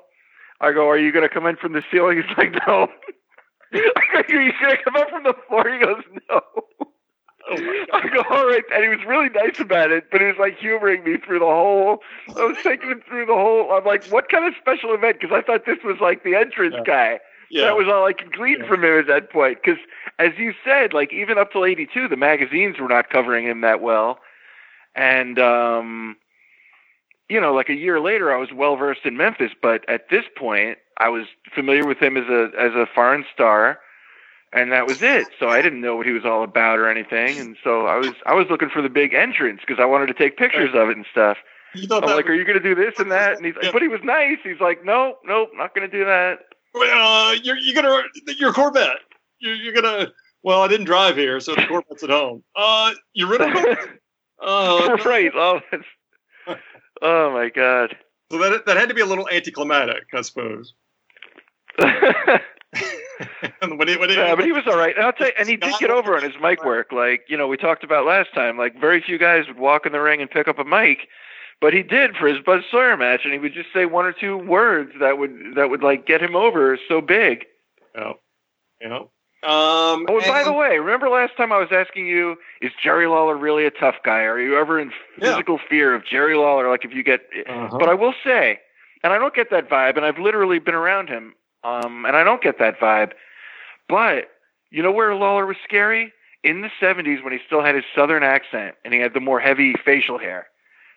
I 0.60 0.72
go, 0.72 0.90
are 0.90 0.98
you 0.98 1.12
going 1.12 1.28
to 1.28 1.34
come 1.34 1.46
in 1.46 1.56
from 1.56 1.74
the 1.74 1.84
ceiling? 1.92 2.18
He's 2.18 2.38
like, 2.38 2.54
no. 2.66 2.88
I 3.74 4.24
go, 4.28 4.38
are 4.38 4.42
you 4.42 4.54
going 4.60 4.76
to 4.76 4.84
come 4.84 4.96
up 4.96 5.10
from 5.10 5.24
the 5.24 5.36
floor? 5.48 5.70
He 5.70 5.80
goes, 5.80 6.04
no. 6.30 6.42
I 7.52 8.10
go, 8.14 8.24
all 8.30 8.46
right. 8.46 8.64
And 8.74 8.84
he 8.84 8.90
was 8.90 9.06
really 9.08 9.30
nice 9.30 9.60
about 9.60 9.92
it, 9.92 10.06
but 10.12 10.22
he 10.22 10.28
was 10.28 10.36
like 10.40 10.58
humoring 10.58 11.04
me 11.04 11.18
through 11.18 11.40
the 11.40 11.46
whole. 11.46 12.00
I 12.36 12.44
was 12.46 12.58
taking 12.64 12.90
him 12.90 13.02
through 13.08 13.26
the 13.28 13.34
whole. 13.36 13.72
I'm 13.72 13.86
like, 13.86 14.06
what 14.08 14.30
kind 14.30 14.46
of 14.46 14.54
special 14.60 14.94
event? 14.94 15.20
Because 15.20 15.36
I 15.36 15.42
thought 15.42 15.66
this 15.66 15.80
was 15.84 15.98
like 16.02 16.24
the 16.24 16.36
entrance 16.36 16.76
Yeah. 16.78 16.84
guy. 16.86 17.20
yeah. 17.50 17.66
That 17.66 17.78
was 17.78 17.88
all 17.88 18.06
I 18.06 18.14
could 18.14 18.34
glean 18.34 18.60
Yeah. 18.62 18.68
from 18.68 18.84
him 18.84 19.00
at 19.00 19.08
that 19.08 19.30
point. 19.32 19.60
Because 19.64 19.80
as 20.20 20.32
you 20.38 20.54
said, 20.66 20.94
like 20.94 21.14
even 21.14 21.38
up 21.38 21.52
till 21.52 21.66
'82, 21.66 22.08
the 22.08 22.18
magazines 22.18 22.80
were 22.80 22.88
not 22.90 23.10
covering 23.10 23.46
him 23.46 23.62
that 23.62 23.82
well, 23.82 24.20
and 24.96 25.40
um, 25.40 26.18
you 27.30 27.40
know, 27.42 27.54
like 27.54 27.70
a 27.70 27.76
year 27.76 28.00
later, 28.00 28.34
I 28.34 28.38
was 28.38 28.50
well 28.54 28.76
versed 28.76 29.06
in 29.06 29.18
Memphis, 29.18 29.52
but 29.62 29.88
at 29.90 30.10
this 30.10 30.26
point, 30.36 30.78
I 31.00 31.10
was 31.10 31.26
familiar 31.54 31.86
with 31.86 32.00
him 32.00 32.18
as 32.18 32.28
a 32.30 32.52
as 32.60 32.74
a 32.74 32.88
foreign 32.94 33.26
star, 33.34 33.80
and 34.54 34.72
that 34.72 34.88
was 34.88 35.02
it. 35.02 35.28
So 35.40 35.50
I 35.50 35.62
didn't 35.62 35.82
know 35.82 35.96
what 35.96 36.06
he 36.06 36.12
was 36.14 36.26
all 36.26 36.44
about 36.44 36.80
or 36.80 36.90
anything, 36.90 37.38
and 37.40 37.58
so 37.64 37.86
I 37.88 37.98
was 37.98 38.12
I 38.26 38.34
was 38.34 38.48
looking 38.50 38.70
for 38.70 38.82
the 38.82 38.90
big 38.90 39.14
entrance 39.14 39.62
because 39.66 39.82
I 39.82 39.86
wanted 39.86 40.08
to 40.08 40.14
take 40.14 40.38
pictures 40.38 40.72
of 40.74 40.90
it 40.90 40.98
and 40.98 41.06
stuff. 41.12 41.38
you 41.76 41.88
thought 41.88 42.04
I'm 42.04 42.10
like, 42.16 42.26
was- 42.26 42.32
"Are 42.32 42.36
you 42.36 42.44
going 42.46 42.62
to 42.62 42.64
do 42.64 42.76
this 42.76 42.98
and 43.00 43.12
that?" 43.12 43.38
And 43.38 43.46
he's, 43.46 43.56
Yeah. 43.62 43.72
but 43.72 43.82
he 43.82 43.88
was 43.88 44.02
nice. 44.04 44.38
He's 44.44 44.60
like, 44.60 44.84
"No, 44.86 45.18
nope, 45.26 45.50
not 45.54 45.74
going 45.76 45.90
to 45.90 45.98
do 45.98 46.06
that." 46.06 46.40
uh, 46.76 47.36
you're 47.44 47.58
you're 47.58 47.74
gonna 47.82 48.04
your 48.38 48.54
Corvette. 48.54 48.98
You're, 49.40 49.56
you're 49.56 49.74
gonna. 49.74 50.08
Well, 50.44 50.62
I 50.62 50.68
didn't 50.68 50.86
drive 50.86 51.16
here, 51.18 51.40
so 51.40 51.56
the 51.56 51.66
Corvette's 51.68 52.04
at 52.04 52.10
home. 52.10 52.44
Uh, 52.56 52.92
you 53.14 53.28
rid 53.28 53.42
of 53.42 53.50
Uh, 54.40 54.98
right. 55.06 55.32
Oh, 55.36 55.60
that's, 55.72 55.84
oh 57.02 57.32
my 57.34 57.50
god. 57.50 57.96
So 58.32 58.38
that 58.38 58.66
that 58.68 58.78
had 58.78 58.90
to 58.90 58.96
be 58.96 59.02
a 59.02 59.06
little 59.06 59.28
anticlimactic, 59.30 60.04
I 60.14 60.22
suppose. 60.22 60.74
And 63.62 63.80
when 63.80 63.90
it, 63.90 64.00
when 64.00 64.10
it, 64.10 64.18
yeah, 64.18 64.36
but 64.36 64.46
he 64.46 64.52
was 64.52 64.64
all 64.68 64.78
right. 64.78 64.96
And 64.96 65.06
I'll 65.06 65.14
tell 65.14 65.28
you, 65.28 65.34
and 65.40 65.50
he 65.50 65.56
did 65.56 65.74
get 65.80 65.90
over 65.90 66.16
on 66.16 66.24
his 66.24 66.34
mic 66.42 66.64
work. 66.64 66.92
Like 66.92 67.22
you 67.28 67.36
know, 67.38 67.48
we 67.48 67.58
talked 67.58 67.84
about 67.84 68.06
last 68.06 68.34
time. 68.34 68.58
Like 68.58 68.80
very 68.80 69.02
few 69.02 69.18
guys 69.18 69.48
would 69.48 69.58
walk 69.58 69.86
in 69.86 69.92
the 69.92 70.00
ring 70.02 70.22
and 70.22 70.30
pick 70.30 70.48
up 70.48 70.60
a 70.60 70.64
mic, 70.64 71.08
but 71.60 71.74
he 71.74 71.82
did 71.84 72.16
for 72.16 72.28
his 72.28 72.38
Buzz 72.46 72.64
Sawyer 72.70 72.96
match, 72.96 73.22
and 73.24 73.34
he 73.34 73.40
would 73.40 73.54
just 73.54 73.70
say 73.74 73.86
one 73.86 74.06
or 74.06 74.14
two 74.14 74.38
words 74.38 74.92
that 75.00 75.18
would 75.18 75.32
that 75.56 75.70
would 75.70 75.82
like 75.84 76.06
get 76.06 76.22
him 76.22 76.36
over 76.36 76.78
so 76.88 77.02
big. 77.02 77.46
Yeah. 77.96 78.14
Yeah. 78.82 79.00
Um, 79.44 80.06
Oh, 80.10 80.18
and 80.18 80.26
by 80.28 80.40
and- 80.40 80.48
the 80.48 80.54
way, 80.54 80.78
remember 80.80 81.10
last 81.10 81.36
time 81.38 81.52
I 81.52 81.58
was 81.58 81.70
asking 81.72 82.08
you, 82.08 82.38
is 82.62 82.72
Jerry 82.84 83.08
Lawler 83.08 83.36
really 83.38 83.66
a 83.66 83.72
tough 83.72 83.96
guy? 84.04 84.22
Are 84.22 84.40
you 84.40 84.58
ever 84.58 84.80
in 84.80 84.92
Yeah. 85.20 85.32
physical 85.32 85.60
fear 85.70 85.94
of 85.96 86.06
Jerry 86.06 86.36
Lawler? 86.36 86.70
Like 86.70 86.86
if 86.86 86.94
you 86.94 87.04
get, 87.04 87.22
Uh-huh. 87.48 87.78
but 87.78 87.88
I 87.90 87.94
will 87.94 88.14
say, 88.24 88.60
and 89.04 89.14
I 89.14 89.18
don't 89.20 89.34
get 89.36 89.50
that 89.52 89.70
vibe, 89.70 89.96
and 89.96 90.06
I've 90.06 90.18
literally 90.20 90.60
been 90.60 90.74
around 90.76 91.08
him, 91.10 91.34
um, 91.64 92.06
and 92.06 92.16
I 92.16 92.24
don't 92.24 92.42
get 92.42 92.60
that 92.60 92.80
vibe. 92.80 93.12
But 93.90 94.30
you 94.70 94.84
know 94.84 94.92
where 94.92 95.14
Lawler 95.16 95.46
was 95.46 95.58
scary? 95.64 96.14
In 96.44 96.62
the 96.62 96.70
'70s 96.82 97.24
when 97.24 97.34
he 97.34 97.40
still 97.46 97.64
had 97.64 97.76
his 97.76 97.84
Southern 97.96 98.24
accent 98.24 98.76
and 98.86 98.94
he 98.94 99.00
had 99.00 99.14
the 99.14 99.20
more 99.20 99.40
heavy 99.40 99.74
facial 99.84 100.18
hair. 100.18 100.48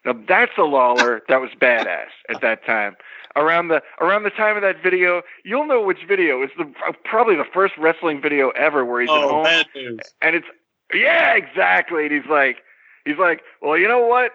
Now 0.04 0.14
that's 0.26 0.52
a 0.56 0.62
Lawler 0.62 1.22
that 1.28 1.40
was 1.40 1.50
badass 1.60 2.08
at 2.28 2.40
that 2.40 2.64
time. 2.64 2.96
Around 3.36 3.68
the 3.68 3.82
around 4.00 4.24
the 4.24 4.30
time 4.30 4.56
of 4.56 4.62
that 4.62 4.82
video, 4.82 5.22
you'll 5.44 5.66
know 5.66 5.82
which 5.82 5.98
video. 6.06 6.42
It's 6.42 6.52
the 6.56 6.72
probably 7.04 7.36
the 7.36 7.44
first 7.44 7.74
wrestling 7.78 8.20
video 8.20 8.50
ever 8.50 8.84
where 8.84 9.00
he's 9.00 9.10
at 9.10 9.16
oh, 9.16 9.28
home 9.28 9.44
bad 9.44 9.66
news. 9.74 10.00
and 10.20 10.34
it's 10.34 10.46
yeah, 10.92 11.34
exactly. 11.36 12.04
And 12.04 12.12
he's 12.12 12.30
like, 12.30 12.58
he's 13.04 13.18
like, 13.18 13.42
well, 13.62 13.78
you 13.78 13.88
know 13.88 14.06
what? 14.06 14.32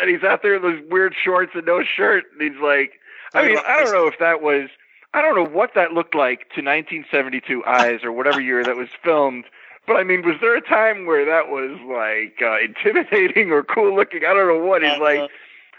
And 0.00 0.08
he's 0.08 0.22
out 0.22 0.42
there 0.42 0.54
in 0.54 0.62
those 0.62 0.80
weird 0.88 1.14
shorts 1.20 1.52
and 1.54 1.66
no 1.66 1.82
shirt, 1.82 2.24
and 2.32 2.40
he's 2.40 2.60
like, 2.62 2.92
I 3.34 3.46
mean, 3.46 3.58
I 3.66 3.82
don't 3.82 3.92
know 3.92 4.06
if 4.06 4.18
that 4.18 4.42
was, 4.42 4.68
I 5.12 5.22
don't 5.22 5.34
know 5.34 5.46
what 5.46 5.74
that 5.74 5.92
looked 5.92 6.14
like 6.14 6.40
to 6.54 6.62
1972 6.62 7.64
eyes 7.64 8.00
or 8.04 8.12
whatever 8.12 8.40
year 8.40 8.62
that 8.64 8.76
was 8.76 8.88
filmed. 9.02 9.44
But 9.86 9.96
I 9.96 10.04
mean, 10.04 10.22
was 10.22 10.36
there 10.40 10.54
a 10.56 10.60
time 10.60 11.06
where 11.06 11.24
that 11.24 11.48
was 11.48 11.78
like 11.88 12.40
uh, 12.42 12.60
intimidating 12.60 13.50
or 13.50 13.62
cool 13.64 13.94
looking? 13.94 14.20
I 14.24 14.32
don't 14.34 14.46
know 14.46 14.64
what. 14.64 14.82
He's 14.82 14.92
Uh, 14.92 15.00
like, 15.00 15.30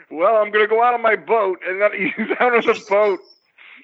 well, 0.10 0.36
I'm 0.38 0.52
gonna 0.52 0.68
go 0.68 0.84
out 0.84 0.94
on 0.94 1.02
my 1.02 1.16
boat, 1.16 1.60
and 1.66 1.82
then 1.82 1.92
he's 1.94 2.28
out 2.40 2.54
on 2.54 2.62
the 2.66 2.84
boat, 2.90 3.20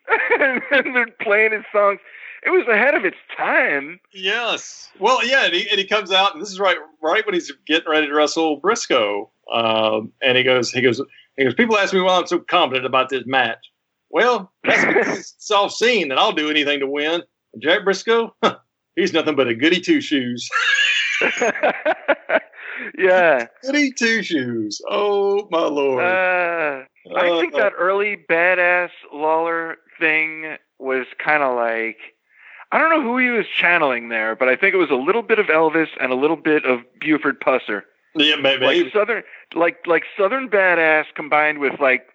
and 0.40 0.62
then 0.70 0.94
they're 0.94 1.08
playing 1.22 1.54
his 1.54 1.64
songs. 1.72 2.00
It 2.44 2.50
was 2.52 2.68
ahead 2.68 2.94
of 2.94 3.04
its 3.06 3.18
time. 3.36 4.00
Yes. 4.12 4.90
Well, 5.00 5.26
yeah, 5.26 5.46
and 5.46 5.54
he, 5.54 5.68
and 5.70 5.80
he 5.80 5.86
comes 5.86 6.12
out, 6.12 6.34
and 6.34 6.42
this 6.42 6.52
is 6.52 6.60
right 6.60 6.78
right 7.02 7.26
when 7.26 7.34
he's 7.34 7.52
getting 7.66 7.90
ready 7.90 8.08
to 8.08 8.14
wrestle 8.14 8.60
Brisco. 8.60 9.30
Um, 9.52 10.12
and 10.22 10.38
he 10.38 10.44
goes, 10.44 10.72
he 10.72 10.82
goes, 10.82 11.02
he 11.38 11.46
goes. 11.46 11.54
People 11.54 11.78
ask 11.78 11.94
me 11.94 12.02
why 12.02 12.18
I'm 12.18 12.28
so 12.28 12.40
confident 12.40 12.86
about 12.86 13.10
this 13.10 13.24
match. 13.26 13.60
Well, 14.10 14.52
that's 14.64 14.86
because 14.86 15.20
it's 15.20 15.36
self-seen 15.40 16.10
that 16.10 16.18
I'll 16.18 16.32
do 16.32 16.50
anything 16.50 16.80
to 16.80 16.88
win. 16.88 17.22
And 17.54 17.62
Jack 17.62 17.82
Brisco, 17.82 18.32
he's 18.96 19.14
nothing 19.14 19.36
but 19.36 19.48
a 19.48 19.56
goody 19.56 19.80
two 19.82 20.02
shoes. 20.02 20.48
yeah. 22.98 23.48
goody 23.64 23.92
two 23.92 24.24
shoes. 24.24 24.82
Oh 24.90 25.48
my 25.52 25.64
lord. 25.66 26.04
Uh, 26.04 26.84
I 27.16 27.40
think 27.40 27.54
Uh, 27.56 27.60
that 27.60 27.74
early 27.78 28.18
badass 28.30 28.90
Lawler 29.14 29.78
thing 30.00 30.58
was 30.80 31.06
kind 31.18 31.44
of 31.44 31.56
like 31.56 31.98
I 32.72 32.80
don't 32.80 32.90
know 32.90 33.02
who 33.02 33.18
he 33.18 33.30
was 33.30 33.46
channeling 33.48 34.10
there, 34.10 34.36
but 34.36 34.50
I 34.50 34.56
think 34.58 34.74
it 34.74 34.78
was 34.78 34.90
a 34.92 34.96
little 34.96 35.22
bit 35.24 35.40
of 35.40 35.46
Elvis 35.48 35.88
and 36.02 36.12
a 36.12 36.16
little 36.16 36.36
bit 36.36 36.66
of 36.66 36.82
Buford 37.00 37.40
Pusser. 37.40 37.84
yeah, 38.16 38.36
maybe. 38.36 38.66
Like 38.66 38.94
southern 38.94 39.24
like 39.54 39.78
like 39.88 40.04
southern 40.18 40.50
badass 40.50 41.06
combined 41.16 41.60
with 41.60 41.80
like 41.80 42.08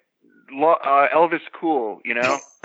uh, 0.53 1.09
Elvis 1.15 1.41
cool, 1.53 2.01
you 2.05 2.15
know. 2.15 2.39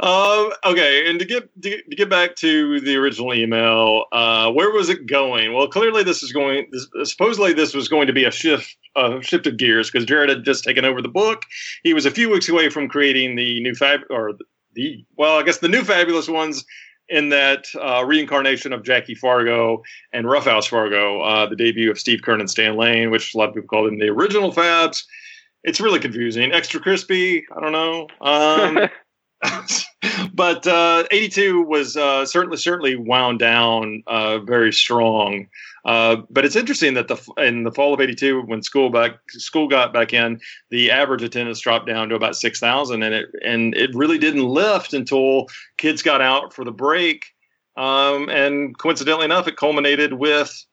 um, 0.00 0.52
okay, 0.64 1.08
and 1.08 1.18
to 1.18 1.24
get 1.24 1.50
to, 1.62 1.82
to 1.82 1.96
get 1.96 2.08
back 2.08 2.36
to 2.36 2.80
the 2.80 2.96
original 2.96 3.34
email, 3.34 4.04
uh, 4.12 4.50
where 4.50 4.70
was 4.70 4.88
it 4.88 5.06
going? 5.06 5.52
Well, 5.52 5.68
clearly 5.68 6.02
this 6.02 6.22
is 6.22 6.32
going. 6.32 6.68
This, 6.70 6.88
supposedly 7.04 7.52
this 7.52 7.74
was 7.74 7.88
going 7.88 8.06
to 8.06 8.12
be 8.12 8.24
a 8.24 8.30
shift, 8.30 8.76
uh, 8.96 9.20
shift 9.20 9.46
of 9.46 9.56
gears 9.56 9.90
because 9.90 10.06
Jarrett 10.06 10.30
had 10.30 10.44
just 10.44 10.64
taken 10.64 10.84
over 10.84 11.02
the 11.02 11.08
book. 11.08 11.44
He 11.82 11.94
was 11.94 12.06
a 12.06 12.10
few 12.10 12.30
weeks 12.30 12.48
away 12.48 12.70
from 12.70 12.88
creating 12.88 13.36
the 13.36 13.60
new 13.60 13.74
fab 13.74 14.00
or 14.10 14.32
the 14.74 15.04
well, 15.16 15.38
I 15.38 15.42
guess 15.42 15.58
the 15.58 15.68
new 15.68 15.82
fabulous 15.82 16.28
ones 16.28 16.64
in 17.10 17.28
that 17.30 17.66
uh, 17.80 18.04
reincarnation 18.06 18.72
of 18.72 18.84
Jackie 18.84 19.16
Fargo 19.16 19.82
and 20.12 20.30
Roughhouse 20.30 20.66
Fargo, 20.66 21.20
uh, 21.22 21.46
the 21.46 21.56
debut 21.56 21.90
of 21.90 21.98
Steve 21.98 22.20
Keirn 22.20 22.38
and 22.38 22.48
Stan 22.48 22.76
Lane, 22.76 23.10
which 23.10 23.34
a 23.34 23.38
lot 23.38 23.48
of 23.48 23.54
people 23.54 23.68
call 23.68 23.84
them 23.84 23.98
the 23.98 24.08
original 24.08 24.52
Fabs. 24.52 25.04
It's 25.62 25.80
really 25.80 26.00
confusing. 26.00 26.52
Extra 26.52 26.80
crispy. 26.80 27.44
I 27.54 27.60
don't 27.60 27.72
know. 27.72 28.08
Um, 28.20 28.88
but 30.34 30.66
uh, 30.66 31.04
82 31.10 31.62
was 31.62 31.96
uh, 31.96 32.26
certainly 32.26 32.56
certainly 32.56 32.96
wound 32.96 33.38
down 33.38 34.02
uh, 34.06 34.38
very 34.38 34.72
strong. 34.72 35.46
Uh, 35.84 36.16
but 36.28 36.44
it's 36.44 36.56
interesting 36.56 36.94
that 36.94 37.08
the 37.08 37.16
in 37.38 37.64
the 37.64 37.72
fall 37.72 37.94
of 37.94 38.00
82, 38.00 38.42
when 38.42 38.62
school 38.62 38.90
back 38.90 39.18
school 39.30 39.66
got 39.66 39.92
back 39.92 40.12
in, 40.12 40.40
the 40.70 40.90
average 40.90 41.22
attendance 41.22 41.60
dropped 41.60 41.86
down 41.86 42.10
to 42.10 42.14
about 42.14 42.36
6,000, 42.36 43.02
and 43.02 43.14
it 43.14 43.30
and 43.44 43.74
it 43.74 43.94
really 43.94 44.18
didn't 44.18 44.44
lift 44.44 44.92
until 44.92 45.46
kids 45.78 46.02
got 46.02 46.20
out 46.20 46.52
for 46.52 46.64
the 46.64 46.72
break. 46.72 47.26
Um, 47.76 48.28
and 48.28 48.76
coincidentally 48.76 49.24
enough, 49.24 49.48
it 49.48 49.56
culminated 49.56 50.12
with 50.12 50.66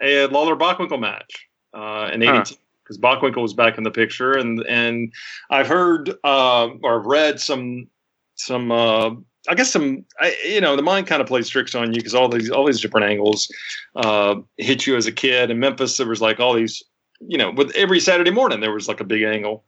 a 0.00 0.26
Lawler 0.28 0.56
Bockwinkel 0.56 0.98
match 0.98 1.48
uh, 1.74 2.10
in 2.12 2.22
82 2.22 2.54
Huh. 2.54 2.65
Because 2.86 2.98
Bockwinkel 2.98 3.42
was 3.42 3.54
back 3.54 3.78
in 3.78 3.84
the 3.84 3.90
picture, 3.90 4.32
and 4.32 4.60
and 4.68 5.12
I've 5.50 5.66
heard 5.66 6.14
uh, 6.24 6.68
or 6.82 7.00
read 7.00 7.40
some 7.40 7.88
some 8.36 8.70
uh, 8.70 9.10
I 9.48 9.54
guess 9.54 9.72
some 9.72 10.04
I, 10.20 10.36
you 10.44 10.60
know 10.60 10.76
the 10.76 10.82
mind 10.82 11.06
kind 11.06 11.20
of 11.20 11.28
plays 11.28 11.48
tricks 11.48 11.74
on 11.74 11.92
you 11.92 11.98
because 11.98 12.14
all 12.14 12.28
these 12.28 12.50
all 12.50 12.66
these 12.66 12.80
different 12.80 13.06
angles 13.06 13.50
uh, 13.96 14.36
hit 14.56 14.86
you 14.86 14.96
as 14.96 15.06
a 15.06 15.12
kid. 15.12 15.50
In 15.50 15.58
Memphis, 15.58 15.96
there 15.96 16.06
was 16.06 16.20
like 16.20 16.40
all 16.40 16.54
these 16.54 16.82
you 17.20 17.38
know 17.38 17.50
with 17.50 17.74
every 17.74 18.00
Saturday 18.00 18.30
morning 18.30 18.60
there 18.60 18.72
was 18.72 18.88
like 18.88 19.00
a 19.00 19.04
big 19.04 19.22
angle. 19.22 19.64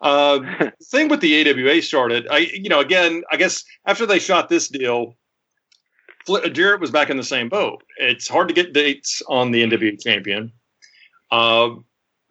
Uh, 0.00 0.40
thing 0.84 1.08
with 1.08 1.20
the 1.20 1.50
AWA 1.50 1.82
started, 1.82 2.26
I 2.30 2.38
you 2.38 2.68
know 2.68 2.80
again 2.80 3.22
I 3.30 3.36
guess 3.36 3.64
after 3.86 4.06
they 4.06 4.18
shot 4.18 4.48
this 4.48 4.68
deal. 4.68 5.16
Jarrett 6.52 6.82
was 6.82 6.90
back 6.90 7.08
in 7.08 7.16
the 7.16 7.24
same 7.24 7.48
boat. 7.48 7.82
It's 7.96 8.28
hard 8.28 8.46
to 8.48 8.54
get 8.54 8.74
dates 8.74 9.22
on 9.26 9.50
the 9.50 9.64
NWA 9.64 10.00
champion. 10.00 10.52
Uh, 11.30 11.70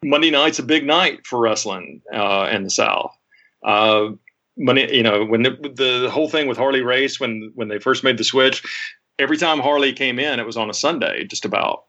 Monday 0.04 0.30
night's 0.30 0.58
a 0.58 0.62
big 0.62 0.86
night 0.86 1.26
for 1.26 1.38
wrestling 1.38 2.02
uh, 2.12 2.48
in 2.52 2.64
the 2.64 2.70
South. 2.70 3.16
Uh, 3.64 4.10
Monday, 4.56 4.94
you 4.94 5.02
know, 5.02 5.24
when 5.24 5.42
the, 5.42 5.50
the 5.50 6.10
whole 6.10 6.28
thing 6.28 6.46
with 6.46 6.58
Harley 6.58 6.82
Race, 6.82 7.20
when 7.20 7.52
when 7.54 7.68
they 7.68 7.78
first 7.78 8.04
made 8.04 8.18
the 8.18 8.24
switch, 8.24 8.62
every 9.18 9.36
time 9.36 9.60
Harley 9.60 9.92
came 9.92 10.18
in, 10.18 10.40
it 10.40 10.46
was 10.46 10.56
on 10.56 10.70
a 10.70 10.74
Sunday, 10.74 11.24
just 11.24 11.44
about. 11.44 11.84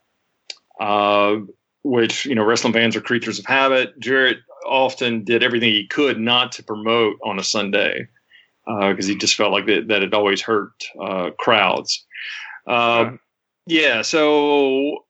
Uh, 0.80 1.38
which 1.84 2.26
you 2.26 2.36
know, 2.36 2.44
wrestling 2.44 2.74
fans 2.74 2.96
are 2.96 3.02
creatures 3.02 3.40
of 3.40 3.46
habit. 3.46 3.98
Jarrett 4.00 4.38
often 4.66 5.24
did 5.24 5.44
everything 5.44 5.72
he 5.72 5.88
could 5.88 6.20
not 6.20 6.52
to 6.54 6.64
promote 6.64 7.18
on 7.24 7.40
a 7.40 7.44
Sunday 7.44 8.08
because 8.66 9.08
he 9.08 9.16
just 9.16 9.36
felt 9.36 9.52
like 9.52 9.66
that, 9.66 9.88
that 9.88 10.04
it 10.04 10.14
always 10.14 10.42
hurt 10.42 10.72
uh, 11.02 11.32
crowds. 11.40 12.06
Uh, 12.68 13.12
yeah, 13.66 14.02
so 14.02 15.06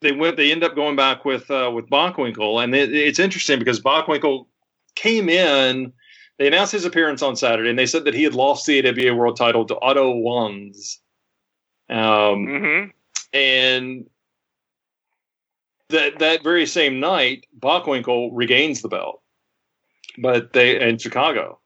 they 0.00 0.12
went. 0.12 0.36
They 0.36 0.52
end 0.52 0.64
up 0.64 0.74
going 0.74 0.96
back 0.96 1.24
with 1.24 1.50
uh, 1.50 1.70
with 1.74 1.88
Bockwinkel, 1.88 2.62
and 2.62 2.74
it, 2.74 2.94
it's 2.94 3.18
interesting 3.18 3.58
because 3.58 3.80
Bockwinkel 3.80 4.46
came 4.94 5.28
in. 5.28 5.92
They 6.38 6.46
announced 6.46 6.72
his 6.72 6.84
appearance 6.84 7.22
on 7.22 7.34
Saturday, 7.34 7.70
and 7.70 7.78
they 7.78 7.86
said 7.86 8.04
that 8.04 8.14
he 8.14 8.22
had 8.22 8.34
lost 8.34 8.66
the 8.66 8.86
AWA 8.86 9.14
World 9.14 9.36
Title 9.36 9.64
to 9.66 9.78
Otto 9.80 10.14
Wanz. 10.14 10.98
Um, 11.88 12.46
hmm 12.46 12.84
and 13.32 14.06
that 15.88 16.18
that 16.18 16.42
very 16.42 16.66
same 16.66 17.00
night, 17.00 17.46
Bockwinkel 17.58 18.30
regains 18.32 18.82
the 18.82 18.88
belt, 18.88 19.22
but 20.18 20.52
they 20.52 20.80
in 20.80 20.98
Chicago, 20.98 21.60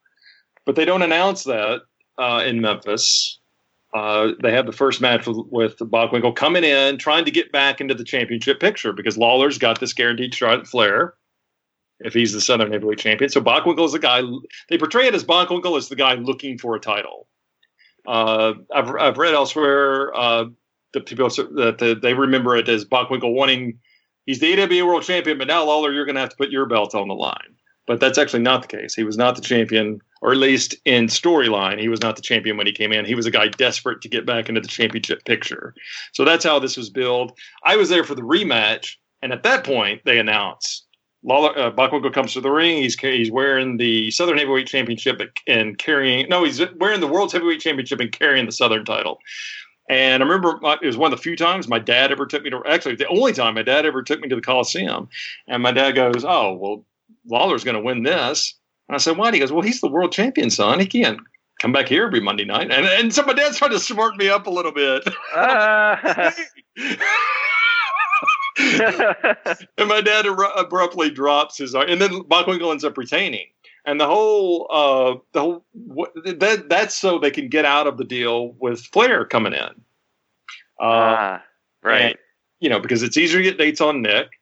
but 0.67 0.77
they 0.77 0.85
don't 0.85 1.03
announce 1.03 1.45
that 1.45 1.83
uh, 2.19 2.43
in 2.47 2.61
Memphis. 2.61 3.40
Uh, 3.93 4.33
they 4.41 4.53
had 4.53 4.67
the 4.67 4.73
first 4.73 5.01
match 5.01 5.27
with, 5.27 5.39
with 5.51 5.77
Bockwinkel 5.79 6.37
coming 6.37 6.63
in, 6.63 6.97
trying 6.97 7.25
to 7.25 7.31
get 7.31 7.51
back 7.51 7.81
into 7.81 7.95
the 7.95 8.05
championship 8.05 8.61
picture 8.61 8.93
because 8.93 9.19
Lawler's 9.19 9.59
got 9.59 9.81
this 9.81 9.93
guaranteed 9.93 10.35
shot 10.35 10.61
at 10.61 10.67
Flair 10.67 11.15
if 12.01 12.15
he's 12.15 12.33
the 12.33 12.41
Southern 12.41 12.73
Heavyweight 12.73 12.99
Champion. 12.99 13.31
So 13.31 13.41
Bockwinkel 13.41 13.85
is 13.85 13.93
the 13.93 13.99
guy. 13.99 14.23
They 14.69 14.79
portray 14.79 15.07
it 15.07 15.15
as 15.15 15.25
Bockwinkel 15.25 15.77
is 15.77 15.89
the 15.89 15.97
guy 15.97 16.15
looking 16.15 16.59
for 16.59 16.75
a 16.77 16.81
title. 16.81 17.27
Uh, 18.07 18.55
I've 18.75 18.89
I've 18.97 19.19
read 19.19 19.35
elsewhere 19.35 20.15
uh, 20.15 20.47
that 20.95 21.07
people 21.07 21.29
that 21.29 21.77
the, 21.79 21.99
they 22.01 22.15
remember 22.15 22.57
it 22.57 22.69
as 22.69 22.85
Bockwinkel 22.85 23.35
wanting. 23.35 23.79
He's 24.27 24.39
the 24.39 24.61
AWA 24.61 24.87
World 24.87 25.03
Champion, 25.03 25.39
but 25.39 25.49
now 25.49 25.65
Lawler, 25.65 25.93
you're 25.93 26.05
going 26.05 26.15
to 26.15 26.21
have 26.21 26.31
to 26.31 26.37
put 26.37 26.51
your 26.51 26.67
belt 26.67 26.95
on 26.95 27.09
the 27.09 27.15
line. 27.15 27.57
But 27.87 27.99
that's 27.99 28.19
actually 28.19 28.43
not 28.43 28.63
the 28.63 28.69
case. 28.69 28.95
He 28.95 29.03
was 29.03 29.17
not 29.17 29.35
the 29.35 29.43
champion, 29.43 30.01
or 30.21 30.33
at 30.33 30.39
least 30.39 30.75
in 30.85 31.07
storyline, 31.07 31.81
he 31.81 31.89
was 31.89 32.01
not 32.01 32.17
the 32.17 32.23
champion 32.23 32.57
when 32.57 32.67
he 32.67 32.73
came 32.73 32.93
in. 32.93 33.05
He 33.05 33.15
was 33.15 33.27
a 33.27 33.31
guy 33.31 33.49
desperate 33.49 34.01
to 34.03 34.09
get 34.09 34.27
back 34.27 34.49
into 34.49 34.61
the 34.61 34.69
championship 34.69 35.25
picture. 35.25 35.75
So 36.13 36.25
that's 36.25 36.45
how 36.45 36.59
this 36.59 36.77
was 36.77 36.91
billed. 36.91 37.39
I 37.65 37.77
was 37.77 37.89
there 37.89 38.05
for 38.05 38.15
the 38.15 38.23
rematch, 38.23 38.97
and 39.23 39.33
at 39.33 39.43
that 39.45 39.65
point, 39.65 40.03
they 40.05 40.19
announced 40.19 40.87
Lawler, 41.23 41.57
uh, 41.59 42.11
comes 42.11 42.33
to 42.33 42.41
the 42.41 42.51
ring. 42.51 42.79
He's 42.79 42.99
he's 42.99 43.31
wearing 43.31 43.77
the 43.77 44.11
Southern 44.11 44.39
Heavyweight 44.39 44.67
Championship 44.67 45.21
and 45.47 45.77
carrying. 45.77 46.29
No, 46.29 46.45
he's 46.45 46.63
wearing 46.77 47.01
the 47.01 47.07
World's 47.07 47.33
Heavyweight 47.33 47.61
Championship 47.61 48.01
and 48.01 48.11
carrying 48.11 48.47
the 48.47 48.53
Southern 48.53 48.85
title. 48.85 49.19
And 49.91 50.23
I 50.23 50.27
remember 50.27 50.59
my, 50.63 50.79
it 50.81 50.87
was 50.87 50.97
one 50.97 51.13
of 51.13 51.19
the 51.19 51.23
few 51.23 51.37
times 51.37 51.69
my 51.69 51.79
dad 51.79 52.13
ever 52.13 52.25
took 52.25 52.43
me 52.43 52.51
to. 52.51 52.63
Actually, 52.67 52.95
the 52.95 53.09
only 53.09 53.33
time 53.33 53.55
my 53.55 53.63
dad 53.63 53.85
ever 53.85 54.03
took 54.03 54.21
me 54.21 54.29
to 54.29 54.37
the 54.37 54.41
Coliseum. 54.41 55.09
And 55.47 55.63
my 55.63 55.73
dad 55.73 55.93
goes, 55.93 56.25
"Oh, 56.25 56.55
well, 56.55 56.85
Lawler's 57.27 57.65
going 57.65 57.77
to 57.77 57.83
win 57.83 58.03
this." 58.03 58.55
And 58.91 58.97
I 58.97 58.99
said, 58.99 59.17
"Why?" 59.17 59.31
He 59.31 59.39
goes, 59.39 59.53
"Well, 59.53 59.63
he's 59.63 59.81
the 59.81 59.87
world 59.87 60.11
champion, 60.11 60.51
son. 60.51 60.81
He 60.81 60.87
can't 60.87 61.21
come 61.61 61.71
back 61.71 61.87
here 61.87 62.07
every 62.07 62.19
Monday 62.19 62.45
night." 62.45 62.73
And 62.73 62.87
and 62.87 63.15
so 63.15 63.23
my 63.23 63.35
dad's 63.35 63.57
trying 63.57 63.71
to 63.71 63.79
smart 63.79 64.17
me 64.17 64.29
up 64.29 64.49
a 64.49 64.51
little 64.51 64.73
bit. 64.73 65.09
Ah. 65.33 66.35
and 69.79 69.89
my 69.89 70.01
dad 70.01 70.25
abru- 70.25 70.61
abruptly 70.61 71.09
drops 71.09 71.57
his 71.57 71.73
arm, 71.73 71.89
and 71.89 72.01
then 72.01 72.25
Bockwinkel 72.25 72.73
ends 72.73 72.83
up 72.83 72.99
retaining. 72.99 73.47
And 73.85 74.01
the 74.01 74.09
whole, 74.09 74.67
uh, 74.73 75.21
the 75.31 75.41
whole, 75.41 75.65
what, 75.73 76.13
that 76.25 76.69
that's 76.69 76.97
so 76.97 77.21
they 77.21 77.31
can 77.31 77.49
get 77.49 77.65
out 77.65 77.87
of 77.87 77.97
the 77.97 78.05
deal 78.05 78.57
with 78.59 78.81
Flair 78.87 79.25
coming 79.25 79.53
in. 79.53 79.71
Uh, 80.81 80.81
ah, 80.81 81.43
right. 81.85 82.01
and, 82.01 82.17
you 82.59 82.69
know, 82.69 82.81
because 82.81 83.05
it's 83.05 83.17
easier 83.17 83.39
to 83.39 83.45
get 83.45 83.57
dates 83.57 83.81
on 83.81 84.03
Nick. 84.03 84.40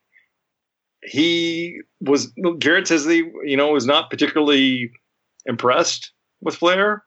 He 1.09 1.81
was 2.01 2.33
Jarrett 2.59 2.89
says 2.89 3.05
he, 3.05 3.31
you 3.45 3.57
know, 3.57 3.73
was 3.73 3.87
not 3.87 4.11
particularly 4.11 4.91
impressed 5.47 6.13
with 6.41 6.57
Flair, 6.57 7.05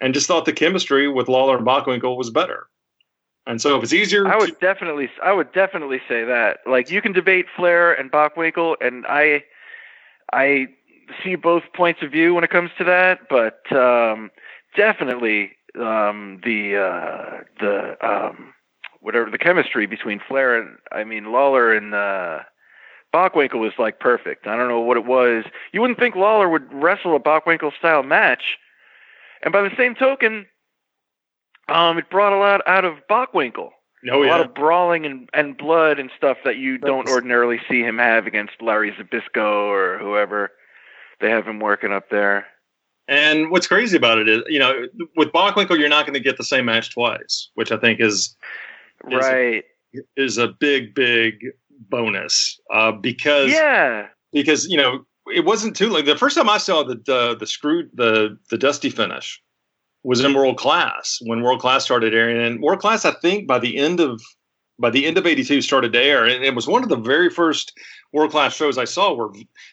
and 0.00 0.14
just 0.14 0.26
thought 0.26 0.44
the 0.44 0.52
chemistry 0.52 1.08
with 1.08 1.28
Lawler 1.28 1.56
and 1.58 1.66
Bockwinkel 1.66 2.16
was 2.16 2.30
better. 2.30 2.68
And 3.46 3.60
so 3.60 3.76
if 3.76 3.84
it's 3.84 3.92
easier, 3.92 4.26
I 4.26 4.32
to- 4.32 4.38
would 4.38 4.60
definitely, 4.60 5.08
I 5.22 5.32
would 5.32 5.52
definitely 5.52 6.00
say 6.08 6.24
that. 6.24 6.58
Like 6.66 6.90
you 6.90 7.00
can 7.00 7.12
debate 7.12 7.46
Flair 7.54 7.92
and 7.92 8.10
Bockwinkel, 8.10 8.76
and 8.80 9.06
I, 9.08 9.44
I 10.32 10.66
see 11.22 11.36
both 11.36 11.62
points 11.74 12.02
of 12.02 12.10
view 12.10 12.34
when 12.34 12.44
it 12.44 12.50
comes 12.50 12.70
to 12.78 12.84
that. 12.84 13.28
But 13.30 13.60
um, 13.72 14.30
definitely 14.76 15.52
um, 15.78 16.40
the 16.44 16.76
uh, 16.76 17.44
the 17.60 18.06
um, 18.06 18.52
whatever 19.00 19.30
the 19.30 19.38
chemistry 19.38 19.86
between 19.86 20.20
Flair 20.26 20.60
and 20.60 20.78
I 20.90 21.04
mean 21.04 21.30
Lawler 21.30 21.72
and 21.72 21.94
uh, 21.94 22.40
Bockwinkel 23.16 23.58
was 23.58 23.72
like 23.78 23.98
perfect. 23.98 24.46
I 24.46 24.56
don't 24.56 24.68
know 24.68 24.80
what 24.80 24.98
it 24.98 25.06
was. 25.06 25.44
You 25.72 25.80
wouldn't 25.80 25.98
think 25.98 26.14
Lawler 26.16 26.50
would 26.50 26.70
wrestle 26.70 27.16
a 27.16 27.20
Bockwinkel 27.20 27.72
style 27.78 28.02
match, 28.02 28.58
and 29.42 29.52
by 29.52 29.62
the 29.62 29.74
same 29.74 29.94
token. 29.94 30.46
Um, 31.68 31.96
it 31.98 32.10
brought 32.10 32.32
a 32.32 32.36
lot 32.36 32.60
out 32.68 32.84
of 32.84 32.98
Bockwinkel 33.10 33.70
oh 34.12 34.22
a 34.22 34.26
yeah, 34.26 34.30
lot 34.30 34.40
of 34.40 34.54
brawling 34.54 35.04
and, 35.06 35.28
and 35.32 35.56
blood 35.56 35.98
and 35.98 36.10
stuff 36.16 36.36
that 36.44 36.58
you 36.58 36.78
don't 36.78 37.08
ordinarily 37.08 37.58
see 37.68 37.80
him 37.80 37.98
have 37.98 38.26
against 38.26 38.60
Larry 38.60 38.92
Zbyszko 38.92 39.66
or 39.66 39.98
whoever 39.98 40.50
they 41.20 41.30
have 41.30 41.46
him 41.46 41.58
working 41.58 41.92
up 41.92 42.10
there. 42.10 42.46
And 43.08 43.50
what's 43.50 43.66
crazy 43.66 43.96
about 43.96 44.18
it 44.18 44.28
is, 44.28 44.42
you 44.48 44.58
know, 44.58 44.86
with 45.16 45.32
Bockwinkel, 45.32 45.78
you're 45.78 45.88
not 45.88 46.06
going 46.06 46.14
to 46.14 46.20
get 46.20 46.36
the 46.36 46.44
same 46.44 46.66
match 46.66 46.92
twice, 46.92 47.50
which 47.54 47.72
I 47.72 47.78
think 47.78 48.00
is 48.00 48.36
Is- 49.10 49.24
Right. 49.24 49.64
is 50.16 50.38
a 50.38 50.48
big, 50.48 50.94
big 50.94 51.46
bonus 51.88 52.58
uh, 52.72 52.92
because 52.92 53.50
Yeah. 53.50 54.06
because 54.32 54.66
you 54.68 54.76
know 54.76 55.04
it 55.34 55.44
wasn't 55.44 55.76
too 55.76 55.88
late. 55.90 56.06
The 56.06 56.16
first 56.16 56.36
time 56.36 56.48
I 56.48 56.58
saw 56.58 56.82
the 56.82 56.96
the, 57.06 57.36
the 57.38 57.46
screw 57.46 57.88
the 57.94 58.38
the 58.50 58.58
dusty 58.58 58.90
finish 58.90 59.40
was 60.04 60.24
in 60.24 60.34
World 60.34 60.56
Class 60.56 61.18
when 61.22 61.42
World 61.42 61.60
Class 61.60 61.84
started 61.84 62.14
airing. 62.14 62.40
And 62.40 62.62
World 62.62 62.78
Class, 62.80 63.04
I 63.04 63.10
think, 63.12 63.48
by 63.48 63.58
the 63.58 63.76
end 63.76 63.98
of 63.98 64.20
by 64.78 64.90
the 64.90 65.06
end 65.06 65.18
of 65.18 65.26
'82 65.26 65.62
started 65.62 65.92
to 65.94 66.00
air, 66.00 66.24
and 66.26 66.44
it 66.44 66.54
was 66.54 66.68
one 66.68 66.82
of 66.82 66.88
the 66.88 66.96
very 66.96 67.30
first 67.30 67.72
world 68.12 68.30
class 68.30 68.54
shows 68.54 68.78
I 68.78 68.84
saw. 68.84 69.12
Where 69.14 69.28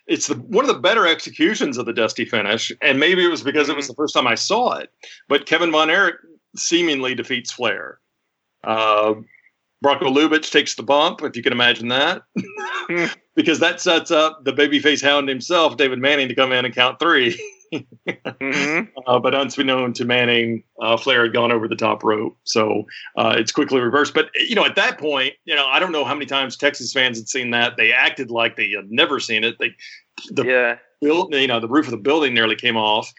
it's 0.07 0.27
the, 0.27 0.35
one 0.35 0.67
of 0.67 0.73
the 0.73 0.81
better 0.81 1.05
executions 1.05 1.77
of 1.77 1.85
the 1.85 1.93
Dusty 1.93 2.25
finish, 2.25 2.71
and 2.81 2.99
maybe 2.99 3.23
it 3.23 3.29
was 3.29 3.43
because 3.43 3.69
it 3.69 3.75
was 3.75 3.87
the 3.87 3.93
first 3.93 4.13
time 4.15 4.25
I 4.27 4.35
saw 4.35 4.73
it. 4.77 4.89
But 5.29 5.45
Kevin 5.45 5.71
Von 5.71 5.89
Erich 5.89 6.15
seemingly 6.55 7.13
defeats 7.15 7.51
Flair. 7.51 7.99
Uh, 8.63 9.15
Bronko 9.83 10.03
Lubich 10.03 10.49
takes 10.49 10.75
the 10.75 10.83
bump, 10.83 11.21
if 11.23 11.35
you 11.35 11.43
can 11.43 11.51
imagine 11.51 11.89
that, 11.89 12.23
because 13.35 13.59
that 13.59 13.81
sets 13.81 14.11
up 14.11 14.45
the 14.45 14.53
babyface 14.53 15.03
hound 15.03 15.27
himself, 15.27 15.75
David 15.75 15.99
Manning, 15.99 16.29
to 16.29 16.35
come 16.35 16.53
in 16.53 16.63
and 16.63 16.73
count 16.73 16.99
three. 16.99 17.39
hmm 18.41 18.79
Uh, 19.05 19.19
but 19.19 19.35
unbeknown 19.35 19.91
to 19.91 20.05
Manning, 20.05 20.63
uh, 20.81 20.95
Flair 20.95 21.23
had 21.23 21.33
gone 21.33 21.51
over 21.51 21.67
the 21.67 21.75
top 21.75 22.03
rope, 22.03 22.37
so 22.45 22.83
uh, 23.17 23.35
it's 23.37 23.51
quickly 23.51 23.81
reversed. 23.81 24.13
But 24.13 24.29
you 24.35 24.55
know, 24.55 24.63
at 24.63 24.75
that 24.75 24.97
point, 24.97 25.33
you 25.43 25.55
know, 25.55 25.65
I 25.65 25.79
don't 25.79 25.91
know 25.91 26.05
how 26.05 26.13
many 26.13 26.25
times 26.25 26.55
Texas 26.55 26.93
fans 26.93 27.17
had 27.17 27.27
seen 27.27 27.49
that. 27.51 27.75
They 27.75 27.91
acted 27.91 28.31
like 28.31 28.55
they 28.55 28.69
had 28.69 28.89
never 28.89 29.19
seen 29.19 29.43
it. 29.43 29.57
They, 29.59 29.71
the 30.29 30.45
Yeah. 30.45 30.77
build, 31.01 31.33
you 31.33 31.47
know, 31.47 31.59
the 31.59 31.67
roof 31.67 31.87
of 31.87 31.91
the 31.91 31.97
building 31.97 32.33
nearly 32.33 32.55
came 32.55 32.77
off, 32.77 33.11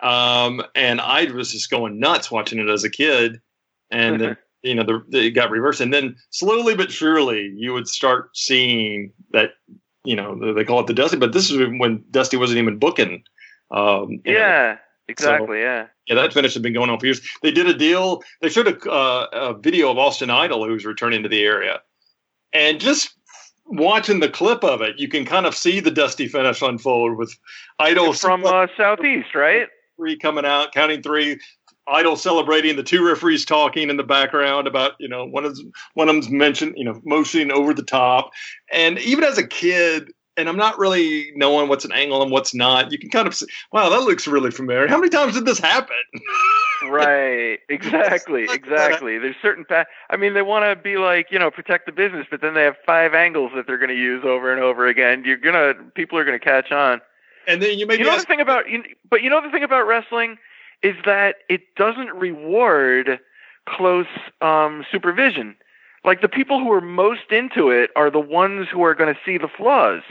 um, 0.00 0.62
and 0.74 1.00
I 1.00 1.24
was 1.24 1.52
just 1.52 1.70
going 1.70 1.98
nuts 1.98 2.30
watching 2.30 2.58
it 2.58 2.68
as 2.68 2.84
a 2.84 2.90
kid. 2.90 3.40
And 3.90 4.36
you 4.62 4.74
know, 4.74 4.82
the, 4.82 5.18
it 5.18 5.30
got 5.30 5.50
reversed, 5.50 5.80
and 5.80 5.92
then 5.92 6.16
slowly 6.30 6.74
but 6.74 6.90
surely, 6.90 7.52
you 7.56 7.72
would 7.72 7.88
start 7.88 8.36
seeing 8.36 9.12
that. 9.32 9.50
You 10.02 10.16
know, 10.16 10.54
they 10.54 10.64
call 10.64 10.80
it 10.80 10.86
the 10.86 10.94
Dusty, 10.94 11.18
but 11.18 11.34
this 11.34 11.50
is 11.50 11.58
when 11.58 12.02
Dusty 12.10 12.38
wasn't 12.38 12.58
even 12.58 12.78
booking. 12.78 13.22
Um, 13.70 14.22
you 14.24 14.32
know, 14.32 14.38
Yeah. 14.38 14.76
Exactly. 15.08 15.60
yeah. 15.60 15.88
yeah, 16.06 16.14
that 16.14 16.32
finish 16.32 16.54
had 16.54 16.62
been 16.62 16.72
going 16.72 16.88
on 16.88 16.98
for 16.98 17.06
years. 17.06 17.20
They 17.42 17.50
did 17.50 17.68
a 17.68 17.74
deal. 17.74 18.22
They 18.40 18.48
showed 18.48 18.68
a, 18.68 18.90
uh, 18.90 19.26
a 19.32 19.54
video 19.58 19.90
of 19.90 19.98
Austin 19.98 20.30
Idol, 20.30 20.64
who's 20.64 20.86
returning 20.86 21.24
to 21.24 21.28
the 21.28 21.42
area, 21.42 21.80
and 22.52 22.80
just 22.80 23.12
watching 23.66 24.20
the 24.20 24.28
clip 24.28 24.62
of 24.64 24.82
it, 24.82 24.98
you 24.98 25.08
can 25.08 25.24
kind 25.24 25.46
of 25.46 25.54
see 25.54 25.80
the 25.80 25.90
dusty 25.90 26.28
finish 26.28 26.62
unfold 26.62 27.16
with 27.16 27.36
Idol 27.78 28.12
From 28.12 28.44
uh, 28.44 28.68
Southeast, 28.76 29.34
right? 29.34 29.68
three 30.00 30.16
coming 30.16 30.46
out, 30.46 30.72
counting 30.72 31.02
three. 31.02 31.38
Idol 31.88 32.16
celebrating, 32.16 32.76
the 32.76 32.82
two 32.82 33.04
referees 33.06 33.44
talking 33.44 33.90
in 33.90 33.96
the 33.96 34.04
background 34.04 34.66
about, 34.66 34.92
you 35.00 35.08
know, 35.08 35.24
one 35.24 35.44
of 35.44 35.58
one 35.94 36.08
of 36.08 36.14
them's 36.14 36.30
mentioned, 36.30 36.74
you 36.76 36.84
know, 36.84 37.00
motioning 37.04 37.50
over 37.50 37.74
the 37.74 37.82
top, 37.82 38.30
and 38.72 38.98
even 39.00 39.24
as 39.24 39.38
a 39.38 39.46
kid, 39.46 40.12
and 40.36 40.48
I'm 40.48 40.56
not 40.56 40.78
really 40.78 41.32
knowing 41.34 41.68
what's 41.68 41.84
an 41.84 41.92
angle 41.92 42.22
and 42.22 42.30
what's 42.30 42.54
not. 42.54 42.92
You 42.92 42.98
can 42.98 43.10
kind 43.10 43.26
of 43.26 43.34
say, 43.34 43.46
wow, 43.72 43.88
that 43.88 44.02
looks 44.02 44.26
really 44.26 44.50
familiar. 44.50 44.86
How 44.86 44.98
many 44.98 45.10
times 45.10 45.34
did 45.34 45.44
this 45.44 45.58
happen? 45.58 45.96
Right. 46.82 47.58
Exactly. 47.68 48.46
Exactly. 48.50 49.18
There's 49.18 49.36
certain 49.42 49.66
pa- 49.66 49.84
I 50.08 50.16
mean, 50.16 50.32
they 50.32 50.42
want 50.42 50.64
to 50.64 50.82
be 50.82 50.96
like, 50.96 51.26
you 51.30 51.38
know, 51.38 51.50
protect 51.50 51.86
the 51.86 51.92
business, 51.92 52.26
but 52.30 52.40
then 52.40 52.54
they 52.54 52.62
have 52.62 52.76
five 52.86 53.12
angles 53.12 53.52
that 53.54 53.66
they're 53.66 53.78
going 53.78 53.90
to 53.90 53.94
use 53.94 54.24
over 54.24 54.50
and 54.52 54.62
over 54.62 54.86
again. 54.86 55.22
You're 55.24 55.36
gonna, 55.36 55.74
people 55.94 56.18
are 56.18 56.24
going 56.24 56.38
to 56.38 56.44
catch 56.44 56.72
on. 56.72 57.00
And 57.46 57.62
then 57.62 57.78
you 57.78 57.86
maybe 57.86 58.02
You 58.02 58.06
know 58.06 58.14
ask, 58.14 58.26
the 58.26 58.32
thing 58.32 58.40
about, 58.40 58.70
you, 58.70 58.82
but 59.10 59.22
you 59.22 59.30
know 59.30 59.42
the 59.42 59.50
thing 59.50 59.62
about 59.62 59.86
wrestling 59.86 60.38
is 60.82 60.96
that 61.04 61.36
it 61.48 61.74
doesn't 61.76 62.14
reward 62.14 63.20
close 63.68 64.06
um, 64.40 64.84
supervision. 64.90 65.56
Like 66.04 66.22
the 66.22 66.28
people 66.28 66.58
who 66.58 66.72
are 66.72 66.80
most 66.80 67.30
into 67.30 67.70
it 67.70 67.90
are 67.94 68.10
the 68.10 68.20
ones 68.20 68.68
who 68.70 68.82
are 68.82 68.94
going 68.94 69.12
to 69.14 69.20
see 69.24 69.36
the 69.36 69.48
flaws. 69.48 70.02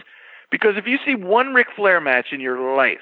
Because 0.51 0.77
if 0.77 0.87
you 0.87 0.97
see 1.03 1.15
one 1.15 1.53
Ric 1.53 1.67
Flair 1.75 1.99
match 1.99 2.27
in 2.31 2.39
your 2.39 2.75
life, 2.75 2.99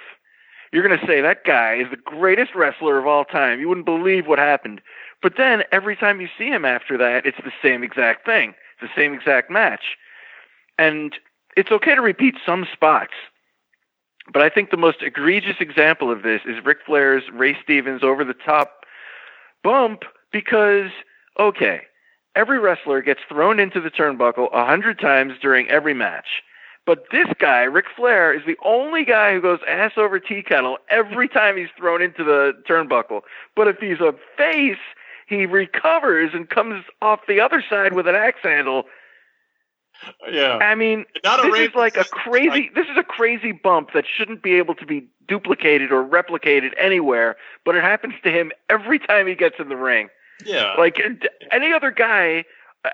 you're 0.72 0.86
going 0.86 1.00
to 1.00 1.06
say 1.06 1.22
that 1.22 1.46
guy 1.46 1.76
is 1.76 1.90
the 1.90 1.98
greatest 1.98 2.54
wrestler 2.56 2.98
of 2.98 3.08
all 3.08 3.26
time. 3.26 3.60
You 3.60 3.70
wouldn't 3.70 3.86
believe 3.86 4.28
what 4.28 4.40
happened. 4.40 4.82
But 5.22 5.34
then 5.38 5.64
every 5.72 5.96
time 5.96 6.22
you 6.22 6.28
see 6.38 6.48
him 6.48 6.66
after 6.66 6.98
that, 6.98 7.26
it's 7.26 7.38
the 7.38 7.54
same 7.62 7.84
exact 7.84 8.26
thing. 8.26 8.54
It's 8.80 8.94
the 8.94 9.02
same 9.02 9.14
exact 9.14 9.50
match. 9.50 9.98
And 10.78 11.16
it's 11.56 11.72
okay 11.72 11.96
to 11.96 12.02
repeat 12.02 12.36
some 12.46 12.68
spots. 12.72 13.14
But 14.32 14.42
I 14.42 14.50
think 14.50 14.72
the 14.72 14.78
most 14.78 15.02
egregious 15.02 15.58
example 15.60 16.12
of 16.12 16.24
this 16.24 16.42
is 16.46 16.64
Ric 16.64 16.80
Flair's 16.86 17.24
Ray 17.32 17.58
Stevens 17.64 18.04
over 18.04 18.24
the 18.24 18.34
top 18.34 18.86
bump 19.64 20.04
because, 20.32 20.92
okay, 21.40 21.82
every 22.36 22.60
wrestler 22.60 23.02
gets 23.02 23.22
thrown 23.28 23.60
into 23.60 23.80
the 23.80 23.90
turnbuckle 23.90 24.50
a 24.54 24.66
hundred 24.66 25.00
times 25.00 25.34
during 25.42 25.70
every 25.70 25.94
match. 25.94 26.44
But 26.86 27.04
this 27.12 27.28
guy, 27.40 27.64
Ric 27.64 27.86
Flair, 27.96 28.34
is 28.34 28.46
the 28.46 28.58
only 28.64 29.04
guy 29.04 29.34
who 29.34 29.42
goes 29.42 29.60
ass 29.68 29.94
over 29.98 30.20
tea 30.20 30.42
kettle 30.42 30.78
every 30.90 31.28
time 31.28 31.58
he's 31.58 31.68
thrown 31.78 32.02
into 32.02 32.24
the 32.24 32.54
turnbuckle. 32.68 33.22
But 33.56 33.68
if 33.68 33.80
he's 33.80 34.00
a 34.00 34.14
face, 34.38 34.78
he 35.28 35.46
recovers 35.46 36.32
and 36.34 36.50
comes 36.50 36.86
off 37.02 37.20
the 37.28 37.42
other 37.42 37.62
side 37.70 37.94
with 37.94 38.08
an 38.08 38.16
axe 38.16 38.40
handle. 38.42 38.86
Yeah, 40.32 40.58
I 40.58 40.76
mean, 40.76 41.06
Not 41.24 41.46
a 41.46 41.50
this 41.52 41.70
is 41.70 41.76
like 41.76 41.98
a 41.98 42.04
crazy. 42.06 42.50
like- 42.50 42.76
This 42.76 42.88
is 42.90 42.98
a 42.98 43.04
crazy 43.04 43.52
bump 43.52 43.94
that 43.94 44.06
shouldn't 44.08 44.42
be 44.44 44.56
able 44.56 44.76
to 44.76 44.86
be 44.86 45.08
duplicated 45.28 45.92
or 45.92 46.04
replicated 46.04 46.72
anywhere, 46.78 47.36
but 47.66 47.76
it 47.76 47.84
happens 47.84 48.14
to 48.24 48.32
him 48.32 48.52
every 48.70 49.00
time 49.00 49.28
he 49.28 49.36
gets 49.36 49.56
in 49.60 49.70
the 49.70 49.76
ring. 49.78 50.10
yeah. 50.46 50.74
Like 50.78 51.00
any 51.52 51.74
other 51.74 51.92
guy, 51.92 52.46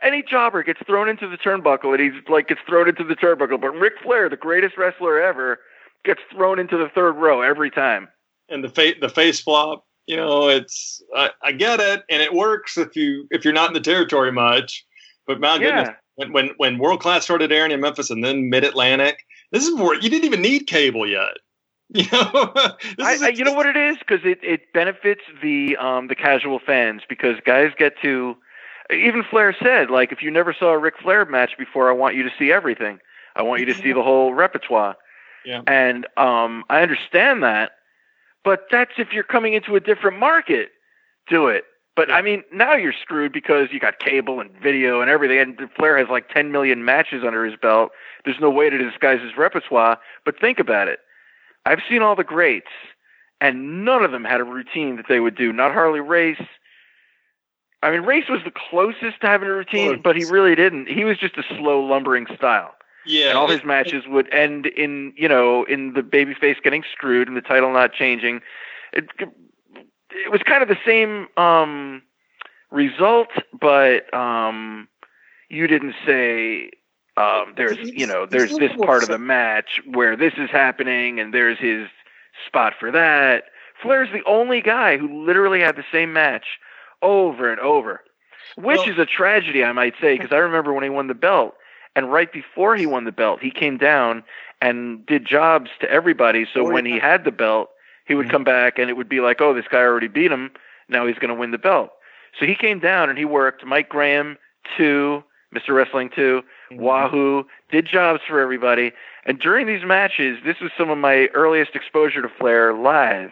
any 0.01 0.23
jobber 0.23 0.63
gets 0.63 0.79
thrown 0.87 1.09
into 1.09 1.27
the 1.27 1.37
turnbuckle, 1.37 1.93
and 1.93 1.99
he's 2.01 2.23
like 2.29 2.47
gets 2.47 2.61
thrown 2.67 2.87
into 2.89 3.03
the 3.03 3.15
turnbuckle. 3.15 3.59
But 3.61 3.71
Ric 3.75 3.93
Flair, 4.01 4.29
the 4.29 4.37
greatest 4.37 4.77
wrestler 4.77 5.19
ever, 5.21 5.59
gets 6.05 6.21
thrown 6.31 6.57
into 6.59 6.77
the 6.77 6.89
third 6.89 7.13
row 7.13 7.41
every 7.41 7.69
time. 7.69 8.07
and 8.49 8.63
the 8.63 8.69
face 8.69 8.95
the 9.01 9.09
face 9.09 9.39
flop 9.41 9.85
you 10.05 10.17
know 10.17 10.49
it's 10.49 11.01
I, 11.15 11.29
I 11.41 11.51
get 11.53 11.79
it 11.79 12.03
and 12.09 12.21
it 12.21 12.33
works 12.33 12.77
if 12.77 12.93
you 12.97 13.25
if 13.31 13.45
you're 13.45 13.53
not 13.53 13.69
in 13.69 13.73
the 13.73 13.79
territory 13.79 14.33
much 14.33 14.85
but 15.25 15.39
my 15.39 15.57
goodness 15.57 15.87
Yeah. 15.89 15.95
When 16.15 16.31
when, 16.31 16.49
when 16.57 16.77
world 16.77 17.01
class 17.01 17.23
started 17.23 17.51
airing 17.51 17.71
in 17.71 17.81
memphis 17.81 18.09
and 18.09 18.23
then 18.23 18.49
mid-atlantic 18.49 19.25
this 19.53 19.67
is 19.67 19.75
where 19.75 19.93
you 19.95 20.09
didn't 20.09 20.25
even 20.25 20.41
need 20.41 20.67
cable 20.67 21.07
yet. 21.07 21.29
You 21.93 22.05
know? 22.11 22.31
I, 22.99 23.19
I, 23.21 23.27
you 23.27 23.43
know 23.43 23.53
what 23.53 23.67
it 23.67 23.77
is? 23.77 23.97
Because 23.99 24.21
it, 24.23 24.39
it 24.41 24.73
benefits 24.73 25.21
the 25.43 25.77
um 25.77 26.07
the 26.07 26.15
casual 26.15 26.57
fans 26.57 27.03
because 27.07 27.37
guys 27.45 27.71
get 27.77 27.93
to 28.01 28.35
even 28.89 29.23
Flair 29.23 29.55
said 29.61 29.91
like 29.91 30.11
if 30.11 30.23
you 30.23 30.31
never 30.31 30.53
saw 30.53 30.71
a 30.71 30.77
Ric 30.77 30.95
Flair 30.99 31.23
match 31.25 31.51
before 31.55 31.89
I 31.89 31.93
want 31.93 32.15
you 32.15 32.23
to 32.23 32.31
see 32.39 32.51
everything. 32.51 32.97
I 33.35 33.43
want 33.43 33.59
you 33.59 33.67
to 33.67 33.75
see 33.75 33.93
the 33.93 34.01
whole 34.09 34.33
repertoire. 34.33 34.95
Yeah. 35.45 35.61
and 35.67 36.07
um 36.17 36.63
I 36.69 36.81
understand 36.81 37.43
that 37.43 37.73
but 38.43 38.67
that's 38.71 38.93
if 38.97 39.11
you're 39.11 39.23
coming 39.23 39.53
into 39.53 39.75
a 39.75 39.79
different 39.79 40.17
market 40.17 40.69
do 41.27 41.47
it 41.47 41.65
but 41.95 42.11
I 42.11 42.21
mean 42.21 42.43
now 42.51 42.75
you're 42.75 42.93
screwed 42.93 43.31
because 43.31 43.69
you 43.71 43.79
got 43.79 43.99
cable 43.99 44.39
and 44.39 44.51
video 44.61 45.01
and 45.01 45.09
everything 45.09 45.39
and 45.39 45.69
Flair 45.75 45.97
has 45.97 46.07
like 46.09 46.29
10 46.29 46.51
million 46.51 46.83
matches 46.85 47.23
under 47.25 47.45
his 47.45 47.55
belt 47.55 47.91
there's 48.25 48.39
no 48.39 48.49
way 48.49 48.69
to 48.69 48.77
disguise 48.77 49.21
his 49.21 49.37
repertoire 49.37 49.97
but 50.25 50.39
think 50.39 50.59
about 50.59 50.87
it 50.87 50.99
I've 51.65 51.79
seen 51.89 52.01
all 52.01 52.15
the 52.15 52.23
greats, 52.23 52.67
and 53.39 53.85
none 53.85 54.03
of 54.03 54.11
them 54.11 54.23
had 54.23 54.41
a 54.41 54.43
routine 54.43 54.97
that 54.97 55.05
they 55.07 55.19
would 55.19 55.35
do. 55.35 55.53
Not 55.53 55.71
Harley 55.71 56.01
Race. 56.01 56.41
I 57.81 57.91
mean, 57.91 58.01
Race 58.01 58.29
was 58.29 58.41
the 58.43 58.51
closest 58.51 59.21
to 59.21 59.27
having 59.27 59.49
a 59.49 59.53
routine, 59.53 60.01
but 60.01 60.15
he 60.15 60.23
really 60.25 60.55
didn't. 60.55 60.87
He 60.87 61.03
was 61.03 61.17
just 61.17 61.37
a 61.37 61.43
slow, 61.57 61.81
lumbering 61.83 62.27
style, 62.35 62.73
yeah 63.05 63.29
and 63.29 63.37
all 63.37 63.49
his 63.49 63.63
matches 63.65 64.05
would 64.07 64.33
end 64.33 64.67
in, 64.67 65.13
you 65.17 65.27
know, 65.27 65.65
in 65.65 65.93
the 65.93 66.01
babyface 66.01 66.61
getting 66.61 66.83
screwed 66.89 67.27
and 67.27 67.35
the 67.35 67.41
title 67.41 67.71
not 67.73 67.93
changing. 67.93 68.41
It, 68.93 69.09
it 70.13 70.31
was 70.31 70.41
kind 70.43 70.61
of 70.61 70.69
the 70.69 70.77
same 70.85 71.27
um, 71.37 72.01
result, 72.71 73.29
but 73.59 74.13
um, 74.13 74.87
you 75.49 75.67
didn't 75.67 75.95
say 76.05 76.71
um, 77.17 77.53
there's 77.55 77.77
you 77.77 78.07
know 78.07 78.25
there's 78.25 78.55
this 78.57 78.71
part 78.83 79.03
of 79.03 79.09
the 79.09 79.17
match 79.17 79.81
where 79.85 80.15
this 80.15 80.33
is 80.37 80.49
happening 80.49 81.19
and 81.19 81.33
there's 81.33 81.59
his 81.59 81.87
spot 82.47 82.73
for 82.79 82.91
that. 82.91 83.45
Flair's 83.81 84.09
the 84.11 84.23
only 84.25 84.61
guy 84.61 84.97
who 84.97 85.25
literally 85.25 85.59
had 85.59 85.75
the 85.75 85.85
same 85.91 86.13
match 86.13 86.45
over 87.01 87.51
and 87.51 87.59
over, 87.59 88.01
which 88.55 88.77
Well- 88.79 88.89
is 88.89 88.97
a 88.97 89.05
tragedy, 89.05 89.63
I 89.63 89.71
might 89.73 89.93
say, 89.99 90.17
because 90.17 90.31
I 90.31 90.37
remember 90.37 90.73
when 90.73 90.83
he 90.83 90.89
won 90.89 91.07
the 91.07 91.13
belt, 91.13 91.55
and 91.95 92.11
right 92.11 92.31
before 92.31 92.75
he 92.75 92.85
won 92.85 93.03
the 93.03 93.11
belt, 93.11 93.41
he 93.41 93.51
came 93.51 93.77
down 93.77 94.23
and 94.61 95.05
did 95.05 95.25
jobs 95.25 95.69
to 95.81 95.91
everybody. 95.91 96.47
So 96.51 96.63
when 96.63 96.85
he 96.85 96.97
had 96.97 97.25
the 97.25 97.31
belt, 97.31 97.69
he 98.05 98.15
would 98.15 98.27
Mhm. 98.27 98.31
come 98.31 98.43
back 98.43 98.77
and 98.79 98.89
it 98.89 98.97
would 98.97 99.09
be 99.09 99.19
like, 99.21 99.41
oh, 99.41 99.53
this 99.53 99.67
guy 99.67 99.79
already 99.79 100.07
beat 100.07 100.31
him. 100.31 100.51
Now 100.89 101.05
he's 101.07 101.17
going 101.17 101.29
to 101.29 101.35
win 101.35 101.51
the 101.51 101.57
belt. 101.57 101.91
So 102.39 102.45
he 102.45 102.55
came 102.55 102.79
down 102.79 103.09
and 103.09 103.17
he 103.17 103.25
worked 103.25 103.65
Mike 103.65 103.89
Graham 103.89 104.37
two, 104.77 105.23
Mr. 105.53 105.73
Wrestling 105.75 106.09
two, 106.09 106.43
Wahoo, 106.71 107.45
did 107.71 107.85
jobs 107.85 108.21
for 108.27 108.39
everybody. 108.39 108.91
And 109.25 109.39
during 109.39 109.67
these 109.67 109.83
matches, 109.85 110.39
this 110.43 110.59
was 110.59 110.71
some 110.77 110.89
of 110.89 110.97
my 110.97 111.27
earliest 111.33 111.75
exposure 111.75 112.21
to 112.21 112.29
Flair 112.29 112.73
live. 112.73 113.31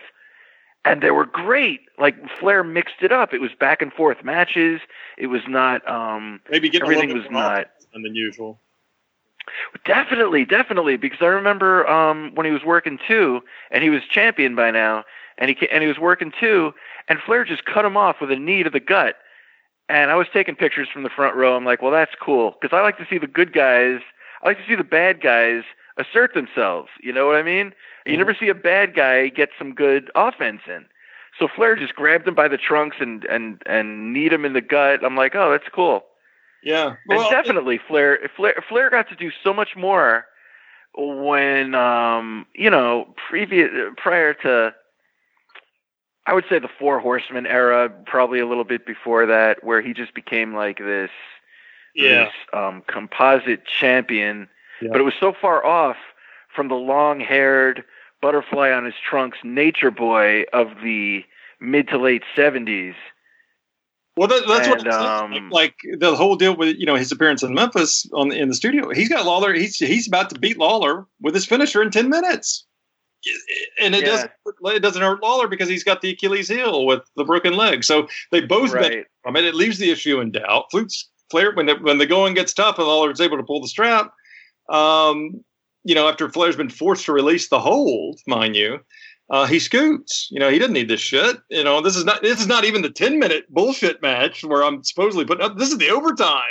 And 0.85 1.02
they 1.02 1.11
were 1.11 1.26
great. 1.26 1.81
Like 1.99 2.15
Flair 2.39 2.64
mixed 2.64 3.02
it 3.02 3.11
up. 3.11 3.34
It 3.34 3.41
was 3.41 3.52
back 3.53 3.81
and 3.81 3.91
forth 3.93 4.23
matches. 4.23 4.81
It 5.18 5.27
was 5.27 5.41
not 5.48 5.88
um 5.89 6.39
maybe 6.49 6.72
everything 6.81 7.10
was 7.10 7.23
little 7.23 7.23
bit 7.23 7.31
more 7.31 7.41
not 7.41 7.68
than 7.93 8.15
usual 8.15 8.60
Definitely, 9.85 10.45
definitely, 10.45 10.97
because 10.97 11.19
I 11.22 11.26
remember 11.27 11.88
um, 11.89 12.31
when 12.35 12.45
he 12.45 12.51
was 12.51 12.63
working 12.63 12.99
too, 13.07 13.41
and 13.72 13.84
he 13.84 13.89
was 13.89 14.03
champion 14.09 14.55
by 14.55 14.72
now, 14.72 15.03
and 15.38 15.49
he 15.49 15.55
ca- 15.55 15.69
and 15.72 15.81
he 15.81 15.88
was 15.88 15.97
working 15.97 16.31
too, 16.39 16.73
and 17.07 17.19
Flair 17.19 17.43
just 17.43 17.65
cut 17.65 17.85
him 17.85 17.97
off 17.97 18.18
with 18.22 18.31
a 18.31 18.35
knee 18.35 18.63
to 18.63 18.69
the 18.69 18.80
gut, 18.80 19.15
and 19.89 20.11
I 20.11 20.15
was 20.15 20.27
taking 20.31 20.55
pictures 20.55 20.88
from 20.91 21.03
the 21.03 21.09
front 21.09 21.35
row. 21.35 21.55
I'm 21.55 21.65
like, 21.65 21.81
well, 21.81 21.91
that's 21.91 22.13
cool 22.22 22.55
because 22.61 22.76
I 22.76 22.81
like 22.81 22.97
to 22.97 23.07
see 23.09 23.18
the 23.18 23.27
good 23.27 23.53
guys. 23.53 23.99
I 24.43 24.47
like 24.47 24.57
to 24.57 24.68
see 24.68 24.76
the 24.76 24.84
bad 24.84 25.22
guys 25.22 25.63
assert 25.97 26.34
themselves. 26.34 26.89
You 27.01 27.11
know 27.11 27.26
what 27.26 27.35
I 27.35 27.43
mean? 27.43 27.73
You 28.05 28.18
never 28.18 28.35
see 28.39 28.47
a 28.49 28.55
bad 28.55 28.95
guy 28.95 29.27
get 29.30 29.49
some 29.57 29.73
good 29.73 30.09
offense 30.15 30.61
in. 30.68 30.85
So 31.38 31.47
Flair 31.47 31.76
just 31.76 31.95
grabbed 31.95 32.27
him 32.27 32.35
by 32.35 32.47
the 32.47 32.57
trunks 32.57 32.97
and 32.99 33.23
and 33.26 33.61
and 33.65 34.13
kneed 34.13 34.34
him 34.34 34.45
in 34.45 34.53
the 34.53 34.61
gut. 34.61 35.03
I'm 35.03 35.15
like, 35.15 35.35
oh, 35.35 35.51
that's 35.51 35.69
cool. 35.73 36.03
Yeah. 36.63 36.95
and 37.09 37.29
definitely 37.29 37.79
Flair, 37.88 38.29
Flair 38.35 38.63
Flair 38.67 38.89
got 38.89 39.09
to 39.09 39.15
do 39.15 39.31
so 39.43 39.53
much 39.53 39.75
more 39.75 40.25
when 40.95 41.73
um 41.75 42.45
you 42.53 42.69
know 42.69 43.13
previous 43.29 43.69
prior 43.97 44.33
to 44.35 44.73
I 46.27 46.33
would 46.33 46.45
say 46.47 46.59
the 46.59 46.69
Four 46.79 46.99
Horsemen 46.99 47.47
era, 47.47 47.89
probably 48.05 48.39
a 48.39 48.45
little 48.45 48.63
bit 48.63 48.85
before 48.85 49.25
that, 49.25 49.63
where 49.63 49.81
he 49.81 49.91
just 49.93 50.13
became 50.13 50.53
like 50.53 50.77
this 50.77 51.09
yeah. 51.95 52.25
this 52.25 52.33
um 52.53 52.83
composite 52.88 53.65
champion, 53.65 54.47
Yeah. 54.81 54.89
but 54.91 55.01
it 55.01 55.03
was 55.03 55.15
so 55.19 55.33
far 55.33 55.65
off 55.65 55.97
from 56.53 56.67
the 56.67 56.75
long-haired 56.75 57.83
butterfly 58.21 58.71
on 58.71 58.85
his 58.85 58.93
trunks 59.03 59.39
nature 59.43 59.89
boy 59.91 60.43
of 60.53 60.67
the 60.83 61.23
mid 61.59 61.88
to 61.88 61.97
late 61.97 62.23
70s. 62.35 62.95
Well, 64.17 64.27
that, 64.27 64.43
that's 64.47 64.67
what 64.67 64.81
And, 64.85 64.93
seems 64.93 65.41
um, 65.41 65.49
like, 65.51 65.75
the 65.97 66.15
whole 66.15 66.35
deal 66.35 66.55
with 66.55 66.75
you 66.77 66.85
know 66.85 66.95
his 66.95 67.11
appearance 67.11 67.43
in 67.43 67.53
Memphis 67.53 68.05
on 68.13 68.31
in 68.31 68.49
the 68.49 68.55
studio. 68.55 68.89
He's 68.93 69.09
got 69.09 69.25
Lawler. 69.25 69.53
He's 69.53 69.77
he's 69.77 70.07
about 70.07 70.29
to 70.31 70.39
beat 70.39 70.57
Lawler 70.57 71.05
with 71.21 71.33
his 71.33 71.45
finisher 71.45 71.81
in 71.81 71.91
ten 71.91 72.09
minutes, 72.09 72.65
and 73.79 73.95
it 73.95 74.01
Yeah. 74.01 74.07
doesn't 74.07 74.31
it 74.75 74.81
doesn't 74.81 75.01
hurt 75.01 75.23
Lawler 75.23 75.47
because 75.47 75.69
he's 75.69 75.83
got 75.83 76.01
the 76.01 76.11
Achilles 76.11 76.49
heel 76.49 76.85
with 76.85 77.01
the 77.15 77.23
broken 77.23 77.53
leg. 77.53 77.83
So 77.85 78.07
they 78.31 78.41
both 78.41 78.73
Right. 78.73 79.05
from 79.23 79.38
it. 79.38 79.45
It 79.45 79.55
leaves 79.55 79.77
the 79.77 79.91
issue 79.91 80.19
in 80.19 80.31
doubt. 80.31 80.65
Flutes 80.71 81.09
Flair 81.29 81.53
when 81.53 81.67
the, 81.67 81.75
when 81.75 81.97
the 81.97 82.05
going 82.05 82.33
gets 82.33 82.53
tough 82.53 82.77
and 82.77 82.88
Lawler's 82.88 83.21
able 83.21 83.38
to 83.38 83.43
pull 83.43 83.61
the 83.61 83.67
strap. 83.69 84.13
Um, 84.69 85.43
you 85.83 85.95
know, 85.95 86.07
after 86.09 86.29
Flair's 86.29 86.57
been 86.57 86.69
forced 86.69 87.05
to 87.05 87.13
release 87.13 87.47
the 87.47 87.59
hold, 87.59 88.19
mind 88.27 88.55
you, 88.55 88.79
uh, 89.32 89.48
he 89.48 89.60
scoots. 89.60 90.28
You 90.30 90.40
know, 90.40 90.49
he 90.49 90.60
doesn't 90.60 90.74
need 90.74 90.90
this 90.90 90.99
shit. 90.99 91.38
You 91.49 91.64
know, 91.64 91.82
this 91.82 91.95
is 91.95 92.06
not 92.06 92.22
this 92.22 92.40
is 92.40 92.48
not 92.48 92.66
even 92.66 92.82
the 92.84 92.90
ten 92.90 93.18
minute 93.18 93.45
bullshit 93.49 94.02
match 94.02 94.44
where 94.44 94.64
I'm 94.64 94.84
supposedly 94.84 95.26
putting 95.26 95.44
up. 95.44 95.58
This 95.58 95.72
is 95.72 95.78
the 95.78 95.90
overtime 95.90 96.44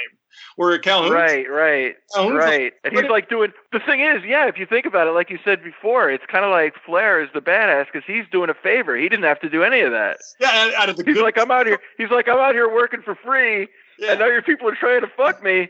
where 0.57 0.79
Calhoun. 0.79 1.13
Right, 1.13 1.49
right, 1.49 1.95
Calhoun's 2.15 2.37
right. 2.37 2.73
And 2.83 2.93
he's 2.97 3.09
like 3.11 3.29
doing 3.29 3.53
the 3.73 3.81
thing 3.81 4.01
is, 4.01 4.23
yeah. 4.27 4.49
If 4.49 4.59
you 4.59 4.67
think 4.67 4.87
about 4.87 5.07
it, 5.07 5.13
like 5.13 5.31
you 5.31 5.39
said 5.45 5.63
before, 5.63 6.11
it's 6.11 6.25
kind 6.27 6.45
of 6.45 6.51
like 6.51 6.75
Flair 6.85 7.23
is 7.23 7.29
the 7.35 7.41
badass 7.41 7.87
because 7.93 8.07
he's 8.07 8.25
doing 8.33 8.51
a 8.51 8.55
favor. 8.55 8.97
He 8.97 9.09
didn't 9.09 9.25
have 9.25 9.41
to 9.41 9.49
do 9.51 9.63
any 9.63 9.81
of 9.81 9.93
that. 9.93 10.17
Yeah, 10.41 10.49
out- 10.53 10.75
out 10.75 10.89
of 10.89 10.97
the 10.97 11.05
He's 11.05 11.17
good. 11.17 11.23
like, 11.23 11.39
I'm 11.39 11.51
out 11.51 11.67
here. 11.67 11.79
He's 11.99 12.11
like, 12.11 12.29
I'm 12.29 12.39
out 12.39 12.55
here 12.55 12.73
working 12.73 13.03
for 13.03 13.15
free, 13.15 13.69
yeah. 13.99 14.13
and 14.13 14.21
now 14.21 14.27
your 14.27 14.43
people 14.43 14.69
are 14.69 14.75
trying 14.75 15.03
to 15.03 15.11
fuck 15.17 15.43
me. 15.43 15.69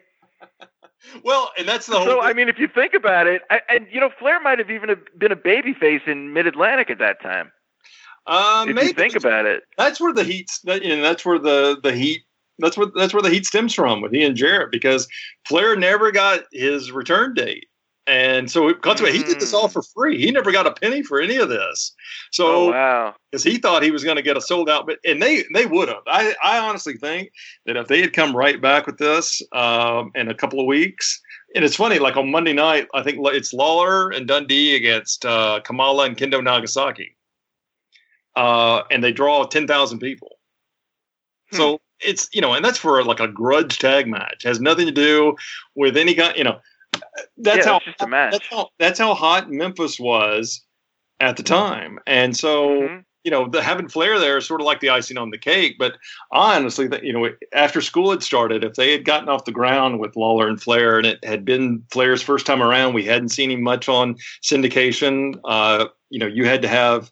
Well, 1.25 1.51
and 1.59 1.69
that's 1.69 1.87
the 1.87 1.97
whole. 1.97 2.07
So 2.07 2.21
I 2.21 2.33
mean, 2.33 2.49
if 2.49 2.59
you 2.59 2.69
think 2.69 2.95
about 2.95 3.27
it, 3.27 3.43
I, 3.51 3.61
and 3.69 3.87
you 3.91 4.01
know, 4.01 4.11
Flair 4.19 4.41
might 4.41 4.59
have 4.59 4.71
even 4.71 4.95
been 5.19 5.33
a 5.33 5.37
babyface 5.37 6.07
in 6.07 6.33
Mid 6.33 6.47
Atlantic 6.47 6.91
at 6.91 6.99
that 6.99 7.21
time. 7.23 7.53
uh, 8.27 8.65
If 8.69 8.75
maybe 8.75 8.89
you 8.89 8.95
think 8.95 9.17
about 9.17 9.47
it, 9.47 9.63
that's 9.77 10.01
where 10.01 10.13
the 10.13 10.25
heat. 10.25 10.51
that- 10.65 10.83
You 10.83 10.97
know, 10.97 11.03
that's 11.03 11.25
where 11.25 11.39
the 11.39 11.79
the 11.83 11.93
heat. 11.93 12.23
That's 12.59 12.77
where 12.77 12.89
that's 12.95 13.15
where 13.15 13.23
the 13.23 13.31
heat 13.31 13.47
stems 13.47 13.75
from 13.75 14.03
with 14.03 14.13
he 14.13 14.23
and 14.23 14.37
Jarrett 14.37 14.71
because 14.71 15.09
Flair 15.47 15.77
never 15.77 16.13
got 16.13 16.45
his 16.53 16.93
return 16.93 17.33
date, 17.35 17.67
and 18.11 18.51
so 18.51 18.75
consequently 18.75 19.17
he 19.17 19.25
did 19.25 19.39
this 19.41 19.55
all 19.55 19.69
for 19.69 19.83
free. 19.83 20.21
He 20.21 20.33
never 20.33 20.51
got 20.51 20.67
a 20.67 20.73
penny 20.73 21.01
for 21.03 21.21
any 21.21 21.37
of 21.37 21.49
this. 21.49 21.95
So 22.33 22.47
oh 22.47 22.71
wow, 22.73 23.15
because 23.31 23.45
he 23.45 23.57
thought 23.57 23.85
he 23.85 23.93
was 23.93 24.03
going 24.03 24.17
to 24.17 24.23
get 24.23 24.37
a 24.37 24.41
sold 24.41 24.69
out, 24.69 24.85
but 24.85 24.99
and 25.05 25.23
they 25.23 25.45
they 25.55 25.65
would 25.65 25.89
have. 25.89 26.03
I 26.09 26.35
I 26.43 26.59
honestly 26.59 26.95
think 26.95 27.31
that 27.67 27.77
if 27.77 27.87
they 27.87 28.01
had 28.01 28.13
come 28.13 28.37
right 28.37 28.61
back 28.61 28.87
with 28.87 28.99
this 28.99 29.41
um, 29.53 30.11
in 30.17 30.29
a 30.29 30.35
couple 30.35 30.59
of 30.59 30.67
weeks, 30.67 31.21
and 31.55 31.65
it's 31.65 31.77
funny, 31.77 32.01
like 32.01 32.17
on 32.17 32.33
Monday 32.33 32.53
night, 32.53 32.89
I 32.95 33.03
think 33.05 33.19
it's 33.23 33.53
Lawler 33.53 34.11
and 34.11 34.27
Dundee 34.27 34.75
against 34.75 35.25
uh, 35.25 35.61
Kamala 35.63 36.07
and 36.07 36.17
Kendo 36.17 36.43
Nagasaki, 36.43 37.17
uh, 38.35 38.83
and 38.91 39.05
they 39.05 39.13
draw 39.13 39.45
ten 39.45 39.69
thousand 39.69 40.01
people. 40.01 40.39
So 41.53 41.81
it's 42.01 42.29
you 42.33 42.41
know, 42.41 42.55
and 42.55 42.65
that's 42.65 42.79
for 42.79 43.05
like 43.05 43.21
a 43.21 43.29
grudge 43.29 43.79
tag 43.79 44.09
match. 44.09 44.43
has 44.43 44.61
nothing 44.61 44.87
to 44.87 44.93
do 44.93 45.37
with 45.77 45.97
any 45.97 46.15
kind. 46.15 46.37
You 46.37 46.45
know, 46.45 46.61
that's 47.39 47.67
yeah, 47.67 47.73
how 47.73 47.81
just 47.85 48.01
a 48.01 48.07
match. 48.07 48.33
that's 48.33 48.47
how 48.51 48.69
that's 48.79 48.99
how 48.99 49.15
hot 49.15 49.51
Memphis 49.51 49.99
was 49.99 50.65
at 51.21 51.37
the 51.37 51.43
time, 51.43 51.99
and 52.07 52.37
so 52.37 52.69
Mhm. 52.83 53.05
you 53.25 53.31
know 53.31 53.49
the 53.49 53.63
having 53.63 53.89
Flair 53.89 54.19
there 54.19 54.39
is 54.39 54.47
sort 54.47 54.61
of 54.61 54.67
like 54.67 54.81
the 54.81 54.91
icing 54.91 55.19
on 55.19 55.31
the 55.31 55.39
cake. 55.39 55.77
But 55.79 55.95
honestly, 56.33 56.89
think, 56.89 57.03
you 57.03 57.13
know, 57.13 57.29
after 57.53 57.81
school 57.81 58.11
had 58.11 58.23
started, 58.23 58.65
if 58.65 58.75
they 58.75 58.93
had 58.93 59.05
gotten 59.05 59.29
off 59.29 59.45
the 59.45 59.53
ground 59.53 60.01
with 60.01 60.17
Lawler 60.17 60.49
and 60.49 60.61
Flair, 60.61 60.99
and 60.99 61.07
it 61.07 61.23
had 61.25 61.45
been 61.45 61.83
Flair's 61.93 62.23
first 62.23 62.47
time 62.47 62.63
around, 62.63 62.95
we 62.95 63.05
hadn't 63.05 63.29
seen 63.31 63.51
him 63.51 63.63
much 63.63 63.89
on 63.89 64.17
syndication. 64.43 65.39
Uh, 65.45 65.87
you 66.09 66.19
know, 66.19 66.27
you 66.27 66.47
had 66.47 66.63
to 66.63 66.69
have 66.69 67.11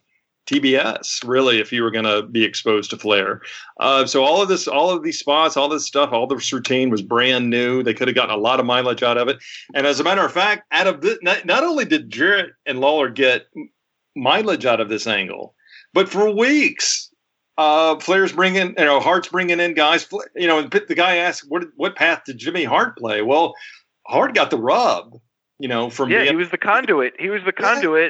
TBS 0.49 1.27
really 1.27 1.59
if 1.59 1.71
you 1.71 1.83
were 1.83 1.91
going 1.91 2.05
to 2.05 2.23
be 2.23 2.43
exposed 2.43 2.89
to 2.89 2.97
Flair. 2.97 3.41
Uh, 3.79 4.05
so 4.05 4.23
all 4.23 4.41
of 4.41 4.49
this, 4.49 4.67
all 4.67 4.89
of 4.89 5.03
these 5.03 5.19
spots, 5.19 5.55
all 5.55 5.69
this 5.69 5.85
stuff, 5.85 6.11
all 6.11 6.25
this 6.25 6.51
routine 6.51 6.89
was 6.89 7.01
brand 7.01 7.49
new. 7.49 7.83
They 7.83 7.93
could 7.93 8.07
have 8.07 8.15
gotten 8.15 8.33
a 8.33 8.39
lot 8.39 8.59
of 8.59 8.65
mileage 8.65 9.03
out 9.03 9.17
of 9.17 9.27
it. 9.27 9.37
And 9.75 9.85
as 9.85 9.99
a 9.99 10.03
matter 10.03 10.25
of 10.25 10.31
fact, 10.31 10.63
out 10.71 10.87
of 10.87 11.01
this, 11.01 11.19
not, 11.21 11.45
not 11.45 11.63
only 11.63 11.85
did 11.85 12.09
Jarrett 12.09 12.51
and 12.65 12.79
Lawler 12.79 13.09
get 13.09 13.47
mileage 14.15 14.65
out 14.65 14.79
of 14.79 14.89
this 14.89 15.05
angle, 15.05 15.53
but 15.93 16.09
for 16.09 16.33
weeks, 16.33 17.11
uh, 17.57 17.99
Flair's 17.99 18.31
bringing, 18.33 18.73
you 18.77 18.85
know, 18.85 18.99
Hart's 18.99 19.27
bringing 19.27 19.59
in 19.59 19.73
guys. 19.73 20.07
You 20.35 20.47
know, 20.47 20.59
and 20.59 20.71
the 20.71 20.95
guy 20.95 21.17
asked, 21.17 21.45
"What 21.49 21.65
what 21.75 21.95
path 21.95 22.23
did 22.25 22.37
Jimmy 22.37 22.63
Hart 22.63 22.97
play?" 22.97 23.21
Well, 23.21 23.53
Hart 24.07 24.33
got 24.33 24.49
the 24.49 24.57
rub, 24.57 25.19
you 25.59 25.67
know, 25.67 25.89
from 25.89 26.09
Yeah, 26.09 26.19
being, 26.19 26.29
he 26.31 26.35
was 26.37 26.51
the 26.51 26.57
conduit. 26.57 27.15
He 27.19 27.29
was 27.29 27.41
the 27.43 27.51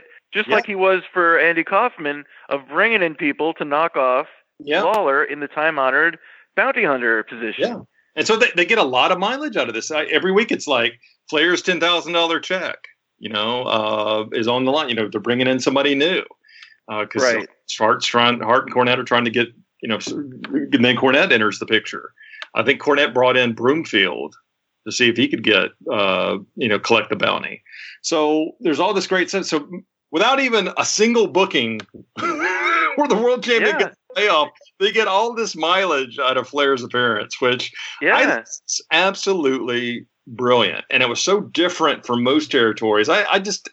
Yeah. 0.04 0.19
Just 0.34 0.48
Yeah. 0.48 0.56
like 0.56 0.66
he 0.66 0.76
was 0.76 1.04
for 1.14 1.40
Andy 1.40 1.64
Kaufman 1.64 2.26
of 2.50 2.68
bringing 2.68 3.02
in 3.02 3.16
people 3.16 3.54
to 3.56 3.66
knock 3.66 3.96
off 3.96 4.28
yeah, 4.60 4.84
Lawler 4.84 5.24
in 5.24 5.40
the 5.40 5.48
time-honored 5.48 6.18
bounty 6.56 6.84
hunter 6.84 7.24
position. 7.24 7.64
Yeah. 7.64 7.80
And 8.16 8.28
so 8.28 8.36
they, 8.36 8.48
they 8.56 8.66
get 8.66 8.78
a 8.78 8.84
lot 8.84 9.12
of 9.12 9.20
mileage 9.20 9.56
out 9.56 9.70
of 9.70 9.74
this. 9.74 9.92
I, 9.92 10.04
every 10.06 10.32
week 10.32 10.52
it's 10.52 10.68
like 10.68 11.00
Flair's 11.30 11.62
ten 11.62 11.80
thousand 11.80 12.14
dollar 12.14 12.40
check, 12.40 12.78
you 13.20 13.30
know, 13.30 13.64
uh, 13.64 14.26
is 14.34 14.48
on 14.48 14.66
the 14.66 14.72
line. 14.72 14.90
You 14.90 14.96
know, 14.96 15.08
they're 15.08 15.22
bringing 15.22 15.48
in 15.48 15.60
somebody 15.60 15.96
new 15.96 16.24
because 16.88 17.24
Right. 17.24 17.48
Hart's 17.78 18.06
trying, 18.08 18.42
Hart 18.42 18.66
and 18.66 18.76
Cornette 18.76 18.98
are 18.98 19.04
trying 19.04 19.26
to 19.26 19.32
get, 19.32 19.48
you 19.82 19.88
know, 19.88 20.00
and 20.08 20.84
then 20.84 20.98
Cornette 20.98 21.32
enters 21.32 21.60
the 21.60 21.66
picture. 21.66 22.12
I 22.56 22.64
think 22.64 22.82
Cornette 22.82 23.14
brought 23.14 23.38
in 23.38 23.54
Broomfield 23.54 24.36
to 24.86 24.92
see 24.92 25.08
if 25.08 25.16
he 25.16 25.28
could 25.28 25.44
get, 25.44 25.70
uh, 25.90 26.40
you 26.56 26.68
know, 26.68 26.80
collect 26.80 27.10
the 27.10 27.16
bounty. 27.16 27.62
So 28.02 28.52
there's 28.60 28.80
all 28.80 28.94
this 28.94 29.08
great 29.08 29.30
sense. 29.30 29.50
So 29.50 29.70
without 30.12 30.40
even 30.40 30.70
a 30.78 30.86
single 30.86 31.28
booking 31.28 31.82
where 32.20 33.08
the 33.08 33.16
world 33.16 33.44
champion 33.44 33.72
Yeah. 33.74 33.80
gets 33.80 33.98
a 34.12 34.16
payoff, 34.16 34.50
they 34.80 34.92
get 34.92 35.08
all 35.08 35.34
this 35.34 35.56
mileage 35.56 36.20
out 36.20 36.38
of 36.38 36.48
Flair's 36.48 36.84
appearance, 36.84 37.40
which 37.42 37.72
Yeah. 38.02 38.40
it's 38.40 38.82
absolutely 38.92 40.06
brilliant. 40.28 40.86
And 40.90 41.04
it 41.04 41.10
was 41.10 41.22
so 41.22 41.42
different 41.42 42.06
from 42.06 42.24
most 42.24 42.52
territories. 42.52 43.10
I, 43.10 43.24
I 43.26 43.40
just, 43.40 43.70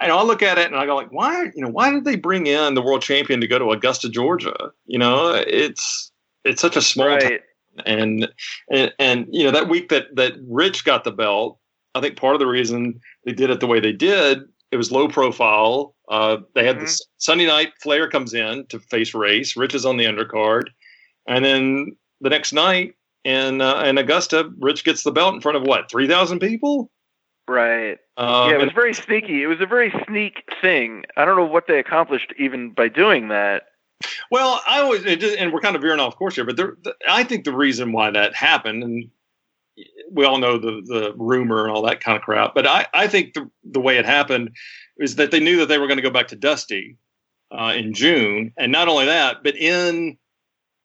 and 0.00 0.12
I 0.12 0.22
look 0.22 0.42
at 0.42 0.58
it 0.58 0.66
and 0.66 0.76
I 0.76 0.86
go 0.86 0.94
like, 0.94 1.12
why, 1.12 1.50
you 1.54 1.62
know, 1.62 1.70
why 1.70 1.90
did 1.90 2.04
they 2.04 2.16
bring 2.16 2.46
in 2.46 2.74
the 2.74 2.82
world 2.82 3.02
champion 3.02 3.40
to 3.40 3.46
go 3.46 3.58
to 3.58 3.70
Augusta, 3.70 4.08
Georgia? 4.08 4.72
You 4.86 4.98
know, 4.98 5.30
it's, 5.34 6.12
it's 6.44 6.60
such 6.60 6.76
a 6.76 6.82
small 6.82 7.18
town 7.18 7.38
and 7.84 8.26
and 8.70 8.90
and 8.98 9.26
you 9.30 9.44
know 9.44 9.50
that 9.50 9.68
week 9.68 9.90
that 9.90 10.06
that 10.16 10.32
Rich 10.48 10.84
got 10.86 11.04
the 11.04 11.12
belt, 11.12 11.58
I 11.94 12.00
think 12.00 12.16
part 12.16 12.34
of 12.34 12.38
the 12.40 12.46
reason 12.46 13.00
they 13.26 13.32
did 13.32 13.50
it 13.50 13.60
the 13.60 13.66
way 13.66 13.80
they 13.80 13.92
did, 13.92 14.42
it 14.72 14.76
was 14.76 14.90
low 14.90 15.08
profile. 15.08 15.94
Uh, 16.08 16.38
they 16.54 16.66
had 16.66 16.80
this 16.80 17.00
Sunday 17.18 17.46
night. 17.46 17.72
Flair 17.80 18.08
comes 18.08 18.34
in 18.34 18.66
to 18.66 18.78
face 18.78 19.14
Race. 19.14 19.56
Rich 19.56 19.74
is 19.74 19.86
on 19.86 19.96
the 19.96 20.04
undercard, 20.04 20.64
and 21.26 21.44
then 21.44 21.96
the 22.20 22.30
next 22.30 22.52
night 22.52 22.94
in 23.24 23.60
uh, 23.60 23.82
in 23.82 23.98
Augusta, 23.98 24.50
Rich 24.58 24.84
gets 24.84 25.02
the 25.02 25.12
belt 25.12 25.34
in 25.34 25.40
front 25.40 25.56
of 25.56 25.62
what 25.62 25.90
three 25.90 26.08
thousand 26.08 26.40
people. 26.40 26.90
Right. 27.48 27.98
Um, 28.16 28.50
yeah, 28.50 28.56
it 28.56 28.60
was 28.60 28.72
very 28.74 28.94
sneaky. 28.94 29.42
It 29.42 29.46
was 29.46 29.60
a 29.60 29.66
very 29.66 29.92
sneak 30.08 30.42
thing. 30.60 31.04
I 31.16 31.24
don't 31.24 31.36
know 31.36 31.44
what 31.44 31.68
they 31.68 31.78
accomplished 31.78 32.34
even 32.38 32.70
by 32.70 32.88
doing 32.88 33.28
that. 33.28 33.64
Well, 34.30 34.60
I 34.68 34.80
always 34.80 35.02
just, 35.04 35.38
and 35.38 35.52
we're 35.52 35.60
kind 35.60 35.76
of 35.76 35.82
veering 35.82 36.00
off 36.00 36.16
course 36.16 36.34
here, 36.34 36.44
but 36.44 36.56
there, 36.56 36.76
I 37.08 37.24
think 37.24 37.44
the 37.44 37.54
reason 37.54 37.92
why 37.92 38.10
that 38.10 38.34
happened, 38.34 38.82
and 38.82 39.10
we 40.10 40.24
all 40.24 40.38
know 40.38 40.58
the 40.58 40.82
the 40.84 41.12
rumor 41.16 41.64
and 41.64 41.72
all 41.72 41.82
that 41.82 42.00
kind 42.00 42.16
of 42.16 42.22
crap, 42.22 42.54
but 42.54 42.66
I 42.66 42.86
I 42.94 43.06
think 43.06 43.34
the 43.34 43.50
the 43.64 43.80
way 43.80 43.98
it 43.98 44.06
happened 44.06 44.50
is 44.98 45.16
that 45.16 45.30
they 45.30 45.40
knew 45.40 45.58
that 45.58 45.66
they 45.66 45.78
were 45.78 45.86
going 45.86 45.98
to 45.98 46.02
go 46.02 46.10
back 46.10 46.28
to 46.28 46.36
Dusty 46.36 46.96
uh, 47.50 47.72
in 47.76 47.92
June, 47.92 48.52
and 48.56 48.72
not 48.72 48.88
only 48.88 49.06
that, 49.06 49.42
but 49.42 49.56
in 49.56 50.16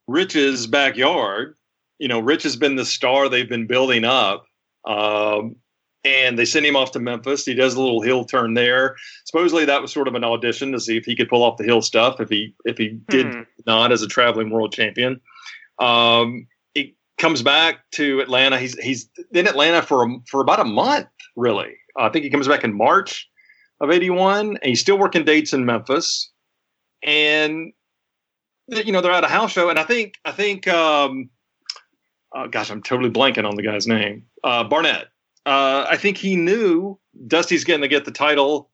Rich's 0.07 0.68
backyard, 0.68 1.55
you 1.99 2.07
know, 2.07 2.19
Rich 2.19 2.43
has 2.43 2.55
been 2.55 2.76
the 2.76 2.85
star 2.85 3.30
they've 3.30 3.47
been 3.47 3.68
building 3.68 4.03
up. 4.03 4.45
Um, 4.85 5.55
and 6.03 6.38
they 6.38 6.45
send 6.45 6.65
him 6.65 6.76
off 6.76 6.91
to 6.93 6.99
Memphis. 6.99 7.45
He 7.45 7.53
does 7.53 7.76
a 7.76 7.80
little 7.81 8.01
hill 8.01 8.26
turn 8.26 8.55
there. 8.55 8.95
Supposedly 9.26 9.65
that 9.65 9.84
was 9.84 9.91
sort 9.91 10.07
of 10.07 10.15
an 10.15 10.23
audition 10.23 10.72
to 10.72 10.80
see 10.80 10.97
if 10.97 11.05
he 11.05 11.15
could 11.15 11.30
pull 11.30 11.43
off 11.43 11.57
the 11.57 11.63
hill 11.63 11.84
stuff. 11.84 12.19
If 12.19 12.27
he 12.30 12.55
if 12.65 12.80
he 12.80 12.99
did 13.07 13.27
Hmm. 13.27 13.41
not 13.68 13.91
as 13.91 14.01
a 14.01 14.07
traveling 14.07 14.49
world 14.49 14.73
champion, 14.73 15.22
um, 15.77 16.47
comes 17.22 17.43
back 17.43 17.89
to 17.91 18.19
Atlanta. 18.19 18.60
He's 18.60 18.77
he's 18.80 19.07
in 19.31 19.48
Atlanta 19.48 19.81
for 19.81 20.03
a, 20.03 20.18
for 20.27 20.41
about 20.41 20.60
a 20.60 20.65
month, 20.65 21.07
really. 21.38 21.77
I 21.98 22.10
think 22.10 22.26
he 22.26 22.30
comes 22.30 22.48
back 22.48 22.64
in 22.64 22.76
March 22.76 23.30
of 23.80 23.91
'81, 23.91 24.57
and 24.57 24.60
he's 24.64 24.81
still 24.81 24.98
working 24.98 25.23
dates 25.23 25.53
in 25.53 25.65
Memphis. 25.65 26.30
And 27.03 27.72
you 28.68 28.91
know 28.91 29.02
they're 29.02 29.11
at 29.11 29.23
a 29.23 29.27
house 29.27 29.52
show, 29.52 29.69
and 29.69 29.80
I 29.80 29.84
think 29.84 30.15
I 30.26 30.31
think 30.31 30.68
um, 30.68 31.30
oh 32.34 32.48
gosh, 32.48 32.72
I'm 32.72 32.81
totally 32.81 33.11
blanking 33.11 33.48
on 33.48 33.56
the 33.56 33.64
guy's 33.64 33.88
name. 33.88 34.26
Uh, 34.43 34.64
Barnett. 34.64 35.07
Uh, 35.45 35.85
I 35.89 35.98
think 35.98 36.18
he 36.18 36.35
knew 36.35 36.99
Dusty's 37.27 37.64
going 37.64 37.81
to 37.81 37.88
get 37.88 38.06
the 38.06 38.11
title 38.11 38.69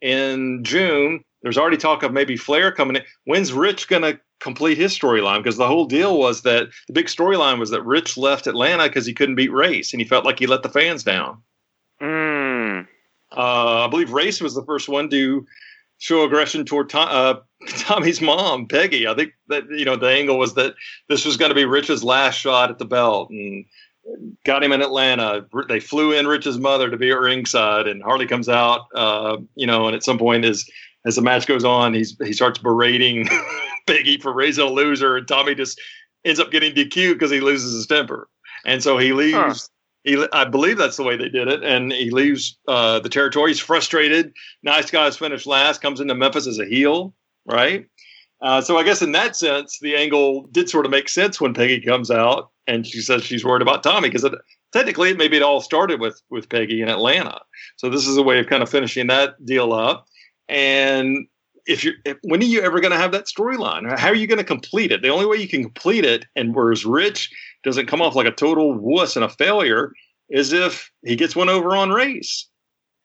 in 0.00 0.64
June. 0.64 1.22
There's 1.42 1.58
already 1.58 1.76
talk 1.76 2.02
of 2.02 2.12
maybe 2.12 2.36
Flair 2.36 2.70
coming 2.70 2.96
in. 2.96 3.02
When's 3.24 3.52
Rich 3.52 3.88
going 3.88 4.02
to 4.02 4.20
complete 4.40 4.76
his 4.76 4.96
storyline? 4.96 5.38
Because 5.38 5.56
the 5.56 5.66
whole 5.66 5.86
deal 5.86 6.18
was 6.18 6.42
that 6.42 6.68
the 6.86 6.92
big 6.92 7.06
storyline 7.06 7.58
was 7.58 7.70
that 7.70 7.84
Rich 7.84 8.16
left 8.16 8.46
Atlanta 8.46 8.88
because 8.88 9.06
he 9.06 9.14
couldn't 9.14 9.36
beat 9.36 9.52
Race, 9.52 9.92
and 9.92 10.00
he 10.00 10.06
felt 10.06 10.24
like 10.24 10.38
he 10.38 10.46
let 10.46 10.62
the 10.62 10.68
fans 10.68 11.02
down. 11.02 11.42
Mm. 12.00 12.86
Uh, 13.36 13.84
I 13.84 13.88
believe 13.88 14.12
Race 14.12 14.40
was 14.40 14.54
the 14.54 14.64
first 14.64 14.88
one 14.88 15.08
to 15.10 15.46
show 15.98 16.24
aggression 16.24 16.64
toward 16.64 16.88
Tom, 16.90 17.08
uh, 17.10 17.34
Tommy's 17.78 18.20
mom, 18.20 18.66
Peggy. 18.66 19.06
I 19.06 19.14
think 19.14 19.32
that 19.48 19.64
you 19.70 19.84
know 19.84 19.96
the 19.96 20.08
angle 20.08 20.38
was 20.38 20.54
that 20.54 20.74
this 21.08 21.24
was 21.24 21.36
going 21.36 21.50
to 21.50 21.54
be 21.54 21.64
Rich's 21.64 22.02
last 22.04 22.36
shot 22.36 22.70
at 22.70 22.78
the 22.78 22.84
belt, 22.84 23.30
and 23.30 23.64
got 24.44 24.64
him 24.64 24.72
in 24.72 24.82
Atlanta. 24.82 25.46
They 25.68 25.80
flew 25.80 26.12
in 26.12 26.26
Rich's 26.26 26.58
mother 26.58 26.90
to 26.90 26.96
be 26.96 27.10
at 27.10 27.20
ringside, 27.20 27.86
and 27.86 28.02
Harley 28.02 28.26
comes 28.26 28.48
out, 28.48 28.86
uh, 28.94 29.36
you 29.54 29.66
know, 29.66 29.86
and 29.86 29.94
at 29.94 30.02
some 30.02 30.18
point 30.18 30.44
as 30.44 30.64
as 31.06 31.16
the 31.16 31.22
match 31.22 31.46
goes 31.46 31.64
on, 31.64 31.94
he's 31.94 32.16
he 32.24 32.32
starts 32.32 32.58
berating 32.58 33.28
Peggy 33.86 34.18
for 34.18 34.32
raising 34.32 34.64
a 34.64 34.70
loser, 34.70 35.16
and 35.16 35.26
Tommy 35.26 35.54
just 35.54 35.80
ends 36.24 36.40
up 36.40 36.50
getting 36.50 36.74
DQ 36.74 37.14
because 37.14 37.30
he 37.30 37.40
loses 37.40 37.74
his 37.74 37.86
temper, 37.86 38.28
and 38.64 38.82
so 38.82 38.98
he 38.98 39.12
leaves. 39.12 39.36
Huh. 39.36 39.54
He, 40.02 40.26
I 40.32 40.46
believe 40.46 40.78
that's 40.78 40.96
the 40.96 41.02
way 41.02 41.18
they 41.18 41.28
did 41.28 41.46
it, 41.46 41.62
and 41.62 41.92
he 41.92 42.08
leaves 42.08 42.58
uh, 42.66 43.00
the 43.00 43.10
territory. 43.10 43.50
He's 43.50 43.60
frustrated. 43.60 44.32
Nice 44.62 44.90
guys 44.90 45.18
finished 45.18 45.46
last. 45.46 45.82
Comes 45.82 46.00
into 46.00 46.14
Memphis 46.14 46.46
as 46.46 46.58
a 46.58 46.64
heel, 46.64 47.12
right? 47.44 47.84
Uh, 48.40 48.60
so 48.60 48.78
I 48.78 48.82
guess 48.82 49.02
in 49.02 49.12
that 49.12 49.36
sense, 49.36 49.78
the 49.80 49.94
angle 49.96 50.46
did 50.52 50.70
sort 50.70 50.86
of 50.86 50.90
make 50.90 51.08
sense 51.08 51.40
when 51.40 51.52
Peggy 51.52 51.80
comes 51.80 52.10
out 52.10 52.50
and 52.66 52.86
she 52.86 53.00
says 53.00 53.22
she's 53.22 53.44
worried 53.44 53.62
about 53.62 53.82
Tommy 53.82 54.08
because 54.08 54.24
technically 54.72 55.14
maybe 55.14 55.36
it 55.36 55.42
all 55.42 55.60
started 55.60 56.00
with 56.00 56.20
with 56.30 56.48
Peggy 56.48 56.80
in 56.80 56.88
Atlanta. 56.88 57.40
So 57.76 57.90
this 57.90 58.06
is 58.06 58.16
a 58.16 58.22
way 58.22 58.38
of 58.38 58.46
kind 58.46 58.62
of 58.62 58.70
finishing 58.70 59.08
that 59.08 59.44
deal 59.44 59.72
up. 59.72 60.06
And 60.50 61.26
if 61.66 61.84
you're, 61.84 61.94
if, 62.04 62.18
when 62.24 62.40
are 62.40 62.44
you 62.44 62.60
ever 62.60 62.80
going 62.80 62.90
to 62.92 62.98
have 62.98 63.12
that 63.12 63.26
storyline? 63.26 63.98
How 63.98 64.08
are 64.08 64.14
you 64.14 64.26
going 64.26 64.38
to 64.38 64.44
complete 64.44 64.90
it? 64.92 65.02
The 65.02 65.08
only 65.08 65.26
way 65.26 65.36
you 65.36 65.48
can 65.48 65.62
complete 65.62 66.04
it, 66.04 66.26
and 66.34 66.54
whereas 66.54 66.84
Rich 66.84 67.30
doesn't 67.62 67.86
come 67.86 68.02
off 68.02 68.16
like 68.16 68.26
a 68.26 68.32
total 68.32 68.74
wuss 68.74 69.14
and 69.16 69.24
a 69.24 69.28
failure, 69.28 69.92
is 70.28 70.52
if 70.52 70.90
he 71.04 71.16
gets 71.16 71.36
one 71.36 71.48
over 71.48 71.76
on 71.76 71.90
Race. 71.90 72.48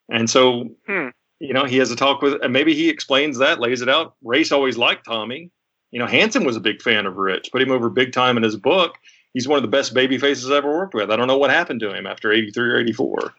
And 0.09 0.29
so 0.29 0.69
Hmm. 0.87 1.09
you 1.39 1.53
know, 1.53 1.65
he 1.65 1.77
has 1.77 1.91
a 1.91 1.95
talk 1.95 2.21
with, 2.21 2.41
and 2.41 2.53
maybe 2.53 2.73
he 2.73 2.89
explains 2.89 3.37
that, 3.37 3.59
lays 3.59 3.81
it 3.81 3.89
out. 3.89 4.15
Race 4.23 4.51
always 4.51 4.77
liked 4.77 5.05
Tommy. 5.05 5.51
You 5.91 5.99
know, 5.99 6.07
Hanson 6.07 6.45
was 6.45 6.55
a 6.55 6.61
big 6.61 6.81
fan 6.81 7.05
of 7.05 7.17
Rich, 7.17 7.51
put 7.51 7.61
him 7.61 7.71
over 7.71 7.89
big 7.89 8.11
time 8.13 8.37
in 8.37 8.43
his 8.43 8.55
book. 8.55 8.95
He's 9.33 9.47
one 9.47 9.57
of 9.57 9.63
the 9.63 9.69
best 9.69 9.93
baby 9.93 10.17
faces 10.17 10.49
I 10.49 10.57
ever 10.57 10.73
worked 10.73 10.93
with. 10.93 11.11
I 11.11 11.15
don't 11.17 11.27
know 11.27 11.37
what 11.37 11.51
happened 11.51 11.81
to 11.81 11.93
him 11.93 12.07
after 12.07 12.31
83 12.31 12.69
or 12.69 12.77
84. 12.79 13.19
Um, 13.23 13.31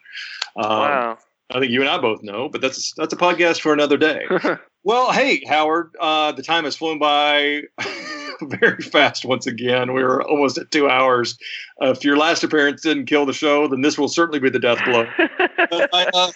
Wow. 0.57 1.19
I 1.51 1.61
think 1.61 1.71
you 1.71 1.81
and 1.81 1.89
I 1.89 1.99
both 1.99 2.23
know, 2.23 2.49
but 2.49 2.61
that's 2.61 2.93
that's 2.97 3.13
a 3.13 3.17
podcast 3.17 3.61
for 3.61 3.73
another 3.73 3.97
day. 3.97 4.27
well, 4.85 5.13
hey, 5.13 5.45
Howard, 5.47 5.95
uh, 6.01 6.33
the 6.33 6.43
time 6.43 6.65
has 6.65 6.77
flown 6.77 6.99
by 6.99 7.63
very 8.43 8.83
fast 8.83 9.25
once 9.25 9.47
again. 9.47 9.93
We 9.93 10.03
were 10.03 10.23
almost 10.25 10.59
at 10.59 10.71
two 10.73 10.89
hours. 10.89 11.39
Uh, 11.81 11.91
if 11.91 12.05
your 12.05 12.17
last 12.17 12.43
appearance 12.43 12.83
didn't 12.83 13.07
kill 13.07 13.27
the 13.27 13.33
show, 13.33 13.69
then 13.69 13.83
this 13.83 13.97
will 13.97 14.09
certainly 14.09 14.41
be 14.41 14.51
the 14.51 14.59
death 14.59 14.85
blow. 14.85 15.07
I, 15.19 16.09
uh, 16.13 16.33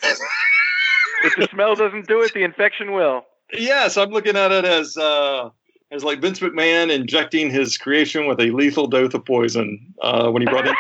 if 1.25 1.37
the 1.37 1.49
smell 1.51 1.75
doesn't 1.75 2.07
do 2.07 2.23
it, 2.23 2.33
the 2.33 2.45
infection 2.45 2.93
will. 2.93 3.27
Yes, 3.53 3.97
I'm 3.97 4.11
looking 4.11 4.37
at 4.37 4.53
it 4.53 4.65
as 4.65 4.97
uh, 4.97 5.51
as 5.91 6.05
like 6.05 6.21
Vince 6.21 6.39
McMahon 6.39 6.91
injecting 6.91 7.51
his 7.51 7.77
creation 7.77 8.27
with 8.27 8.41
a 8.41 8.51
lethal 8.53 8.87
dose 8.87 9.13
of 9.13 9.25
poison 9.25 9.93
uh, 10.03 10.31
when 10.31 10.43
he 10.43 10.47
brought 10.47 10.69
in. 10.69 10.75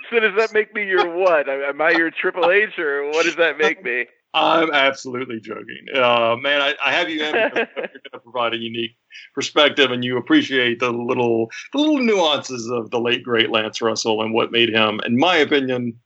So 0.10 0.20
does 0.20 0.36
that 0.36 0.52
make 0.52 0.74
me 0.74 0.86
your 0.86 1.14
what? 1.16 1.48
Am 1.48 1.80
I 1.80 1.90
your 1.90 2.10
Triple 2.10 2.50
H 2.50 2.78
or 2.78 3.06
what 3.10 3.24
does 3.24 3.36
that 3.36 3.58
make 3.58 3.82
me? 3.82 4.06
I'm 4.34 4.70
absolutely 4.72 5.40
joking, 5.40 5.86
uh, 5.94 6.36
man. 6.40 6.62
I, 6.62 6.74
I 6.82 6.92
have 6.92 7.10
you 7.10 7.22
in 7.22 7.32
because 7.32 7.68
you're 7.76 7.86
going 7.86 8.12
to 8.14 8.18
provide 8.20 8.54
a 8.54 8.56
unique 8.56 8.92
perspective, 9.34 9.90
and 9.90 10.02
you 10.02 10.16
appreciate 10.16 10.80
the 10.80 10.90
little 10.90 11.50
the 11.72 11.78
little 11.78 11.98
nuances 11.98 12.70
of 12.70 12.90
the 12.90 12.98
late 12.98 13.22
great 13.22 13.50
Lance 13.50 13.82
Russell 13.82 14.22
and 14.22 14.32
what 14.32 14.50
made 14.50 14.70
him, 14.70 15.00
in 15.04 15.18
my 15.18 15.36
opinion, 15.36 16.00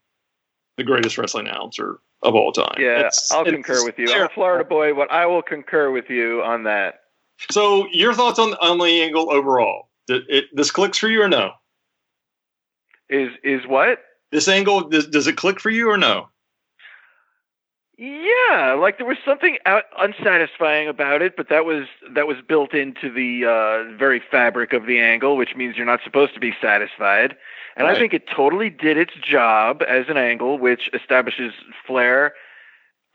the 0.77 0.83
greatest 0.83 1.19
wrestling 1.19 1.47
announcer 1.47 2.01
of 2.23 2.35
all 2.35 2.51
time. 2.51 2.75
Yeah, 2.79 2.99
It's- 2.99 3.31
I'll 3.31 3.43
it's 3.43 3.53
concur 3.53 3.85
with 3.85 3.97
you. 3.99 4.13
I'm 4.13 4.23
a 4.23 4.29
Florida 4.29 4.65
boy, 4.65 4.93
but 4.93 5.11
I 5.13 5.27
will 5.27 5.43
concur 5.43 5.93
with 5.93 6.11
you 6.11 6.43
on 6.43 6.65
that. 6.65 7.03
So, 7.51 7.87
your 7.93 8.13
thoughts 8.13 8.41
on 8.41 8.55
on 8.55 8.79
the 8.79 9.03
angle 9.03 9.31
overall? 9.31 9.91
Did 10.09 10.23
it, 10.29 10.45
this 10.53 10.71
clicks 10.71 10.99
for 10.99 11.09
you 11.09 11.23
or 11.23 11.29
no? 11.29 11.53
Is 13.09 13.31
is 13.43 13.67
what? 13.67 14.01
This 14.33 14.49
angle 14.49 14.89
does, 14.89 15.07
does 15.07 15.27
it 15.27 15.37
click 15.37 15.61
for 15.61 15.71
you 15.71 15.89
or 15.89 15.97
no? 15.97 16.29
Yeah, 17.99 18.77
like 18.79 18.99
there 18.99 19.07
was 19.07 19.17
something 19.25 19.57
out, 19.65 19.85
unsatisfying 19.99 20.87
about 20.87 21.23
it, 21.23 21.35
but 21.35 21.49
that 21.49 21.65
was 21.65 21.87
that 22.13 22.27
was 22.27 22.37
built 22.47 22.75
into 22.75 23.11
the 23.11 23.47
uh, 23.47 23.97
very 23.97 24.21
fabric 24.21 24.75
of 24.75 24.85
the 24.85 24.99
angle, 25.01 25.37
which 25.37 25.57
means 25.57 25.77
you're 25.77 25.87
not 25.87 26.01
supposed 26.05 26.35
to 26.35 26.41
be 26.41 26.55
satisfied. 26.61 27.37
And 27.79 27.87
I 27.87 27.95
think 27.95 28.15
it 28.15 28.27
totally 28.27 28.71
did 28.71 28.97
its 28.97 29.13
job 29.15 29.83
as 29.87 30.07
an 30.09 30.17
angle, 30.17 30.59
which 30.59 30.89
establishes 30.95 31.53
Flair 31.87 32.33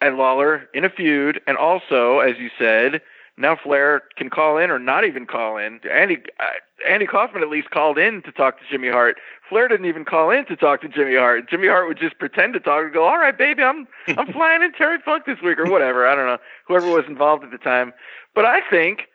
and 0.01 0.17
Lawler 0.17 0.69
in 0.73 0.85
a 0.85 0.89
feud, 0.89 1.41
and 1.47 1.57
also, 1.57 2.19
as 2.19 2.37
you 2.37 2.51
said, 2.59 3.01
now 3.37 3.55
Flair 3.55 4.03
can 4.17 4.29
call 4.29 4.57
in 4.57 4.69
or 4.69 4.77
not 4.77 5.03
even 5.03 5.25
call 5.25 5.57
in. 5.57 5.79
Andy 5.89 6.17
uh, 6.39 6.45
Andy 6.87 7.05
Kaufman 7.05 7.43
at 7.43 7.49
least 7.49 7.69
called 7.69 7.97
in 7.97 8.21
to 8.23 8.31
talk 8.31 8.59
to 8.59 8.65
Jimmy 8.69 8.89
Hart. 8.89 9.17
Flair 9.51 9.67
didn't 9.67 9.85
even 9.85 10.05
call 10.05 10.31
in 10.31 10.45
to 10.45 10.55
talk 10.55 10.79
to 10.81 10.87
Jimmy 10.87 11.17
Hart. 11.17 11.49
Jimmy 11.49 11.67
Hart 11.67 11.85
would 11.89 11.99
just 11.99 12.17
pretend 12.17 12.53
to 12.53 12.59
talk 12.61 12.85
and 12.85 12.93
go, 12.93 13.03
"All 13.03 13.17
right, 13.17 13.37
baby, 13.37 13.61
I'm 13.61 13.85
I'm 14.07 14.31
flying 14.31 14.63
in 14.63 14.71
Terry 14.71 14.97
Funk 15.03 15.25
this 15.25 15.41
week 15.41 15.59
or 15.59 15.69
whatever." 15.69 16.07
I 16.07 16.15
don't 16.15 16.25
know 16.25 16.37
whoever 16.67 16.87
was 16.87 17.03
involved 17.05 17.43
at 17.43 17.51
the 17.51 17.57
time, 17.57 17.91
but 18.33 18.45
I 18.45 18.61
think 18.69 19.07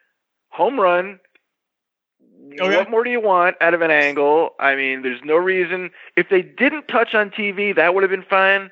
home 0.50 0.78
run. 0.78 1.18
Okay. 2.60 2.76
What 2.76 2.90
more 2.90 3.02
do 3.02 3.10
you 3.10 3.20
want 3.20 3.56
out 3.62 3.72
of 3.72 3.80
an 3.80 3.90
angle? 3.90 4.50
I 4.60 4.76
mean, 4.76 5.02
there's 5.02 5.20
no 5.24 5.36
reason. 5.36 5.90
If 6.16 6.28
they 6.28 6.42
didn't 6.42 6.86
touch 6.86 7.14
on 7.14 7.30
TV, 7.30 7.74
that 7.74 7.94
would 7.94 8.02
have 8.02 8.10
been 8.10 8.22
fine. 8.22 8.70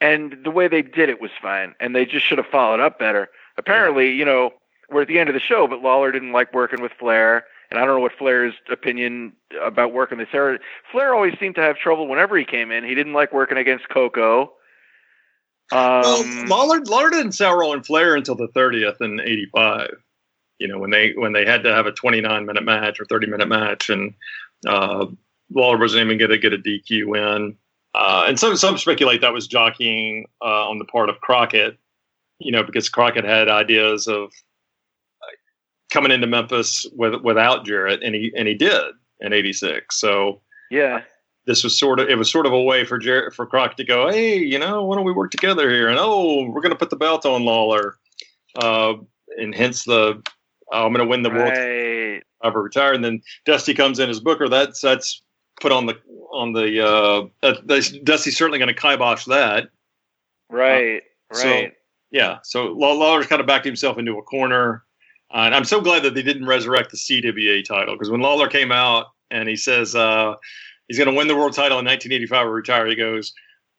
And 0.00 0.36
the 0.42 0.50
way 0.50 0.66
they 0.66 0.82
did 0.82 1.08
it 1.08 1.20
was 1.20 1.30
fine. 1.40 1.74
And 1.78 1.94
they 1.94 2.04
just 2.04 2.26
should 2.26 2.38
have 2.38 2.48
followed 2.48 2.80
up 2.80 2.98
better. 2.98 3.28
Apparently, 3.56 4.10
you 4.10 4.24
know, 4.24 4.50
we're 4.90 5.02
at 5.02 5.08
the 5.08 5.20
end 5.20 5.28
of 5.28 5.34
the 5.34 5.40
show, 5.40 5.68
but 5.68 5.82
Lawler 5.82 6.10
didn't 6.10 6.32
like 6.32 6.52
working 6.52 6.82
with 6.82 6.92
Flair. 6.98 7.44
And 7.72 7.80
I 7.80 7.86
don't 7.86 7.96
know 7.96 8.02
what 8.02 8.12
Flair's 8.18 8.52
opinion 8.70 9.32
about 9.62 9.94
working 9.94 10.18
this 10.18 10.28
area. 10.34 10.58
Flair 10.90 11.14
always 11.14 11.32
seemed 11.40 11.54
to 11.54 11.62
have 11.62 11.78
trouble 11.78 12.06
whenever 12.06 12.36
he 12.36 12.44
came 12.44 12.70
in. 12.70 12.84
He 12.84 12.94
didn't 12.94 13.14
like 13.14 13.32
working 13.32 13.56
against 13.56 13.88
Coco. 13.88 14.52
Um, 15.72 16.02
well, 16.02 16.46
Lawler, 16.48 16.82
Lawler 16.84 17.08
didn't 17.08 17.32
sour 17.32 17.64
on 17.64 17.82
Flair 17.82 18.14
until 18.14 18.34
the 18.34 18.48
30th 18.48 19.00
in 19.00 19.20
'85. 19.20 19.88
You 20.58 20.68
know, 20.68 20.78
when 20.78 20.90
they 20.90 21.14
when 21.16 21.32
they 21.32 21.46
had 21.46 21.62
to 21.64 21.72
have 21.72 21.86
a 21.86 21.92
29 21.92 22.44
minute 22.44 22.62
match 22.62 23.00
or 23.00 23.06
30 23.06 23.28
minute 23.28 23.48
match, 23.48 23.88
and 23.88 24.12
uh, 24.68 25.06
Lawler 25.50 25.78
wasn't 25.78 26.04
even 26.04 26.18
going 26.18 26.30
to 26.30 26.36
get 26.36 26.52
a 26.52 26.58
DQ 26.58 27.06
win. 27.06 27.56
Uh, 27.94 28.24
and 28.28 28.38
some 28.38 28.54
some 28.54 28.76
speculate 28.76 29.22
that 29.22 29.32
was 29.32 29.46
jockeying 29.46 30.26
uh, 30.42 30.68
on 30.68 30.78
the 30.78 30.84
part 30.84 31.08
of 31.08 31.18
Crockett. 31.22 31.78
You 32.38 32.52
know, 32.52 32.64
because 32.64 32.90
Crockett 32.90 33.24
had 33.24 33.48
ideas 33.48 34.08
of 34.08 34.30
coming 35.92 36.10
into 36.10 36.26
Memphis 36.26 36.86
with, 36.94 37.14
without 37.22 37.64
Jarrett, 37.66 38.02
and 38.02 38.14
he 38.14 38.32
and 38.36 38.48
he 38.48 38.54
did 38.54 38.82
in 39.20 39.32
'86. 39.32 39.98
So 39.98 40.40
yeah. 40.70 41.02
this 41.46 41.62
was 41.62 41.78
sort 41.78 42.00
of 42.00 42.08
it 42.08 42.16
was 42.16 42.30
sort 42.30 42.46
of 42.46 42.52
a 42.52 42.62
way 42.62 42.84
for 42.84 42.98
Jer- 42.98 43.30
for 43.30 43.46
Crockett 43.46 43.76
to 43.76 43.84
go, 43.84 44.10
hey, 44.10 44.38
you 44.38 44.58
know, 44.58 44.84
why 44.84 44.96
don't 44.96 45.04
we 45.04 45.12
work 45.12 45.30
together 45.30 45.70
here? 45.70 45.88
And 45.88 45.98
oh, 46.00 46.44
we're 46.50 46.60
going 46.62 46.72
to 46.72 46.78
put 46.78 46.90
the 46.90 46.96
belt 46.96 47.24
on 47.26 47.44
Lawler, 47.44 47.98
uh, 48.56 48.94
and 49.38 49.54
hence 49.54 49.84
the 49.84 50.22
oh, 50.72 50.86
I'm 50.86 50.92
going 50.92 51.04
to 51.04 51.10
win 51.10 51.22
the 51.22 51.30
world 51.30 51.52
Right. 51.52 52.22
ever 52.42 52.62
retire. 52.62 52.94
And 52.94 53.04
then 53.04 53.22
Dusty 53.44 53.74
comes 53.74 53.98
in 53.98 54.08
as 54.10 54.20
Booker. 54.20 54.48
That's 54.48 54.80
that's 54.80 55.22
put 55.60 55.70
on 55.72 55.86
the 55.86 55.94
on 56.32 56.52
the 56.54 56.84
uh, 56.84 57.26
that, 57.42 57.66
that's, 57.66 57.90
Dusty's 57.90 58.36
certainly 58.36 58.58
going 58.58 58.74
to 58.74 58.80
kibosh 58.80 59.26
that. 59.26 59.68
Right. 60.50 61.02
so- 61.32 61.48
Right. 61.48 61.72
Yeah, 62.10 62.40
so 62.42 62.66
Lawler's 62.66 63.26
kind 63.26 63.40
of 63.40 63.46
backed 63.46 63.64
himself 63.64 63.96
into 63.96 64.18
a 64.18 64.22
corner, 64.22 64.66
uh, 64.74 64.82
and 65.32 65.54
I'm 65.54 65.64
so 65.64 65.80
glad 65.80 66.02
that 66.02 66.14
they 66.14 66.22
didn't 66.22 66.46
resurrect 66.46 66.90
the 66.90 66.96
CWA 66.96 67.64
title 67.64 67.94
because 67.94 68.10
when 68.10 68.20
Lawler 68.20 68.48
came 68.48 68.72
out 68.72 69.06
and 69.30 69.48
he 69.48 69.56
says 69.56 69.94
uh, 69.94 70.34
he's 70.88 70.98
going 70.98 71.10
to 71.10 71.16
win 71.16 71.28
the 71.28 71.36
world 71.36 71.54
title 71.54 71.78
in 71.78 71.86
1985 71.86 72.46
or 72.46 72.52
retire, 72.52 72.86
he 72.86 72.94
goes, 72.94 73.32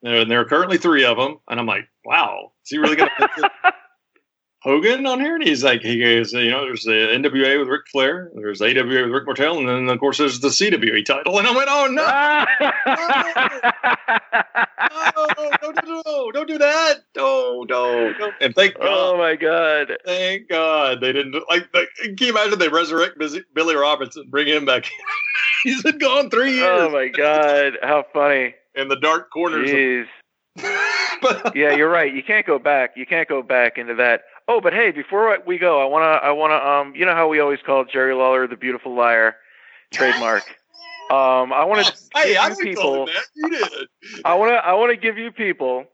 "And 0.03 0.29
there 0.29 0.39
are 0.39 0.45
currently 0.45 0.77
three 0.77 1.05
of 1.05 1.17
them," 1.17 1.37
and 1.49 1.59
I'm 1.59 1.65
like, 1.65 1.87
"Wow, 2.05 2.53
is 2.63 2.69
he 2.69 2.77
really 2.77 2.95
going 2.95 3.09
to?" 3.19 3.73
Hogan 4.63 5.05
on 5.05 5.19
here, 5.19 5.35
and 5.35 5.43
he's 5.43 5.63
like, 5.63 5.81
he 5.81 5.99
goes, 5.99 6.31
you 6.31 6.49
know, 6.49 6.61
there's 6.63 6.83
the 6.83 6.91
NWA 6.91 7.59
with 7.59 7.67
Ric 7.67 7.81
Flair, 7.91 8.31
there's 8.33 8.59
the 8.59 8.65
AWA 8.65 9.03
with 9.03 9.11
Rick 9.11 9.25
Martel, 9.25 9.59
and 9.59 9.67
then 9.67 9.89
of 9.89 9.99
course 9.99 10.17
there's 10.17 10.39
the 10.39 10.47
CWA 10.47 11.03
title. 11.03 11.37
And 11.37 11.45
I 11.45 11.55
went, 11.55 11.69
oh 11.69 11.87
no, 11.87 12.05
no, 15.15 15.49
don't, 15.61 16.05
no, 16.05 16.31
don't 16.31 16.47
do 16.47 16.57
that, 16.57 17.01
no, 17.15 17.65
no, 17.67 18.13
no. 18.17 18.31
And 18.39 18.55
thank 18.55 18.75
God, 18.75 18.87
oh 18.87 19.17
my 19.17 19.35
god. 19.35 19.97
thank 20.05 20.47
God 20.47 21.01
they 21.01 21.11
didn't 21.11 21.35
like. 21.49 21.69
can 21.73 22.15
you 22.17 22.29
imagine 22.29 22.57
they 22.57 22.69
resurrect 22.69 23.21
Billy 23.53 23.75
Robinson, 23.75 24.27
bring 24.29 24.47
him 24.47 24.63
back? 24.63 24.85
he's 25.63 25.83
been 25.83 25.97
gone 25.97 26.29
three 26.29 26.61
oh, 26.61 26.77
years 26.77 26.79
Oh 26.83 26.89
my 26.89 27.07
god. 27.09 27.73
How 27.81 28.05
funny. 28.13 28.55
in 28.75 28.87
the 28.87 28.95
dark 28.95 29.29
corners. 29.31 30.07
Of, 30.57 30.63
but, 31.21 31.55
Yeah, 31.55 31.75
you're 31.75 31.89
right. 31.89 32.13
You 32.13 32.23
can't 32.23 32.45
go 32.45 32.59
back. 32.59 32.91
You 32.95 33.05
can't 33.05 33.27
go 33.27 33.41
back 33.41 33.77
into 33.77 33.95
that. 33.95 34.21
Oh, 34.47 34.59
but 34.61 34.73
hey, 34.73 34.91
before 34.91 35.37
we 35.45 35.57
go, 35.57 35.81
I 35.81 35.85
wanna, 35.85 36.05
I 36.21 36.31
wanna, 36.31 36.55
um, 36.55 36.95
you 36.95 37.05
know 37.05 37.15
how 37.15 37.27
we 37.27 37.39
always 37.39 37.59
call 37.65 37.85
Jerry 37.85 38.13
Lawler 38.13 38.47
the 38.47 38.57
beautiful 38.57 38.93
liar, 38.95 39.35
trademark. 39.91 40.43
Um, 41.11 41.51
I 41.53 41.65
want 41.65 41.85
to 41.85 41.93
hey, 42.15 42.37
I 42.37 42.47
give 42.49 42.57
didn't 42.57 42.69
you 42.69 42.75
call 42.77 43.05
people. 43.05 43.07
that. 43.07 43.23
You 43.35 43.49
did. 43.49 43.71
I 44.25 44.33
want 44.35 44.51
to, 44.51 44.55
I 44.55 44.73
want 44.73 44.89
to 44.91 44.97
give 44.97 45.17
you 45.17 45.31
people 45.31 45.85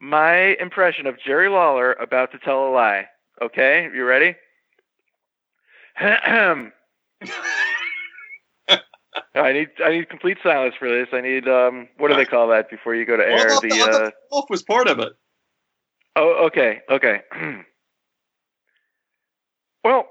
my 0.00 0.56
impression 0.58 1.06
of 1.06 1.18
Jerry 1.20 1.48
Lawler 1.48 1.92
about 1.92 2.32
to 2.32 2.38
tell 2.38 2.66
a 2.66 2.70
lie. 2.70 3.06
Okay, 3.42 3.88
you 3.94 4.04
ready? 4.04 4.34
I 6.00 6.70
need, 9.52 9.68
I 9.84 9.90
need 9.90 10.08
complete 10.08 10.38
silence 10.42 10.74
for 10.78 10.88
this. 10.88 11.08
I 11.12 11.20
need, 11.20 11.46
um, 11.46 11.88
what 11.98 12.08
do 12.08 12.16
they 12.16 12.24
call 12.24 12.48
that 12.48 12.70
before 12.70 12.94
you 12.94 13.04
go 13.04 13.16
to 13.18 13.22
air? 13.24 13.50
thought- 13.50 13.62
The, 13.62 13.72
I 13.72 13.78
thought 13.78 13.94
uh, 13.94 13.98
the 14.06 14.12
wolf 14.32 14.46
was 14.50 14.62
part 14.62 14.88
of 14.88 14.98
it. 14.98 15.12
Oh, 16.16 16.46
okay, 16.46 16.80
okay. 16.90 17.20
well, 19.84 20.06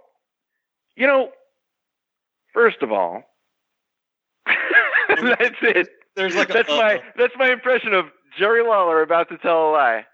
you 0.96 1.08
know, 1.08 1.32
first 2.54 2.82
of 2.82 2.92
all, 2.92 3.24
that's 4.46 5.56
it. 5.62 5.90
There's 6.16 6.36
like 6.36 6.50
That's 6.50 6.70
a- 6.70 6.76
my 6.78 7.02
that's 7.18 7.34
my 7.38 7.52
impression 7.52 7.94
of 7.94 8.06
Jerry 8.38 8.64
Lawler 8.64 9.02
about 9.02 9.30
to 9.30 9.38
tell 9.38 9.70
a 9.70 9.72
lie. 9.72 10.06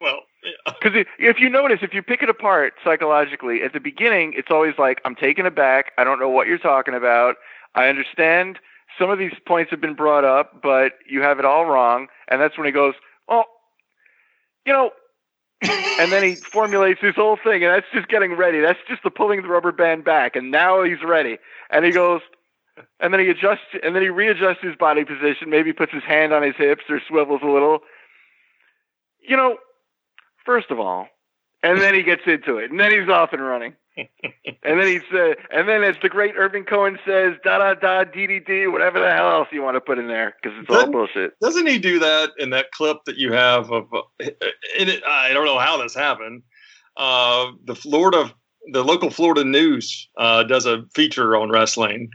well. 0.00 0.20
yeah. 0.44 0.72
Because 0.80 1.04
if 1.18 1.40
you 1.40 1.48
notice, 1.48 1.80
if 1.82 1.92
you 1.92 2.02
pick 2.02 2.22
it 2.22 2.28
apart 2.28 2.74
psychologically, 2.84 3.62
at 3.62 3.72
the 3.72 3.80
beginning, 3.80 4.34
it's 4.36 4.50
always 4.50 4.74
like, 4.78 5.00
I'm 5.04 5.14
taken 5.16 5.46
aback. 5.46 5.92
I 5.98 6.04
don't 6.04 6.20
know 6.20 6.28
what 6.28 6.46
you're 6.46 6.58
talking 6.58 6.94
about. 6.94 7.36
I 7.74 7.88
understand 7.88 8.58
some 8.98 9.10
of 9.10 9.18
these 9.18 9.32
points 9.46 9.70
have 9.70 9.80
been 9.80 9.94
brought 9.94 10.24
up, 10.24 10.60
but 10.62 10.92
you 11.08 11.22
have 11.22 11.38
it 11.38 11.44
all 11.44 11.66
wrong. 11.66 12.06
And 12.28 12.40
that's 12.40 12.56
when 12.56 12.66
he 12.66 12.72
goes, 12.72 12.94
Well, 13.28 13.44
you 14.66 14.72
know, 14.72 14.90
and 15.62 16.12
then 16.12 16.22
he 16.22 16.34
formulates 16.36 17.00
his 17.00 17.14
whole 17.14 17.36
thing, 17.36 17.64
and 17.64 17.72
that's 17.72 17.86
just 17.92 18.08
getting 18.08 18.34
ready. 18.34 18.60
That's 18.60 18.78
just 18.88 19.02
the 19.02 19.10
pulling 19.10 19.42
the 19.42 19.48
rubber 19.48 19.72
band 19.72 20.04
back, 20.04 20.36
and 20.36 20.50
now 20.50 20.82
he's 20.82 21.02
ready. 21.04 21.38
And 21.70 21.84
he 21.84 21.90
goes, 21.90 22.20
and 23.00 23.12
then 23.12 23.20
he 23.20 23.28
adjusts, 23.28 23.74
and 23.82 23.94
then 23.94 24.02
he 24.02 24.08
readjusts 24.08 24.62
his 24.62 24.76
body 24.76 25.04
position. 25.04 25.50
Maybe 25.50 25.72
puts 25.72 25.92
his 25.92 26.04
hand 26.04 26.32
on 26.32 26.42
his 26.42 26.54
hips 26.56 26.84
or 26.88 27.00
swivels 27.06 27.40
a 27.42 27.48
little. 27.48 27.80
You 29.20 29.36
know, 29.36 29.58
first 30.44 30.70
of 30.70 30.78
all, 30.78 31.08
and 31.62 31.80
then 31.80 31.94
he 31.94 32.02
gets 32.02 32.22
into 32.26 32.58
it, 32.58 32.70
and 32.70 32.78
then 32.78 32.92
he's 32.92 33.08
off 33.08 33.32
and 33.32 33.42
running. 33.44 33.74
and 33.96 34.78
then 34.80 34.86
he's, 34.86 35.02
uh, 35.12 35.34
and 35.50 35.68
then 35.68 35.82
as 35.82 35.96
the 36.02 36.08
great 36.08 36.34
Irving 36.36 36.64
Cohen 36.64 36.98
says, 37.06 37.34
da 37.44 37.58
da 37.58 37.74
da, 37.74 38.04
dee, 38.04 38.66
whatever 38.66 39.00
the 39.00 39.10
hell 39.10 39.30
else 39.30 39.48
you 39.50 39.62
want 39.62 39.74
to 39.76 39.80
put 39.80 39.98
in 39.98 40.06
there, 40.08 40.34
because 40.40 40.56
it's 40.60 40.70
all 40.70 40.76
Doesn't- 40.76 40.92
bullshit. 40.92 41.32
Doesn't 41.40 41.66
he 41.66 41.78
do 41.78 41.98
that 41.98 42.30
in 42.38 42.50
that 42.50 42.70
clip 42.72 42.98
that 43.06 43.16
you 43.16 43.32
have 43.32 43.70
of? 43.72 43.86
Uh, 43.92 44.02
in 44.78 44.88
it, 44.88 45.02
I 45.04 45.32
don't 45.32 45.46
know 45.46 45.58
how 45.58 45.76
this 45.82 45.94
happened. 45.94 46.42
Uh, 46.96 47.52
the 47.64 47.74
Florida, 47.74 48.32
the 48.72 48.84
local 48.84 49.10
Florida 49.10 49.44
news 49.44 50.08
uh, 50.18 50.42
does 50.44 50.66
a 50.66 50.84
feature 50.94 51.36
on 51.36 51.50
wrestling, 51.50 52.08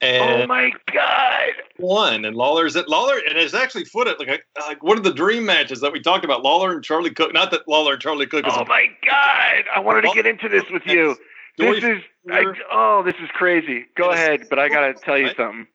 and 0.00 0.42
Oh 0.42 0.46
my 0.46 0.72
god! 0.92 1.52
one 1.78 2.24
and 2.24 2.36
Lawler's 2.36 2.76
at 2.76 2.88
Lawler, 2.88 3.16
and 3.28 3.38
it's 3.38 3.54
actually 3.54 3.84
footed 3.84 4.18
like 4.18 4.44
like 4.66 4.82
one 4.82 4.98
of 4.98 5.04
the 5.04 5.12
dream 5.12 5.44
matches 5.44 5.80
that 5.80 5.92
we 5.92 6.00
talked 6.00 6.24
about. 6.24 6.42
Lawler 6.42 6.72
and 6.72 6.84
Charlie 6.84 7.10
Cook. 7.10 7.32
Not 7.32 7.50
that 7.50 7.66
Lawler 7.68 7.94
and 7.94 8.02
Charlie 8.02 8.26
Cook 8.26 8.46
is 8.46 8.52
Oh 8.54 8.64
my 8.66 8.86
god! 9.04 9.64
I 9.74 9.80
wanted 9.80 10.02
to 10.02 10.12
get 10.14 10.26
into 10.26 10.48
this 10.48 10.64
with 10.70 10.86
you. 10.86 11.16
This 11.58 11.82
is, 11.82 12.02
I, 12.30 12.44
oh, 12.70 13.02
this 13.02 13.14
is 13.22 13.30
crazy. 13.32 13.86
Go 13.96 14.10
ahead, 14.10 14.46
but 14.50 14.58
I 14.58 14.68
gotta 14.68 14.92
tell 14.92 15.16
you 15.16 15.28
something. 15.28 15.66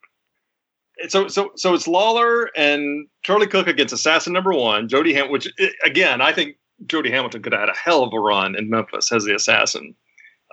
so 1.07 1.27
so 1.27 1.51
so 1.55 1.73
it's 1.73 1.87
Lawler 1.87 2.49
and 2.55 3.07
Charlie 3.23 3.47
Cook 3.47 3.67
against 3.67 3.93
Assassin 3.93 4.33
Number 4.33 4.53
One, 4.53 4.87
Jody 4.87 5.13
Ham. 5.13 5.31
Which 5.31 5.47
eh, 5.59 5.69
again, 5.83 6.21
I 6.21 6.33
think 6.33 6.57
Jody 6.85 7.09
Hamilton 7.09 7.41
could 7.41 7.53
have 7.53 7.61
had 7.61 7.69
a 7.69 7.77
hell 7.77 8.03
of 8.03 8.13
a 8.13 8.19
run 8.19 8.55
in 8.55 8.69
Memphis 8.69 9.11
as 9.11 9.25
the 9.25 9.35
Assassin 9.35 9.95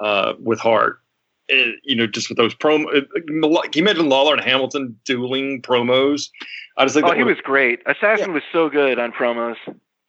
uh, 0.02 0.32
with 0.38 0.60
Hart. 0.60 1.00
You 1.48 1.96
know, 1.96 2.06
just 2.06 2.28
with 2.28 2.36
those 2.38 2.54
promo. 2.54 2.84
eh, 2.94 3.00
Can 3.26 3.70
you 3.74 3.82
imagine 3.82 4.08
Lawler 4.08 4.34
and 4.34 4.44
Hamilton 4.44 4.98
dueling 5.04 5.62
promos? 5.62 6.28
I 6.76 6.84
just 6.84 6.94
think 6.94 7.06
Oh, 7.06 7.12
he 7.12 7.24
would- 7.24 7.36
was 7.36 7.40
great. 7.42 7.80
Assassin 7.86 8.32
was 8.32 8.42
so 8.52 8.68
good 8.68 8.98
on 8.98 9.12
promos. 9.12 9.56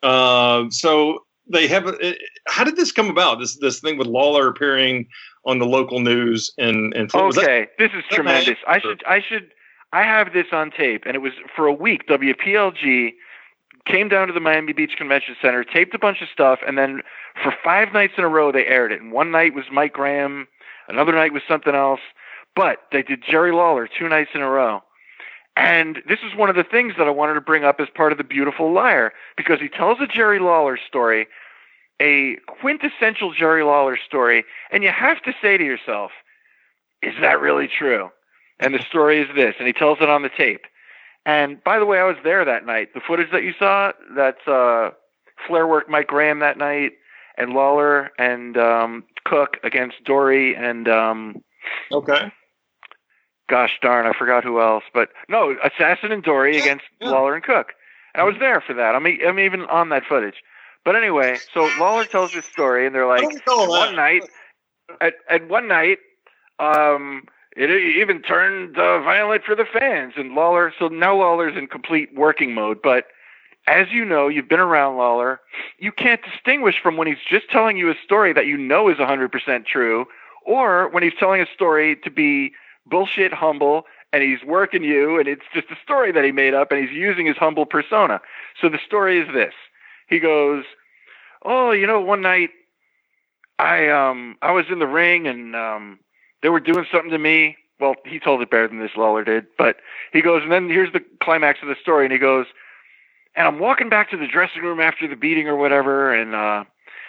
Uh, 0.03 0.69
so 0.69 1.25
they 1.47 1.67
have. 1.67 1.87
eh, 2.01 2.13
How 2.47 2.63
did 2.63 2.75
this 2.75 2.91
come 2.91 3.09
about? 3.09 3.39
This 3.39 3.57
this 3.57 3.79
thing 3.79 3.97
with 3.97 4.07
Lawler 4.07 4.47
appearing 4.47 5.07
on 5.45 5.59
the 5.59 5.65
local 5.65 5.99
news 5.99 6.51
and 6.57 6.93
and 6.93 7.09
was 7.13 7.35
that- 7.35 7.43
Okay, 7.43 7.67
this 7.77 7.91
is 7.93 8.03
tremendous. 8.11 8.57
I 8.67 8.79
should, 8.79 9.03
I 9.07 9.21
should, 9.21 9.51
I 9.93 10.03
have 10.03 10.33
this 10.33 10.47
on 10.51 10.71
tape, 10.71 11.03
and 11.05 11.15
it 11.15 11.19
was 11.19 11.33
for 11.55 11.65
a 11.67 11.73
week. 11.73 12.05
WPLG 12.07 13.13
came 13.85 14.09
down 14.09 14.27
to 14.27 14.33
the 14.33 14.39
Miami 14.41 14.73
Beach 14.73 14.95
Convention 14.97 15.35
Center, 15.41 15.63
taped 15.63 15.95
a 15.95 15.99
bunch 15.99 16.21
of 16.21 16.27
stuff, 16.29 16.59
and 16.67 16.77
then 16.77 17.01
for 17.41 17.53
five 17.63 17.93
nights 17.93 18.13
in 18.17 18.23
a 18.23 18.27
row 18.27 18.51
they 18.51 18.65
aired 18.65 18.91
it. 18.91 19.01
And 19.01 19.11
one 19.13 19.31
night 19.31 19.53
was 19.53 19.65
Mike 19.71 19.93
Graham, 19.93 20.47
another 20.89 21.13
night 21.13 21.33
was 21.33 21.43
something 21.47 21.75
else, 21.75 22.01
but 22.55 22.79
they 22.91 23.03
did 23.03 23.23
Jerry 23.27 23.51
Lawler 23.51 23.87
two 23.87 24.09
nights 24.09 24.31
in 24.33 24.41
a 24.41 24.49
row. 24.49 24.81
And 25.55 26.01
this 26.07 26.19
is 26.19 26.37
one 26.37 26.49
of 26.49 26.55
the 26.55 26.63
things 26.63 26.93
that 26.97 27.07
I 27.07 27.11
wanted 27.11 27.33
to 27.33 27.41
bring 27.41 27.63
up 27.63 27.79
as 27.79 27.87
part 27.93 28.11
of 28.11 28.17
the 28.17 28.23
Beautiful 28.23 28.71
Liar 28.71 29.11
because 29.35 29.59
he 29.59 29.67
tells 29.67 29.99
a 29.99 30.07
Jerry 30.07 30.39
Lawler 30.39 30.77
story, 30.87 31.27
a 32.01 32.37
quintessential 32.47 33.33
Jerry 33.33 33.63
Lawler 33.63 33.97
story, 33.97 34.45
and 34.71 34.83
you 34.83 34.89
have 34.89 35.21
to 35.23 35.33
say 35.41 35.57
to 35.57 35.63
yourself, 35.63 36.11
is 37.01 37.13
that 37.21 37.41
really 37.41 37.67
true? 37.67 38.09
And 38.59 38.73
the 38.73 38.83
story 38.89 39.21
is 39.21 39.27
this, 39.35 39.55
and 39.57 39.67
he 39.67 39.73
tells 39.73 39.99
it 40.01 40.09
on 40.09 40.21
the 40.21 40.29
tape. 40.29 40.65
And 41.25 41.63
by 41.63 41.79
the 41.79 41.85
way, 41.85 41.99
I 41.99 42.05
was 42.05 42.17
there 42.23 42.43
that 42.45 42.65
night. 42.65 42.93
The 42.93 43.01
footage 43.05 43.31
that 43.31 43.43
you 43.43 43.53
saw, 43.57 43.91
that's 44.15 44.47
uh, 44.47 44.91
Flair 45.47 45.67
worked 45.67 45.89
Mike 45.89 46.07
Graham 46.07 46.39
that 46.39 46.57
night, 46.57 46.93
and 47.39 47.53
Lawler 47.53 48.11
and 48.19 48.57
um, 48.57 49.03
Cook 49.23 49.57
against 49.63 50.03
Dory 50.03 50.55
and 50.55 50.87
um, 50.87 51.41
okay. 51.91 52.31
gosh 53.47 53.79
darn, 53.81 54.05
I 54.05 54.13
forgot 54.17 54.43
who 54.43 54.61
else. 54.61 54.83
But 54.93 55.09
no, 55.29 55.55
Assassin 55.63 56.11
and 56.11 56.21
Dory 56.21 56.57
Yeah, 56.57 56.63
against 56.63 56.85
yeah. 57.01 57.09
Lawler 57.09 57.33
and 57.33 57.43
Cook. 57.43 57.73
And 58.13 58.21
I 58.21 58.23
was 58.25 58.35
there 58.39 58.61
for 58.61 58.73
that. 58.73 58.95
I'm, 58.95 59.07
e- 59.07 59.21
I'm 59.25 59.39
even 59.39 59.61
on 59.61 59.89
that 59.89 60.03
footage. 60.05 60.43
But 60.85 60.95
anyway, 60.95 61.39
so 61.53 61.69
Lawler 61.79 62.05
tells 62.05 62.31
this 62.33 62.45
story, 62.51 62.85
and 62.85 62.95
they're 62.95 63.07
like, 63.07 63.23
don't 63.23 63.35
recall 63.35 63.65
that. 63.65 63.79
one 63.87 63.95
night, 63.95 64.23
at, 65.01 65.13
at 65.29 65.47
one 65.47 65.67
night, 65.67 65.99
um, 66.59 67.23
it 67.55 67.69
even 67.69 68.21
turned 68.21 68.77
uh, 68.77 68.99
violent 69.01 69.43
for 69.43 69.55
the 69.55 69.65
fans. 69.65 70.13
And 70.17 70.33
Lawler, 70.33 70.73
so 70.77 70.87
now 70.87 71.15
Lawler's 71.15 71.57
in 71.57 71.67
complete 71.67 72.09
working 72.15 72.53
mode. 72.53 72.81
But 72.81 73.05
as 73.69 73.91
you 73.91 74.03
know, 74.03 74.27
you've 74.27 74.49
been 74.49 74.59
around 74.59 74.97
Lawler, 74.97 75.39
you 75.77 75.91
can't 75.91 76.21
distinguish 76.23 76.81
from 76.81 76.97
when 76.97 77.07
he's 77.07 77.23
just 77.29 77.49
telling 77.51 77.77
you 77.77 77.91
a 77.91 77.95
story 78.03 78.33
that 78.33 78.47
you 78.47 78.57
know 78.57 78.89
is 78.89 78.97
100% 78.97 79.65
true, 79.65 80.07
or 80.43 80.89
when 80.89 81.03
he's 81.03 81.13
telling 81.19 81.39
a 81.39 81.45
story 81.53 81.95
to 81.97 82.09
be 82.09 82.51
bullshit 82.87 83.31
humble 83.31 83.85
and 84.11 84.23
he's 84.23 84.43
working 84.43 84.83
you 84.83 85.19
and 85.19 85.27
it's 85.27 85.45
just 85.53 85.69
a 85.69 85.77
story 85.83 86.11
that 86.11 86.23
he 86.23 86.31
made 86.31 86.55
up 86.55 86.71
and 86.71 86.81
he's 86.81 86.97
using 86.97 87.27
his 87.27 87.37
humble 87.37 87.67
persona. 87.67 88.19
So 88.59 88.69
the 88.69 88.79
story 88.83 89.19
is 89.19 89.31
this. 89.31 89.53
He 90.07 90.17
goes, 90.17 90.63
"Oh, 91.43 91.69
you 91.69 91.85
know, 91.85 92.01
one 92.01 92.21
night 92.21 92.49
I 93.59 93.87
um 93.89 94.35
I 94.41 94.51
was 94.51 94.65
in 94.71 94.79
the 94.79 94.87
ring 94.87 95.27
and 95.27 95.55
um 95.55 95.99
they 96.41 96.49
were 96.49 96.59
doing 96.59 96.87
something 96.91 97.11
to 97.11 97.19
me. 97.19 97.55
Well, 97.79 97.93
he 98.03 98.19
told 98.19 98.41
it 98.41 98.49
better 98.49 98.67
than 98.67 98.79
this 98.79 98.97
Lawler 98.97 99.23
did, 99.23 99.45
but 99.59 99.77
he 100.11 100.21
goes, 100.21 100.41
and 100.41 100.51
then 100.51 100.69
here's 100.69 100.91
the 100.91 101.03
climax 101.21 101.59
of 101.61 101.67
the 101.67 101.75
story, 101.79 102.05
and 102.05 102.11
he 102.11 102.17
goes, 102.17 102.47
and 103.35 103.47
I'm 103.47 103.59
walking 103.59 103.89
back 103.89 104.09
to 104.11 104.17
the 104.17 104.27
dressing 104.27 104.61
room 104.61 104.79
after 104.79 105.07
the 105.07 105.15
beating 105.15 105.47
or 105.47 105.55
whatever, 105.55 106.13
and 106.13 106.35
uh, 106.35 106.63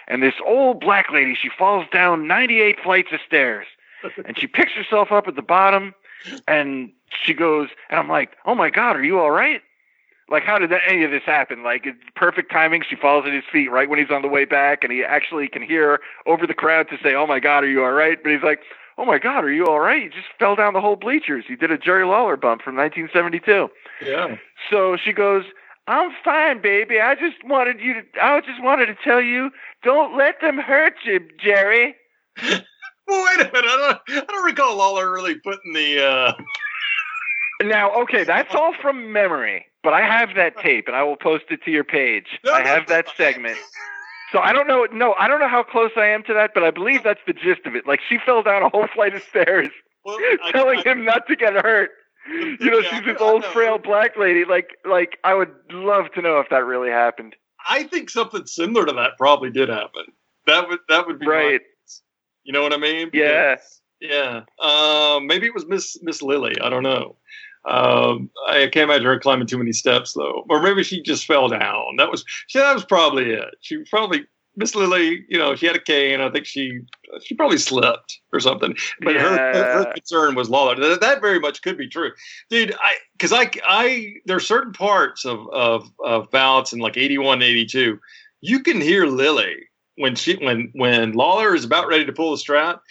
and 0.07 0.21
this 0.21 0.35
old 0.45 0.79
black 0.79 1.11
lady, 1.11 1.35
she 1.39 1.49
falls 1.49 1.85
down 1.91 2.27
98 2.27 2.79
flights 2.83 3.09
of 3.11 3.19
stairs, 3.25 3.67
and 4.25 4.37
she 4.37 4.47
picks 4.47 4.71
herself 4.73 5.11
up 5.11 5.27
at 5.27 5.35
the 5.35 5.41
bottom, 5.41 5.93
and 6.47 6.91
she 7.23 7.33
goes, 7.33 7.69
and 7.89 7.99
I'm 7.99 8.09
like, 8.09 8.35
oh 8.45 8.55
my 8.55 8.69
god, 8.69 8.95
are 8.95 9.03
you 9.03 9.19
all 9.19 9.31
right? 9.31 9.61
Like, 10.29 10.43
how 10.43 10.57
did 10.57 10.69
that, 10.71 10.81
any 10.87 11.03
of 11.03 11.11
this 11.11 11.23
happen? 11.25 11.61
Like, 11.61 11.85
it's 11.85 11.99
perfect 12.15 12.51
timing. 12.51 12.83
She 12.89 12.95
falls 12.95 13.25
at 13.25 13.33
his 13.33 13.43
feet 13.51 13.69
right 13.69 13.89
when 13.89 13.99
he's 13.99 14.11
on 14.11 14.21
the 14.21 14.29
way 14.29 14.45
back, 14.45 14.81
and 14.81 14.91
he 14.91 15.03
actually 15.03 15.49
can 15.49 15.61
hear 15.61 15.99
over 16.25 16.47
the 16.47 16.53
crowd 16.53 16.87
to 16.89 16.97
say, 17.03 17.13
"Oh 17.13 17.27
my 17.27 17.41
God, 17.41 17.65
are 17.65 17.69
you 17.69 17.83
all 17.83 17.91
right?" 17.91 18.17
But 18.23 18.31
he's 18.31 18.41
like, 18.41 18.61
"Oh 18.97 19.03
my 19.03 19.17
God, 19.17 19.43
are 19.43 19.51
you 19.51 19.67
all 19.67 19.81
right?" 19.81 20.03
You 20.03 20.09
just 20.09 20.27
fell 20.39 20.55
down 20.55 20.71
the 20.73 20.79
whole 20.79 20.95
bleachers. 20.95 21.45
You 21.49 21.57
did 21.57 21.69
a 21.69 21.77
Jerry 21.77 22.05
Lawler 22.05 22.37
bump 22.37 22.61
from 22.61 22.77
1972. 22.77 23.69
Yeah. 24.05 24.37
So 24.69 24.95
she 24.95 25.11
goes, 25.11 25.43
I'm 25.87 26.11
fine, 26.23 26.61
baby. 26.61 26.99
I 27.01 27.15
just 27.15 27.43
wanted 27.43 27.79
you 27.79 27.93
to. 27.95 28.01
I 28.21 28.39
just 28.41 28.61
wanted 28.61 28.85
to 28.87 28.95
tell 29.03 29.21
you, 29.21 29.51
don't 29.83 30.15
let 30.17 30.39
them 30.41 30.57
hurt 30.57 30.95
you, 31.05 31.19
Jerry. 31.39 31.95
Well, 33.07 33.25
wait 33.25 33.41
a 33.45 33.51
minute. 33.51 33.65
I 33.69 33.97
don't, 34.07 34.17
I 34.19 34.25
don't 34.25 34.45
recall 34.45 34.77
Lawler 34.77 35.11
really 35.11 35.35
putting 35.35 35.73
the. 35.73 36.05
Uh... 36.05 36.33
Now, 37.63 37.91
okay, 38.03 38.23
that's 38.23 38.55
all 38.55 38.73
from 38.81 39.11
memory, 39.11 39.65
but 39.83 39.91
I 39.93 40.01
have 40.01 40.33
that 40.35 40.57
tape, 40.57 40.87
and 40.87 40.95
I 40.95 41.03
will 41.03 41.15
post 41.17 41.45
it 41.49 41.61
to 41.65 41.71
your 41.71 41.83
page. 41.83 42.39
No, 42.45 42.53
I 42.53 42.61
have 42.61 42.87
that 42.87 43.07
segment. 43.17 43.57
So 44.31 44.39
I 44.39 44.51
don't 44.53 44.67
know. 44.67 44.87
No, 44.93 45.13
I 45.19 45.27
don't 45.27 45.39
know 45.39 45.47
how 45.49 45.61
close 45.61 45.91
I 45.97 46.05
am 46.07 46.23
to 46.23 46.33
that, 46.33 46.51
but 46.55 46.63
I 46.63 46.71
believe 46.71 47.03
that's 47.03 47.19
the 47.27 47.33
gist 47.33 47.65
of 47.65 47.75
it. 47.75 47.85
Like 47.85 47.99
she 48.07 48.17
fell 48.25 48.41
down 48.43 48.63
a 48.63 48.69
whole 48.69 48.87
flight 48.87 49.13
of 49.13 49.21
stairs, 49.23 49.69
Well, 50.05 50.17
I- 50.43 50.51
telling 50.51 50.79
I- 50.79 50.89
him 50.89 51.03
not 51.05 51.27
to 51.27 51.35
get 51.35 51.53
hurt. 51.53 51.91
You 52.27 52.57
know, 52.59 52.79
Yeah, 52.79 52.89
she's 52.89 53.05
this 53.05 53.21
old 53.21 53.43
frail 53.45 53.77
black 53.77 54.17
lady. 54.17 54.45
Like, 54.45 54.77
like 54.85 55.17
I 55.23 55.33
would 55.33 55.53
love 55.71 56.11
to 56.13 56.21
know 56.21 56.39
if 56.39 56.49
that 56.49 56.65
really 56.65 56.89
happened. 56.89 57.35
I 57.67 57.83
think 57.83 58.09
something 58.09 58.45
similar 58.45 58.85
to 58.85 58.93
that 58.93 59.17
probably 59.17 59.51
did 59.51 59.69
happen. 59.69 60.05
That 60.47 60.67
would 60.67 60.79
that 60.89 61.07
would 61.07 61.19
be 61.19 61.27
Right. 61.27 61.61
You 62.43 62.53
know 62.53 62.63
what 62.63 62.73
I 62.73 62.77
mean? 62.77 63.09
Yeah. 63.13 63.57
Yeah. 63.99 64.41
Um, 64.59 65.27
maybe 65.27 65.45
it 65.45 65.53
was 65.53 65.67
Miss 65.67 65.97
Miss 66.01 66.21
Lily. 66.21 66.55
I 66.61 66.69
don't 66.69 66.83
know. 66.83 67.17
Um, 67.65 68.31
I 68.47 68.67
can't 68.71 68.89
imagine 68.89 69.05
her 69.05 69.19
climbing 69.19 69.45
too 69.45 69.59
many 69.59 69.71
steps 69.71 70.13
though, 70.13 70.45
or 70.49 70.61
maybe 70.61 70.83
she 70.83 71.01
just 71.03 71.25
fell 71.25 71.47
down. 71.47 71.97
That 71.97 72.09
was 72.09 72.25
she, 72.47 72.57
that 72.57 72.73
was 72.73 72.83
probably 72.83 73.31
it. 73.31 73.53
She 73.61 73.83
probably 73.89 74.25
Miss 74.61 74.75
Lily. 74.75 75.25
You 75.27 75.37
know, 75.37 75.55
she 75.55 75.65
had 75.65 75.75
a 75.75 75.81
cane. 75.81 76.21
I 76.21 76.29
think 76.29 76.45
she 76.45 76.79
she 77.23 77.35
probably 77.35 77.57
slipped 77.57 78.19
or 78.31 78.39
something. 78.39 78.75
But 79.01 79.15
her, 79.15 79.37
her 79.37 79.83
Yeah. 79.85 79.93
concern 79.93 80.35
was 80.35 80.49
Lawler. 80.49 80.75
That, 80.75 81.01
that 81.01 81.19
very 81.19 81.39
much 81.39 81.61
could 81.61 81.77
be 81.77 81.87
true, 81.89 82.11
dude. 82.49 82.73
I 82.79 82.93
because 83.13 83.33
I 83.33 83.51
I 83.67 84.13
there 84.25 84.37
are 84.37 84.39
certain 84.39 84.71
parts 84.73 85.25
of 85.25 85.47
of 85.49 85.91
of 86.03 86.29
bouts 86.31 86.71
in 86.73 86.79
like 86.79 86.95
81, 86.95 87.41
82. 87.41 87.99
You 88.41 88.59
can 88.61 88.79
hear 88.79 89.05
Lily 89.05 89.55
when 89.97 90.15
she 90.15 90.35
when 90.37 90.69
when 90.73 91.13
Lawler 91.13 91.55
is 91.55 91.65
about 91.65 91.87
ready 91.87 92.05
to 92.05 92.13
pull 92.13 92.31
the 92.31 92.37
strap. 92.37 92.81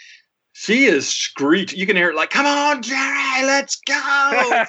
She 0.53 0.85
is 0.85 1.09
screeching. 1.09 1.79
You 1.79 1.87
can 1.87 1.97
hear 1.97 2.11
it 2.11 2.17
like, 2.17 2.31
"Come 2.31 2.45
on, 2.45 2.83
Jerry, 2.83 3.45
let's 3.45 3.77
go!" 3.77 4.65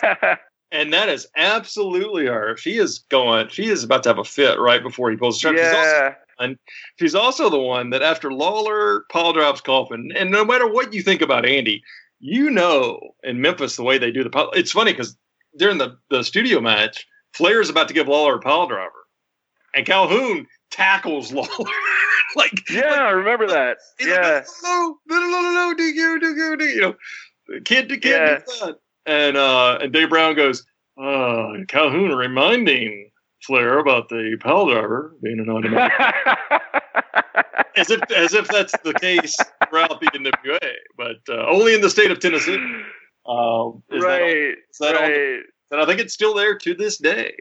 and 0.72 0.94
that 0.94 1.10
is 1.10 1.28
absolutely 1.36 2.28
her. 2.28 2.56
She 2.56 2.78
is 2.78 3.00
going. 3.10 3.50
She 3.50 3.66
is 3.66 3.84
about 3.84 4.04
to 4.04 4.10
have 4.10 4.20
a 4.20 4.24
fit 4.24 4.60
right 4.60 4.82
before 4.82 5.12
he 5.12 5.18
pulls 5.18 5.36
the 5.36 5.50
strap. 5.50 5.58
She's 5.58 5.74
also 5.74 6.16
yeah. 6.42 6.54
She's 7.00 7.16
also 7.16 7.50
the 7.50 7.60
one 7.60 7.90
that 7.92 8.02
after 8.02 8.32
Lawler 8.32 9.06
Paul 9.12 9.34
drops 9.34 9.62
coffin, 9.62 10.12
and 10.16 10.32
no 10.32 10.44
matter 10.46 10.68
what 10.68 10.94
you 10.94 11.02
think 11.02 11.22
about 11.22 11.46
Andy, 11.46 11.84
you 12.20 12.50
know 12.50 13.00
in 13.24 13.42
Memphis 13.42 13.76
the 13.76 13.84
way 13.84 13.98
they 13.98 14.12
do 14.12 14.24
the 14.24 14.30
pile- 14.30 14.52
it's 14.52 14.72
funny 14.72 14.94
because 14.94 15.18
during 15.58 15.78
the, 15.78 15.98
the 16.10 16.24
studio 16.24 16.62
match, 16.62 17.06
Flair's 17.34 17.70
about 17.70 17.88
to 17.88 17.94
give 17.94 18.08
Lawler 18.08 18.36
a 18.36 18.40
pile 18.40 18.68
driver, 18.68 19.06
and 19.76 19.86
Calhoun 19.86 20.48
tackles 20.72 21.32
Lawler 21.34 21.50
like 22.36 22.70
Yeah, 22.70 22.94
I 22.94 23.12
remember 23.12 23.48
that. 23.48 23.78
Yeah. 24.00 24.36
like, 24.36 24.46
no, 24.64 24.98
no, 25.08 25.20
no, 25.20 25.30
no, 25.30 25.42
no, 25.42 25.52
no, 25.52 25.74
do 25.76 25.84
you, 25.84 26.20
do 26.20 26.28
you, 26.28 26.58
do 26.58 26.66
you, 26.66 26.82
know, 26.82 26.96
can't, 27.66 27.88
do- 27.90 28.00
can't 28.00 28.44
Yeah. 28.62 28.72
And 29.06 29.36
uh, 29.36 29.80
and 29.82 29.92
Dave 29.92 30.10
Brown 30.10 30.36
goes, 30.36 30.64
uh, 31.02 31.54
Calhoun 31.68 32.12
reminding 32.12 33.11
Flair 33.44 33.80
about 33.80 34.10
the 34.10 34.38
pile 34.40 34.68
driver 34.70 35.16
being 35.24 35.40
an 35.40 35.50
automatic 35.56 35.92
as 37.78 37.90
if 37.90 38.02
as 38.12 38.34
if 38.34 38.48
that's 38.48 38.74
the 38.84 38.94
case 38.96 39.36
throughout 39.70 40.00
the 40.02 40.08
NWA, 40.08 40.60
but 40.98 41.18
uh, 41.30 41.48
only 41.48 41.74
in 41.74 41.82
the 41.82 41.90
state 41.90 42.12
of 42.12 42.20
Tennessee. 42.20 42.56
Um, 43.26 43.84
is 43.92 44.02
that 44.02 44.04
all- 44.04 44.20
right. 44.20 44.56
is 44.70 44.78
that 44.80 44.96
all- 44.96 45.02
right. 45.04 45.40
and 45.72 45.82
I 45.82 45.86
think 45.86 46.00
it's 46.00 46.14
still 46.14 46.34
there 46.34 46.58
to 46.58 46.74
this 46.74 46.98
day. 46.98 47.34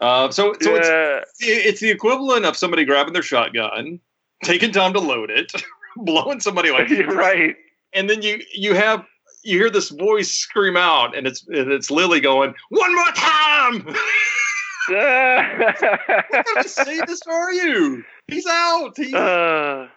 Uh, 0.00 0.30
so 0.30 0.54
so 0.60 0.74
it's 0.76 0.88
yeah. 0.88 1.20
it's 1.40 1.80
the 1.80 1.90
equivalent 1.90 2.44
of 2.46 2.56
somebody 2.56 2.84
grabbing 2.84 3.12
their 3.12 3.22
shotgun, 3.22 4.00
taking 4.44 4.72
time 4.72 4.92
to 4.94 5.00
load 5.00 5.30
it, 5.30 5.52
blowing 5.96 6.40
somebody 6.40 6.70
like 6.70 6.88
You're 6.88 7.06
right. 7.14 7.54
and 7.92 8.08
then 8.08 8.22
you 8.22 8.40
you 8.54 8.74
have 8.74 9.04
you 9.42 9.58
hear 9.58 9.68
this 9.70 9.90
voice 9.90 10.30
scream 10.32 10.76
out, 10.76 11.14
and 11.16 11.26
it's 11.26 11.46
and 11.48 11.70
it's 11.70 11.90
Lily 11.90 12.20
going 12.20 12.54
one 12.70 12.94
more 12.94 13.12
time. 13.14 13.94
What 14.88 15.76
kind 16.46 16.58
of 16.58 16.66
sadist 16.66 17.26
are 17.28 17.52
you? 17.52 18.04
He's 18.28 18.46
out. 18.46 18.92
He's 18.96 19.14
uh, 19.14 19.88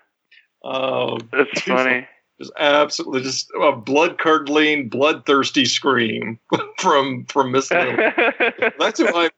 oh, 0.63 1.17
that's 1.31 1.61
funny. 1.61 2.07
just 2.39 2.51
absolutely 2.59 3.21
just 3.21 3.49
a 3.61 3.71
blood 3.75 4.17
curdling, 4.19 4.89
bloodthirsty 4.89 5.65
scream 5.65 6.39
from 6.79 7.25
from 7.25 7.51
Miss 7.51 7.71
Lily. 7.71 7.95
That's 8.79 8.99
who 8.99 9.07
I. 9.07 9.29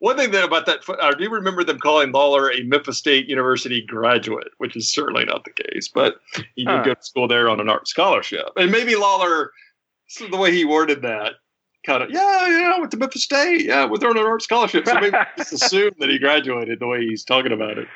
One 0.00 0.16
thing 0.16 0.30
that 0.32 0.44
about 0.44 0.66
that, 0.66 0.80
I 1.00 1.12
do 1.14 1.30
remember 1.30 1.62
them 1.64 1.78
calling 1.78 2.10
Lawler 2.12 2.50
a 2.50 2.62
Memphis 2.64 2.98
State 2.98 3.28
University 3.28 3.82
graduate, 3.86 4.48
which 4.58 4.74
is 4.76 4.88
certainly 4.92 5.24
not 5.24 5.44
the 5.44 5.52
case. 5.52 5.88
But 5.88 6.16
he 6.56 6.64
did 6.64 6.68
Huh. 6.78 6.82
go 6.84 6.94
to 6.94 7.02
school 7.04 7.28
there 7.28 7.48
on 7.48 7.60
an 7.60 7.68
art 7.68 7.86
scholarship, 7.86 8.48
and 8.56 8.70
maybe 8.72 8.96
Lawler, 8.96 9.52
so 10.08 10.26
the 10.26 10.36
way 10.36 10.52
he 10.52 10.64
worded 10.64 11.02
that, 11.02 11.34
kind 11.84 12.02
of 12.02 12.10
yeah, 12.10 12.48
yeah, 12.48 12.72
I 12.74 12.78
went 12.78 12.90
to 12.92 12.96
Memphis 12.96 13.24
State, 13.24 13.64
yeah, 13.64 13.84
with 13.84 14.02
on 14.04 14.16
an 14.16 14.24
art 14.24 14.42
scholarship. 14.42 14.86
So 14.86 14.94
maybe 14.94 15.16
just 15.36 15.52
assume 15.62 15.92
that 15.98 16.08
he 16.08 16.18
graduated 16.18 16.80
the 16.80 16.86
way 16.86 17.06
he's 17.06 17.24
talking 17.24 17.52
about 17.52 17.78
it. 17.78 17.88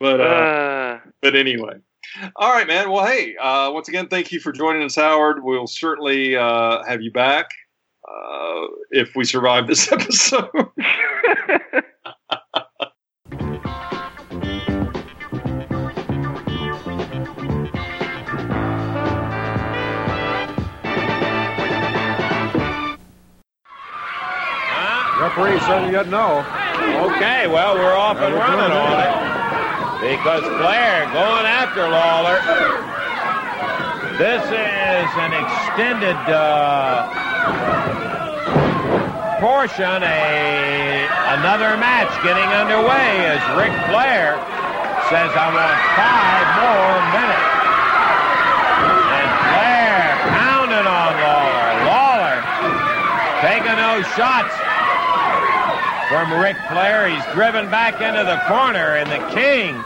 But 0.00 0.20
uh, 0.20 0.24
uh, 0.24 0.98
but 1.22 1.34
anyway. 1.34 1.74
All 2.36 2.52
right, 2.52 2.66
man. 2.66 2.90
Well, 2.90 3.04
hey, 3.04 3.36
uh, 3.36 3.70
once 3.72 3.88
again, 3.88 4.08
thank 4.08 4.32
you 4.32 4.40
for 4.40 4.52
joining 4.52 4.82
us, 4.82 4.96
Howard. 4.96 5.42
We'll 5.42 5.66
certainly 5.66 6.36
uh, 6.36 6.82
have 6.84 7.02
you 7.02 7.12
back 7.12 7.50
uh, 8.08 8.66
if 8.90 9.14
we 9.14 9.24
survive 9.24 9.66
this 9.66 9.90
episode. 9.92 10.48
Referee 25.18 25.58
said 25.66 25.84
he 25.84 25.90
doesn't 25.90 26.12
know. 26.12 26.46
Okay, 27.10 27.48
well, 27.48 27.74
we're 27.74 27.92
off 27.92 28.18
and 28.18 28.34
running 28.34 28.70
on 28.70 28.96
it. 29.02 29.10
Because 29.98 30.46
Flair 30.62 31.10
going 31.10 31.42
after 31.42 31.90
Lawler. 31.90 32.38
This 34.14 34.42
is 34.46 35.10
an 35.18 35.34
extended 35.34 36.14
uh, 36.30 37.10
portion, 39.42 40.06
a 40.06 41.06
another 41.34 41.74
match 41.82 42.14
getting 42.22 42.46
underway 42.54 43.26
as 43.26 43.42
Ric 43.58 43.74
Flair 43.90 44.38
says, 45.10 45.34
I 45.34 45.50
want 45.50 45.78
five 45.98 46.46
more 46.62 46.98
minutes. 47.10 47.48
And 49.18 49.30
Flair 49.50 50.14
pounding 50.30 50.86
on 50.86 51.12
Lawler. 51.26 51.70
Lawler 51.90 52.38
taking 53.42 53.74
those 53.82 54.06
shots 54.14 54.67
from 56.08 56.32
Ric 56.32 56.56
Flair. 56.70 57.06
He's 57.06 57.24
driven 57.34 57.70
back 57.70 58.00
into 58.00 58.24
the 58.24 58.40
corner, 58.48 58.96
and 58.96 59.10
the 59.10 59.20
King 59.34 59.76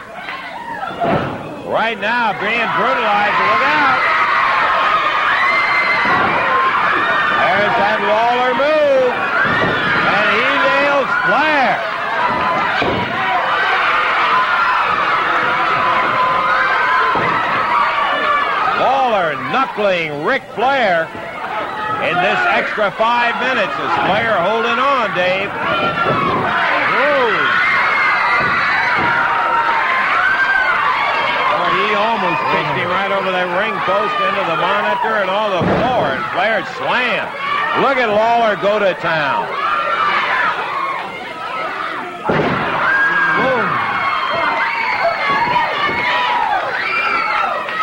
right 1.66 1.98
now 1.98 2.32
being 2.38 2.68
brutalized. 2.78 3.34
Look 3.42 3.64
out! 3.66 3.98
There's 7.42 7.74
that 7.74 7.98
Lawler 8.06 8.54
move, 8.54 9.10
and 10.14 10.26
he 10.38 10.46
nails 10.62 11.10
Flair. 11.26 11.74
Lawler 18.78 19.34
knuckling 19.50 20.24
Ric 20.24 20.42
Flair 20.54 21.08
in 22.02 22.18
this 22.18 22.40
extra 22.50 22.90
five 22.98 23.38
minutes. 23.38 23.70
Is 23.70 23.94
Flair 24.10 24.34
holding 24.42 24.74
on, 24.74 25.14
Dave? 25.14 25.46
Whoa. 25.46 27.30
Oh, 31.54 31.68
he 31.78 31.94
almost 31.94 32.42
kicked 32.50 32.74
him 32.74 32.90
right 32.90 33.12
over 33.14 33.30
that 33.30 33.46
ring 33.54 33.76
post 33.86 34.16
into 34.18 34.42
the 34.50 34.58
monitor 34.58 35.22
and 35.22 35.30
on 35.30 35.54
the 35.54 35.64
floor, 35.78 36.18
and 36.18 36.24
Flair 36.34 36.66
slammed. 36.74 37.30
Look 37.86 37.96
at 38.02 38.10
Lawler 38.10 38.58
go 38.58 38.82
to 38.82 38.94
town. 38.98 39.46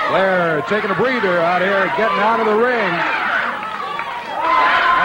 Flair 0.09 0.61
taking 0.67 0.89
a 0.89 0.95
breather 0.95 1.39
out 1.39 1.61
here, 1.61 1.85
getting 1.95 2.17
out 2.17 2.39
of 2.39 2.47
the 2.47 2.55
ring 2.55 3.18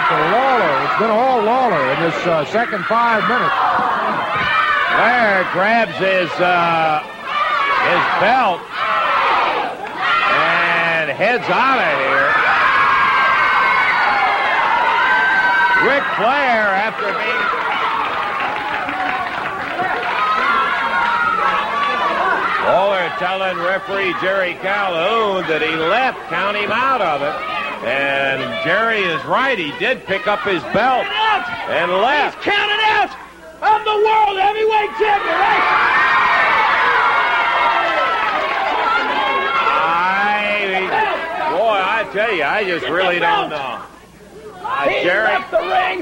to 0.07 0.13
Lawler. 0.13 0.83
It's 0.85 0.99
been 0.99 1.09
all 1.09 1.41
Lawler 1.41 1.81
in 1.93 1.99
this 2.01 2.27
uh, 2.27 2.45
second 2.45 2.85
five 2.85 3.27
minutes. 3.27 3.55
Flair 4.93 5.49
grabs 5.51 5.97
his 5.97 6.29
uh, 6.37 7.01
his 7.89 8.03
belt 8.21 8.61
and 10.29 11.09
heads 11.09 11.49
out 11.49 11.81
of 11.81 11.97
here. 12.05 12.29
Ric 15.89 16.03
Flair, 16.17 16.69
after 16.69 17.05
being 17.05 17.65
Lawler 22.69 23.09
telling 23.17 23.57
referee 23.57 24.13
Jerry 24.21 24.53
Calhoun 24.61 25.47
that 25.47 25.61
he 25.63 25.75
left, 25.75 26.17
count 26.29 26.57
him 26.57 26.71
out 26.71 27.01
of 27.01 27.21
it. 27.21 27.64
And 27.83 28.41
Jerry 28.63 28.99
is 29.01 29.23
right. 29.25 29.57
He 29.57 29.71
did 29.79 30.05
pick 30.05 30.27
up 30.27 30.41
his 30.41 30.61
belt 30.73 31.05
and 31.69 31.91
left. 31.91 32.37
He's 32.37 32.45
counted 32.53 32.81
out. 32.95 33.11
I'm 33.61 33.83
the 33.83 34.05
world 34.05 34.37
heavyweight 34.39 34.91
champion. 34.97 35.35
I, 39.77 41.51
boy, 41.51 41.79
I 41.81 42.09
tell 42.13 42.33
you, 42.33 42.43
I 42.43 42.63
just 42.63 42.87
really 42.87 43.19
don't 43.19 43.49
know. 43.49 43.81
Uh, 44.61 44.89
He's 44.89 45.03
Jerry, 45.03 45.27
left 45.27 45.51
the 45.51 45.59
ring. 45.61 45.99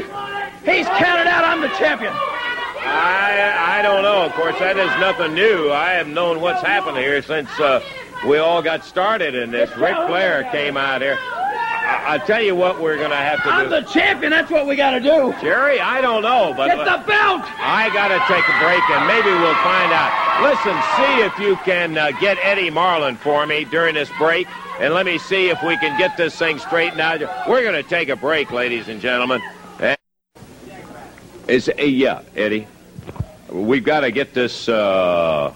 He's 0.64 0.88
counted 0.88 1.28
out. 1.28 1.44
I'm 1.44 1.62
the 1.62 1.68
champion. 1.78 2.14
I 2.14 3.80
I 3.80 3.82
don't 3.82 4.04
know. 4.04 4.24
Of 4.24 4.34
course, 4.34 4.58
that 4.60 4.78
is 4.78 4.90
nothing 5.00 5.34
new. 5.34 5.72
I 5.72 5.92
have 5.92 6.08
known 6.08 6.40
what's 6.42 6.62
happened 6.62 6.98
here 6.98 7.22
since 7.22 7.50
uh, 7.60 7.82
we 8.28 8.38
all 8.38 8.62
got 8.62 8.86
started 8.86 9.36
in 9.36 9.52
this. 9.52 9.70
Ric 9.78 9.96
Flair 10.08 10.44
came 10.52 10.78
out 10.78 11.02
here. 11.02 11.18
I, 11.94 12.14
I'll 12.14 12.26
tell 12.26 12.42
you 12.42 12.56
what 12.56 12.82
we're 12.82 12.98
going 12.98 13.12
to 13.12 13.16
have 13.16 13.38
to 13.40 13.44
do. 13.44 13.50
I'm 13.50 13.70
the 13.70 13.82
champion. 13.82 14.32
That's 14.32 14.50
what 14.50 14.66
we 14.66 14.76
got 14.76 14.92
to 14.92 15.00
do. 15.00 15.34
Jerry, 15.42 15.80
I 15.80 16.02
don't 16.02 16.24
know, 16.24 16.54
but 16.56 16.68
Get 16.68 16.78
the 16.78 17.06
belt. 17.06 17.44
I 17.60 17.90
got 17.94 18.08
to 18.10 18.20
take 18.28 18.44
a 18.48 18.58
break 18.60 18.82
and 18.90 19.08
maybe 19.08 19.30
we'll 19.30 19.62
find 19.64 19.92
out. 19.92 20.12
Listen, 20.42 20.76
see 20.98 21.22
if 21.22 21.38
you 21.40 21.56
can 21.64 21.98
uh, 21.98 22.12
get 22.20 22.38
Eddie 22.42 22.70
Marlin 22.70 23.16
for 23.16 23.46
me 23.46 23.66
during 23.66 23.94
this 23.94 24.10
break, 24.18 24.48
and 24.80 24.94
let 24.94 25.06
me 25.06 25.18
see 25.18 25.50
if 25.50 25.62
we 25.64 25.78
can 25.78 25.98
get 25.98 26.18
this 26.18 26.36
thing 26.36 26.58
straightened 26.58 27.02
out. 27.02 27.22
We're 27.48 27.62
going 27.62 27.82
to 27.82 27.88
take 27.88 28.10
a 28.10 28.16
break, 28.16 28.52
ladies 28.52 28.88
and 28.88 29.00
gentlemen. 29.00 29.42
Is 31.48 31.70
uh, 31.70 31.82
yeah, 31.82 32.22
Eddie. 32.36 32.68
We've 33.50 33.84
got 33.84 34.00
to 34.02 34.12
get 34.12 34.34
this 34.34 34.68
uh, 34.70 35.54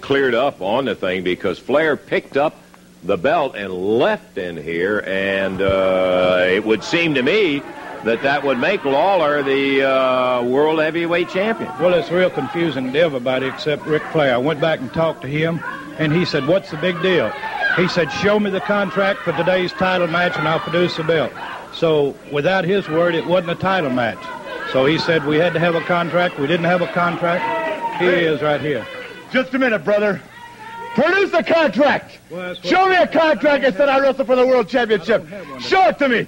cleared 0.00 0.34
up 0.34 0.60
on 0.60 0.84
the 0.84 0.94
thing 0.94 1.22
because 1.22 1.58
Flair 1.58 1.96
picked 1.96 2.36
up 2.36 2.60
the 3.02 3.16
belt 3.16 3.54
and 3.56 3.72
left 3.72 4.38
in 4.38 4.56
here, 4.56 5.02
and 5.06 5.60
uh, 5.60 6.44
it 6.48 6.64
would 6.64 6.82
seem 6.82 7.14
to 7.14 7.22
me 7.22 7.60
that 8.04 8.22
that 8.22 8.44
would 8.44 8.58
make 8.58 8.84
Lawler 8.84 9.42
the 9.42 9.82
uh, 9.82 10.42
world 10.42 10.80
heavyweight 10.80 11.28
champion. 11.28 11.70
Well, 11.80 11.94
it's 11.94 12.10
real 12.10 12.30
confusing 12.30 12.92
to 12.92 12.98
everybody 12.98 13.46
except 13.46 13.86
Ric 13.86 14.02
Flair. 14.12 14.34
I 14.34 14.38
went 14.38 14.60
back 14.60 14.80
and 14.80 14.92
talked 14.92 15.22
to 15.22 15.28
him, 15.28 15.60
and 15.98 16.12
he 16.12 16.24
said, 16.24 16.46
What's 16.46 16.70
the 16.70 16.76
big 16.76 17.00
deal? 17.02 17.32
He 17.76 17.88
said, 17.88 18.10
Show 18.10 18.40
me 18.40 18.50
the 18.50 18.60
contract 18.60 19.20
for 19.20 19.32
today's 19.32 19.72
title 19.72 20.06
match, 20.06 20.36
and 20.36 20.46
I'll 20.46 20.60
produce 20.60 20.96
the 20.96 21.04
belt. 21.04 21.32
So, 21.74 22.16
without 22.32 22.64
his 22.64 22.88
word, 22.88 23.14
it 23.14 23.26
wasn't 23.26 23.50
a 23.50 23.54
title 23.56 23.90
match. 23.90 24.24
So 24.72 24.84
he 24.84 24.98
said 24.98 25.24
we 25.24 25.36
had 25.36 25.52
to 25.52 25.60
have 25.60 25.74
a 25.74 25.80
contract. 25.82 26.38
We 26.38 26.46
didn't 26.46 26.66
have 26.66 26.82
a 26.82 26.86
contract. 26.88 28.00
Here 28.00 28.18
he 28.18 28.24
is 28.24 28.42
right 28.42 28.60
here. 28.60 28.86
Just 29.30 29.54
a 29.54 29.58
minute, 29.58 29.84
brother. 29.84 30.20
Produce 30.96 31.32
a 31.34 31.42
contract. 31.42 32.18
Well, 32.30 32.54
Show 32.54 32.88
me 32.88 32.96
a 32.96 33.06
contract 33.06 33.62
that 33.64 33.76
said 33.76 33.90
I 33.90 34.00
wrestled 34.00 34.26
for 34.26 34.34
the 34.34 34.46
world 34.46 34.66
championship. 34.66 35.26
I 35.26 35.30
don't 35.30 35.38
have 35.44 35.50
one. 35.50 35.60
Show 35.60 35.88
it 35.88 35.98
to 35.98 36.08
me. 36.08 36.26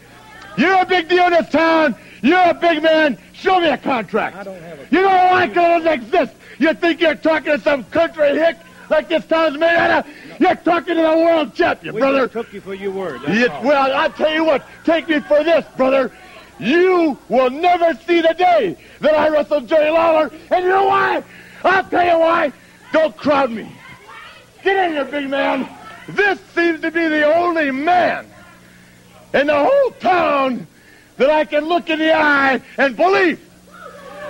You're 0.59 0.82
a 0.82 0.85
big 0.85 1.09
deal 1.09 1.24
in 1.24 1.31
this 1.32 1.49
town. 1.49 1.95
You're 2.20 2.51
a 2.51 2.53
big 2.53 2.82
man. 2.82 3.16
Show 3.32 3.61
me 3.61 3.69
a 3.69 3.78
contract. 3.78 4.36
I 4.36 4.45
don't 4.45 4.61
have 4.61 4.78
a 4.78 4.82
You 4.90 5.01
don't 5.01 5.31
like 5.32 5.51
it 5.53 5.55
doesn't 5.55 5.86
exist. 5.93 6.35
You 6.59 6.74
think 6.74 7.01
you're 7.01 7.15
talking 7.15 7.53
to 7.53 7.61
some 7.61 7.82
country 7.85 8.39
hick 8.39 8.59
like 8.90 9.09
this 9.09 9.24
town's 9.24 9.57
made 9.57 9.74
out 9.74 10.05
of? 10.05 10.12
You're 10.39 10.55
talking 10.57 10.97
to 10.97 11.03
the 11.03 11.16
world 11.16 11.55
champion, 11.55 11.95
We 11.95 12.03
brother. 12.03 12.27
just 12.27 12.32
took 12.35 12.53
you 12.53 12.61
for 12.61 12.74
your 12.74 12.90
word. 12.90 13.23
well, 13.23 13.97
I'll 13.97 14.11
tell 14.11 14.35
you 14.35 14.45
what. 14.45 14.66
Take 14.85 15.09
me 15.09 15.20
for 15.20 15.43
this, 15.45 15.65
brother. 15.78 16.12
You 16.59 17.16
will 17.31 17.49
never 17.51 17.95
see 18.07 18.20
the 18.20 18.35
day 18.35 18.77
that 19.01 19.15
I 19.15 19.28
wrestle 19.31 19.62
Jerry 19.62 19.90
Lawler. 19.90 20.31
And 20.51 20.62
you 20.65 20.70
know 20.70 20.85
why? 20.86 21.23
I'll 21.65 21.85
tell 21.85 22.05
you 22.05 22.19
why. 22.19 22.53
Don't 22.93 23.16
crowd 23.16 23.51
me. 23.51 23.73
Get 24.62 24.76
in 24.86 24.93
here, 24.93 25.05
big 25.05 25.28
man. 25.28 25.68
This 26.09 26.40
seems 26.55 26.80
to 26.80 26.90
be 26.90 27.06
the 27.06 27.35
only 27.35 27.70
man 27.70 28.26
in 29.35 29.48
the 29.48 29.64
whole 29.64 29.90
town 29.93 30.66
that 31.16 31.30
I 31.30 31.44
can 31.44 31.66
look 31.66 31.90
in 31.90 31.98
the 31.98 32.12
eye 32.14 32.60
and 32.78 32.97
believe. 32.97 33.40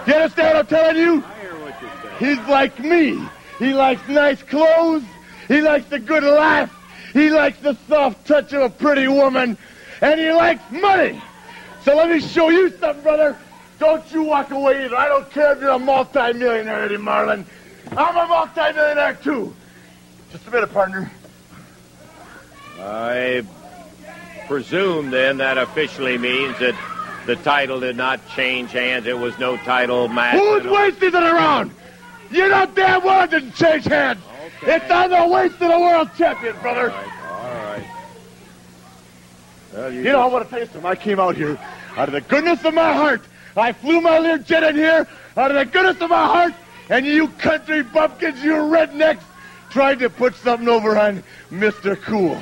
You 0.07 0.15
understand 0.15 0.57
what 0.57 0.57
I'm 0.57 0.67
telling 0.67 0.97
you? 0.97 1.25
I 1.25 1.41
hear 1.41 1.59
what 1.59 1.81
you're 1.81 1.91
saying. 2.03 2.37
He's 2.37 2.49
like 2.49 2.79
me. 2.81 3.29
He 3.59 3.75
likes 3.75 4.07
nice 4.09 4.43
clothes. 4.43 5.05
He 5.49 5.61
likes 5.61 5.91
a 5.93 5.99
good 5.99 6.25
laugh. 6.25 6.75
He 7.13 7.31
likes 7.31 7.59
the 7.59 7.77
soft 7.89 8.27
touch 8.27 8.53
of 8.53 8.63
a 8.63 8.71
pretty 8.71 9.09
woman. 9.09 9.57
And 10.01 10.21
he 10.21 10.33
likes 10.33 10.63
money. 10.71 11.21
So 11.85 11.97
let 11.97 12.11
me 12.11 12.21
show 12.21 12.51
you 12.51 12.71
something, 12.79 13.03
brother. 13.03 13.37
Don't 13.79 14.11
you 14.13 14.23
walk 14.23 14.51
away 14.51 14.85
either. 14.85 14.97
I 14.97 15.09
don't 15.09 15.31
care 15.31 15.53
if 15.53 15.61
you're 15.61 15.71
a 15.71 15.79
multimillionaire, 15.79 16.85
Eddie 16.85 16.97
Marlin. 16.97 17.47
I'm 17.97 18.17
a 18.17 18.27
multimillionaire, 18.27 19.15
too. 19.23 19.55
Just 20.33 20.47
a 20.47 20.51
minute, 20.51 20.73
partner. 20.73 21.11
I 22.81 23.45
presume 24.47 25.11
then 25.11 25.39
that 25.39 25.59
officially 25.59 26.19
means 26.19 26.59
that 26.59 26.75
the 27.27 27.37
title 27.37 27.81
did 27.81 27.97
not 27.97 28.27
change 28.31 28.73
hands. 28.73 29.07
It 29.07 29.19
was 29.19 29.39
no 29.39 29.57
title 29.59 30.09
match. 30.09 30.37
Who's 30.39 30.65
wasting 30.65 31.09
it 31.09 31.15
around? 31.15 31.73
You 32.31 32.49
know 32.49 32.67
damn 32.75 33.03
well 33.05 33.25
it 33.25 33.31
didn't 33.31 33.55
change 33.55 33.85
hands. 33.85 34.21
Okay. 34.63 34.77
It's 34.77 34.91
on 34.91 35.11
the 35.11 35.27
waist 35.27 35.55
of 35.55 35.61
the 35.71 35.79
world 35.79 36.11
champion, 36.17 36.57
brother. 36.61 36.91
All 36.91 36.97
right, 36.97 37.31
all 37.31 37.55
right. 37.65 37.87
Well, 39.73 39.93
you, 39.93 40.01
You 40.01 40.13
know, 40.13 40.21
I 40.21 40.27
want 40.27 40.45
to 40.45 40.51
tell 40.51 40.61
you 40.61 40.67
something. 40.67 40.85
I 40.87 40.95
came 40.95 41.21
out 41.21 41.37
here 41.37 41.59
out 41.97 42.09
of 42.09 42.13
the 42.13 42.21
goodness 42.21 42.65
of 42.65 42.75
my 42.75 42.93
heart. 42.93 43.23
I 43.57 43.73
flew 43.73 44.01
my 44.01 44.19
little 44.19 44.39
jet 44.39 44.63
in 44.63 44.77
here 44.77 45.07
out 45.37 45.51
of 45.51 45.57
the 45.57 45.65
goodness 45.65 46.01
of 46.03 46.11
my 46.11 46.27
heart, 46.27 46.55
and 46.91 47.05
you 47.07 47.29
country 47.29 47.83
bumpkins, 47.83 48.43
you 48.43 48.53
rednecks, 48.53 49.23
tried 49.71 49.99
to 50.01 50.11
put 50.11 50.35
something 50.37 50.69
over 50.69 50.99
on 50.99 51.23
Mr. 51.51 52.01
Cool. 52.01 52.41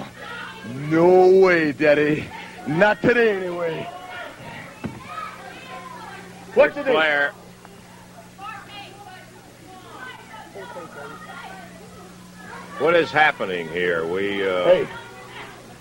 No 0.89 1.29
way, 1.41 1.73
Daddy. 1.73 2.25
Not 2.67 3.01
today, 3.01 3.37
anyway. 3.37 3.89
What's 6.55 6.77
name? 6.77 6.87
Flair. 6.87 7.33
What 12.79 12.95
is 12.95 13.11
happening 13.11 13.69
here? 13.69 14.07
We 14.07 14.47
uh, 14.47 14.65
Hey, 14.65 14.89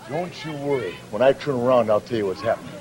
don't 0.08 0.46
you 0.46 0.54
worry. 0.54 0.94
When 1.12 1.22
I 1.22 1.34
turn 1.34 1.56
around, 1.56 1.90
I'll 1.90 2.02
tell 2.02 2.18
you 2.18 2.28
what's 2.28 2.42
happening. 2.42 2.75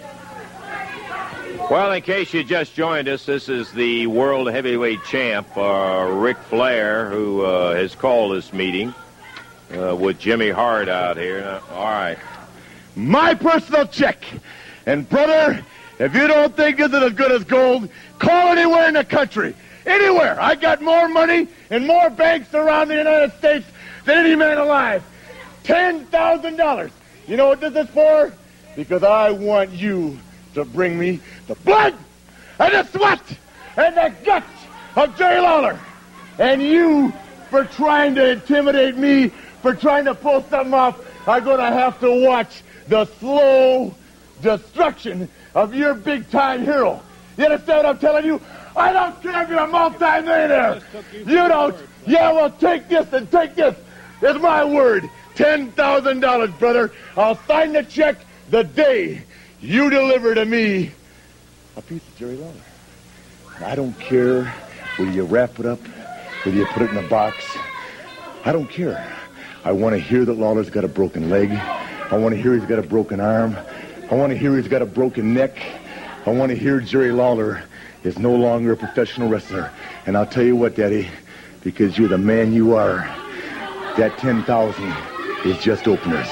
Well, 1.70 1.92
in 1.92 2.02
case 2.02 2.34
you 2.34 2.44
just 2.44 2.74
joined 2.74 3.08
us, 3.08 3.24
this 3.24 3.48
is 3.48 3.72
the 3.72 4.06
world 4.06 4.50
heavyweight 4.50 5.02
champ, 5.04 5.48
uh, 5.56 6.06
Ric 6.12 6.36
Flair, 6.36 7.08
who 7.08 7.42
uh, 7.42 7.74
has 7.74 7.94
called 7.94 8.36
this 8.36 8.52
meeting 8.52 8.92
uh, 9.74 9.96
with 9.96 10.18
Jimmy 10.18 10.50
Hart 10.50 10.90
out 10.90 11.16
here. 11.16 11.42
Uh, 11.42 11.74
all 11.74 11.84
right. 11.84 12.18
my 12.94 13.34
personal 13.34 13.86
check. 13.86 14.22
And 14.84 15.08
brother, 15.08 15.64
if 15.98 16.14
you 16.14 16.26
don't 16.26 16.54
think 16.54 16.76
this 16.76 16.92
is 16.92 17.02
as 17.02 17.12
good 17.14 17.32
as 17.32 17.44
gold, 17.44 17.88
call 18.18 18.48
anywhere 18.52 18.86
in 18.86 18.94
the 18.94 19.04
country. 19.04 19.56
Anywhere. 19.86 20.38
I 20.38 20.56
got 20.56 20.82
more 20.82 21.08
money 21.08 21.48
and 21.70 21.86
more 21.86 22.10
banks 22.10 22.52
around 22.52 22.88
the 22.88 22.96
United 22.96 23.32
States 23.38 23.66
than 24.04 24.18
any 24.26 24.36
man 24.36 24.58
alive. 24.58 25.02
Ten 25.62 26.04
thousand 26.06 26.56
dollars. 26.56 26.90
You 27.26 27.38
know 27.38 27.48
what 27.48 27.60
this 27.60 27.74
is 27.74 27.88
for? 27.88 28.34
Because 28.76 29.02
I 29.02 29.30
want 29.30 29.70
you 29.70 30.18
to 30.54 30.64
bring 30.64 30.98
me 30.98 31.20
the 31.46 31.54
blood 31.56 31.94
and 32.58 32.72
the 32.72 32.84
sweat 32.84 33.20
and 33.76 33.96
the 33.96 34.14
guts 34.24 34.46
of 34.96 35.16
Jerry 35.16 35.40
Lawler. 35.40 35.78
And 36.38 36.62
you 36.62 37.12
for 37.50 37.64
trying 37.64 38.14
to 38.16 38.32
intimidate 38.32 38.96
me, 38.96 39.28
for 39.62 39.74
trying 39.74 40.04
to 40.06 40.14
pull 40.14 40.42
something 40.42 40.74
off, 40.74 41.00
are 41.28 41.40
going 41.40 41.58
to 41.58 41.66
have 41.66 42.00
to 42.00 42.24
watch 42.24 42.62
the 42.88 43.04
slow 43.18 43.94
destruction 44.42 45.28
of 45.54 45.74
your 45.74 45.94
big 45.94 46.28
time 46.30 46.62
hero. 46.64 47.00
You 47.36 47.44
understand 47.44 47.78
what 47.78 47.86
I'm 47.86 47.98
telling 47.98 48.24
you? 48.24 48.40
I 48.76 48.92
don't 48.92 49.22
care 49.22 49.42
if 49.42 49.48
you're 49.48 49.58
a 49.60 49.68
multi-millionaire. 49.68 50.82
You 51.14 51.24
don't. 51.24 51.76
Yeah, 52.06 52.32
well, 52.32 52.50
take 52.50 52.88
this 52.88 53.12
and 53.12 53.30
take 53.30 53.54
this. 53.54 53.76
It's 54.20 54.40
my 54.40 54.64
word. 54.64 55.08
$10,000, 55.36 56.58
brother. 56.58 56.92
I'll 57.16 57.38
sign 57.46 57.72
the 57.72 57.82
check 57.82 58.16
the 58.50 58.64
day 58.64 59.22
you 59.64 59.88
deliver 59.88 60.34
to 60.34 60.44
me 60.44 60.90
a 61.76 61.82
piece 61.82 62.06
of 62.06 62.16
Jerry 62.16 62.36
Lawler. 62.36 62.52
I 63.60 63.74
don't 63.74 63.98
care 63.98 64.44
whether 64.96 65.10
you 65.10 65.24
wrap 65.24 65.58
it 65.58 65.64
up, 65.64 65.80
whether 66.42 66.56
you 66.56 66.66
put 66.66 66.82
it 66.82 66.90
in 66.90 66.98
a 66.98 67.08
box. 67.08 67.36
I 68.44 68.52
don't 68.52 68.68
care. 68.68 69.10
I 69.64 69.72
want 69.72 69.94
to 69.94 69.98
hear 69.98 70.26
that 70.26 70.34
Lawler's 70.34 70.68
got 70.68 70.84
a 70.84 70.88
broken 70.88 71.30
leg. 71.30 71.50
I 71.50 72.18
want 72.18 72.34
to 72.34 72.40
hear 72.40 72.52
he's 72.54 72.68
got 72.68 72.78
a 72.78 72.82
broken 72.82 73.20
arm. 73.20 73.56
I 74.10 74.14
want 74.14 74.32
to 74.32 74.36
hear 74.36 74.54
he's 74.54 74.68
got 74.68 74.82
a 74.82 74.86
broken 74.86 75.32
neck. 75.32 75.56
I 76.26 76.30
want 76.30 76.50
to 76.50 76.56
hear 76.56 76.80
Jerry 76.80 77.12
Lawler 77.12 77.62
is 78.02 78.18
no 78.18 78.34
longer 78.34 78.72
a 78.72 78.76
professional 78.76 79.30
wrestler. 79.30 79.70
And 80.04 80.14
I'll 80.14 80.26
tell 80.26 80.44
you 80.44 80.56
what, 80.56 80.76
Daddy, 80.76 81.08
because 81.62 81.96
you're 81.96 82.08
the 82.08 82.18
man 82.18 82.52
you 82.52 82.74
are, 82.74 82.98
that 83.96 84.18
10,000 84.18 84.94
is 85.46 85.58
just 85.58 85.88
openers. 85.88 86.28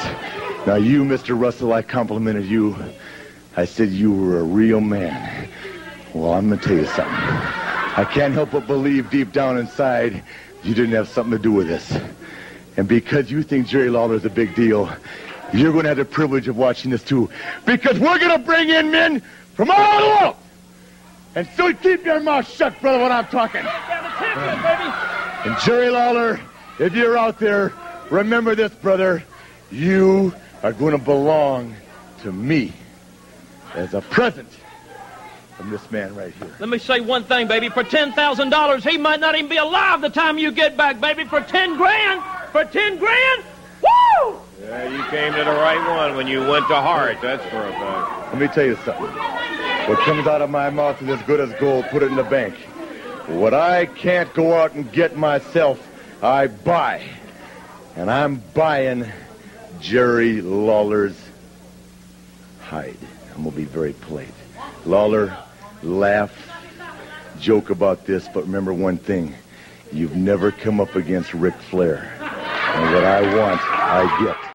Now, 0.67 0.75
you, 0.75 1.03
Mr. 1.03 1.41
Russell, 1.41 1.73
I 1.73 1.81
complimented 1.81 2.45
you. 2.45 2.77
I 3.57 3.66
said 3.66 3.91
you 3.91 4.12
were 4.12 4.41
a 4.41 4.43
real 4.43 4.81
man. 4.81 5.49
Well, 6.15 6.33
I'm 6.33 6.49
going 6.49 6.59
to 6.61 6.66
tell 6.66 6.77
you 6.77 6.87
something. 6.87 7.15
I 7.15 8.09
can't 8.11 8.33
help 8.33 8.53
but 8.53 8.66
believe 8.66 9.11
deep 9.11 9.33
down 9.33 9.59
inside 9.59 10.23
you 10.62 10.74
didn't 10.74 10.93
have 10.93 11.09
something 11.09 11.37
to 11.37 11.43
do 11.43 11.53
with 11.53 11.66
this. 11.66 11.99
And 12.77 12.89
because 12.89 13.31
you 13.31 13.43
think 13.43 13.66
Jerry 13.66 13.91
Lawler 13.91 14.15
is 14.15 14.24
a 14.24 14.31
big 14.31 14.55
deal, 14.55 14.91
you're 15.53 15.73
going 15.73 15.83
to 15.83 15.91
have 15.91 15.99
the 15.99 16.05
privilege 16.07 16.49
of 16.49 16.57
watching 16.57 16.91
this 16.91 17.03
too. 17.03 17.29
Because 17.66 17.99
we're 17.99 18.19
going 18.19 18.39
to 18.39 18.45
bring 18.45 18.70
in 18.70 18.91
men 18.91 19.20
from 19.55 19.70
all 19.70 19.81
over 19.81 20.03
the 20.03 20.09
world. 20.23 20.37
And 21.35 21.49
so 21.57 21.73
keep 21.74 22.05
your 22.05 22.20
mouth 22.20 22.49
shut, 22.49 22.81
brother, 22.81 23.03
when 23.03 23.12
I'm 23.12 23.27
talking. 23.27 23.62
And 25.45 25.59
Jerry 25.61 25.91
Lawler, 25.91 26.41
if 26.79 26.95
you're 26.95 27.19
out 27.19 27.39
there, 27.39 27.73
remember 28.11 28.55
this, 28.55 28.73
brother. 28.73 29.23
You 29.70 30.35
are 30.62 30.73
going 30.73 30.93
to 30.93 31.03
belong 31.03 31.74
to 32.23 32.33
me 32.33 32.73
as 33.74 33.94
a 33.94 34.01
present 34.01 34.49
from 35.57 35.70
this 35.70 35.90
man 35.90 36.15
right 36.15 36.32
here. 36.35 36.51
Let 36.59 36.69
me 36.69 36.78
say 36.78 37.01
one 37.01 37.24
thing, 37.24 37.47
baby. 37.49 37.69
For 37.69 37.85
ten 37.85 38.12
thousand 38.12 38.51
dollars, 38.51 38.85
he 38.85 38.99
might 38.99 39.20
not 39.20 39.35
even 39.35 39.49
be 39.49 39.57
alive 39.57 40.01
the 40.01 40.11
time 40.11 40.39
you 40.39 40.51
get 40.51 40.77
back, 40.77 41.01
baby. 41.01 41.24
For 41.24 41.40
ten 41.40 41.77
grand, 41.77 42.23
for 42.53 42.65
ten 42.65 42.99
grand, 42.99 43.44
woo! 43.82 44.40
Yeah, 44.62 44.89
you 44.89 45.03
came 45.05 45.32
to 45.32 45.44
the 45.44 45.51
right 45.51 45.97
one 45.97 46.16
when 46.16 46.27
you 46.27 46.40
went 46.40 46.69
to 46.69 46.74
Hart. 46.74 47.19
That's 47.20 47.44
for 47.47 47.66
a 47.66 47.73
fact. 47.73 48.32
Let 48.32 48.40
me 48.40 48.49
tell 48.49 48.65
you 48.65 48.77
something. 48.85 49.07
What 49.89 49.99
comes 50.01 50.27
out 50.27 50.40
of 50.40 50.51
my 50.51 50.70
mouth 50.70 51.03
is 51.03 51.09
as 51.09 51.23
good 51.23 51.40
as 51.40 51.53
gold. 51.59 51.85
Put 51.86 52.03
it 52.03 52.07
in 52.07 52.16
the 52.16 52.23
bank. 52.23 52.55
What 53.27 53.55
I 53.55 53.86
can't 53.86 54.32
go 54.35 54.55
out 54.55 54.74
and 54.74 54.90
get 54.93 55.16
myself, 55.16 55.85
I 56.23 56.47
buy. 56.47 57.03
And 57.97 58.11
I'm 58.11 58.43
buying 58.55 59.11
Jerry 59.81 60.40
Lawler's 60.40 61.19
hide. 62.61 62.97
I'm 63.35 63.43
going 63.43 63.51
to 63.51 63.57
be 63.57 63.65
very 63.65 63.93
polite. 63.95 64.35
Lawler, 64.85 65.37
laugh, 65.83 66.33
joke 67.41 67.71
about 67.71 68.07
this, 68.07 68.29
but 68.29 68.45
remember 68.45 68.73
one 68.73 68.99
thing. 68.99 69.35
You've 69.93 70.17
never 70.17 70.51
come 70.51 70.81
up 70.81 70.95
against 70.95 71.35
Ric 71.35 71.55
Flair. 71.55 72.13
And 72.21 72.95
what 72.95 73.05
I 73.05 73.23
want, 73.37 73.61
I 73.63 74.25
get. 74.25 74.55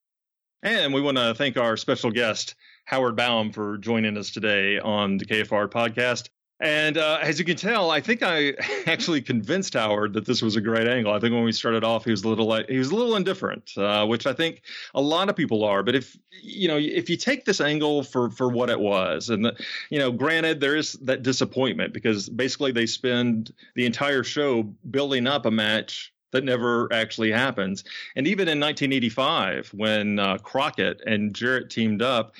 And 0.63 0.93
we 0.93 1.01
want 1.01 1.17
to 1.17 1.33
thank 1.35 1.57
our 1.57 1.77
special 1.77 2.11
guest, 2.11 2.55
Howard 2.85 3.15
Baum, 3.15 3.51
for 3.51 3.77
joining 3.77 4.17
us 4.17 4.31
today 4.31 4.79
on 4.79 5.17
the 5.17 5.25
KFR 5.25 5.67
podcast. 5.67 6.29
And 6.59 6.97
uh, 6.97 7.19
as 7.21 7.37
you 7.37 7.45
can 7.45 7.55
tell, 7.55 7.91
I 7.91 8.01
think 8.01 8.23
I 8.23 8.53
actually 8.87 9.21
convinced 9.21 9.75
Howard 9.75 10.13
that 10.13 10.25
this 10.25 10.41
was 10.41 10.55
a 10.55 10.61
great 10.61 10.87
angle. 10.87 11.13
I 11.13 11.19
think 11.19 11.33
when 11.33 11.43
we 11.43 11.51
started 11.51 11.83
off, 11.83 12.03
he 12.03 12.11
was 12.11 12.23
a 12.23 12.29
little 12.29 12.51
he 12.67 12.79
was 12.79 12.89
a 12.89 12.95
little 12.95 13.15
indifferent, 13.15 13.77
uh, 13.77 14.05
which 14.07 14.25
I 14.25 14.33
think 14.33 14.63
a 14.95 15.01
lot 15.01 15.29
of 15.29 15.35
people 15.35 15.63
are. 15.63 15.83
But 15.83 15.95
if 15.95 16.17
you 16.41 16.67
know, 16.67 16.77
if 16.77 17.09
you 17.09 17.17
take 17.17 17.45
this 17.45 17.61
angle 17.61 18.03
for 18.03 18.31
for 18.31 18.49
what 18.49 18.71
it 18.71 18.79
was, 18.79 19.29
and 19.29 19.45
the, 19.45 19.55
you 19.91 19.99
know, 19.99 20.11
granted 20.11 20.59
there 20.59 20.75
is 20.75 20.93
that 20.93 21.21
disappointment 21.21 21.93
because 21.93 22.27
basically 22.27 22.71
they 22.71 22.87
spend 22.87 23.53
the 23.75 23.85
entire 23.85 24.23
show 24.23 24.63
building 24.89 25.27
up 25.27 25.45
a 25.45 25.51
match 25.51 26.11
that 26.31 26.43
never 26.43 26.91
actually 26.91 27.31
happens. 27.31 27.83
And 28.15 28.27
even 28.27 28.47
in 28.47 28.59
1985, 28.59 29.69
when 29.75 30.19
uh, 30.19 30.39
Crockett 30.39 31.01
and 31.05 31.35
Jarrett 31.35 31.69
teamed 31.69 32.01
up, 32.01 32.33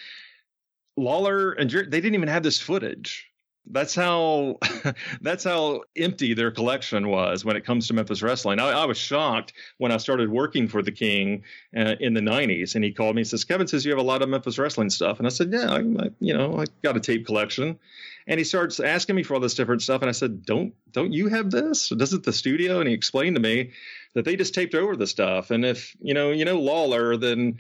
Lawler 0.98 1.52
and 1.52 1.70
Jarrett 1.70 1.92
they 1.92 2.02
didn't 2.02 2.16
even 2.16 2.30
have 2.30 2.42
this 2.42 2.60
footage 2.60 3.27
that's 3.72 3.96
how 3.96 4.58
that's 5.22 5.44
how 5.44 5.82
empty 5.96 6.34
their 6.34 6.52
collection 6.52 7.10
was 7.10 7.44
when 7.44 7.56
it 7.56 7.66
comes 7.66 7.88
to 7.88 7.94
Memphis 7.94 8.22
wrestling. 8.22 8.60
I, 8.60 8.70
I 8.70 8.86
was 8.86 8.98
shocked 8.98 9.54
when 9.78 9.92
I 9.92 9.98
started 9.98 10.30
working 10.30 10.68
for 10.68 10.82
the 10.82 10.92
King 10.92 11.44
uh, 11.76 11.96
in 12.00 12.14
the 12.14 12.22
'90s, 12.22 12.76
and 12.76 12.84
he 12.84 12.92
called 12.92 13.16
me 13.16 13.22
and 13.22 13.28
says, 13.28 13.44
"Kevin 13.44 13.68
says 13.68 13.86
you 13.86 13.92
have 13.92 14.00
a 14.00 14.04
lot 14.04 14.22
of 14.22 14.30
Memphis 14.30 14.58
wrestling 14.58 14.90
stuff," 14.90 15.20
and 15.20 15.28
I 15.28 15.30
said, 15.30 15.52
"Yeah, 15.52 15.72
I, 15.72 15.80
I, 15.80 16.10
you 16.20 16.34
know, 16.34 16.60
I 16.60 16.66
got 16.84 16.98
a 16.98 17.00
tape 17.00 17.26
collection." 17.26 17.80
And 18.30 18.40
he 18.40 18.44
starts 18.44 18.82
asking 18.82 19.16
me 19.16 19.24
for 19.24 19.36
all 19.36 19.40
this 19.40 19.54
different 19.54 19.82
stuff, 19.82 20.02
and 20.02 20.10
I 20.10 20.14
said, 20.14 20.46
"Don't 20.46 20.74
don't 20.92 21.14
you 21.14 21.28
have 21.28 21.52
this? 21.52 21.90
Doesn't 21.90 22.24
the 22.24 22.34
studio?" 22.34 22.80
And 22.80 22.88
he 22.88 22.94
explained 22.94 23.36
to 23.36 23.42
me 23.42 23.72
that 24.14 24.26
they 24.26 24.36
just 24.36 24.54
taped 24.54 24.76
over 24.76 24.96
the 24.96 25.08
stuff, 25.08 25.52
and 25.52 25.66
if 25.66 25.96
you 26.02 26.14
know 26.14 26.32
you 26.32 26.46
know 26.46 26.60
Lawler, 26.60 27.18
then 27.18 27.60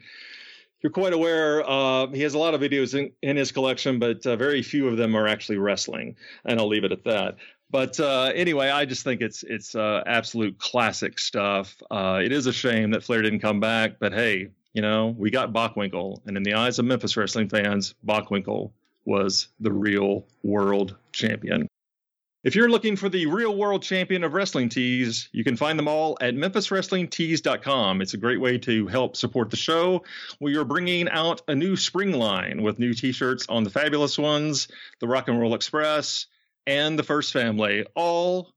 you're 0.82 0.92
quite 0.92 1.14
aware 1.14 1.68
uh, 1.70 2.08
he 2.08 2.22
has 2.22 2.34
a 2.34 2.38
lot 2.38 2.54
of 2.54 2.62
videos 2.62 2.98
in, 2.98 3.12
in 3.22 3.38
his 3.38 3.52
collection, 3.52 4.00
but 4.00 4.26
uh, 4.26 4.36
very 4.36 4.62
few 4.62 4.88
of 4.88 4.98
them 4.98 5.16
are 5.16 5.28
actually 5.28 5.58
wrestling, 5.58 6.16
and 6.46 6.60
I'll 6.60 6.68
leave 6.68 6.84
it 6.84 6.92
at 6.92 7.04
that. 7.06 7.38
But 7.70 8.00
uh, 8.00 8.32
anyway, 8.34 8.70
I 8.70 8.86
just 8.86 9.04
think 9.04 9.22
it's 9.22 9.44
it's 9.44 9.76
uh, 9.76 10.04
absolute 10.06 10.58
classic 10.58 11.20
stuff. 11.20 11.76
Uh, 11.92 12.22
it 12.24 12.32
is 12.32 12.48
a 12.48 12.54
shame 12.54 12.92
that 12.92 13.04
Flair 13.04 13.22
didn't 13.22 13.40
come 13.40 13.60
back, 13.60 14.00
but 14.00 14.14
hey, 14.14 14.50
you 14.74 14.82
know 14.82 15.16
we 15.18 15.32
got 15.32 15.52
Bockwinkel, 15.52 16.22
and 16.26 16.38
in 16.38 16.44
the 16.44 16.54
eyes 16.54 16.80
of 16.80 16.86
Memphis 16.86 17.18
wrestling 17.18 17.50
fans, 17.50 17.96
Bockwinkel 18.06 18.72
was 19.06 19.48
the 19.60 19.72
real 19.72 20.26
world 20.44 20.96
champion. 21.12 21.68
If 22.48 22.56
you're 22.56 22.70
looking 22.70 22.96
for 22.96 23.10
the 23.10 23.26
real 23.26 23.58
world 23.58 23.84
champion 23.84 24.24
of 24.24 24.34
wrestling 24.34 24.70
tees, 24.70 25.28
you 25.34 25.44
can 25.44 25.58
find 25.58 25.78
them 25.78 25.90
all 25.90 26.18
at 26.22 26.34
memphiswrestlingtees.com. 26.34 28.02
It's 28.02 28.14
a 28.14 28.18
great 28.18 28.40
way 28.40 28.58
to 28.60 28.88
help 28.88 29.18
support 29.18 29.50
the 29.50 29.58
show. 29.58 30.06
We 30.40 30.56
are 30.56 30.64
bringing 30.64 31.10
out 31.10 31.42
a 31.50 31.56
new 31.56 31.76
spring 31.76 32.14
line 32.14 32.62
with 32.62 32.80
new 32.80 32.94
t-shirts 32.94 33.48
on 33.50 33.66
the 33.66 33.70
Fabulous 33.70 34.18
Ones, 34.18 34.70
the 35.02 35.10
Rock 35.10 35.28
and 35.28 35.38
Roll 35.38 35.56
Express, 35.56 36.28
and 36.66 36.98
the 36.98 37.04
First 37.04 37.34
Family, 37.34 37.86
all 37.98 38.54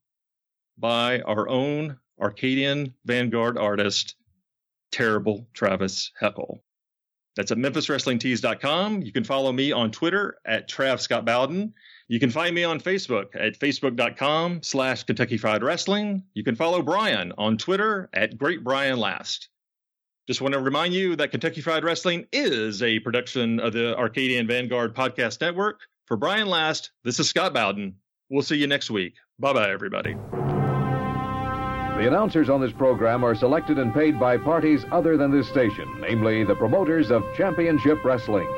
by 0.79 1.23
our 1.23 1.49
own 1.49 1.99
Arcadian 2.21 2.95
Vanguard 3.05 3.59
artist, 3.59 4.15
Terrible 4.93 5.49
Travis 5.53 6.12
Heckle. 6.17 6.62
That's 7.35 7.51
at 7.51 7.59
memphiswrestlingtees.com. 7.59 9.03
You 9.03 9.11
can 9.11 9.25
follow 9.25 9.51
me 9.51 9.73
on 9.73 9.91
Twitter 9.91 10.39
at 10.45 10.69
Trav 10.69 11.01
Scott 11.01 11.25
Bowden. 11.25 11.75
You 12.11 12.19
can 12.19 12.31
find 12.31 12.53
me 12.57 12.65
on 12.65 12.81
Facebook 12.81 13.37
at 13.37 13.57
facebook.com 13.57 14.65
slash 14.65 15.05
Kentucky 15.05 15.39
Fried 15.39 15.61
Rasslin'. 15.62 16.24
You 16.35 16.43
can 16.43 16.57
follow 16.57 16.82
Brian 16.82 17.32
on 17.39 17.57
Twitter 17.57 18.11
at 18.12 18.37
Great 18.37 18.65
Brian 18.65 18.99
Last. 18.99 19.49
Just 20.27 20.41
want 20.41 20.55
to 20.55 20.61
remind 20.61 20.93
you 20.93 21.15
that 21.15 21.31
Kentucky 21.31 21.61
Fried 21.61 21.85
Rasslin' 21.85 22.27
is 22.32 22.82
a 22.82 22.99
production 22.99 23.61
of 23.61 23.73
the 23.73 23.97
Arcadian 23.97 24.49
Vanguard 24.49 24.93
Podcast 24.93 25.41
Network. 25.41 25.82
For 26.07 26.16
Brian 26.16 26.49
Last, 26.49 26.91
this 27.05 27.20
is 27.20 27.28
Scott 27.28 27.55
Bowden. 27.55 27.95
We'll 28.28 28.43
see 28.43 28.57
you 28.57 28.66
next 28.66 28.91
week. 28.91 29.15
Bye 29.39 29.53
bye, 29.53 29.70
everybody. 29.70 30.15
The 31.95 32.09
announcers 32.09 32.51
on 32.51 32.61
this 32.61 32.73
program 32.73 33.23
are 33.23 33.37
selected 33.37 33.78
and 33.78 33.95
paid 33.95 34.19
by 34.19 34.37
parties 34.37 34.85
other 34.91 35.16
than 35.16 35.31
this 35.31 35.49
station, 35.49 35.87
namely 36.01 36.43
the 36.43 36.57
promoters 36.57 37.12
of 37.12 37.23
Championship 37.37 38.05
Wrestling. 38.05 38.49